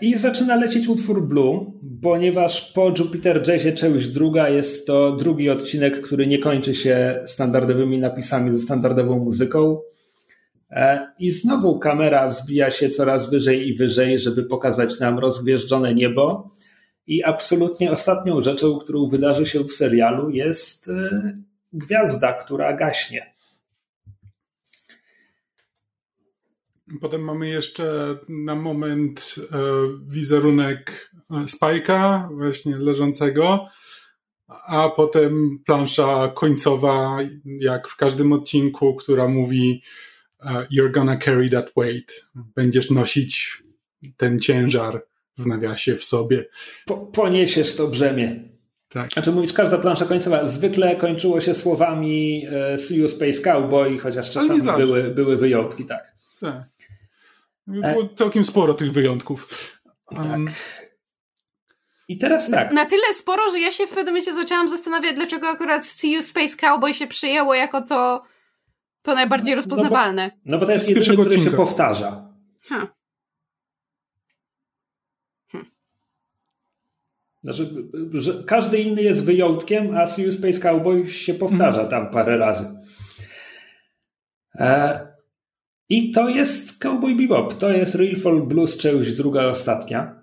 I 0.00 0.18
zaczyna 0.18 0.56
lecieć 0.56 0.88
utwór 0.88 1.28
Blue, 1.28 1.72
ponieważ 2.02 2.72
po 2.72 2.92
Jupiter 2.98 3.48
Jazzie 3.48 3.72
część 3.72 4.08
druga 4.08 4.48
jest 4.48 4.86
to 4.86 5.12
drugi 5.12 5.50
odcinek, 5.50 6.00
który 6.00 6.26
nie 6.26 6.38
kończy 6.38 6.74
się 6.74 7.22
standardowymi 7.26 7.98
napisami 7.98 8.52
ze 8.52 8.58
standardową 8.58 9.18
muzyką. 9.18 9.80
E, 10.70 11.06
I 11.18 11.30
znowu 11.30 11.78
kamera 11.78 12.28
wzbija 12.28 12.70
się 12.70 12.88
coraz 12.88 13.30
wyżej 13.30 13.68
i 13.68 13.76
wyżej, 13.76 14.18
żeby 14.18 14.44
pokazać 14.44 15.00
nam 15.00 15.18
rozgwieżdżone 15.18 15.94
niebo. 15.94 16.50
I 17.06 17.24
absolutnie 17.24 17.90
ostatnią 17.90 18.42
rzeczą, 18.42 18.78
którą 18.78 19.08
wydarzy 19.08 19.46
się 19.46 19.64
w 19.64 19.72
serialu, 19.72 20.30
jest 20.30 20.88
e, 20.88 21.32
gwiazda, 21.72 22.32
która 22.32 22.76
gaśnie. 22.76 23.34
Potem 27.00 27.20
mamy 27.20 27.48
jeszcze 27.48 28.16
na 28.28 28.54
moment 28.54 29.34
e, 29.38 29.56
wizerunek 30.08 31.10
Spajka, 31.46 32.28
właśnie 32.32 32.76
leżącego, 32.76 33.66
a 34.66 34.88
potem 34.88 35.58
plansza 35.66 36.32
końcowa, 36.34 37.18
jak 37.44 37.88
w 37.88 37.96
każdym 37.96 38.32
odcinku, 38.32 38.94
która 38.94 39.28
mówi 39.28 39.82
You're 40.72 40.90
gonna 40.90 41.16
carry 41.16 41.50
that 41.50 41.72
weight. 41.76 42.30
Będziesz 42.34 42.90
nosić 42.90 43.62
ten 44.16 44.38
ciężar 44.38 45.06
w 45.38 45.46
nawiasie 45.46 45.96
w 45.96 46.04
sobie. 46.04 46.44
Po, 46.86 46.96
poniesiesz 46.96 47.76
to 47.76 47.88
brzemię. 47.88 48.50
Tak. 48.88 49.12
Znaczy 49.12 49.32
mówić, 49.32 49.52
każda 49.52 49.78
plansza 49.78 50.04
końcowa 50.04 50.46
zwykle 50.46 50.96
kończyło 50.96 51.40
się 51.40 51.54
słowami 51.54 52.46
e, 52.52 52.78
See 52.78 52.96
you 52.96 53.08
Space 53.08 53.40
Cowboy, 53.40 53.98
chociaż 53.98 54.30
czasami 54.30 54.60
były, 54.76 55.02
były 55.02 55.36
wyjątki, 55.36 55.84
tak. 55.84 56.14
Tak. 56.40 56.79
Było 57.70 58.08
całkiem 58.16 58.44
sporo 58.44 58.74
tych 58.74 58.92
wyjątków. 58.92 59.48
Um, 60.10 60.46
tak. 60.46 60.54
I 62.08 62.18
teraz 62.18 62.50
tak. 62.50 62.72
Na 62.72 62.86
tyle 62.86 63.14
sporo, 63.14 63.50
że 63.50 63.60
ja 63.60 63.72
się 63.72 63.86
w 63.86 63.88
pewnym 63.88 64.06
momencie 64.06 64.34
zaczęłam 64.34 64.68
zastanawiać, 64.68 65.14
dlaczego 65.16 65.48
akurat 65.48 66.04
You 66.04 66.22
Space 66.22 66.56
Cowboy 66.56 66.94
się 66.94 67.06
przyjęło 67.06 67.54
jako 67.54 67.82
to, 67.82 68.22
to 69.02 69.14
najbardziej 69.14 69.54
rozpoznawalne. 69.54 70.24
No 70.24 70.30
bo, 70.30 70.42
no 70.44 70.58
bo 70.58 70.66
to 70.66 70.72
jest 70.72 70.88
jedyne, 70.88 71.24
które 71.24 71.38
się 71.38 71.50
powtarza. 71.50 72.32
Huh. 72.68 72.86
Znaczy, 77.42 77.90
że 78.12 78.44
każdy 78.46 78.78
inny 78.78 79.02
jest 79.02 79.24
wyjątkiem, 79.24 79.96
a 79.96 80.20
You 80.20 80.32
Space 80.32 80.60
Cowboy 80.60 81.10
się 81.10 81.34
powtarza 81.34 81.84
tam 81.84 82.10
parę 82.10 82.38
razy. 82.38 82.64
E, 84.54 85.09
I 85.90 86.10
to 86.10 86.28
jest 86.28 86.78
Cowboy 86.78 87.14
Bebop. 87.14 87.54
To 87.54 87.72
jest 87.72 87.94
Real 87.94 88.16
Folk 88.16 88.44
Blues, 88.44 88.76
część 88.76 89.16
druga, 89.16 89.46
ostatnia. 89.46 90.22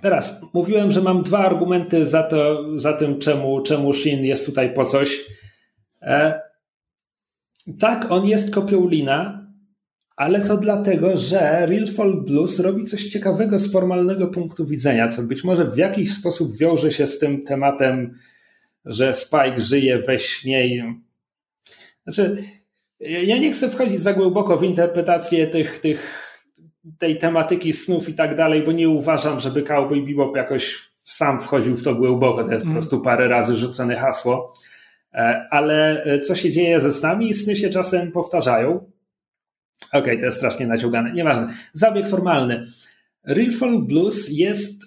Teraz, 0.00 0.40
mówiłem, 0.52 0.92
że 0.92 1.02
mam 1.02 1.22
dwa 1.22 1.38
argumenty 1.38 2.06
za, 2.06 2.22
to, 2.22 2.64
za 2.80 2.92
tym, 2.92 3.18
czemu, 3.18 3.62
czemu 3.62 3.94
Shin 3.94 4.24
jest 4.24 4.46
tutaj 4.46 4.74
po 4.74 4.84
coś. 4.84 5.24
E, 6.02 6.40
tak, 7.80 8.10
on 8.10 8.26
jest 8.26 8.54
kopią 8.54 8.88
Lina, 8.88 9.46
ale 10.16 10.40
to 10.40 10.56
dlatego, 10.56 11.16
że 11.16 11.66
Real 11.66 11.86
Folk 11.86 12.24
Blues 12.26 12.60
robi 12.60 12.84
coś 12.84 13.04
ciekawego 13.04 13.58
z 13.58 13.72
formalnego 13.72 14.26
punktu 14.26 14.66
widzenia, 14.66 15.08
co 15.08 15.22
być 15.22 15.44
może 15.44 15.70
w 15.70 15.76
jakiś 15.76 16.12
sposób 16.12 16.56
wiąże 16.56 16.92
się 16.92 17.06
z 17.06 17.18
tym 17.18 17.44
tematem, 17.44 18.14
że 18.84 19.14
Spike 19.14 19.58
żyje 19.58 19.98
we 19.98 20.18
śnie. 20.18 20.94
Znaczy, 22.06 22.44
ja 23.00 23.38
nie 23.38 23.52
chcę 23.52 23.70
wchodzić 23.70 24.00
za 24.00 24.12
głęboko 24.12 24.56
w 24.56 24.64
interpretację 24.64 25.46
tych, 25.46 25.78
tych, 25.78 26.30
tej 26.98 27.18
tematyki 27.18 27.72
snów 27.72 28.08
i 28.08 28.14
tak 28.14 28.36
dalej, 28.36 28.62
bo 28.62 28.72
nie 28.72 28.88
uważam, 28.88 29.40
żeby 29.40 29.62
Cowboy 29.62 30.02
Bebop 30.02 30.36
jakoś 30.36 30.90
sam 31.02 31.40
wchodził 31.40 31.76
w 31.76 31.82
to 31.82 31.94
głęboko. 31.94 32.44
To 32.44 32.52
jest 32.52 32.64
mm. 32.64 32.74
po 32.74 32.80
prostu 32.80 33.00
parę 33.00 33.28
razy 33.28 33.56
rzucone 33.56 33.96
hasło. 33.96 34.54
E, 35.14 35.46
ale 35.50 36.04
e, 36.04 36.20
co 36.20 36.34
się 36.34 36.50
dzieje 36.50 36.80
ze 36.80 36.92
snami? 36.92 37.34
Sny 37.34 37.56
się 37.56 37.70
czasem 37.70 38.12
powtarzają. 38.12 38.90
Okej, 39.88 40.02
okay, 40.02 40.18
to 40.18 40.24
jest 40.24 40.36
strasznie 40.36 40.66
naciągane. 40.66 41.12
Nieważne. 41.12 41.48
Zabieg 41.72 42.08
formalny. 42.08 42.64
Real 43.24 43.52
Folk 43.52 43.84
Blues 43.84 44.28
jest. 44.28 44.82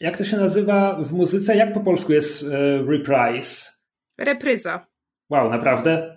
Jak 0.00 0.16
to 0.16 0.24
się 0.24 0.36
nazywa 0.36 1.02
w 1.02 1.12
muzyce? 1.12 1.56
Jak 1.56 1.72
po 1.74 1.80
polsku 1.80 2.12
jest 2.12 2.42
e, 2.42 2.82
reprise? 2.82 3.70
Repryza. 4.18 4.86
Wow, 5.30 5.50
naprawdę? 5.50 6.13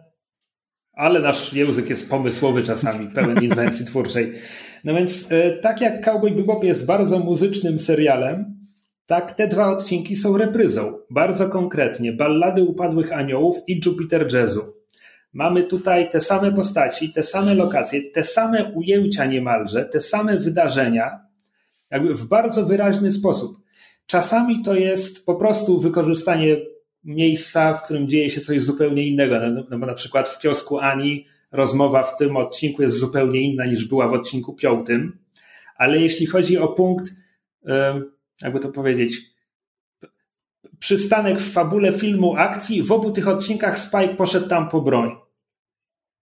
Ale 0.97 1.19
nasz 1.19 1.53
język 1.53 1.89
jest 1.89 2.09
pomysłowy 2.09 2.63
czasami, 2.63 3.07
pełen 3.07 3.43
inwencji 3.43 3.85
twórczej. 3.89 4.33
No 4.83 4.93
więc, 4.93 5.31
e, 5.31 5.51
tak 5.51 5.81
jak 5.81 6.05
Cowboy 6.05 6.31
Bebop 6.31 6.63
jest 6.63 6.85
bardzo 6.85 7.19
muzycznym 7.19 7.79
serialem, 7.79 8.57
tak 9.05 9.31
te 9.31 9.47
dwa 9.47 9.67
odcinki 9.67 10.15
są 10.15 10.37
repryzą. 10.37 10.93
Bardzo 11.09 11.49
konkretnie. 11.49 12.13
Ballady 12.13 12.63
Upadłych 12.63 13.13
Aniołów 13.13 13.57
i 13.67 13.81
Jupiter 13.85 14.33
Jazzu. 14.33 14.61
Mamy 15.33 15.63
tutaj 15.63 16.09
te 16.09 16.19
same 16.19 16.51
postaci, 16.51 17.11
te 17.11 17.23
same 17.23 17.53
lokacje, 17.53 18.11
te 18.11 18.23
same 18.23 18.71
ujęcia 18.75 19.25
niemalże, 19.25 19.85
te 19.85 19.99
same 19.99 20.37
wydarzenia, 20.37 21.19
jakby 21.91 22.13
w 22.13 22.25
bardzo 22.25 22.65
wyraźny 22.65 23.11
sposób. 23.11 23.57
Czasami 24.05 24.61
to 24.61 24.75
jest 24.75 25.25
po 25.25 25.35
prostu 25.35 25.79
wykorzystanie 25.79 26.57
miejsca, 27.03 27.73
w 27.73 27.83
którym 27.83 28.07
dzieje 28.07 28.29
się 28.29 28.41
coś 28.41 28.61
zupełnie 28.61 29.07
innego. 29.07 29.39
No, 29.39 29.63
no 29.69 29.79
bo 29.79 29.85
na 29.85 29.93
przykład 29.93 30.29
w 30.29 30.39
kiosku 30.39 30.79
Ani 30.79 31.25
rozmowa 31.51 32.03
w 32.03 32.17
tym 32.17 32.37
odcinku 32.37 32.81
jest 32.81 32.99
zupełnie 32.99 33.41
inna 33.41 33.65
niż 33.65 33.85
była 33.85 34.07
w 34.07 34.13
odcinku 34.13 34.53
piątym. 34.53 35.17
Ale 35.75 35.99
jeśli 35.99 36.25
chodzi 36.25 36.57
o 36.57 36.67
punkt, 36.67 37.11
jakby 38.41 38.59
to 38.59 38.69
powiedzieć, 38.69 39.21
przystanek 40.79 41.39
w 41.39 41.51
fabule 41.51 41.91
filmu 41.91 42.35
akcji, 42.35 42.83
w 42.83 42.91
obu 42.91 43.11
tych 43.11 43.27
odcinkach 43.27 43.79
Spike 43.79 44.15
poszedł 44.15 44.47
tam 44.47 44.69
po 44.69 44.81
broń. 44.81 45.11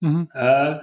Mhm. 0.02 0.27
E, 0.35 0.80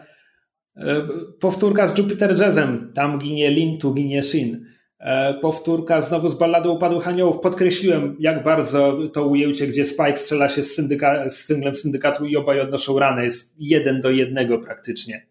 e, 0.76 1.08
powtórka 1.40 1.86
z 1.86 1.98
Jupiter 1.98 2.40
Jazzem, 2.40 2.92
tam 2.94 3.18
ginie 3.18 3.50
Lin, 3.50 3.78
tu 3.78 3.94
ginie 3.94 4.22
Shin. 4.22 4.66
E, 5.02 5.34
powtórka 5.34 6.00
znowu 6.00 6.28
z 6.28 6.34
balladą 6.34 6.70
Upadłych 6.70 7.08
Aniołów. 7.08 7.40
Podkreśliłem, 7.40 8.16
jak 8.18 8.42
bardzo 8.42 8.98
to 9.12 9.26
ujęcie, 9.26 9.66
gdzie 9.66 9.84
Spike 9.84 10.16
strzela 10.16 10.48
się 10.48 10.62
z, 10.62 10.74
syndyka, 10.74 11.28
z 11.28 11.44
synglem 11.44 11.76
syndykatu 11.76 12.26
i 12.26 12.36
obaj 12.36 12.60
odnoszą 12.60 12.98
ranę, 12.98 13.24
jest 13.24 13.54
jeden 13.58 14.00
do 14.00 14.10
jednego 14.10 14.58
praktycznie. 14.58 15.26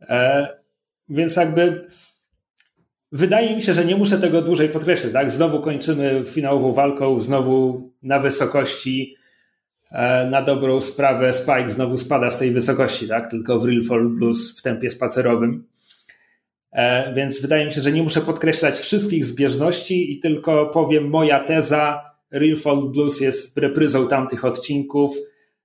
E, 0.00 0.48
więc 1.08 1.36
jakby 1.36 1.86
wydaje 3.12 3.56
mi 3.56 3.62
się, 3.62 3.74
że 3.74 3.84
nie 3.84 3.96
muszę 3.96 4.18
tego 4.18 4.42
dłużej 4.42 4.68
podkreślić. 4.68 5.12
Tak? 5.12 5.30
Znowu 5.30 5.60
kończymy 5.60 6.22
finałową 6.26 6.72
walką, 6.72 7.20
znowu 7.20 7.90
na 8.02 8.18
wysokości 8.18 9.16
E, 9.92 10.30
na 10.30 10.42
dobrą 10.42 10.80
sprawę 10.80 11.32
Spike 11.32 11.70
znowu 11.70 11.98
spada 11.98 12.30
z 12.30 12.38
tej 12.38 12.50
wysokości, 12.50 13.08
tak? 13.08 13.30
Tylko 13.30 13.60
w 13.60 13.64
Real 13.64 13.82
Fall 13.82 14.08
Blues 14.08 14.58
w 14.58 14.62
tempie 14.62 14.90
spacerowym. 14.90 15.64
E, 16.72 17.12
więc 17.14 17.40
wydaje 17.40 17.64
mi 17.64 17.72
się, 17.72 17.80
że 17.80 17.92
nie 17.92 18.02
muszę 18.02 18.20
podkreślać 18.20 18.74
wszystkich 18.74 19.24
zbieżności 19.24 20.12
i 20.12 20.20
tylko 20.20 20.66
powiem 20.66 21.08
moja 21.08 21.40
teza. 21.40 22.12
Real 22.30 22.56
Fall 22.56 22.90
Blues 22.90 23.20
jest 23.20 23.58
repryzą 23.58 24.08
tamtych 24.08 24.44
odcinków. 24.44 25.16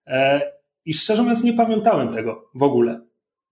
E, 0.07 0.41
I 0.85 0.93
szczerze 0.93 1.21
mówiąc, 1.21 1.43
nie 1.43 1.53
pamiętałem 1.53 2.09
tego 2.09 2.49
w 2.55 2.63
ogóle. 2.63 3.01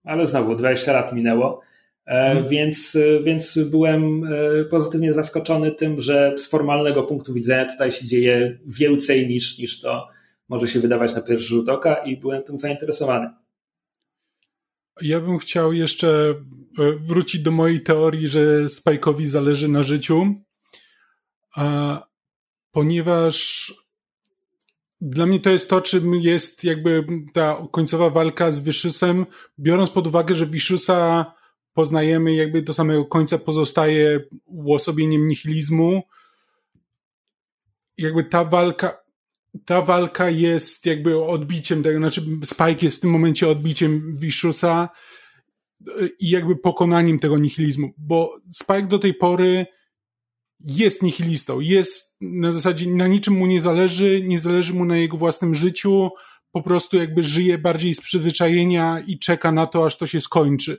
Ale 0.04 0.26
znowu 0.26 0.54
20 0.54 0.92
lat 0.92 1.12
minęło. 1.12 1.60
Hmm. 2.08 2.48
Więc, 2.48 2.98
więc 3.24 3.58
byłem 3.58 4.22
pozytywnie 4.70 5.12
zaskoczony 5.12 5.72
tym, 5.72 6.00
że 6.00 6.34
z 6.36 6.46
formalnego 6.46 7.02
punktu 7.02 7.34
widzenia 7.34 7.72
tutaj 7.72 7.92
się 7.92 8.06
dzieje 8.06 8.58
więcej 8.66 9.28
niż, 9.28 9.58
niż 9.58 9.80
to 9.80 10.08
może 10.48 10.68
się 10.68 10.80
wydawać 10.80 11.14
na 11.14 11.20
pierwszy 11.20 11.46
rzut 11.46 11.68
oka 11.68 11.94
i 11.94 12.16
byłem 12.16 12.42
tym 12.42 12.58
zainteresowany. 12.58 13.30
Ja 15.02 15.20
bym 15.20 15.38
chciał 15.38 15.72
jeszcze 15.72 16.34
wrócić 17.00 17.42
do 17.42 17.50
mojej 17.50 17.82
teorii, 17.82 18.28
że 18.28 18.64
Spike'owi 18.64 19.24
zależy 19.24 19.68
na 19.68 19.82
życiu, 19.82 20.34
ponieważ 22.70 23.74
dla 25.00 25.26
mnie 25.26 25.40
to 25.40 25.50
jest 25.50 25.70
to, 25.70 25.80
czym 25.80 26.14
jest 26.14 26.64
jakby 26.64 27.06
ta 27.32 27.62
końcowa 27.72 28.10
walka 28.10 28.52
z 28.52 28.60
Vicious,em 28.60 29.26
biorąc 29.58 29.90
pod 29.90 30.06
uwagę, 30.06 30.34
że 30.34 30.46
Viciousa 30.46 31.32
poznajemy 31.72 32.34
jakby 32.34 32.62
do 32.62 32.72
samego 32.72 33.04
końca 33.04 33.38
pozostaje 33.38 34.20
uosobieniem 34.44 35.28
nihilizmu. 35.28 36.02
Jakby 37.98 38.24
ta 38.24 38.44
walka, 38.44 38.98
ta 39.64 39.82
walka 39.82 40.30
jest 40.30 40.86
jakby 40.86 41.24
odbiciem 41.24 41.82
tego, 41.82 41.98
znaczy 41.98 42.22
Spike 42.44 42.86
jest 42.86 42.96
w 42.96 43.00
tym 43.00 43.10
momencie 43.10 43.48
odbiciem 43.48 44.16
Vishusa 44.16 44.88
i 46.20 46.30
jakby 46.30 46.56
pokonaniem 46.56 47.18
tego 47.18 47.38
nihilizmu, 47.38 47.92
bo 47.98 48.34
Spike 48.50 48.86
do 48.86 48.98
tej 48.98 49.14
pory 49.14 49.66
jest 50.60 51.02
nihilistą, 51.02 51.60
jest 51.60 52.16
na 52.20 52.52
zasadzie 52.52 52.86
na 52.86 53.06
niczym 53.06 53.34
mu 53.34 53.46
nie 53.46 53.60
zależy, 53.60 54.22
nie 54.24 54.38
zależy 54.38 54.74
mu 54.74 54.84
na 54.84 54.96
jego 54.96 55.16
własnym 55.16 55.54
życiu, 55.54 56.10
po 56.52 56.62
prostu 56.62 56.96
jakby 56.96 57.22
żyje 57.22 57.58
bardziej 57.58 57.94
z 57.94 58.00
przyzwyczajenia 58.00 59.00
i 59.06 59.18
czeka 59.18 59.52
na 59.52 59.66
to, 59.66 59.86
aż 59.86 59.96
to 59.96 60.06
się 60.06 60.20
skończy. 60.20 60.78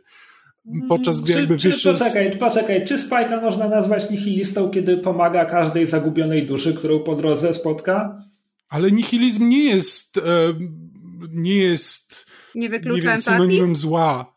Podczas 0.90 1.22
gdy 1.22 1.34
czy, 1.34 1.40
jakby 1.40 1.58
czy, 1.58 1.70
wyższy... 1.70 1.94
Poczekaj, 1.94 2.38
poczekaj, 2.38 2.86
czy 2.86 2.98
Spike'a 2.98 3.42
można 3.42 3.70
nazwać 3.70 4.10
nihilistą, 4.10 4.70
kiedy 4.70 4.98
pomaga 4.98 5.46
każdej 5.46 5.86
zagubionej 5.86 6.46
duszy, 6.46 6.74
którą 6.74 7.00
po 7.00 7.16
drodze 7.16 7.54
spotka? 7.54 8.24
Ale 8.70 8.92
nihilizm 8.92 9.50
nie 9.50 9.64
jest 9.64 10.18
e, 10.18 10.22
nie 11.30 11.58
jest 11.58 12.26
nie, 12.56 12.70
nie 12.70 13.02
wiem, 13.02 13.22
synonimem 13.22 13.76
zła. 13.76 14.37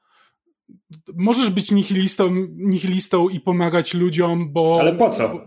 Możesz 1.14 1.50
być 1.50 1.70
nihilistą, 1.70 2.46
nihilistą 2.56 3.28
i 3.28 3.40
pomagać 3.40 3.94
ludziom, 3.94 4.52
bo... 4.52 4.80
Ale 4.80 4.94
po 4.94 5.10
co? 5.10 5.44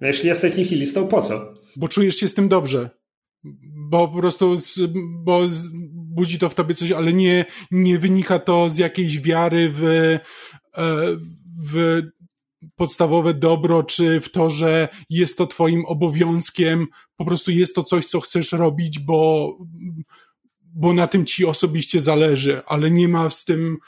Jeśli 0.00 0.28
jesteś 0.28 0.56
nihilistą, 0.56 1.08
po 1.08 1.22
co? 1.22 1.54
Bo 1.76 1.88
czujesz 1.88 2.16
się 2.16 2.28
z 2.28 2.34
tym 2.34 2.48
dobrze. 2.48 2.90
Bo 3.90 4.08
po 4.08 4.18
prostu 4.18 4.58
bo 5.24 5.40
budzi 5.92 6.38
to 6.38 6.48
w 6.48 6.54
tobie 6.54 6.74
coś, 6.74 6.92
ale 6.92 7.12
nie, 7.12 7.44
nie 7.70 7.98
wynika 7.98 8.38
to 8.38 8.68
z 8.68 8.78
jakiejś 8.78 9.20
wiary 9.20 9.70
w, 9.72 9.84
e, 9.84 10.20
w 11.64 12.02
podstawowe 12.76 13.34
dobro, 13.34 13.82
czy 13.82 14.20
w 14.20 14.30
to, 14.30 14.50
że 14.50 14.88
jest 15.10 15.38
to 15.38 15.46
twoim 15.46 15.84
obowiązkiem, 15.84 16.86
po 17.16 17.24
prostu 17.24 17.50
jest 17.50 17.74
to 17.74 17.84
coś, 17.84 18.04
co 18.04 18.20
chcesz 18.20 18.52
robić, 18.52 18.98
bo, 18.98 19.56
bo 20.74 20.92
na 20.92 21.06
tym 21.06 21.26
ci 21.26 21.46
osobiście 21.46 22.00
zależy, 22.00 22.62
ale 22.66 22.90
nie 22.90 23.08
ma 23.08 23.30
z 23.30 23.44
tym, 23.44 23.78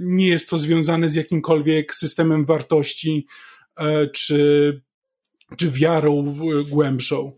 nie 0.00 0.26
jest 0.26 0.48
to 0.48 0.58
związane 0.58 1.08
z 1.08 1.14
jakimkolwiek 1.14 1.94
systemem 1.94 2.44
wartości, 2.44 3.26
e, 3.76 4.06
czy, 4.06 4.80
czy 5.56 5.70
wiarą 5.70 6.36
głębszą. 6.68 7.32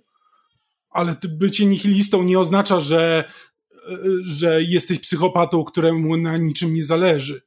Ale 0.91 1.17
bycie 1.29 1.67
nihilistą 1.67 2.23
nie 2.23 2.39
oznacza, 2.39 2.81
że, 2.81 3.25
e, 3.89 3.99
że 4.25 4.63
jesteś 4.63 4.99
psychopatą, 4.99 5.65
któremu 5.65 6.17
na 6.17 6.37
niczym 6.37 6.75
nie 6.75 6.85
zależy. 6.85 7.43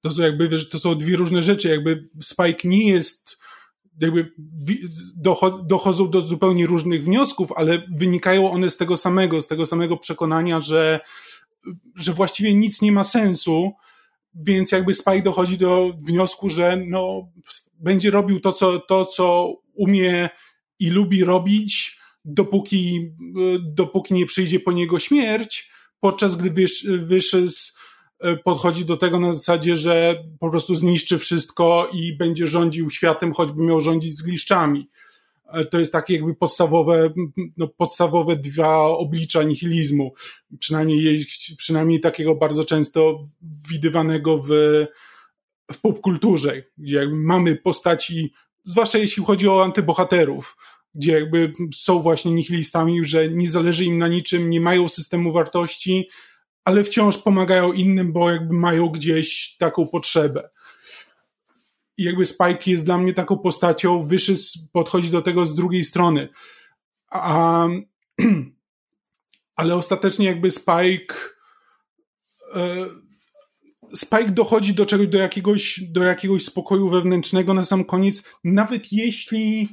To 0.00 0.10
są 0.10 0.22
jakby, 0.22 0.64
to 0.64 0.78
są 0.78 0.94
dwie 0.94 1.16
różne 1.16 1.42
rzeczy. 1.42 1.68
Jakby 1.68 2.08
Spike 2.22 2.68
nie 2.68 2.88
jest, 2.88 3.38
jakby 4.00 4.32
dochodzą 5.64 6.10
do 6.10 6.20
zupełnie 6.20 6.66
różnych 6.66 7.04
wniosków, 7.04 7.52
ale 7.52 7.82
wynikają 7.96 8.50
one 8.50 8.70
z 8.70 8.76
tego 8.76 8.96
samego, 8.96 9.40
z 9.40 9.46
tego 9.46 9.66
samego 9.66 9.96
przekonania, 9.96 10.60
że, 10.60 11.00
że 11.96 12.12
właściwie 12.12 12.54
nic 12.54 12.82
nie 12.82 12.92
ma 12.92 13.04
sensu, 13.04 13.72
więc 14.34 14.72
jakby 14.72 14.94
Spike 14.94 15.22
dochodzi 15.22 15.58
do 15.58 15.92
wniosku, 15.98 16.48
że 16.48 16.76
no, 16.86 17.32
będzie 17.78 18.10
robił 18.10 18.40
to, 18.40 18.52
co, 18.52 18.80
to, 18.80 19.06
co 19.06 19.54
umie 19.74 20.28
i 20.78 20.90
lubi 20.90 21.24
robić, 21.24 21.98
dopóki, 22.24 23.10
dopóki 23.60 24.14
nie 24.14 24.26
przyjdzie 24.26 24.60
po 24.60 24.72
niego 24.72 24.98
śmierć, 24.98 25.70
podczas 26.00 26.36
gdy 26.36 26.66
z 27.48 27.76
E, 28.20 28.36
podchodzi 28.36 28.84
do 28.84 28.96
tego 28.96 29.20
na 29.20 29.32
zasadzie, 29.32 29.76
że 29.76 30.24
po 30.40 30.50
prostu 30.50 30.74
zniszczy 30.74 31.18
wszystko 31.18 31.90
i 31.92 32.16
będzie 32.16 32.46
rządził 32.46 32.90
światem, 32.90 33.32
choćby 33.32 33.62
miał 33.62 33.80
rządzić 33.80 34.16
z 34.16 34.22
gliszczami. 34.22 34.88
E, 35.52 35.64
to 35.64 35.78
jest 35.78 35.92
takie 35.92 36.14
jakby 36.14 36.34
podstawowe, 36.34 37.10
no 37.56 37.68
podstawowe 37.68 38.36
dwa 38.36 38.78
oblicza 38.78 39.42
nihilizmu. 39.42 40.12
Przynajmniej, 40.58 41.26
przynajmniej 41.58 42.00
takiego 42.00 42.34
bardzo 42.34 42.64
często 42.64 43.24
widywanego 43.68 44.38
w, 44.38 44.48
w 45.72 45.80
popkulturze, 45.80 46.62
gdzie 46.78 47.08
mamy 47.12 47.56
postaci, 47.56 48.32
zwłaszcza 48.64 48.98
jeśli 48.98 49.24
chodzi 49.24 49.48
o 49.48 49.64
antybohaterów, 49.64 50.56
gdzie 50.94 51.12
jakby 51.12 51.52
są 51.74 52.02
właśnie 52.02 52.32
nihilistami, 52.32 53.04
że 53.04 53.28
nie 53.28 53.48
zależy 53.48 53.84
im 53.84 53.98
na 53.98 54.08
niczym, 54.08 54.50
nie 54.50 54.60
mają 54.60 54.88
systemu 54.88 55.32
wartości, 55.32 56.08
ale 56.64 56.84
wciąż 56.84 57.18
pomagają 57.18 57.72
innym, 57.72 58.12
bo 58.12 58.30
jakby 58.30 58.54
mają 58.54 58.88
gdzieś 58.88 59.56
taką 59.58 59.86
potrzebę. 59.86 60.50
I 61.96 62.02
jakby 62.02 62.26
Spike 62.26 62.70
jest 62.70 62.84
dla 62.84 62.98
mnie 62.98 63.14
taką 63.14 63.38
postacią, 63.38 64.06
wyższy 64.06 64.34
podchodzi 64.72 65.10
do 65.10 65.22
tego 65.22 65.46
z 65.46 65.54
drugiej 65.54 65.84
strony. 65.84 66.28
A, 67.10 67.68
ale 69.56 69.74
ostatecznie 69.74 70.26
jakby 70.26 70.50
Spike 70.50 71.14
e, 72.54 72.86
Spike 73.94 74.30
dochodzi 74.30 74.74
do 74.74 74.86
czegoś, 74.86 75.08
do 75.08 75.18
jakiegoś, 75.18 75.80
do 75.80 76.02
jakiegoś 76.02 76.44
spokoju 76.44 76.88
wewnętrznego 76.88 77.54
na 77.54 77.64
sam 77.64 77.84
koniec, 77.84 78.22
nawet 78.44 78.92
jeśli 78.92 79.68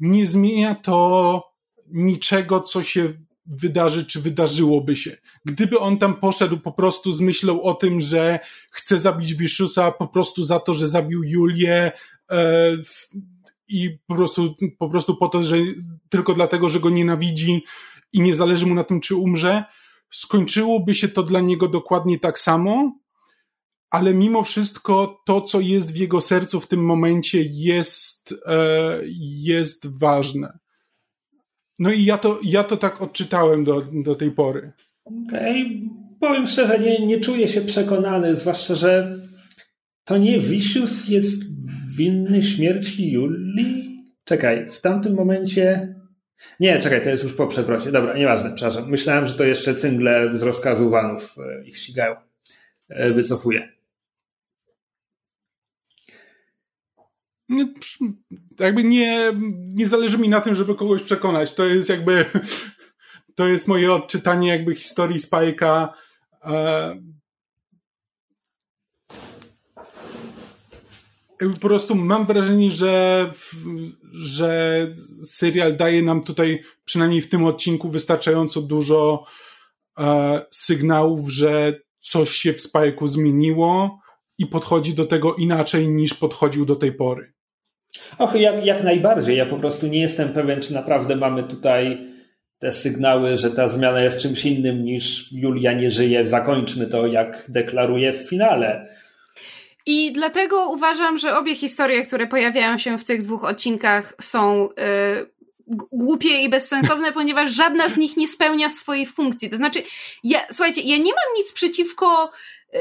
nie 0.00 0.26
zmienia 0.26 0.74
to 0.74 1.42
niczego, 1.86 2.60
co 2.60 2.82
się 2.82 3.14
wydarzy, 3.46 4.06
czy 4.06 4.20
wydarzyłoby 4.20 4.96
się. 4.96 5.16
Gdyby 5.44 5.78
on 5.78 5.98
tam 5.98 6.14
poszedł 6.14 6.58
po 6.58 6.72
prostu 6.72 7.12
z 7.12 7.20
myślą 7.20 7.62
o 7.62 7.74
tym, 7.74 8.00
że 8.00 8.38
chce 8.70 8.98
zabić 8.98 9.34
Vishusa 9.34 9.92
po 9.92 10.08
prostu 10.08 10.42
za 10.42 10.60
to, 10.60 10.74
że 10.74 10.88
zabił 10.88 11.24
Julię 11.24 11.92
e, 12.30 12.72
i 13.68 13.98
po 14.06 14.14
prostu, 14.14 14.54
po 14.78 14.90
prostu 14.90 15.16
po 15.16 15.28
to, 15.28 15.42
że 15.42 15.56
tylko 16.08 16.34
dlatego, 16.34 16.68
że 16.68 16.80
go 16.80 16.90
nienawidzi 16.90 17.64
i 18.12 18.20
nie 18.20 18.34
zależy 18.34 18.66
mu 18.66 18.74
na 18.74 18.84
tym, 18.84 19.00
czy 19.00 19.16
umrze, 19.16 19.64
skończyłoby 20.10 20.94
się 20.94 21.08
to 21.08 21.22
dla 21.22 21.40
niego 21.40 21.68
dokładnie 21.68 22.18
tak 22.18 22.38
samo, 22.38 22.98
ale 23.90 24.14
mimo 24.14 24.42
wszystko 24.42 25.22
to, 25.26 25.40
co 25.40 25.60
jest 25.60 25.92
w 25.92 25.96
jego 25.96 26.20
sercu 26.20 26.60
w 26.60 26.66
tym 26.66 26.84
momencie 26.84 27.44
jest, 27.50 28.34
e, 28.46 29.00
jest 29.18 29.98
ważne. 29.98 30.58
No 31.78 31.92
i 31.92 32.04
ja 32.04 32.18
to, 32.18 32.40
ja 32.44 32.64
to 32.64 32.76
tak 32.76 33.02
odczytałem 33.02 33.64
do, 33.64 33.82
do 33.92 34.14
tej 34.14 34.30
pory. 34.30 34.72
Okej, 35.04 35.62
okay. 35.62 36.18
powiem 36.20 36.46
szczerze, 36.46 36.78
nie, 36.78 37.06
nie 37.06 37.20
czuję 37.20 37.48
się 37.48 37.60
przekonany, 37.60 38.36
zwłaszcza, 38.36 38.74
że 38.74 39.18
to 40.04 40.18
nie 40.18 40.40
Vicious 40.40 41.08
jest 41.08 41.42
winny 41.96 42.42
śmierci 42.42 43.12
Julii? 43.12 43.86
Czekaj, 44.24 44.70
w 44.70 44.80
tamtym 44.80 45.14
momencie... 45.14 45.94
Nie, 46.60 46.78
czekaj, 46.78 47.02
to 47.02 47.10
jest 47.10 47.24
już 47.24 47.34
po 47.34 47.46
przewrocie. 47.46 47.92
Dobra, 47.92 48.16
nieważne, 48.16 48.52
przepraszam. 48.54 48.90
Myślałem, 48.90 49.26
że 49.26 49.34
to 49.34 49.44
jeszcze 49.44 49.74
cyngle 49.74 50.36
z 50.36 50.42
rozkazu 50.42 50.90
Wanów 50.90 51.34
e, 51.38 51.64
ich 51.64 51.78
ścigają. 51.78 52.16
E, 52.88 53.10
wycofuję. 53.10 53.75
Nie, 57.48 57.74
jakby 58.58 58.84
nie, 58.84 59.32
nie 59.74 59.86
zależy 59.86 60.18
mi 60.18 60.28
na 60.28 60.40
tym, 60.40 60.54
żeby 60.54 60.74
kogoś 60.74 61.02
przekonać. 61.02 61.54
To 61.54 61.64
jest 61.64 61.88
jakby, 61.88 62.24
to 63.34 63.46
jest 63.48 63.68
moje 63.68 63.92
odczytanie 63.92 64.48
jakby 64.48 64.74
historii 64.74 65.20
Spajka. 65.20 65.94
E, 66.44 66.96
po 71.38 71.58
prostu 71.60 71.94
mam 71.94 72.26
wrażenie, 72.26 72.70
że, 72.70 73.32
że 74.12 74.80
serial 75.24 75.76
daje 75.76 76.02
nam 76.02 76.24
tutaj, 76.24 76.62
przynajmniej 76.84 77.20
w 77.20 77.28
tym 77.28 77.44
odcinku, 77.44 77.90
wystarczająco 77.90 78.62
dużo 78.62 79.24
e, 79.98 80.46
sygnałów, 80.50 81.30
że 81.30 81.80
coś 82.00 82.30
się 82.30 82.52
w 82.52 82.60
Spajku 82.60 83.06
zmieniło 83.06 84.00
i 84.38 84.46
podchodzi 84.46 84.94
do 84.94 85.04
tego 85.04 85.34
inaczej 85.34 85.88
niż 85.88 86.14
podchodził 86.14 86.66
do 86.66 86.76
tej 86.76 86.92
pory. 86.92 87.35
Och, 88.18 88.34
jak, 88.34 88.64
jak 88.66 88.82
najbardziej. 88.82 89.36
Ja 89.36 89.46
po 89.46 89.56
prostu 89.56 89.86
nie 89.86 90.00
jestem 90.00 90.28
pewien, 90.28 90.60
czy 90.60 90.74
naprawdę 90.74 91.16
mamy 91.16 91.42
tutaj 91.42 91.98
te 92.58 92.72
sygnały, 92.72 93.36
że 93.36 93.50
ta 93.50 93.68
zmiana 93.68 94.00
jest 94.00 94.22
czymś 94.22 94.44
innym 94.44 94.84
niż 94.84 95.32
Julia 95.32 95.72
nie 95.72 95.90
żyje. 95.90 96.26
Zakończmy 96.26 96.86
to, 96.86 97.06
jak 97.06 97.46
deklaruje 97.48 98.12
w 98.12 98.28
finale. 98.28 98.88
I 99.86 100.12
dlatego 100.12 100.70
uważam, 100.70 101.18
że 101.18 101.38
obie 101.38 101.54
historie, 101.54 102.02
które 102.02 102.26
pojawiają 102.26 102.78
się 102.78 102.98
w 102.98 103.04
tych 103.04 103.22
dwóch 103.22 103.44
odcinkach, 103.44 104.14
są 104.20 104.62
yy, 104.62 105.30
głupie 105.92 106.42
i 106.42 106.48
bezsensowne, 106.48 107.12
ponieważ 107.18 107.50
żadna 107.50 107.88
z 107.88 107.96
nich 107.96 108.16
nie 108.16 108.28
spełnia 108.28 108.70
swojej 108.70 109.06
funkcji. 109.06 109.50
To 109.50 109.56
znaczy, 109.56 109.82
ja, 110.24 110.40
słuchajcie, 110.50 110.80
ja 110.80 110.96
nie 110.96 111.12
mam 111.12 111.34
nic 111.36 111.52
przeciwko 111.52 112.30
yy, 112.72 112.80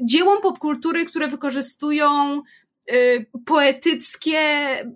dziełom 0.00 0.40
popkultury, 0.40 1.04
które 1.04 1.28
wykorzystują 1.28 2.42
Y, 2.42 2.61
poetyckie, 3.46 4.40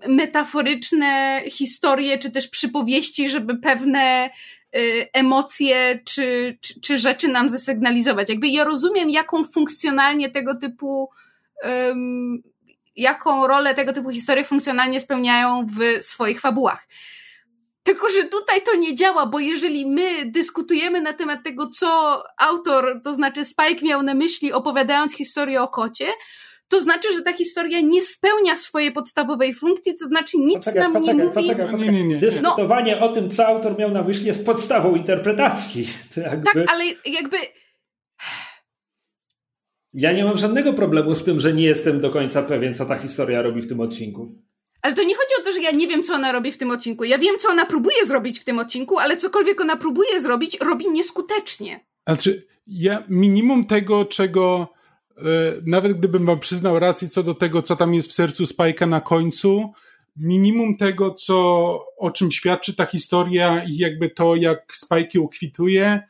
metaforyczne 0.08 1.42
historie, 1.50 2.18
czy 2.18 2.30
też 2.30 2.48
przypowieści, 2.48 3.30
żeby 3.30 3.58
pewne 3.58 4.30
y, 4.76 5.08
emocje 5.12 6.00
czy, 6.04 6.58
czy, 6.60 6.80
czy 6.80 6.98
rzeczy 6.98 7.28
nam 7.28 7.48
zasygnalizować. 7.48 8.28
Jakby 8.28 8.48
ja 8.48 8.64
rozumiem, 8.64 9.10
jaką 9.10 9.44
funkcjonalnie 9.44 10.30
tego 10.30 10.54
typu 10.54 11.10
um, 11.62 12.42
jaką 12.96 13.46
rolę 13.46 13.74
tego 13.74 13.92
typu 13.92 14.10
historie 14.10 14.44
funkcjonalnie 14.44 15.00
spełniają 15.00 15.66
w 15.66 16.04
swoich 16.04 16.40
fabułach. 16.40 16.88
Tylko, 17.82 18.10
że 18.10 18.24
tutaj 18.24 18.62
to 18.62 18.76
nie 18.76 18.94
działa, 18.94 19.26
bo 19.26 19.38
jeżeli 19.38 19.86
my 19.86 20.24
dyskutujemy 20.24 21.00
na 21.00 21.12
temat 21.12 21.44
tego, 21.44 21.70
co 21.70 22.22
autor, 22.38 23.00
to 23.04 23.14
znaczy 23.14 23.44
Spike 23.44 23.86
miał 23.86 24.02
na 24.02 24.14
myśli, 24.14 24.52
opowiadając 24.52 25.14
historię 25.16 25.62
o 25.62 25.68
kocie, 25.68 26.06
to 26.68 26.80
znaczy, 26.80 27.12
że 27.12 27.22
ta 27.22 27.32
historia 27.32 27.80
nie 27.80 28.02
spełnia 28.02 28.56
swojej 28.56 28.92
podstawowej 28.92 29.54
funkcji, 29.54 29.94
to 29.94 30.06
znaczy 30.06 30.38
nic 30.38 30.58
poczekaj, 30.58 30.82
nam 30.82 30.92
poczekaj, 30.92 31.16
nie 31.16 31.24
mówi. 31.24 31.34
Poczekaj, 31.34 31.66
poczekaj. 31.70 31.94
Nie, 31.94 32.04
nie, 32.04 32.14
nie. 32.14 32.18
Dyskutowanie 32.18 33.00
o 33.00 33.08
tym, 33.08 33.30
co 33.30 33.46
autor 33.46 33.78
miał 33.78 33.90
na 33.90 34.02
myśli, 34.02 34.26
jest 34.26 34.46
podstawą 34.46 34.94
interpretacji. 34.94 35.88
To 36.14 36.20
jakby... 36.20 36.44
Tak, 36.44 36.56
ale 36.72 36.84
jakby. 37.04 37.36
Ja 39.92 40.12
nie 40.12 40.24
mam 40.24 40.36
żadnego 40.36 40.72
problemu 40.72 41.14
z 41.14 41.24
tym, 41.24 41.40
że 41.40 41.52
nie 41.52 41.64
jestem 41.64 42.00
do 42.00 42.10
końca 42.10 42.42
pewien, 42.42 42.74
co 42.74 42.86
ta 42.86 42.98
historia 42.98 43.42
robi 43.42 43.62
w 43.62 43.68
tym 43.68 43.80
odcinku. 43.80 44.34
Ale 44.82 44.94
to 44.94 45.02
nie 45.02 45.14
chodzi 45.14 45.34
o 45.40 45.44
to, 45.44 45.52
że 45.52 45.60
ja 45.60 45.70
nie 45.70 45.88
wiem, 45.88 46.02
co 46.02 46.14
ona 46.14 46.32
robi 46.32 46.52
w 46.52 46.58
tym 46.58 46.70
odcinku. 46.70 47.04
Ja 47.04 47.18
wiem, 47.18 47.38
co 47.38 47.48
ona 47.48 47.66
próbuje 47.66 48.06
zrobić 48.06 48.40
w 48.40 48.44
tym 48.44 48.58
odcinku, 48.58 48.98
ale 48.98 49.16
cokolwiek 49.16 49.60
ona 49.60 49.76
próbuje 49.76 50.20
zrobić, 50.20 50.58
robi 50.60 50.90
nieskutecznie. 50.90 51.80
Znaczy, 52.06 52.46
ja 52.66 53.02
minimum 53.08 53.66
tego, 53.66 54.04
czego 54.04 54.68
nawet 55.66 55.92
gdybym 55.92 56.26
wam 56.26 56.40
przyznał 56.40 56.78
rację 56.78 57.08
co 57.08 57.22
do 57.22 57.34
tego, 57.34 57.62
co 57.62 57.76
tam 57.76 57.94
jest 57.94 58.08
w 58.08 58.12
sercu 58.12 58.44
Spike'a 58.44 58.88
na 58.88 59.00
końcu, 59.00 59.72
minimum 60.16 60.76
tego, 60.76 61.10
co, 61.10 61.38
o 61.96 62.10
czym 62.10 62.32
świadczy 62.32 62.74
ta 62.74 62.86
historia 62.86 63.64
i 63.64 63.76
jakby 63.76 64.10
to, 64.10 64.36
jak 64.36 64.76
Spike 64.76 65.18
ją 65.18 65.28
kwituje, 65.28 66.00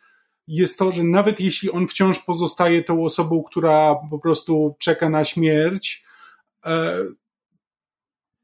jest 0.49 0.79
to, 0.79 0.93
że 0.93 1.05
nawet 1.05 1.41
jeśli 1.41 1.71
on 1.71 1.89
wciąż 1.89 2.19
pozostaje 2.19 2.85
tą 2.85 3.05
osobą, 3.05 3.43
która 3.43 3.95
po 4.11 4.19
prostu 4.19 4.77
czeka 4.79 5.09
na 5.09 5.25
śmierć, 5.25 6.05
e, 6.67 6.99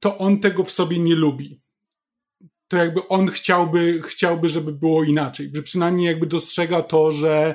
to 0.01 0.18
on 0.18 0.40
tego 0.40 0.64
w 0.64 0.70
sobie 0.70 0.98
nie 0.98 1.14
lubi. 1.14 1.60
To 2.68 2.76
jakby 2.76 3.09
on 3.09 3.28
chciałby, 3.28 4.02
chciałby, 4.02 4.48
żeby 4.48 4.72
było 4.72 5.05
inaczej. 5.05 5.51
Że 5.55 5.62
przynajmniej 5.62 6.06
jakby 6.06 6.26
dostrzega 6.26 6.82
to, 6.82 7.12
że 7.12 7.55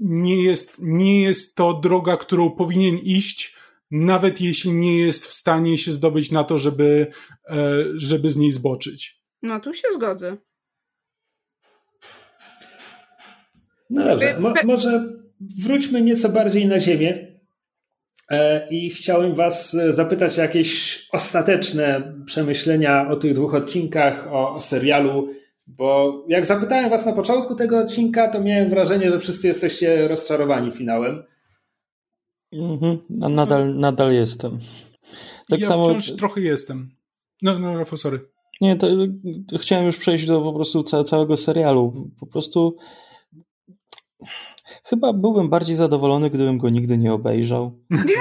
nie 0.00 0.42
jest, 0.42 0.76
nie 0.78 1.22
jest 1.22 1.54
to 1.54 1.74
droga, 1.74 2.16
którą 2.16 2.50
powinien 2.50 2.98
iść, 2.98 3.56
nawet 3.90 4.40
jeśli 4.40 4.72
nie 4.72 4.98
jest 4.98 5.26
w 5.26 5.32
stanie 5.32 5.78
się 5.78 5.92
zdobyć 5.92 6.30
na 6.30 6.44
to, 6.44 6.58
żeby, 6.58 7.06
e, 7.50 7.84
żeby 7.94 8.30
z 8.30 8.36
niej 8.36 8.52
zboczyć. 8.52 9.20
No 9.42 9.60
tu 9.60 9.74
się 9.74 9.88
zgodzę. 9.94 10.36
No 13.90 14.04
dobrze, 14.04 14.40
mo 14.40 14.54
może 14.64 15.04
wróćmy 15.62 16.02
nieco 16.02 16.28
bardziej 16.28 16.66
na 16.66 16.80
ziemię. 16.80 17.40
E, 18.30 18.68
I 18.70 18.90
chciałem 18.90 19.34
Was 19.34 19.76
zapytać 19.90 20.38
o 20.38 20.42
jakieś 20.42 21.02
ostateczne 21.12 22.14
przemyślenia 22.26 23.08
o 23.10 23.16
tych 23.16 23.34
dwóch 23.34 23.54
odcinkach, 23.54 24.26
o, 24.32 24.54
o 24.54 24.60
serialu, 24.60 25.28
bo 25.66 26.24
jak 26.28 26.46
zapytałem 26.46 26.90
Was 26.90 27.06
na 27.06 27.12
początku 27.12 27.54
tego 27.54 27.78
odcinka, 27.78 28.28
to 28.28 28.40
miałem 28.40 28.70
wrażenie, 28.70 29.10
że 29.10 29.18
wszyscy 29.18 29.48
jesteście 29.48 30.08
rozczarowani 30.08 30.72
finałem. 30.72 31.22
Mhm, 32.52 32.98
nadal, 33.08 33.76
nadal 33.76 34.12
jestem. 34.12 34.58
Tak 35.48 35.60
ja 35.60 35.66
samo... 35.66 35.84
wciąż 35.84 36.12
trochę 36.16 36.40
jestem. 36.40 36.90
No, 37.42 37.58
no, 37.58 37.78
Rafał, 37.78 37.98
sorry. 37.98 38.20
Nie, 38.60 38.76
to, 38.76 38.88
to 39.48 39.58
chciałem 39.58 39.86
już 39.86 39.96
przejść 39.96 40.26
do 40.26 40.40
po 40.40 40.52
prostu 40.52 40.82
całego 40.82 41.36
serialu. 41.36 42.10
Po 42.20 42.26
prostu 42.26 42.76
Chyba 44.84 45.12
byłbym 45.12 45.48
bardziej 45.48 45.76
zadowolony, 45.76 46.30
gdybym 46.30 46.58
go 46.58 46.68
nigdy 46.68 46.98
nie 46.98 47.12
obejrzał. 47.12 47.78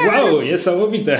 Wow, 0.07 0.41
niesamowite. 0.41 1.19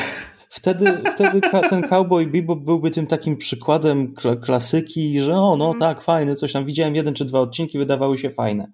Wtedy, 0.55 0.85
wtedy 1.15 1.41
ten 1.69 1.81
Cowboy 1.81 2.27
Bebop 2.27 2.59
byłby 2.59 2.91
tym 2.91 3.07
takim 3.07 3.38
przykładem 3.38 4.13
klasyki, 4.45 5.21
że 5.21 5.34
o, 5.34 5.55
no 5.55 5.71
mhm. 5.71 5.80
tak, 5.80 6.03
fajny, 6.03 6.35
coś 6.35 6.53
tam. 6.53 6.65
Widziałem 6.65 6.95
jeden 6.95 7.13
czy 7.13 7.25
dwa 7.25 7.39
odcinki, 7.39 7.77
wydawały 7.77 8.17
się 8.17 8.30
fajne. 8.30 8.71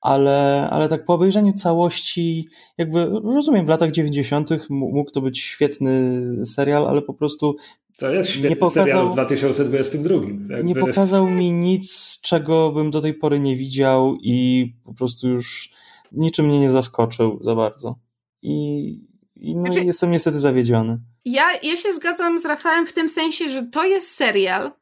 Ale, 0.00 0.68
ale 0.70 0.88
tak 0.88 1.04
po 1.04 1.14
obejrzeniu 1.14 1.52
całości, 1.52 2.48
jakby 2.78 3.04
rozumiem, 3.34 3.66
w 3.66 3.68
latach 3.68 3.92
90. 3.92 4.50
mógł 4.70 5.10
to 5.10 5.20
być 5.20 5.40
świetny 5.40 6.22
serial, 6.44 6.88
ale 6.88 7.02
po 7.02 7.14
prostu 7.14 7.56
to 7.98 8.10
jest 8.10 8.30
świetny 8.30 8.50
nie 8.50 8.56
pokazał, 8.56 8.84
serial 8.84 9.08
w 9.08 9.12
2022. 9.12 10.14
Jakby. 10.14 10.64
Nie 10.64 10.74
pokazał 10.74 11.30
mi 11.30 11.52
nic, 11.52 12.18
czego 12.22 12.72
bym 12.72 12.90
do 12.90 13.00
tej 13.00 13.14
pory 13.14 13.40
nie 13.40 13.56
widział 13.56 14.16
i 14.22 14.66
po 14.84 14.94
prostu 14.94 15.28
już 15.28 15.72
niczym 16.12 16.46
mnie 16.46 16.60
nie 16.60 16.70
zaskoczył 16.70 17.38
za 17.40 17.54
bardzo. 17.54 17.96
I, 18.42 19.15
i 19.36 19.54
no 19.54 19.60
znaczy, 19.60 19.84
jestem 19.84 20.10
niestety 20.10 20.38
zawiedziony. 20.38 20.98
Ja, 21.24 21.44
ja 21.62 21.76
się 21.76 21.92
zgadzam 21.92 22.38
z 22.38 22.44
Rafałem 22.44 22.86
w 22.86 22.92
tym 22.92 23.08
sensie, 23.08 23.48
że 23.48 23.62
to 23.62 23.84
jest 23.84 24.10
serial, 24.14 24.72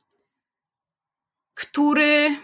który 1.54 2.36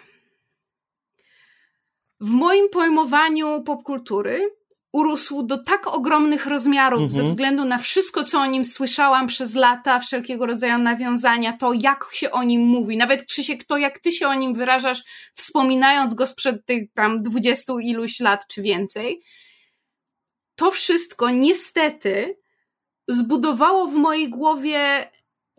w 2.20 2.30
moim 2.30 2.68
pojmowaniu 2.68 3.62
popkultury 3.62 4.50
urósł 4.92 5.42
do 5.42 5.64
tak 5.64 5.86
ogromnych 5.86 6.46
rozmiarów 6.46 7.02
mhm. 7.02 7.22
ze 7.22 7.28
względu 7.28 7.64
na 7.64 7.78
wszystko, 7.78 8.24
co 8.24 8.40
o 8.40 8.46
nim 8.46 8.64
słyszałam 8.64 9.26
przez 9.26 9.54
lata, 9.54 9.98
wszelkiego 9.98 10.46
rodzaju 10.46 10.78
nawiązania, 10.78 11.56
to 11.56 11.72
jak 11.72 12.04
się 12.12 12.30
o 12.30 12.42
nim 12.42 12.62
mówi. 12.62 12.96
Nawet 12.96 13.24
Krzysiek, 13.24 13.64
to 13.64 13.76
jak 13.76 13.98
ty 13.98 14.12
się 14.12 14.28
o 14.28 14.34
nim 14.34 14.54
wyrażasz, 14.54 15.02
wspominając 15.34 16.14
go 16.14 16.26
sprzed 16.26 16.66
tych 16.66 16.92
tam 16.92 17.22
dwudziestu 17.22 17.78
iluś 17.78 18.20
lat 18.20 18.46
czy 18.46 18.62
więcej. 18.62 19.22
To 20.60 20.70
wszystko 20.70 21.30
niestety 21.30 22.36
zbudowało 23.08 23.86
w 23.86 23.94
mojej 23.94 24.30
głowie, 24.30 25.10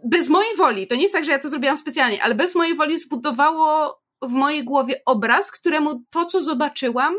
bez 0.04 0.30
mojej 0.30 0.56
woli, 0.56 0.88
to 0.88 0.96
nie 0.96 1.02
jest 1.02 1.14
tak, 1.14 1.26
że 1.26 1.32
ja 1.32 1.40
to 1.40 1.50
zrobiłam 1.50 1.78
specjalnie, 1.78 2.24
ale 2.24 2.36
bez 2.36 2.56
mojej 2.56 2.76
woli 2.76 2.98
zbudowało 2.98 4.00
w 4.22 4.30
mojej 4.30 4.64
głowie 4.64 5.02
obraz, 5.06 5.52
któremu 5.52 6.04
to, 6.10 6.26
co 6.26 6.44
zobaczyłam, 6.44 7.16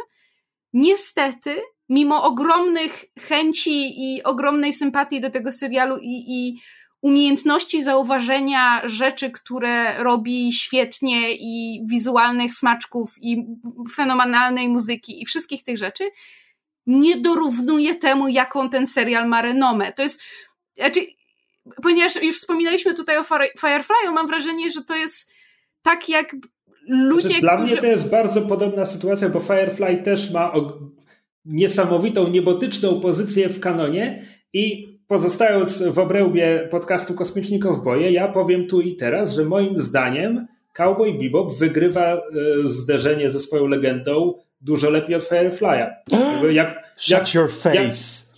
niestety 0.72 1.62
mimo 1.88 2.24
ogromnych 2.24 3.04
chęci 3.20 3.92
i 3.96 4.22
ogromnej 4.22 4.72
sympatii 4.72 5.20
do 5.20 5.30
tego 5.30 5.52
serialu 5.52 5.98
i, 5.98 6.24
i 6.28 6.60
umiejętności 7.00 7.82
zauważenia 7.82 8.82
rzeczy, 8.84 9.30
które 9.30 10.02
robi 10.02 10.52
świetnie 10.52 11.34
i 11.34 11.82
wizualnych 11.86 12.54
smaczków 12.54 13.14
i 13.20 13.46
fenomenalnej 13.94 14.68
muzyki 14.68 15.22
i 15.22 15.26
wszystkich 15.26 15.62
tych 15.64 15.78
rzeczy, 15.78 16.10
nie 16.86 17.20
dorównuje 17.20 17.94
temu, 17.94 18.28
jaką 18.28 18.70
ten 18.70 18.86
serial 18.86 19.28
ma 19.28 19.42
renomę. 19.42 19.92
To 19.92 20.02
jest, 20.02 20.22
znaczy, 20.76 21.00
ponieważ 21.82 22.22
już 22.22 22.36
wspominaliśmy 22.36 22.94
tutaj 22.94 23.18
o 23.18 23.22
Firefly'u, 23.62 24.12
mam 24.14 24.26
wrażenie, 24.26 24.70
że 24.70 24.84
to 24.84 24.96
jest 24.96 25.30
tak 25.82 26.08
jak 26.08 26.36
ludzie, 26.88 27.28
znaczy, 27.28 27.40
Dla 27.40 27.56
którzy... 27.56 27.72
mnie 27.72 27.80
to 27.80 27.86
jest 27.86 28.10
bardzo 28.10 28.42
podobna 28.42 28.86
sytuacja, 28.86 29.28
bo 29.28 29.40
Firefly 29.40 29.96
też 29.96 30.30
ma 30.30 30.52
niesamowitą, 31.44 32.28
niebotyczną 32.28 33.00
pozycję 33.00 33.48
w 33.48 33.60
kanonie 33.60 34.26
i 34.52 34.92
pozostając 35.08 35.82
w 35.82 35.98
obrębie 35.98 36.68
podcastu 36.70 37.14
Kosmiczni 37.14 37.58
Kowboje, 37.58 38.12
ja 38.12 38.28
powiem 38.28 38.66
tu 38.66 38.80
i 38.80 38.96
teraz, 38.96 39.34
że 39.34 39.44
moim 39.44 39.78
zdaniem 39.78 40.46
Cowboy 40.72 41.12
Bebop 41.12 41.58
wygrywa 41.58 42.14
e, 42.14 42.20
zderzenie 42.64 43.30
ze 43.30 43.40
swoją 43.40 43.66
legendą 43.66 44.34
dużo 44.62 44.90
lepiej 44.90 45.16
od 45.16 45.22
Firefly'a. 45.22 45.90
Jak, 46.52 46.82
Shut 46.98 47.10
jak, 47.10 47.34
your 47.34 47.52
face. 47.52 47.76
Jak 47.76 47.94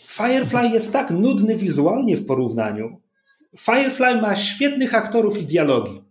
Firefly 0.07 0.69
jest 0.69 0.93
tak 0.93 1.11
nudny 1.11 1.57
wizualnie 1.57 2.17
w 2.17 2.27
porównaniu. 2.27 3.01
Firefly 3.59 4.21
ma 4.21 4.37
świetnych 4.37 4.95
aktorów 4.95 5.39
i 5.39 5.47
dialogi. 5.47 6.05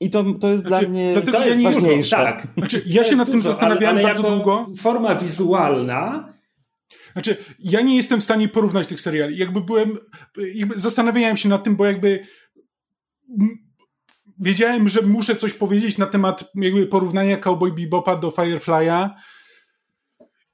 I 0.00 0.10
to, 0.10 0.24
to 0.40 0.48
jest 0.48 0.66
znaczy, 0.66 0.80
dla 0.86 0.90
mnie 0.90 1.14
to 1.32 1.44
jest 1.44 1.60
ja 1.60 1.70
ważniejsze. 1.70 2.16
Tak. 2.16 2.48
Znaczy, 2.58 2.82
ja 2.86 3.04
się 3.04 3.16
nad 3.16 3.30
tym 3.30 3.42
zastanawiałem 3.52 3.98
ale, 3.98 4.06
ale 4.06 4.14
bardzo 4.14 4.36
długo. 4.36 4.66
Forma 4.78 5.14
wizualna. 5.14 6.32
Znaczy, 7.12 7.36
ja 7.58 7.80
nie 7.80 7.96
jestem 7.96 8.20
w 8.20 8.24
stanie 8.24 8.48
porównać 8.48 8.86
tych 8.86 9.00
seriali. 9.00 9.38
Jakby 9.38 9.60
byłem, 9.60 9.98
jakby 10.54 10.78
zastanawiałem 10.78 11.36
się 11.36 11.48
nad 11.48 11.64
tym, 11.64 11.76
bo 11.76 11.86
jakby 11.86 12.26
wiedziałem, 14.40 14.88
że 14.88 15.02
muszę 15.02 15.36
coś 15.36 15.54
powiedzieć 15.54 15.98
na 15.98 16.06
temat 16.06 16.44
jakby 16.54 16.86
porównania 16.86 17.36
Cowboy 17.36 17.72
Bebopa 17.72 18.16
do 18.16 18.28
Firefly'a. 18.28 19.10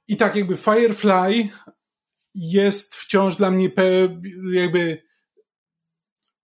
I 0.07 0.17
tak 0.17 0.35
jakby 0.35 0.57
Firefly 0.57 1.49
jest 2.35 2.95
wciąż 2.95 3.35
dla 3.35 3.51
mnie 3.51 3.69
jakby 4.51 5.07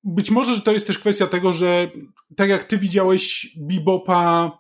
być 0.04 0.32
może, 0.32 0.56
że 0.56 0.62
to 0.62 0.72
jest 0.72 0.88
też 0.88 1.00
kwestia 1.00 1.28
tego, 1.28 1.54
że 1.54 1.92
tak 2.38 2.50
jak 2.50 2.64
ty 2.64 2.78
widziałeś 2.78 3.56
Bebopa 3.58 4.60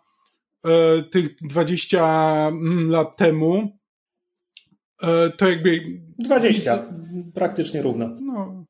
e, 0.65 1.03
tych 1.03 1.35
20 1.35 2.47
mm, 2.47 2.89
lat 2.89 3.17
temu, 3.17 3.77
e, 5.03 5.30
to 5.30 5.49
jakby... 5.49 5.80
20, 6.19 6.85
praktycznie 7.34 7.81
równo. 7.81 8.09
No. 8.21 8.65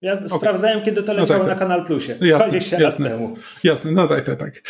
Ja 0.00 0.14
okay. 0.14 0.28
sprawdzałem, 0.28 0.82
kiedy 0.82 1.02
to 1.02 1.12
leciało 1.12 1.42
no 1.42 1.48
tak, 1.48 1.58
na 1.58 1.66
Kanal 1.66 1.86
Plusie. 1.86 2.18
Jasne, 2.20 2.48
20 2.48 2.80
jasne, 2.80 3.08
lat 3.08 3.18
temu. 3.18 3.34
Jasne, 3.64 3.92
no 3.92 4.08
tak, 4.08 4.26
tak, 4.26 4.38
tak. 4.38 4.62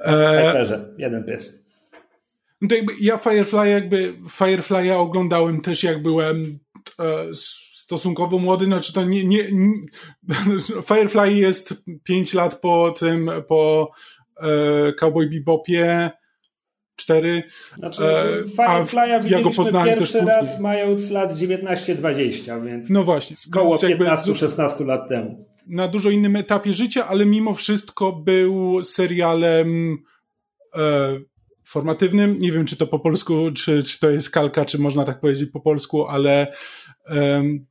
E... 0.00 0.84
jeden 0.98 1.24
pies. 1.24 1.63
No 2.64 2.68
to 2.68 2.74
jakby 2.74 2.92
ja 3.00 3.18
Firefly 3.18 3.68
jakby 3.68 4.14
Firefly'a 4.28 4.92
oglądałem 4.96 5.60
też 5.60 5.82
jak 5.82 6.02
byłem 6.02 6.58
e, 7.00 7.34
stosunkowo 7.74 8.38
młody, 8.38 8.64
znaczy 8.64 8.92
to 8.92 9.04
nie, 9.04 9.24
nie, 9.24 9.48
nie 9.52 9.74
Firefly 10.88 11.32
jest 11.32 11.84
5 12.04 12.34
lat 12.34 12.60
po 12.60 12.90
tym, 12.98 13.30
po 13.48 13.90
e, 14.40 14.92
Cowboy 14.92 15.30
Bebopie, 15.30 16.10
cztery. 16.96 17.42
Znaczy, 17.78 18.04
e, 18.04 18.42
Firefly'a 18.42 19.22
widzieliśmy 19.22 19.64
ja 19.72 19.84
pierwszy 19.84 20.20
raz 20.20 20.60
mając 20.60 21.10
lat 21.10 21.38
19-20, 21.38 22.64
więc 22.64 22.90
no 22.90 23.04
właśnie, 23.04 23.36
koło 23.52 23.76
15-16 23.76 24.86
lat 24.86 25.08
temu. 25.08 25.48
Na 25.66 25.88
dużo 25.88 26.10
innym 26.10 26.36
etapie 26.36 26.72
życia, 26.72 27.06
ale 27.06 27.26
mimo 27.26 27.54
wszystko 27.54 28.12
był 28.12 28.84
serialem 28.84 29.98
e, 30.76 31.20
formatywnym. 31.64 32.38
Nie 32.38 32.52
wiem, 32.52 32.66
czy 32.66 32.76
to 32.76 32.86
po 32.86 32.98
polsku, 32.98 33.50
czy, 33.52 33.82
czy 33.82 34.00
to 34.00 34.10
jest 34.10 34.30
kalka, 34.30 34.64
czy 34.64 34.78
można 34.78 35.04
tak 35.04 35.20
powiedzieć 35.20 35.50
po 35.50 35.60
polsku, 35.60 36.06
ale 36.06 36.52
um, 37.10 37.66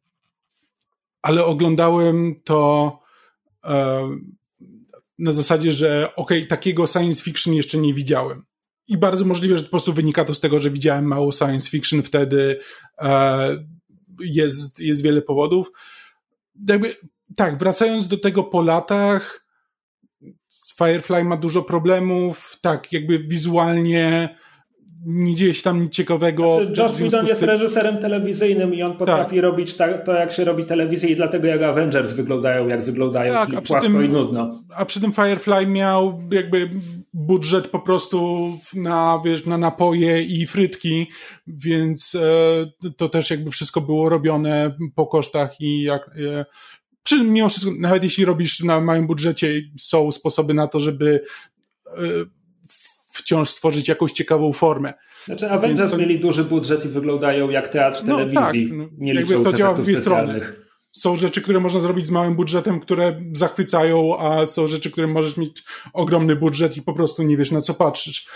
ale 1.21 1.45
oglądałem 1.45 2.35
to 2.43 2.99
um, 3.63 4.35
na 5.19 5.31
zasadzie, 5.31 5.71
że 5.71 6.09
okej, 6.15 6.37
okay, 6.39 6.47
takiego 6.47 6.87
science 6.87 7.23
fiction 7.23 7.53
jeszcze 7.53 7.77
nie 7.77 7.93
widziałem. 7.93 8.45
I 8.87 8.97
bardzo 8.97 9.25
możliwe, 9.25 9.57
że 9.57 9.63
po 9.63 9.69
prostu 9.69 9.93
wynika 9.93 10.25
to 10.25 10.35
z 10.35 10.39
tego, 10.39 10.59
że 10.59 10.69
widziałem 10.69 11.05
mało 11.05 11.31
science 11.31 11.69
fiction 11.69 12.03
wtedy. 12.03 12.59
E, 12.99 13.65
jest, 14.19 14.79
jest 14.79 15.03
wiele 15.03 15.21
powodów. 15.21 15.71
Jakby, 16.67 16.95
tak, 17.35 17.57
wracając 17.57 18.07
do 18.07 18.17
tego 18.17 18.43
po 18.43 18.61
latach, 18.61 19.42
Firefly 20.77 21.23
ma 21.23 21.37
dużo 21.37 21.63
problemów, 21.63 22.57
tak, 22.61 22.93
jakby 22.93 23.19
wizualnie 23.19 24.29
nie 25.05 25.35
dzieje 25.35 25.53
się 25.53 25.63
tam 25.63 25.81
nic 25.81 25.93
ciekawego. 25.93 26.59
Znaczy, 26.65 26.81
Joss 26.81 26.95
Whedon 26.95 27.27
jest 27.27 27.41
reżyserem 27.41 27.97
telewizyjnym 27.97 28.73
i 28.73 28.83
on 28.83 28.97
potrafi 28.97 29.35
tak. 29.35 29.43
robić 29.43 29.75
to, 30.05 30.13
jak 30.13 30.31
się 30.31 30.43
robi 30.43 30.65
telewizję 30.65 31.09
i 31.09 31.15
dlatego 31.15 31.47
jak 31.47 31.61
Avengers 31.61 32.13
wyglądają, 32.13 32.67
jak 32.67 32.83
wyglądają, 32.83 33.33
tak, 33.33 33.49
czyli 33.49 33.61
płasko 33.61 33.91
tym, 33.91 34.05
i 34.05 34.09
nudno. 34.09 34.51
A 34.75 34.85
przy 34.85 35.01
tym 35.01 35.13
Firefly 35.13 35.67
miał 35.67 36.21
jakby 36.31 36.69
budżet 37.13 37.67
po 37.67 37.79
prostu 37.79 38.49
na, 38.73 39.21
wiesz, 39.25 39.45
na 39.45 39.57
napoje 39.57 40.23
i 40.23 40.47
frytki, 40.47 41.07
więc 41.47 42.15
e, 42.15 42.89
to 42.97 43.09
też 43.09 43.31
jakby 43.31 43.51
wszystko 43.51 43.81
było 43.81 44.09
robione 44.09 44.77
po 44.95 45.07
kosztach 45.07 45.61
i 45.61 45.81
jak 45.81 46.07
e, 46.07 46.45
przy 47.03 47.23
mimo 47.23 47.49
wszystko, 47.49 47.71
nawet 47.79 48.03
jeśli 48.03 48.25
robisz 48.25 48.59
na 48.59 48.81
małym 48.81 49.07
budżecie, 49.07 49.61
są 49.79 50.11
sposoby 50.11 50.53
na 50.53 50.67
to, 50.67 50.79
żeby 50.79 51.23
e, 51.87 51.91
wciąż 53.13 53.49
stworzyć 53.49 53.87
jakąś 53.87 54.11
ciekawą 54.11 54.53
formę. 54.53 54.93
Znaczy 55.25 55.51
Avengers 55.51 55.91
to... 55.91 55.97
mieli 55.97 56.19
duży 56.19 56.43
budżet 56.43 56.85
i 56.85 56.87
wyglądają 56.87 57.49
jak 57.49 57.67
teatr 57.67 58.03
no, 58.05 58.17
telewizji. 58.17 58.69
Tak, 58.69 58.89
nie 58.97 59.13
jakby 59.13 59.43
to 59.43 59.53
działa 59.53 59.73
w 59.73 59.81
dwie 59.81 59.97
strony. 59.97 60.41
Są 60.91 61.15
rzeczy, 61.15 61.41
które 61.41 61.59
można 61.59 61.79
zrobić 61.79 62.07
z 62.07 62.11
małym 62.11 62.35
budżetem, 62.35 62.79
które 62.79 63.21
zachwycają, 63.33 64.19
a 64.19 64.45
są 64.45 64.67
rzeczy, 64.67 64.91
które 64.91 65.07
możesz 65.07 65.37
mieć 65.37 65.63
ogromny 65.93 66.35
budżet 66.35 66.77
i 66.77 66.81
po 66.81 66.93
prostu 66.93 67.23
nie 67.23 67.37
wiesz 67.37 67.51
na 67.51 67.61
co 67.61 67.73
patrzysz. 67.73 68.27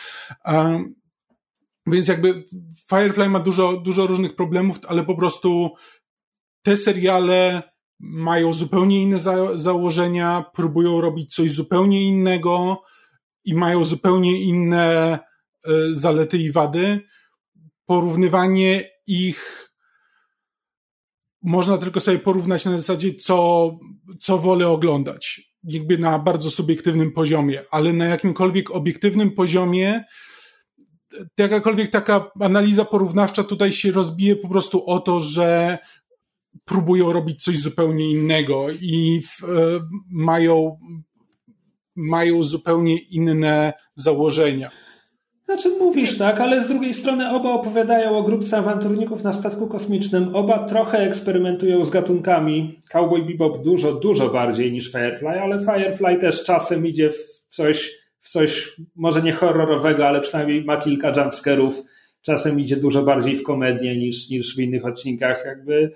Um, 0.45 0.95
więc 1.87 2.07
jakby 2.07 2.43
Firefly 2.89 3.29
ma 3.29 3.39
dużo, 3.39 3.73
dużo 3.73 4.07
różnych 4.07 4.35
problemów, 4.35 4.79
ale 4.87 5.03
po 5.03 5.15
prostu 5.15 5.73
te 6.61 6.77
seriale 6.77 7.61
mają 7.99 8.53
zupełnie 8.53 9.01
inne 9.01 9.19
za 9.19 9.57
założenia, 9.57 10.45
próbują 10.53 11.01
robić 11.01 11.35
coś 11.35 11.51
zupełnie 11.51 12.07
innego 12.07 12.81
i 13.45 13.53
mają 13.53 13.85
zupełnie 13.85 14.41
inne 14.41 15.19
e, 15.67 15.71
zalety 15.91 16.37
i 16.37 16.51
wady. 16.51 17.01
Porównywanie 17.85 18.83
ich 19.07 19.69
można 21.41 21.77
tylko 21.77 21.99
sobie 21.99 22.19
porównać 22.19 22.65
na 22.65 22.77
zasadzie, 22.77 23.15
co, 23.15 23.71
co 24.19 24.37
wolę 24.37 24.67
oglądać. 24.67 25.41
Jakby 25.63 25.97
na 25.97 26.19
bardzo 26.19 26.51
subiektywnym 26.51 27.11
poziomie, 27.11 27.63
ale 27.71 27.93
na 27.93 28.05
jakimkolwiek 28.05 28.71
obiektywnym 28.71 29.31
poziomie 29.31 30.03
jakakolwiek 31.37 31.91
taka 31.91 32.31
analiza 32.39 32.85
porównawcza 32.85 33.43
tutaj 33.43 33.73
się 33.73 33.91
rozbije 33.91 34.35
po 34.35 34.49
prostu 34.49 34.85
o 34.85 34.99
to, 34.99 35.19
że 35.19 35.77
próbują 36.65 37.13
robić 37.13 37.43
coś 37.43 37.59
zupełnie 37.59 38.11
innego 38.11 38.65
i 38.81 39.21
w, 39.21 39.43
y, 39.43 39.47
mają 40.11 40.77
mają 41.95 42.43
zupełnie 42.43 42.97
inne 42.97 43.73
założenia. 43.95 44.71
Znaczy 45.45 45.69
mówisz 45.69 46.17
tak, 46.17 46.41
ale 46.41 46.63
z 46.63 46.67
drugiej 46.67 46.93
strony 46.93 47.29
oba 47.29 47.51
opowiadają 47.51 48.17
o 48.17 48.23
grupce 48.23 48.57
awanturników 48.57 49.23
na 49.23 49.33
statku 49.33 49.67
kosmicznym. 49.67 50.35
Oba 50.35 50.59
trochę 50.59 50.99
eksperymentują 50.99 51.85
z 51.85 51.89
gatunkami. 51.89 52.79
Cowboy 52.89 53.21
Bebop 53.21 53.63
dużo, 53.63 53.93
dużo 53.93 54.29
bardziej 54.29 54.71
niż 54.71 54.91
Firefly, 54.91 55.41
ale 55.41 55.59
Firefly 55.59 56.17
też 56.17 56.43
czasem 56.43 56.87
idzie 56.87 57.09
w 57.09 57.43
coś, 57.47 57.91
w 58.19 58.29
coś 58.29 58.75
może 58.95 59.21
nie 59.21 59.33
horrorowego, 59.33 60.07
ale 60.07 60.21
przynajmniej 60.21 60.63
ma 60.63 60.77
kilka 60.77 61.13
jumpscarów. 61.17 61.81
Czasem 62.21 62.59
idzie 62.59 62.75
dużo 62.75 63.03
bardziej 63.03 63.35
w 63.35 63.43
komedię 63.43 63.95
niż, 63.95 64.29
niż 64.29 64.55
w 64.55 64.59
innych 64.59 64.85
odcinkach. 64.85 65.43
Jakby 65.45 65.91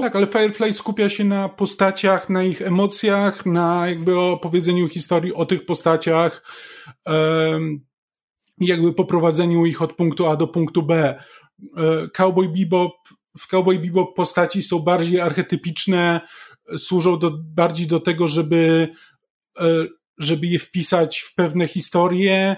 Tak, 0.00 0.16
ale 0.16 0.26
Firefly 0.26 0.72
skupia 0.72 1.10
się 1.10 1.24
na 1.24 1.48
postaciach, 1.48 2.28
na 2.28 2.42
ich 2.44 2.62
emocjach, 2.62 3.46
na 3.46 3.88
jakby 3.88 4.18
opowiedzeniu 4.18 4.88
historii 4.88 5.34
o 5.34 5.46
tych 5.46 5.66
postaciach 5.66 6.42
jakby 8.60 8.92
poprowadzeniu 8.92 9.66
ich 9.66 9.82
od 9.82 9.92
punktu 9.96 10.26
A 10.26 10.36
do 10.36 10.48
punktu 10.48 10.82
B. 10.82 10.94
E, 11.76 12.08
Cowboy 12.08 12.48
Bebop, 12.48 12.92
w 13.38 13.46
Cowboy 13.46 13.78
Bebop 13.78 14.16
postaci 14.16 14.62
są 14.62 14.78
bardziej 14.78 15.20
archetypiczne, 15.20 16.20
służą 16.78 17.18
do, 17.18 17.30
bardziej 17.44 17.86
do 17.86 18.00
tego, 18.00 18.28
żeby, 18.28 18.88
e, 19.60 19.86
żeby 20.18 20.46
je 20.46 20.58
wpisać 20.58 21.18
w 21.18 21.34
pewne 21.34 21.68
historie, 21.68 22.56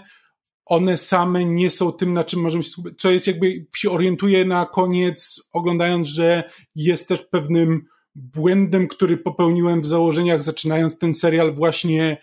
one 0.65 0.97
same 0.97 1.45
nie 1.45 1.71
są 1.71 1.93
tym, 1.93 2.13
na 2.13 2.25
czym 2.25 2.41
możemy 2.41 2.65
się 2.65 2.71
skupić, 2.71 2.95
co 2.99 3.11
jest 3.11 3.27
jakby 3.27 3.67
się 3.77 3.91
orientuje 3.91 4.45
na 4.45 4.67
koniec, 4.67 5.43
oglądając, 5.53 6.09
że 6.09 6.51
jest 6.75 7.09
też 7.09 7.23
pewnym 7.23 7.85
błędem, 8.15 8.89
który 8.89 9.17
popełniłem 9.17 9.81
w 9.81 9.87
założeniach, 9.87 10.43
zaczynając 10.43 10.99
ten 10.99 11.15
serial 11.15 11.55
właśnie 11.55 12.17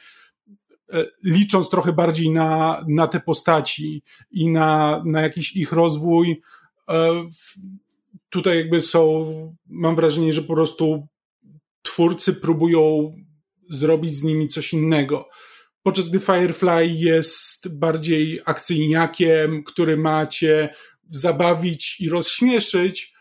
e, 0.93 1.05
licząc 1.23 1.69
trochę 1.69 1.93
bardziej 1.93 2.29
na, 2.29 2.83
na 2.87 3.07
te 3.07 3.19
postaci 3.19 4.03
i 4.31 4.49
na, 4.49 5.01
na 5.05 5.21
jakiś 5.21 5.55
ich 5.55 5.71
rozwój. 5.71 6.41
E, 6.89 7.27
tutaj 8.29 8.57
jakby 8.57 8.81
są, 8.81 9.55
mam 9.67 9.95
wrażenie, 9.95 10.33
że 10.33 10.41
po 10.41 10.53
prostu 10.53 11.07
twórcy 11.81 12.33
próbują 12.33 13.13
zrobić 13.69 14.15
z 14.15 14.23
nimi 14.23 14.47
coś 14.47 14.73
innego 14.73 15.29
podczas 15.83 16.09
gdy 16.09 16.19
Firefly 16.19 16.87
jest 16.87 17.67
bardziej 17.67 18.41
akcyjniakiem, 18.45 19.63
który 19.63 19.97
ma 19.97 20.27
cię 20.27 20.75
zabawić 21.09 22.01
i 22.01 22.09
rozśmieszyć. 22.09 23.13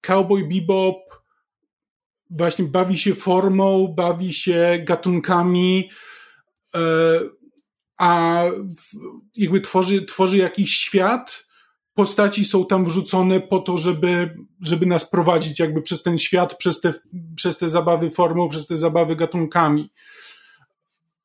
Cowboy 0.00 0.48
Bebop 0.48 1.24
właśnie 2.30 2.64
bawi 2.64 2.98
się 2.98 3.14
formą, 3.14 3.94
bawi 3.96 4.34
się 4.34 4.78
gatunkami, 4.82 5.90
e, 6.74 7.20
a 7.96 8.44
jakby 9.36 9.60
tworzy, 9.60 10.04
tworzy 10.04 10.36
jakiś 10.36 10.76
świat. 10.76 11.46
Postaci 11.94 12.44
są 12.44 12.66
tam 12.66 12.84
wrzucone 12.84 13.40
po 13.40 13.58
to, 13.58 13.76
żeby, 13.76 14.36
żeby 14.60 14.86
nas 14.86 15.10
prowadzić 15.10 15.58
jakby 15.58 15.82
przez 15.82 16.02
ten 16.02 16.18
świat, 16.18 16.56
przez 16.56 16.80
te, 16.80 16.94
przez 17.36 17.58
te 17.58 17.68
zabawy 17.68 18.10
formą, 18.10 18.48
przez 18.48 18.66
te 18.66 18.76
zabawy 18.76 19.16
gatunkami. 19.16 19.90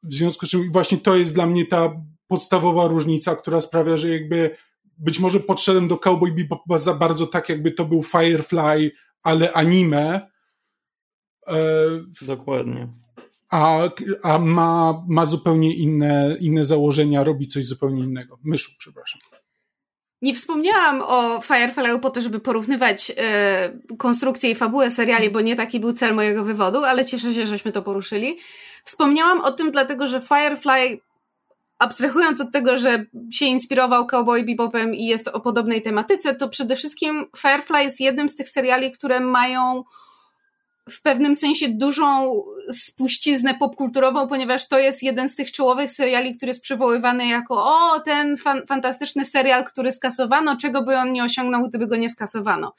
W 0.03 0.13
związku 0.13 0.45
z 0.45 0.49
czym 0.49 0.71
właśnie 0.71 0.97
to 0.97 1.15
jest 1.15 1.33
dla 1.33 1.45
mnie 1.45 1.65
ta 1.65 2.01
podstawowa 2.27 2.87
różnica, 2.87 3.35
która 3.35 3.61
sprawia, 3.61 3.97
że 3.97 4.09
jakby 4.09 4.55
być 4.97 5.19
może 5.19 5.39
podszedłem 5.39 5.87
do 5.87 5.97
Cowboy 5.97 6.31
Bebopa 6.31 6.79
za 6.79 6.93
bardzo 6.93 7.27
tak, 7.27 7.49
jakby 7.49 7.71
to 7.71 7.85
był 7.85 8.03
Firefly, 8.03 8.91
ale 9.23 9.53
anime. 9.53 10.29
E, 11.47 11.55
Dokładnie. 12.21 12.87
A, 13.51 13.89
a 14.23 14.39
ma, 14.39 15.03
ma 15.07 15.25
zupełnie 15.25 15.75
inne, 15.75 16.37
inne 16.39 16.65
założenia, 16.65 17.23
robi 17.23 17.47
coś 17.47 17.65
zupełnie 17.65 18.03
innego. 18.03 18.39
Myszu, 18.43 18.71
przepraszam. 18.79 19.19
Nie 20.21 20.35
wspomniałam 20.35 21.01
o 21.01 21.39
Firefly'u 21.39 21.99
po 21.99 22.09
to, 22.09 22.21
żeby 22.21 22.39
porównywać 22.39 23.11
e, 23.17 23.79
konstrukcję 23.97 24.51
i 24.51 24.55
fabułę 24.55 24.91
seriali, 24.91 25.29
bo 25.29 25.41
nie 25.41 25.55
taki 25.55 25.79
był 25.79 25.93
cel 25.93 26.15
mojego 26.15 26.43
wywodu, 26.43 26.83
ale 26.83 27.05
cieszę 27.05 27.33
się, 27.33 27.47
żeśmy 27.47 27.71
to 27.71 27.81
poruszyli. 27.81 28.37
Wspomniałam 28.83 29.41
o 29.41 29.51
tym 29.51 29.71
dlatego, 29.71 30.07
że 30.07 30.21
Firefly 30.21 30.99
abstrahując 31.79 32.41
od 32.41 32.51
tego, 32.51 32.77
że 32.77 33.05
się 33.31 33.45
inspirował 33.45 34.07
Cowboy 34.07 34.43
Bebopem 34.43 34.95
i 34.95 35.05
jest 35.05 35.27
o 35.27 35.39
podobnej 35.39 35.81
tematyce, 35.81 36.35
to 36.35 36.49
przede 36.49 36.75
wszystkim 36.75 37.25
Firefly 37.37 37.83
jest 37.83 37.99
jednym 37.99 38.29
z 38.29 38.35
tych 38.35 38.49
seriali, 38.49 38.91
które 38.91 39.19
mają 39.19 39.83
w 40.89 41.01
pewnym 41.01 41.35
sensie 41.35 41.69
dużą 41.69 42.41
spuściznę 42.71 43.53
popkulturową, 43.59 44.27
ponieważ 44.27 44.67
to 44.67 44.79
jest 44.79 45.03
jeden 45.03 45.29
z 45.29 45.35
tych 45.35 45.51
czołowych 45.51 45.91
seriali, 45.91 46.37
który 46.37 46.49
jest 46.49 46.61
przywoływany 46.61 47.27
jako 47.27 47.55
o, 47.63 47.99
ten 47.99 48.37
fan, 48.37 48.61
fantastyczny 48.67 49.25
serial, 49.25 49.65
który 49.65 49.91
skasowano, 49.91 50.57
czego 50.57 50.83
by 50.83 50.97
on 50.97 51.13
nie 51.13 51.23
osiągnął, 51.23 51.69
gdyby 51.69 51.87
go 51.87 51.95
nie 51.95 52.09
skasowano. 52.09 52.73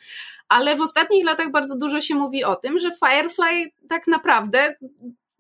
Ale 0.48 0.77
w 0.77 0.81
ostatnich 0.81 1.24
latach 1.24 1.51
bardzo 1.51 1.78
dużo 1.78 2.01
się 2.01 2.14
mówi 2.14 2.44
o 2.44 2.56
tym, 2.56 2.78
że 2.78 2.90
Firefly 2.90 3.70
tak 3.89 4.06
naprawdę 4.06 4.74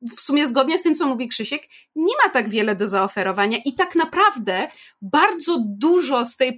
w 0.02 0.20
sumie 0.20 0.46
zgodnie 0.46 0.78
z 0.78 0.82
tym, 0.82 0.94
co 0.94 1.06
mówi 1.06 1.28
Krzysiek, 1.28 1.62
nie 1.96 2.14
ma 2.24 2.32
tak 2.32 2.48
wiele 2.48 2.76
do 2.76 2.88
zaoferowania 2.88 3.58
i 3.64 3.74
tak 3.74 3.94
naprawdę 3.94 4.68
bardzo 5.02 5.56
dużo 5.66 6.24
z 6.24 6.36
tej 6.36 6.56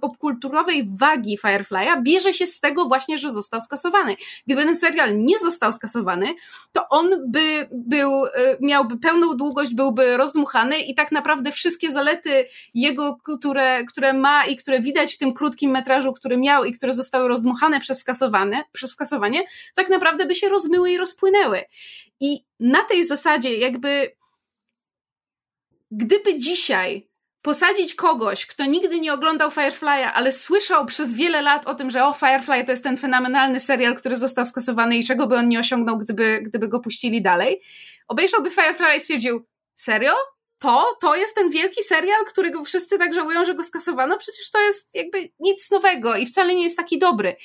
popkulturowej 0.00 0.88
wagi 1.00 1.38
Firefly'a 1.44 2.02
bierze 2.02 2.32
się 2.32 2.46
z 2.46 2.60
tego 2.60 2.84
właśnie, 2.84 3.18
że 3.18 3.30
został 3.30 3.60
skasowany. 3.60 4.16
Gdyby 4.46 4.64
ten 4.64 4.76
serial 4.76 5.18
nie 5.18 5.38
został 5.38 5.72
skasowany, 5.72 6.34
to 6.72 6.88
on 6.88 7.10
by 7.30 7.68
był, 7.72 8.24
y, 8.24 8.30
miałby 8.60 8.98
pełną 8.98 9.36
długość, 9.36 9.74
byłby 9.74 10.16
rozdmuchany 10.16 10.78
i 10.78 10.94
tak 10.94 11.12
naprawdę 11.12 11.52
wszystkie 11.52 11.92
zalety 11.92 12.46
jego, 12.74 13.16
które, 13.24 13.84
które 13.84 14.12
ma 14.12 14.44
i 14.44 14.56
które 14.56 14.80
widać 14.80 15.14
w 15.14 15.18
tym 15.18 15.34
krótkim 15.34 15.70
metrażu, 15.70 16.12
który 16.12 16.36
miał 16.36 16.64
i 16.64 16.72
które 16.72 16.92
zostały 16.92 17.28
rozdmuchane 17.28 17.80
przez 17.80 17.98
skasowane, 17.98 18.64
przez 18.72 18.90
skasowanie, 18.90 19.44
tak 19.74 19.88
naprawdę 19.88 20.26
by 20.26 20.34
się 20.34 20.48
rozmyły 20.48 20.90
i 20.90 20.98
rozpłynęły. 20.98 21.64
I 22.20 22.44
na 22.60 22.84
tej 22.84 23.04
zasadzie, 23.04 23.56
jakby, 23.56 24.16
gdyby 25.90 26.38
dzisiaj 26.38 27.10
posadzić 27.42 27.94
kogoś, 27.94 28.46
kto 28.46 28.66
nigdy 28.66 29.00
nie 29.00 29.12
oglądał 29.12 29.50
Firefly'a, 29.50 30.10
ale 30.14 30.32
słyszał 30.32 30.86
przez 30.86 31.12
wiele 31.12 31.42
lat 31.42 31.66
o 31.66 31.74
tym, 31.74 31.90
że 31.90 32.04
o, 32.04 32.12
Firefly 32.12 32.64
to 32.64 32.70
jest 32.70 32.84
ten 32.84 32.96
fenomenalny 32.96 33.60
serial, 33.60 33.96
który 33.96 34.16
został 34.16 34.46
skasowany 34.46 34.96
i 34.96 35.04
czego 35.04 35.26
by 35.26 35.36
on 35.36 35.48
nie 35.48 35.58
osiągnął, 35.58 35.98
gdyby, 35.98 36.40
gdyby 36.42 36.68
go 36.68 36.80
puścili 36.80 37.22
dalej, 37.22 37.62
obejrzałby 38.08 38.50
Firefly 38.50 38.96
i 38.96 39.00
stwierdził, 39.00 39.46
serio? 39.74 40.14
To? 40.58 40.96
To 41.00 41.16
jest 41.16 41.34
ten 41.34 41.50
wielki 41.50 41.84
serial, 41.84 42.24
którego 42.24 42.64
wszyscy 42.64 42.98
tak 42.98 43.14
żałują, 43.14 43.44
że 43.44 43.54
go 43.54 43.64
skasowano? 43.64 44.18
Przecież 44.18 44.50
to 44.50 44.60
jest 44.60 44.94
jakby 44.94 45.30
nic 45.38 45.70
nowego 45.70 46.16
i 46.16 46.26
wcale 46.26 46.54
nie 46.54 46.64
jest 46.64 46.76
taki 46.76 46.98
dobry. 46.98 47.36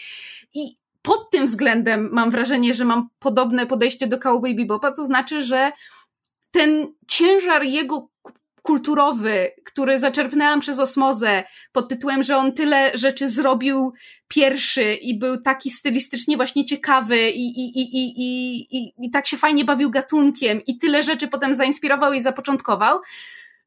I 0.54 0.78
pod 1.06 1.30
tym 1.32 1.46
względem 1.46 2.10
mam 2.12 2.32
wrażenie, 2.32 2.74
że 2.74 2.86
mam 2.86 3.10
podobne 3.20 3.66
podejście 3.66 4.08
do 4.08 4.20
Cowboy 4.20 4.56
Bebopa, 4.56 4.92
to 4.92 5.06
znaczy, 5.06 5.42
że 5.42 5.72
ten 6.52 6.88
ciężar 7.08 7.64
jego 7.64 8.10
kulturowy, 8.62 9.52
który 9.66 10.00
zaczerpnęłam 10.00 10.60
przez 10.60 10.80
osmozę 10.80 11.44
pod 11.72 11.90
tytułem, 11.90 12.24
że 12.24 12.38
on 12.38 12.54
tyle 12.54 12.92
rzeczy 12.94 13.30
zrobił 13.30 13.94
pierwszy 14.28 14.94
i 14.94 15.20
był 15.20 15.42
taki 15.42 15.72
stylistycznie 15.72 16.38
właśnie 16.38 16.66
ciekawy 16.66 17.30
i, 17.30 17.46
i, 17.46 17.80
i, 17.80 17.96
i, 17.96 18.58
i, 18.78 18.94
i 18.98 19.12
tak 19.12 19.28
się 19.28 19.38
fajnie 19.38 19.66
bawił 19.66 19.92
gatunkiem 19.92 20.62
i 20.66 20.78
tyle 20.78 21.04
rzeczy 21.04 21.28
potem 21.28 21.56
zainspirował 21.56 22.14
i 22.14 22.22
zapoczątkował, 22.22 23.00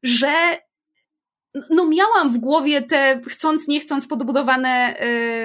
że 0.03 0.31
no 1.69 1.85
miałam 1.85 2.33
w 2.33 2.37
głowie 2.37 2.81
te 2.81 3.21
chcąc, 3.27 3.67
nie 3.67 3.79
chcąc 3.79 4.07
podbudowane 4.07 4.95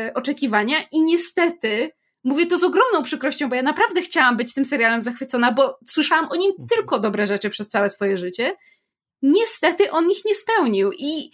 y, 0.09 0.15
oczekiwania 0.15 0.77
i 0.93 1.03
niestety 1.03 1.91
mówię 2.25 2.47
to 2.47 2.59
z 2.59 2.65
ogromną 2.65 3.03
przykrością, 3.03 3.49
bo 3.49 3.55
ja 3.55 3.63
naprawdę 3.63 4.03
chciałam 4.03 4.37
być 4.37 4.55
tym 4.55 4.65
serialem 4.65 5.03
zachwycona, 5.03 5.53
bo 5.53 5.79
słyszałam 5.87 6.29
o 6.31 6.37
nim 6.37 6.51
mhm. 6.51 6.69
tylko 6.69 6.99
dobre 6.99 7.27
rzeczy 7.27 7.51
przez 7.51 7.69
całe 7.69 7.91
swoje 7.91 8.19
życie. 8.19 8.57
Niestety 9.23 9.91
on 9.91 10.11
ich 10.11 10.25
nie 10.25 10.35
spełnił 10.35 10.93
i 10.93 11.31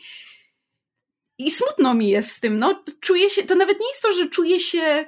i 1.38 1.50
smutno 1.50 1.94
mi 1.94 2.08
jest 2.08 2.30
z 2.30 2.40
tym, 2.40 2.58
no, 2.58 2.84
czuję 3.00 3.30
się, 3.30 3.42
to 3.42 3.54
nawet 3.54 3.80
nie 3.80 3.88
jest 3.88 4.02
to, 4.02 4.12
że 4.12 4.28
czuję 4.28 4.60
się 4.60 5.04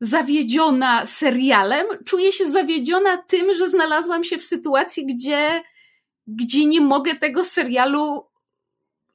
zawiedziona 0.00 1.06
serialem, 1.06 1.86
czuję 2.06 2.32
się 2.32 2.50
zawiedziona 2.50 3.16
tym, 3.16 3.54
że 3.54 3.68
znalazłam 3.68 4.24
się 4.24 4.38
w 4.38 4.44
sytuacji, 4.44 5.06
gdzie, 5.06 5.62
gdzie 6.26 6.64
nie 6.64 6.80
mogę 6.80 7.14
tego 7.14 7.44
serialu 7.44 8.29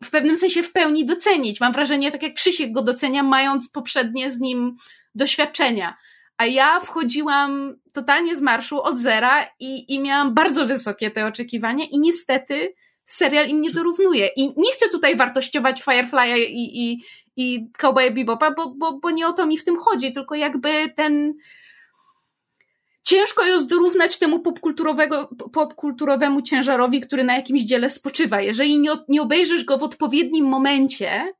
w 0.04 0.10
pewnym 0.10 0.38
sensie 0.38 0.64
w 0.64 0.72
pełni 0.72 1.06
docenić. 1.06 1.60
Mam 1.60 1.74
wrażenie, 1.74 2.12
tak 2.12 2.24
jak 2.24 2.34
Krzysiek 2.34 2.72
go 2.72 2.82
docenia, 2.82 3.24
mając 3.24 3.70
poprzednie 3.70 4.32
z 4.32 4.40
nim 4.40 4.76
doświadczenia. 5.16 5.98
A 6.38 6.46
ja 6.46 6.80
wchodziłam 6.80 7.76
totalnie 7.94 8.36
z 8.36 8.42
marszu 8.42 8.82
od 8.82 9.00
zera 9.00 9.48
i, 9.60 9.94
i 9.94 10.00
miałam 10.00 10.34
bardzo 10.34 10.66
wysokie 10.66 11.12
te 11.12 11.26
oczekiwania 11.26 11.86
i 11.92 12.00
niestety 12.00 12.74
serial 13.06 13.48
im 13.48 13.62
nie 13.62 13.72
dorównuje. 13.72 14.30
I 14.36 14.48
nie 14.58 14.72
chcę 14.74 14.90
tutaj 14.90 15.16
wartościować 15.16 15.84
Firefly'a 15.84 16.38
i, 16.38 16.92
i, 16.92 17.04
i 17.36 17.72
Cowboy 17.78 18.12
Bebopa, 18.12 18.52
bo, 18.52 18.74
bo, 18.78 19.00
bo 19.00 19.12
nie 19.12 19.28
o 19.28 19.34
to 19.34 19.46
mi 19.46 19.58
w 19.58 19.66
tym 19.66 19.78
chodzi, 19.78 20.14
tylko 20.14 20.36
jakby 20.36 20.94
ten, 20.96 21.34
ciężko 23.06 23.46
jest 23.46 23.70
dorównać 23.70 24.20
temu 24.20 24.40
popkulturowego, 24.40 25.30
popkulturowemu 25.54 26.42
ciężarowi, 26.42 27.02
który 27.02 27.24
na 27.24 27.36
jakimś 27.36 27.62
dziele 27.62 27.90
spoczywa. 27.90 28.42
Jeżeli 28.42 28.80
nie, 28.80 28.92
nie 29.08 29.22
obejrzysz 29.22 29.64
go 29.64 29.78
w 29.78 29.84
odpowiednim 29.84 30.46
momencie, 30.46 31.34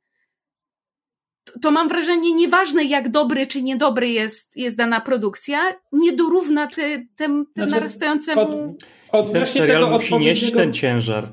to, 1.44 1.60
to 1.60 1.70
mam 1.70 1.88
wrażenie, 1.88 2.32
nieważne 2.32 2.84
jak 2.84 3.08
dobry 3.08 3.46
czy 3.46 3.62
niedobry 3.62 4.08
jest, 4.08 4.56
jest 4.56 4.76
dana 4.76 5.00
produkcja, 5.00 5.60
nie 5.92 6.12
dorówna 6.12 6.66
te, 6.66 6.82
tem, 7.16 7.46
znaczy, 7.56 7.74
narastającemu... 7.74 8.76
Od, 9.12 9.26
odnośnie 9.26 9.60
ten 9.60 9.70
tego 9.70 9.90
musi 9.90 10.18
nieść 10.18 10.52
ten 10.52 10.74
ciężar. 10.74 11.32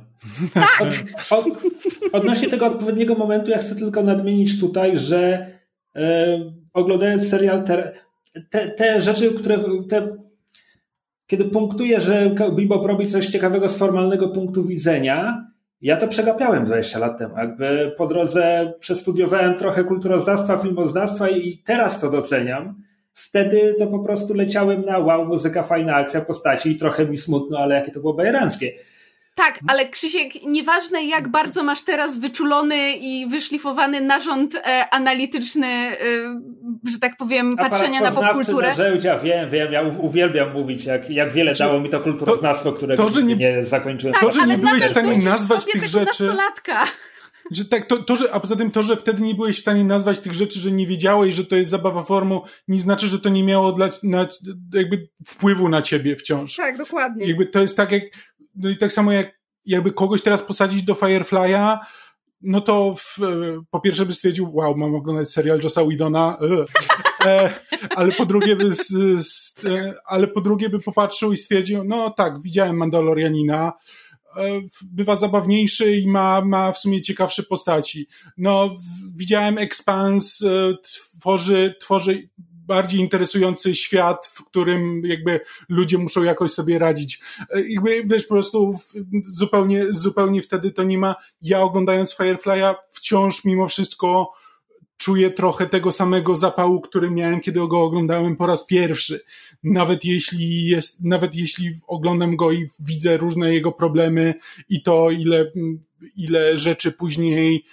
Tak! 0.54 0.94
Od, 1.30 1.46
odnośnie 2.12 2.50
tego 2.50 2.66
odpowiedniego 2.66 3.16
momentu 3.16 3.52
ja 3.52 3.58
chcę 3.58 3.76
tylko 3.76 4.04
nadmienić 4.04 4.60
tutaj, 4.60 4.98
że 4.98 5.48
e, 5.96 6.38
oglądając 6.74 7.30
serial 7.30 7.64
te, 7.64 7.94
te, 8.50 8.72
te 8.72 9.02
rzeczy, 9.02 9.32
które 9.32 9.60
te 9.90 10.18
kiedy 11.28 11.46
punktuję, 11.46 12.02
że 12.02 12.36
Bebop 12.56 12.86
robi 12.86 13.08
coś 13.08 13.28
ciekawego 13.28 13.70
z 13.70 13.76
formalnego 13.76 14.30
punktu 14.30 14.64
widzenia, 14.64 15.48
ja 15.82 15.98
to 15.98 16.08
przegapiałem 16.08 16.66
20 16.66 17.00
lat 17.00 17.18
temu. 17.18 17.38
Jakby 17.38 17.94
po 17.98 18.08
drodze 18.08 18.74
przestudiowałem 18.80 19.56
trochę 19.56 19.84
kulturoznawstwa, 19.84 20.58
filmoznawstwa 20.58 21.30
i 21.30 21.58
teraz 21.58 22.00
to 22.00 22.10
doceniam. 22.12 22.84
Wtedy 23.14 23.76
to 23.80 23.88
po 23.88 24.00
prostu 24.00 24.34
leciałem 24.34 24.86
na 24.86 25.00
wow, 25.00 25.26
muzyka, 25.26 25.64
fajna 25.64 25.96
akcja 25.96 26.22
postaci 26.22 26.72
i 26.72 26.76
trochę 26.76 27.06
mi 27.06 27.18
smutno, 27.18 27.58
ale 27.58 27.76
jakie 27.76 27.92
to 27.92 28.00
było 28.00 28.14
bajeranckie. 28.14 28.72
Tak, 29.36 29.60
ale 29.68 29.90
Krzysiek, 29.90 30.44
nieważne 30.44 31.04
jak 31.04 31.28
bardzo 31.28 31.64
masz 31.64 31.82
teraz 31.82 32.18
wyczulony 32.18 32.92
i 32.92 33.28
wyszlifowany 33.28 34.02
narząd 34.02 34.56
e, 34.56 34.90
analityczny, 34.92 35.68
e, 35.68 35.98
że 36.92 37.00
tak 37.00 37.18
powiem, 37.18 37.56
patrzenia 37.58 38.02
na 38.02 38.12
popkulturę. 38.12 38.68
Narzędzia, 38.68 39.20
wiem, 39.20 39.50
wiem, 39.50 39.74
ja 39.74 39.82
uwielbiam 39.82 40.54
mówić, 40.54 40.86
jak, 40.86 41.10
jak 41.10 41.32
wiele 41.32 41.54
dało 41.54 41.80
mi 41.80 41.90
to 41.90 42.00
kulturoznawstwo, 42.00 42.74
którego 42.74 43.04
to, 43.04 43.10
że 43.10 43.24
nie, 43.24 43.36
nie 43.36 43.64
zakończyłem. 43.64 44.14
Tak, 44.14 44.24
to, 44.24 44.32
że 44.32 44.48
nie 44.48 44.58
byłeś 44.58 44.84
w 44.84 44.90
stanie 44.90 45.18
nazwać 45.18 45.66
tych 45.66 45.86
rzeczy... 45.86 46.24
Nastolatka. 46.24 46.86
Że 47.52 47.66
tak, 47.66 47.86
to, 47.86 48.04
to, 48.04 48.16
że, 48.16 48.34
a 48.34 48.40
poza 48.40 48.56
tym 48.56 48.72
to, 48.72 48.84
że 48.84 48.98
wtedy 48.98 49.24
nie 49.24 49.36
byłeś 49.36 49.58
w 49.58 49.62
stanie 49.62 49.84
nazwać 49.84 50.20
tych 50.20 50.34
rzeczy, 50.34 50.60
że 50.60 50.72
nie 50.72 50.88
wiedziałeś, 50.88 51.36
że 51.36 51.46
to 51.46 51.56
jest 51.56 51.72
zabawa 51.72 52.04
formą, 52.04 52.42
nie 52.68 52.82
znaczy, 52.82 53.08
że 53.08 53.20
to 53.20 53.30
nie 53.30 53.44
miało 53.44 53.72
dla, 53.72 53.90
na, 54.04 54.28
jakby 54.74 55.08
wpływu 55.26 55.70
na 55.70 55.82
ciebie 55.82 56.16
wciąż. 56.16 56.56
Tak, 56.56 56.78
dokładnie. 56.78 57.28
Jakby 57.28 57.46
to 57.46 57.62
jest 57.62 57.78
tak 57.78 57.92
jak, 57.92 58.04
no 58.56 58.70
i 58.70 58.78
tak 58.78 58.92
samo 58.92 59.12
jak 59.12 59.44
jakby 59.66 59.92
kogoś 59.92 60.22
teraz 60.22 60.44
posadzić 60.44 60.84
do 60.84 60.94
Firefly'a, 60.94 61.80
no 62.42 62.62
to 62.62 62.96
w, 62.96 63.18
po 63.72 63.80
pierwsze 63.80 64.06
by 64.06 64.14
stwierdził, 64.14 64.56
wow, 64.56 64.78
mam 64.78 64.96
oglądać 64.96 65.30
serial 65.30 65.60
Josa 65.64 65.86
Widona, 65.86 66.38
e, 66.42 67.30
e, 67.30 67.54
ale 67.96 68.12
po 68.12 68.26
drugie 68.26 68.56
by 68.56 68.76
z, 68.76 68.88
z, 69.26 69.66
e, 69.66 69.94
ale 70.06 70.28
po 70.28 70.42
drugie 70.42 70.70
by 70.70 70.80
popatrzył 70.80 71.34
i 71.34 71.38
stwierdził, 71.38 71.84
no 71.84 72.10
tak, 72.10 72.42
widziałem 72.42 72.78
Mandalorianina, 72.78 73.74
e, 74.38 74.62
bywa 74.82 75.16
zabawniejszy 75.16 75.96
i 75.96 76.08
ma, 76.08 76.42
ma 76.42 76.72
w 76.72 76.78
sumie 76.78 77.02
ciekawsze 77.02 77.44
postaci. 77.44 78.08
No, 78.38 78.76
widziałem 79.16 79.58
Expans, 79.58 80.42
e, 80.42 80.74
tworzy, 80.84 81.76
tworzy 81.82 82.30
bardziej 82.68 83.00
interesujący 83.00 83.76
świat, 83.76 84.28
w 84.34 84.46
którym 84.46 85.02
jakby 85.06 85.40
ludzie 85.70 85.98
muszą 85.98 86.24
jakoś 86.24 86.52
sobie 86.52 86.80
radzić. 86.80 87.22
E, 87.50 87.62
jakby 87.70 88.04
wiesz, 88.06 88.28
po 88.28 88.34
prostu 88.34 88.74
zupełnie, 89.26 89.86
zupełnie 89.90 90.42
wtedy 90.42 90.72
to 90.72 90.84
nie 90.84 90.98
ma. 90.98 91.16
Ja 91.42 91.62
oglądając 91.62 92.16
Firefly'a 92.16 92.76
wciąż 92.92 93.46
mimo 93.46 93.68
wszystko 93.68 94.32
czuję 94.98 95.32
trochę 95.32 95.66
tego 95.68 95.92
samego 95.92 96.36
zapału, 96.36 96.82
który 96.82 97.12
miałem, 97.12 97.40
kiedy 97.40 97.68
go 97.68 97.82
oglądałem 97.82 98.36
po 98.36 98.48
raz 98.48 98.66
pierwszy. 98.66 99.22
Nawet 99.64 100.06
jeśli 100.06 100.66
jest, 100.66 101.04
nawet 101.04 101.36
jeśli 101.36 101.74
oglądam 101.88 102.36
go 102.36 102.52
i 102.52 102.70
widzę 102.80 103.18
różne 103.18 103.54
jego 103.54 103.72
problemy 103.72 104.34
i 104.70 104.84
to, 104.84 105.12
ile, 105.12 105.52
ile 106.16 106.58
rzeczy 106.58 106.92
później 106.92 107.66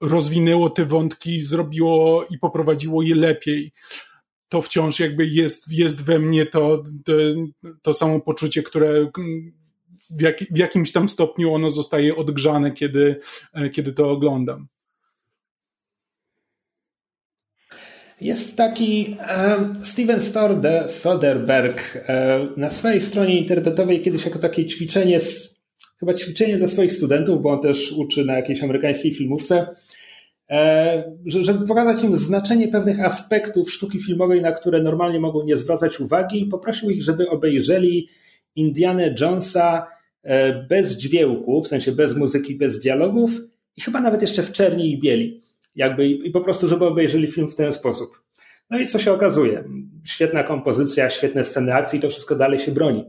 rozwinęło 0.00 0.70
te 0.70 0.86
wątki, 0.86 1.40
zrobiło 1.40 2.26
i 2.30 2.38
poprowadziło 2.38 3.02
je 3.02 3.14
lepiej 3.14 3.72
to 4.50 4.62
wciąż 4.62 5.00
jakby 5.00 5.26
jest, 5.26 5.72
jest 5.72 6.04
we 6.04 6.18
mnie 6.18 6.46
to, 6.46 6.82
to, 7.04 7.12
to 7.82 7.94
samo 7.94 8.20
poczucie, 8.20 8.62
które 8.62 9.10
w, 10.10 10.20
jak, 10.20 10.38
w 10.50 10.58
jakimś 10.58 10.92
tam 10.92 11.08
stopniu 11.08 11.54
ono 11.54 11.70
zostaje 11.70 12.16
odgrzane, 12.16 12.72
kiedy, 12.72 13.20
kiedy 13.72 13.92
to 13.92 14.10
oglądam. 14.10 14.68
Jest 18.20 18.56
taki 18.56 19.16
e, 19.20 19.74
Steven 19.82 20.20
Storde, 20.20 20.88
Soderberg 20.88 21.96
e, 21.96 22.48
na 22.56 22.70
swojej 22.70 23.00
stronie 23.00 23.40
internetowej 23.40 24.02
kiedyś 24.02 24.24
jako 24.24 24.38
takie 24.38 24.66
ćwiczenie, 24.66 25.18
chyba 26.00 26.14
ćwiczenie 26.14 26.56
dla 26.56 26.66
swoich 26.66 26.92
studentów, 26.92 27.42
bo 27.42 27.50
on 27.50 27.60
też 27.60 27.92
uczy 27.92 28.24
na 28.24 28.36
jakiejś 28.36 28.62
amerykańskiej 28.62 29.14
filmówce, 29.14 29.56
e, 29.58 29.74
żeby 31.26 31.66
pokazać 31.66 32.04
im 32.04 32.14
znaczenie 32.14 32.68
pewnych 32.68 33.00
aspektów 33.00 33.72
sztuki 33.72 34.00
filmowej, 34.00 34.42
na 34.42 34.52
które 34.52 34.82
normalnie 34.82 35.20
mogą 35.20 35.44
nie 35.44 35.56
zwracać 35.56 36.00
uwagi, 36.00 36.46
poprosił 36.46 36.90
ich, 36.90 37.02
żeby 37.02 37.28
obejrzeli 37.28 38.08
Indiana 38.56 39.02
Jonesa 39.20 39.86
bez 40.68 40.96
dźwięku, 40.96 41.62
w 41.62 41.68
sensie 41.68 41.92
bez 41.92 42.16
muzyki, 42.16 42.56
bez 42.56 42.78
dialogów 42.78 43.30
i 43.76 43.80
chyba 43.80 44.00
nawet 44.00 44.22
jeszcze 44.22 44.42
w 44.42 44.52
czerni 44.52 44.92
i 44.92 45.00
bieli 45.00 45.42
jakby 45.74 46.08
i 46.08 46.30
po 46.30 46.40
prostu, 46.40 46.68
żeby 46.68 46.86
obejrzeli 46.86 47.28
film 47.28 47.48
w 47.48 47.54
ten 47.54 47.72
sposób. 47.72 48.22
No 48.70 48.78
i 48.78 48.86
co 48.86 48.98
się 48.98 49.12
okazuje? 49.12 49.64
Świetna 50.04 50.44
kompozycja, 50.44 51.10
świetne 51.10 51.44
sceny 51.44 51.74
akcji, 51.74 52.00
to 52.00 52.08
wszystko 52.08 52.36
dalej 52.36 52.58
się 52.58 52.72
broni. 52.72 53.04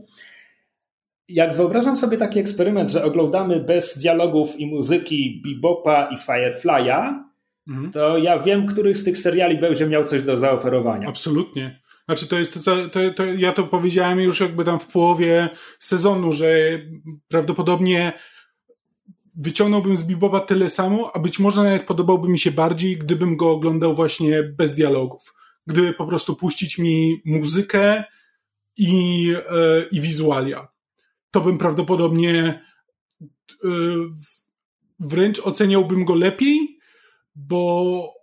Jak 1.28 1.54
wyobrażam 1.54 1.96
sobie 1.96 2.16
taki 2.16 2.38
eksperyment, 2.40 2.90
że 2.90 3.04
oglądamy 3.04 3.60
bez 3.60 3.98
dialogów 3.98 4.60
i 4.60 4.66
muzyki 4.66 5.42
Bebopa 5.46 6.08
i 6.12 6.16
Firefly'a, 6.16 7.22
mhm. 7.68 7.90
to 7.90 8.18
ja 8.18 8.38
wiem, 8.38 8.66
który 8.66 8.94
z 8.94 9.04
tych 9.04 9.18
seriali 9.18 9.58
będzie 9.58 9.86
miał 9.86 10.04
coś 10.04 10.22
do 10.22 10.36
zaoferowania. 10.36 11.08
Absolutnie. 11.08 11.82
Znaczy, 12.04 12.26
to 12.26 12.38
jest 12.38 12.64
to, 12.64 12.88
to, 12.88 13.14
to, 13.16 13.24
ja 13.24 13.52
to 13.52 13.64
powiedziałem 13.64 14.20
już 14.20 14.40
jakby 14.40 14.64
tam 14.64 14.78
w 14.78 14.86
połowie 14.86 15.48
sezonu, 15.78 16.32
że 16.32 16.48
prawdopodobnie 17.28 18.12
wyciągnąłbym 19.36 19.96
z 19.96 20.02
Beboba 20.02 20.40
tyle 20.40 20.68
samo, 20.68 21.10
a 21.16 21.18
być 21.18 21.38
może 21.38 21.62
nawet 21.62 21.86
podobałby 21.86 22.28
mi 22.28 22.38
się 22.38 22.52
bardziej, 22.52 22.96
gdybym 22.96 23.36
go 23.36 23.50
oglądał 23.50 23.94
właśnie 23.94 24.42
bez 24.42 24.74
dialogów. 24.74 25.34
Gdyby 25.66 25.92
po 25.92 26.06
prostu 26.06 26.36
puścić 26.36 26.78
mi 26.78 27.22
muzykę 27.24 28.04
i, 28.76 29.34
e, 29.50 29.82
i 29.90 30.00
wizualia. 30.00 30.68
To 31.30 31.40
bym 31.40 31.58
prawdopodobnie 31.58 32.34
e, 32.44 33.68
wręcz 35.00 35.40
oceniałbym 35.40 36.04
go 36.04 36.14
lepiej, 36.14 36.78
bo, 37.34 38.14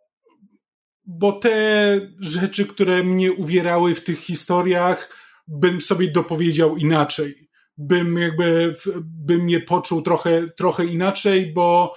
bo 1.06 1.32
te 1.32 2.00
rzeczy, 2.20 2.66
które 2.66 3.04
mnie 3.04 3.34
uwierały 3.34 3.96
w 3.96 4.04
tych 4.04 4.20
historiach, 4.20 5.16
bym 5.48 5.82
sobie 5.82 6.12
dopowiedział 6.12 6.78
inaczej 6.78 7.50
bym 7.80 8.18
jakby, 8.18 8.76
bym 9.02 9.50
je 9.50 9.60
poczuł 9.60 10.02
trochę, 10.02 10.48
trochę 10.58 10.86
inaczej, 10.86 11.54
bo 11.54 11.96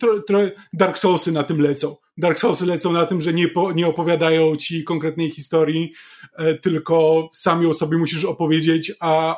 tro, 0.00 0.22
tro, 0.22 0.40
Dark 0.72 0.98
Soulsy 0.98 1.32
na 1.32 1.44
tym 1.44 1.60
lecą. 1.60 1.96
Dark 2.16 2.38
Soulsy 2.38 2.66
lecą 2.66 2.92
na 2.92 3.06
tym, 3.06 3.20
że 3.20 3.32
nie, 3.32 3.48
po, 3.48 3.72
nie 3.72 3.86
opowiadają 3.86 4.56
ci 4.56 4.84
konkretnej 4.84 5.30
historii, 5.30 5.92
e, 6.36 6.54
tylko 6.54 7.28
sami 7.32 7.66
o 7.66 7.74
sobie 7.74 7.98
musisz 7.98 8.24
opowiedzieć, 8.24 8.92
a, 9.00 9.36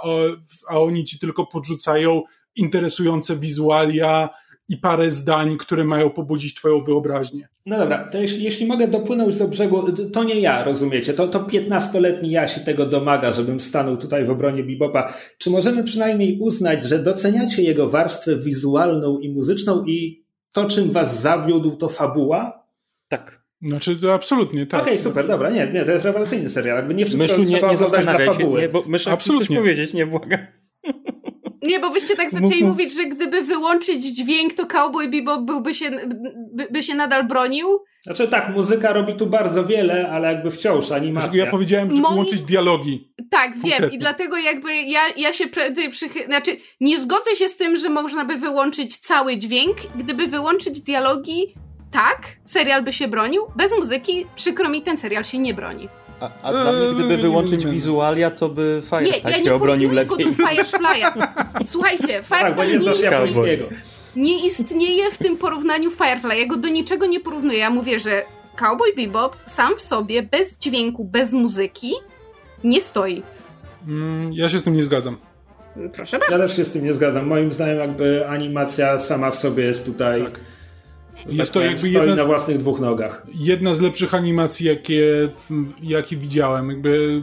a 0.68 0.80
oni 0.80 1.04
ci 1.04 1.18
tylko 1.18 1.46
podrzucają 1.46 2.22
interesujące 2.56 3.36
wizualia, 3.36 4.28
i 4.72 4.76
parę 4.76 5.10
zdań, 5.10 5.56
które 5.56 5.84
mają 5.84 6.10
pobudzić 6.10 6.54
twoją 6.54 6.84
wyobraźnię. 6.84 7.48
No 7.66 7.78
dobra, 7.78 8.08
to 8.08 8.18
jeśli, 8.18 8.44
jeśli 8.44 8.66
mogę 8.66 8.88
dopłynąć 8.88 9.38
do 9.38 9.48
brzegu, 9.48 9.92
to 10.12 10.24
nie 10.24 10.40
ja, 10.40 10.64
rozumiecie, 10.64 11.14
to, 11.14 11.28
to 11.28 11.40
15-letni 11.40 12.30
ja 12.30 12.48
się 12.48 12.60
tego 12.60 12.86
domaga, 12.86 13.32
żebym 13.32 13.60
stanął 13.60 13.96
tutaj 13.96 14.24
w 14.24 14.30
obronie 14.30 14.62
Bebopa. 14.62 15.14
Czy 15.38 15.50
możemy 15.50 15.84
przynajmniej 15.84 16.38
uznać, 16.40 16.84
że 16.84 16.98
doceniacie 16.98 17.62
jego 17.62 17.88
warstwę 17.88 18.36
wizualną 18.36 19.18
i 19.18 19.28
muzyczną 19.28 19.84
i 19.84 20.24
to, 20.52 20.64
czym 20.64 20.90
was 20.90 21.20
zawiódł, 21.20 21.76
to 21.76 21.88
fabuła? 21.88 22.66
Tak. 23.08 23.42
Znaczy, 23.62 23.96
to 23.96 24.14
absolutnie, 24.14 24.66
tak. 24.66 24.82
Okej, 24.82 24.94
okay, 24.94 25.04
super, 25.04 25.26
dobra, 25.26 25.50
nie, 25.50 25.72
nie, 25.72 25.84
to 25.84 25.92
jest 25.92 26.04
rewelacyjny 26.04 26.48
serial. 26.48 26.76
Jakby 26.76 26.94
nie 26.94 27.06
wszystko 27.06 27.22
Myszu, 27.22 27.44
trzeba 27.44 27.72
nie, 27.72 27.78
nie 27.78 27.86
oglądać 27.86 28.04
dla 28.04 28.34
fabuły. 28.34 28.60
Nie, 28.60 28.68
bo 28.68 28.82
Myszu, 28.86 29.10
absolutnie. 29.10 29.46
coś 29.46 29.56
powiedzieć, 29.56 29.94
nie, 29.94 30.06
błagam. 30.06 30.40
Nie, 31.62 31.80
bo 31.80 31.90
wyście 31.90 32.16
tak 32.16 32.30
zaczęli 32.30 32.64
mówić, 32.64 32.94
że 32.94 33.05
gdyby 33.05 33.43
wyłączyć 33.43 34.02
dźwięk, 34.05 34.55
to 34.55 34.66
Cowboy 34.66 35.09
Bebop 35.09 35.40
byłby 35.40 35.74
się, 35.74 35.90
by, 36.55 36.68
by 36.70 36.82
się 36.82 36.94
nadal 36.94 37.26
bronił. 37.26 37.68
Znaczy 38.02 38.28
tak, 38.28 38.48
muzyka 38.48 38.93
robi 38.93 39.14
tu 39.14 39.26
bardzo 39.26 39.64
wiele, 39.64 40.10
ale 40.10 40.32
jakby 40.32 40.51
wciąż 40.51 40.90
animacja. 40.90 41.44
Ja 41.44 41.51
powiedziałem, 41.51 41.97
że 41.97 42.02
Moi... 42.02 42.12
wyłączyć 42.12 42.40
dialogi. 42.40 43.12
Tak, 43.30 43.52
Konkretnie. 43.52 43.80
wiem 43.80 43.93
i 43.93 43.98
dlatego 43.98 44.36
jakby 44.36 44.74
ja, 44.74 45.01
ja 45.16 45.32
się 45.32 45.47
prędzej 45.47 45.90
przychy... 45.90 46.24
Znaczy, 46.26 46.56
nie 46.80 47.01
zgodzę 47.01 47.36
się 47.36 47.48
z 47.48 47.56
tym, 47.56 47.76
że 47.76 47.89
można 47.89 48.24
by 48.24 48.36
wyłączyć 48.36 48.98
cały 48.98 49.36
dźwięk. 49.36 49.76
Gdyby 49.97 50.26
wyłączyć 50.26 50.80
dialogi, 50.80 51.55
tak, 51.93 52.18
serial 52.43 52.84
by 52.84 52.93
się 52.93 53.09
bronił. 53.09 53.43
Bez 53.56 53.78
muzyki, 53.78 54.26
przykro 54.36 54.68
mi, 54.68 54.82
ten 54.82 54.97
serial 54.97 55.24
się 55.24 55.39
nie 55.39 55.55
broni. 55.55 55.89
A, 56.22 56.30
a 56.42 56.52
dla 56.52 56.72
mnie, 56.72 56.94
gdyby 56.94 57.16
wyłączyć 57.16 57.66
wizualia, 57.66 58.30
to 58.30 58.48
by 58.48 58.82
Firefly 58.84 59.22
nie, 59.24 59.30
ja 59.30 59.44
się 59.44 59.54
obronił 59.54 59.92
lepiej. 59.92 60.26
Nie, 60.26 60.32
Firefly'a. 60.32 61.28
Słuchajcie, 61.64 62.06
Firefly 62.06 62.40
tak, 62.40 62.56
bo 62.56 62.64
nie, 62.64 62.80
znasz 62.80 63.00
japońskiego. 63.00 63.64
Nie 64.16 64.46
istnieje 64.46 65.10
w 65.10 65.18
tym 65.18 65.36
porównaniu 65.36 65.90
Firefly. 65.90 66.38
Ja 66.38 66.46
go 66.46 66.56
do 66.56 66.68
niczego 66.68 67.06
nie 67.06 67.20
porównuję. 67.20 67.58
Ja 67.58 67.70
mówię, 67.70 68.00
że 68.00 68.24
Cowboy 68.56 68.94
Bebop 68.96 69.36
sam 69.46 69.76
w 69.76 69.80
sobie, 69.80 70.22
bez 70.22 70.58
dźwięku, 70.58 71.04
bez 71.04 71.32
muzyki, 71.32 71.92
nie 72.64 72.80
stoi. 72.80 73.22
Mm, 73.88 74.32
ja 74.32 74.48
się 74.48 74.58
z 74.58 74.62
tym 74.62 74.74
nie 74.74 74.82
zgadzam. 74.82 75.16
Proszę 75.92 76.18
bardzo. 76.18 76.34
Ja 76.34 76.42
też 76.42 76.56
się 76.56 76.64
z 76.64 76.72
tym 76.72 76.84
nie 76.84 76.92
zgadzam. 76.92 77.26
Moim 77.26 77.52
zdaniem 77.52 77.78
jakby 77.78 78.28
animacja 78.28 78.98
sama 78.98 79.30
w 79.30 79.36
sobie 79.36 79.64
jest 79.64 79.84
tutaj... 79.84 80.22
Tak 80.22 80.40
jest 81.26 81.52
tak 81.52 81.62
to 81.62 81.66
jakby 81.66 81.78
stoi 81.78 81.93
jedna, 81.93 82.14
na 82.14 82.24
własnych 82.24 82.59
dwóch 82.59 82.80
nogach. 82.80 83.26
Jedna 83.34 83.74
z 83.74 83.80
lepszych 83.80 84.14
animacji, 84.14 84.66
jakie, 84.66 85.28
jakie 85.82 86.16
widziałem. 86.16 86.68
Jakby 86.68 87.22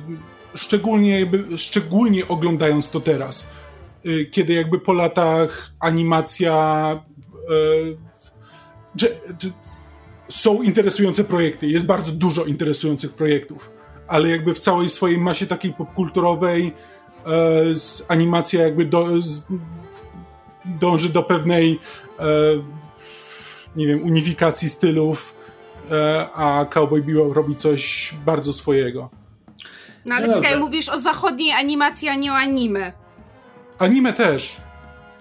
szczególnie, 0.55 1.19
jakby, 1.19 1.57
szczególnie 1.57 2.27
oglądając 2.27 2.89
to 2.89 2.99
teraz. 2.99 3.47
Y, 4.05 4.25
kiedy 4.25 4.53
jakby 4.53 4.79
po 4.79 4.93
latach 4.93 5.71
animacja 5.79 6.99
że, 8.95 9.07
są 10.29 10.61
interesujące 10.61 11.23
projekty, 11.23 11.67
jest 11.67 11.85
bardzo 11.85 12.11
dużo 12.11 12.45
interesujących 12.45 13.13
projektów, 13.13 13.71
ale 14.07 14.29
jakby 14.29 14.53
w 14.53 14.59
całej 14.59 14.89
swojej 14.89 15.17
masie 15.17 15.47
takiej 15.47 15.73
popkulturowej 15.73 16.67
y, 16.67 16.71
animacja 18.07 18.63
jakby 18.63 18.85
do, 18.85 19.21
z, 19.21 19.47
dąży 20.65 21.09
do 21.09 21.23
pewnej 21.23 21.79
nie 23.75 23.87
wiem, 23.87 24.03
unifikacji 24.03 24.69
stylów, 24.69 25.35
e, 25.91 26.27
a 26.35 26.65
Cowboy 26.65 27.01
Bebop 27.01 27.35
robi 27.35 27.55
coś 27.55 28.13
bardzo 28.25 28.53
swojego. 28.53 29.09
No 30.05 30.15
ale 30.15 30.27
no 30.27 30.33
czekaj, 30.33 30.59
mówisz 30.59 30.89
o 30.89 30.99
zachodniej 30.99 31.51
animacji, 31.51 32.09
a 32.09 32.15
nie 32.15 32.31
o 32.31 32.35
anime. 32.35 32.91
Anime 33.79 34.13
też. 34.13 34.57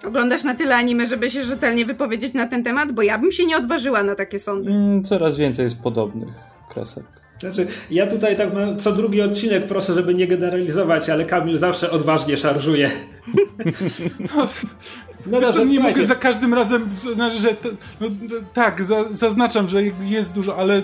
Oglądasz 0.07 0.43
na 0.43 0.55
tyle 0.55 0.75
anime, 0.75 1.07
żeby 1.07 1.31
się 1.31 1.43
rzetelnie 1.43 1.85
wypowiedzieć 1.85 2.33
na 2.33 2.47
ten 2.47 2.63
temat? 2.63 2.91
Bo 2.91 3.01
ja 3.01 3.17
bym 3.17 3.31
się 3.31 3.45
nie 3.45 3.57
odważyła 3.57 4.03
na 4.03 4.15
takie 4.15 4.39
sądy. 4.39 4.71
Mm, 4.71 5.03
coraz 5.03 5.37
więcej 5.37 5.63
jest 5.63 5.81
podobnych 5.81 6.33
kresek. 6.69 7.03
Znaczy, 7.39 7.67
ja 7.91 8.07
tutaj 8.07 8.35
tak 8.35 8.49
co 8.79 8.91
drugi 8.91 9.21
odcinek 9.21 9.67
proszę, 9.67 9.93
żeby 9.93 10.13
nie 10.13 10.27
generalizować, 10.27 11.09
ale 11.09 11.25
Kamil 11.25 11.57
zawsze 11.57 11.91
odważnie 11.91 12.37
szarżuje. 12.37 12.91
No, 15.31 15.39
no 15.39 15.47
dobrze, 15.47 15.65
nie 15.65 15.79
mogę 15.79 16.05
za 16.05 16.15
każdym 16.15 16.53
razem, 16.53 16.89
znaczy, 17.13 17.37
że 17.39 17.47
to, 17.47 17.69
no, 18.01 18.07
tak, 18.53 18.83
za, 18.83 19.03
zaznaczam, 19.03 19.67
że 19.67 19.83
jest 19.83 20.33
dużo, 20.33 20.55
ale 20.55 20.81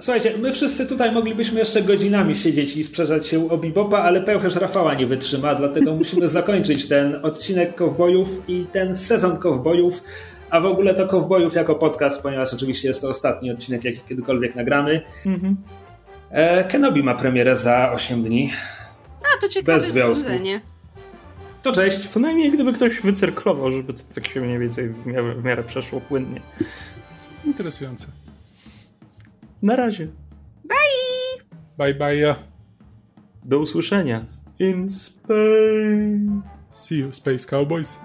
Słuchajcie, 0.00 0.38
my 0.38 0.52
wszyscy 0.52 0.86
tutaj 0.86 1.12
moglibyśmy 1.12 1.58
jeszcze 1.58 1.82
godzinami 1.82 2.36
siedzieć 2.36 2.76
i 2.76 2.84
sprzeczać 2.84 3.26
się 3.26 3.50
o 3.50 3.58
Bibopa, 3.58 3.98
ale 3.98 4.20
pełcherz 4.20 4.56
Rafała 4.56 4.94
nie 4.94 5.06
wytrzyma, 5.06 5.54
dlatego 5.54 5.94
musimy 5.94 6.28
zakończyć 6.38 6.88
ten 6.88 7.20
odcinek 7.22 7.74
Kowbojów 7.74 8.28
i 8.48 8.64
ten 8.64 8.96
sezon 8.96 9.36
Kowbojów, 9.36 10.02
a 10.50 10.60
w 10.60 10.66
ogóle 10.66 10.94
to 10.94 11.06
Kowbojów 11.06 11.54
jako 11.54 11.74
podcast, 11.74 12.22
ponieważ 12.22 12.54
oczywiście 12.54 12.88
jest 12.88 13.00
to 13.00 13.08
ostatni 13.08 13.50
odcinek, 13.50 13.84
jaki 13.84 14.00
kiedykolwiek 14.08 14.54
nagramy. 14.54 15.00
Mhm. 15.26 15.56
E, 16.30 16.64
Kenobi 16.64 17.02
ma 17.02 17.14
premierę 17.14 17.56
za 17.56 17.92
8 17.92 18.22
dni. 18.22 18.52
A, 19.20 19.40
to 19.40 19.48
ciekawe 19.48 19.78
Bez 19.78 19.88
związku. 19.88 20.30
To 21.68 21.74
cześć. 21.74 22.06
Co 22.06 22.20
najmniej 22.20 22.52
gdyby 22.52 22.72
ktoś 22.72 23.00
wycyrklował, 23.00 23.72
żeby 23.72 23.94
to 23.94 24.02
tak 24.14 24.26
się 24.26 24.40
mniej 24.40 24.58
więcej 24.58 24.88
w 24.88 25.06
miarę, 25.06 25.34
w 25.34 25.44
miarę 25.44 25.62
przeszło 25.62 26.00
płynnie. 26.00 26.40
Interesujące. 27.44 28.06
Na 29.62 29.76
razie. 29.76 30.08
Bye! 30.64 31.44
Bye 31.78 31.94
bye. 31.94 32.34
Do 33.44 33.58
usłyszenia. 33.58 34.24
In 34.58 34.90
space. 34.90 36.42
See 36.72 36.98
you, 36.98 37.12
Space 37.12 37.46
Cowboys. 37.46 37.96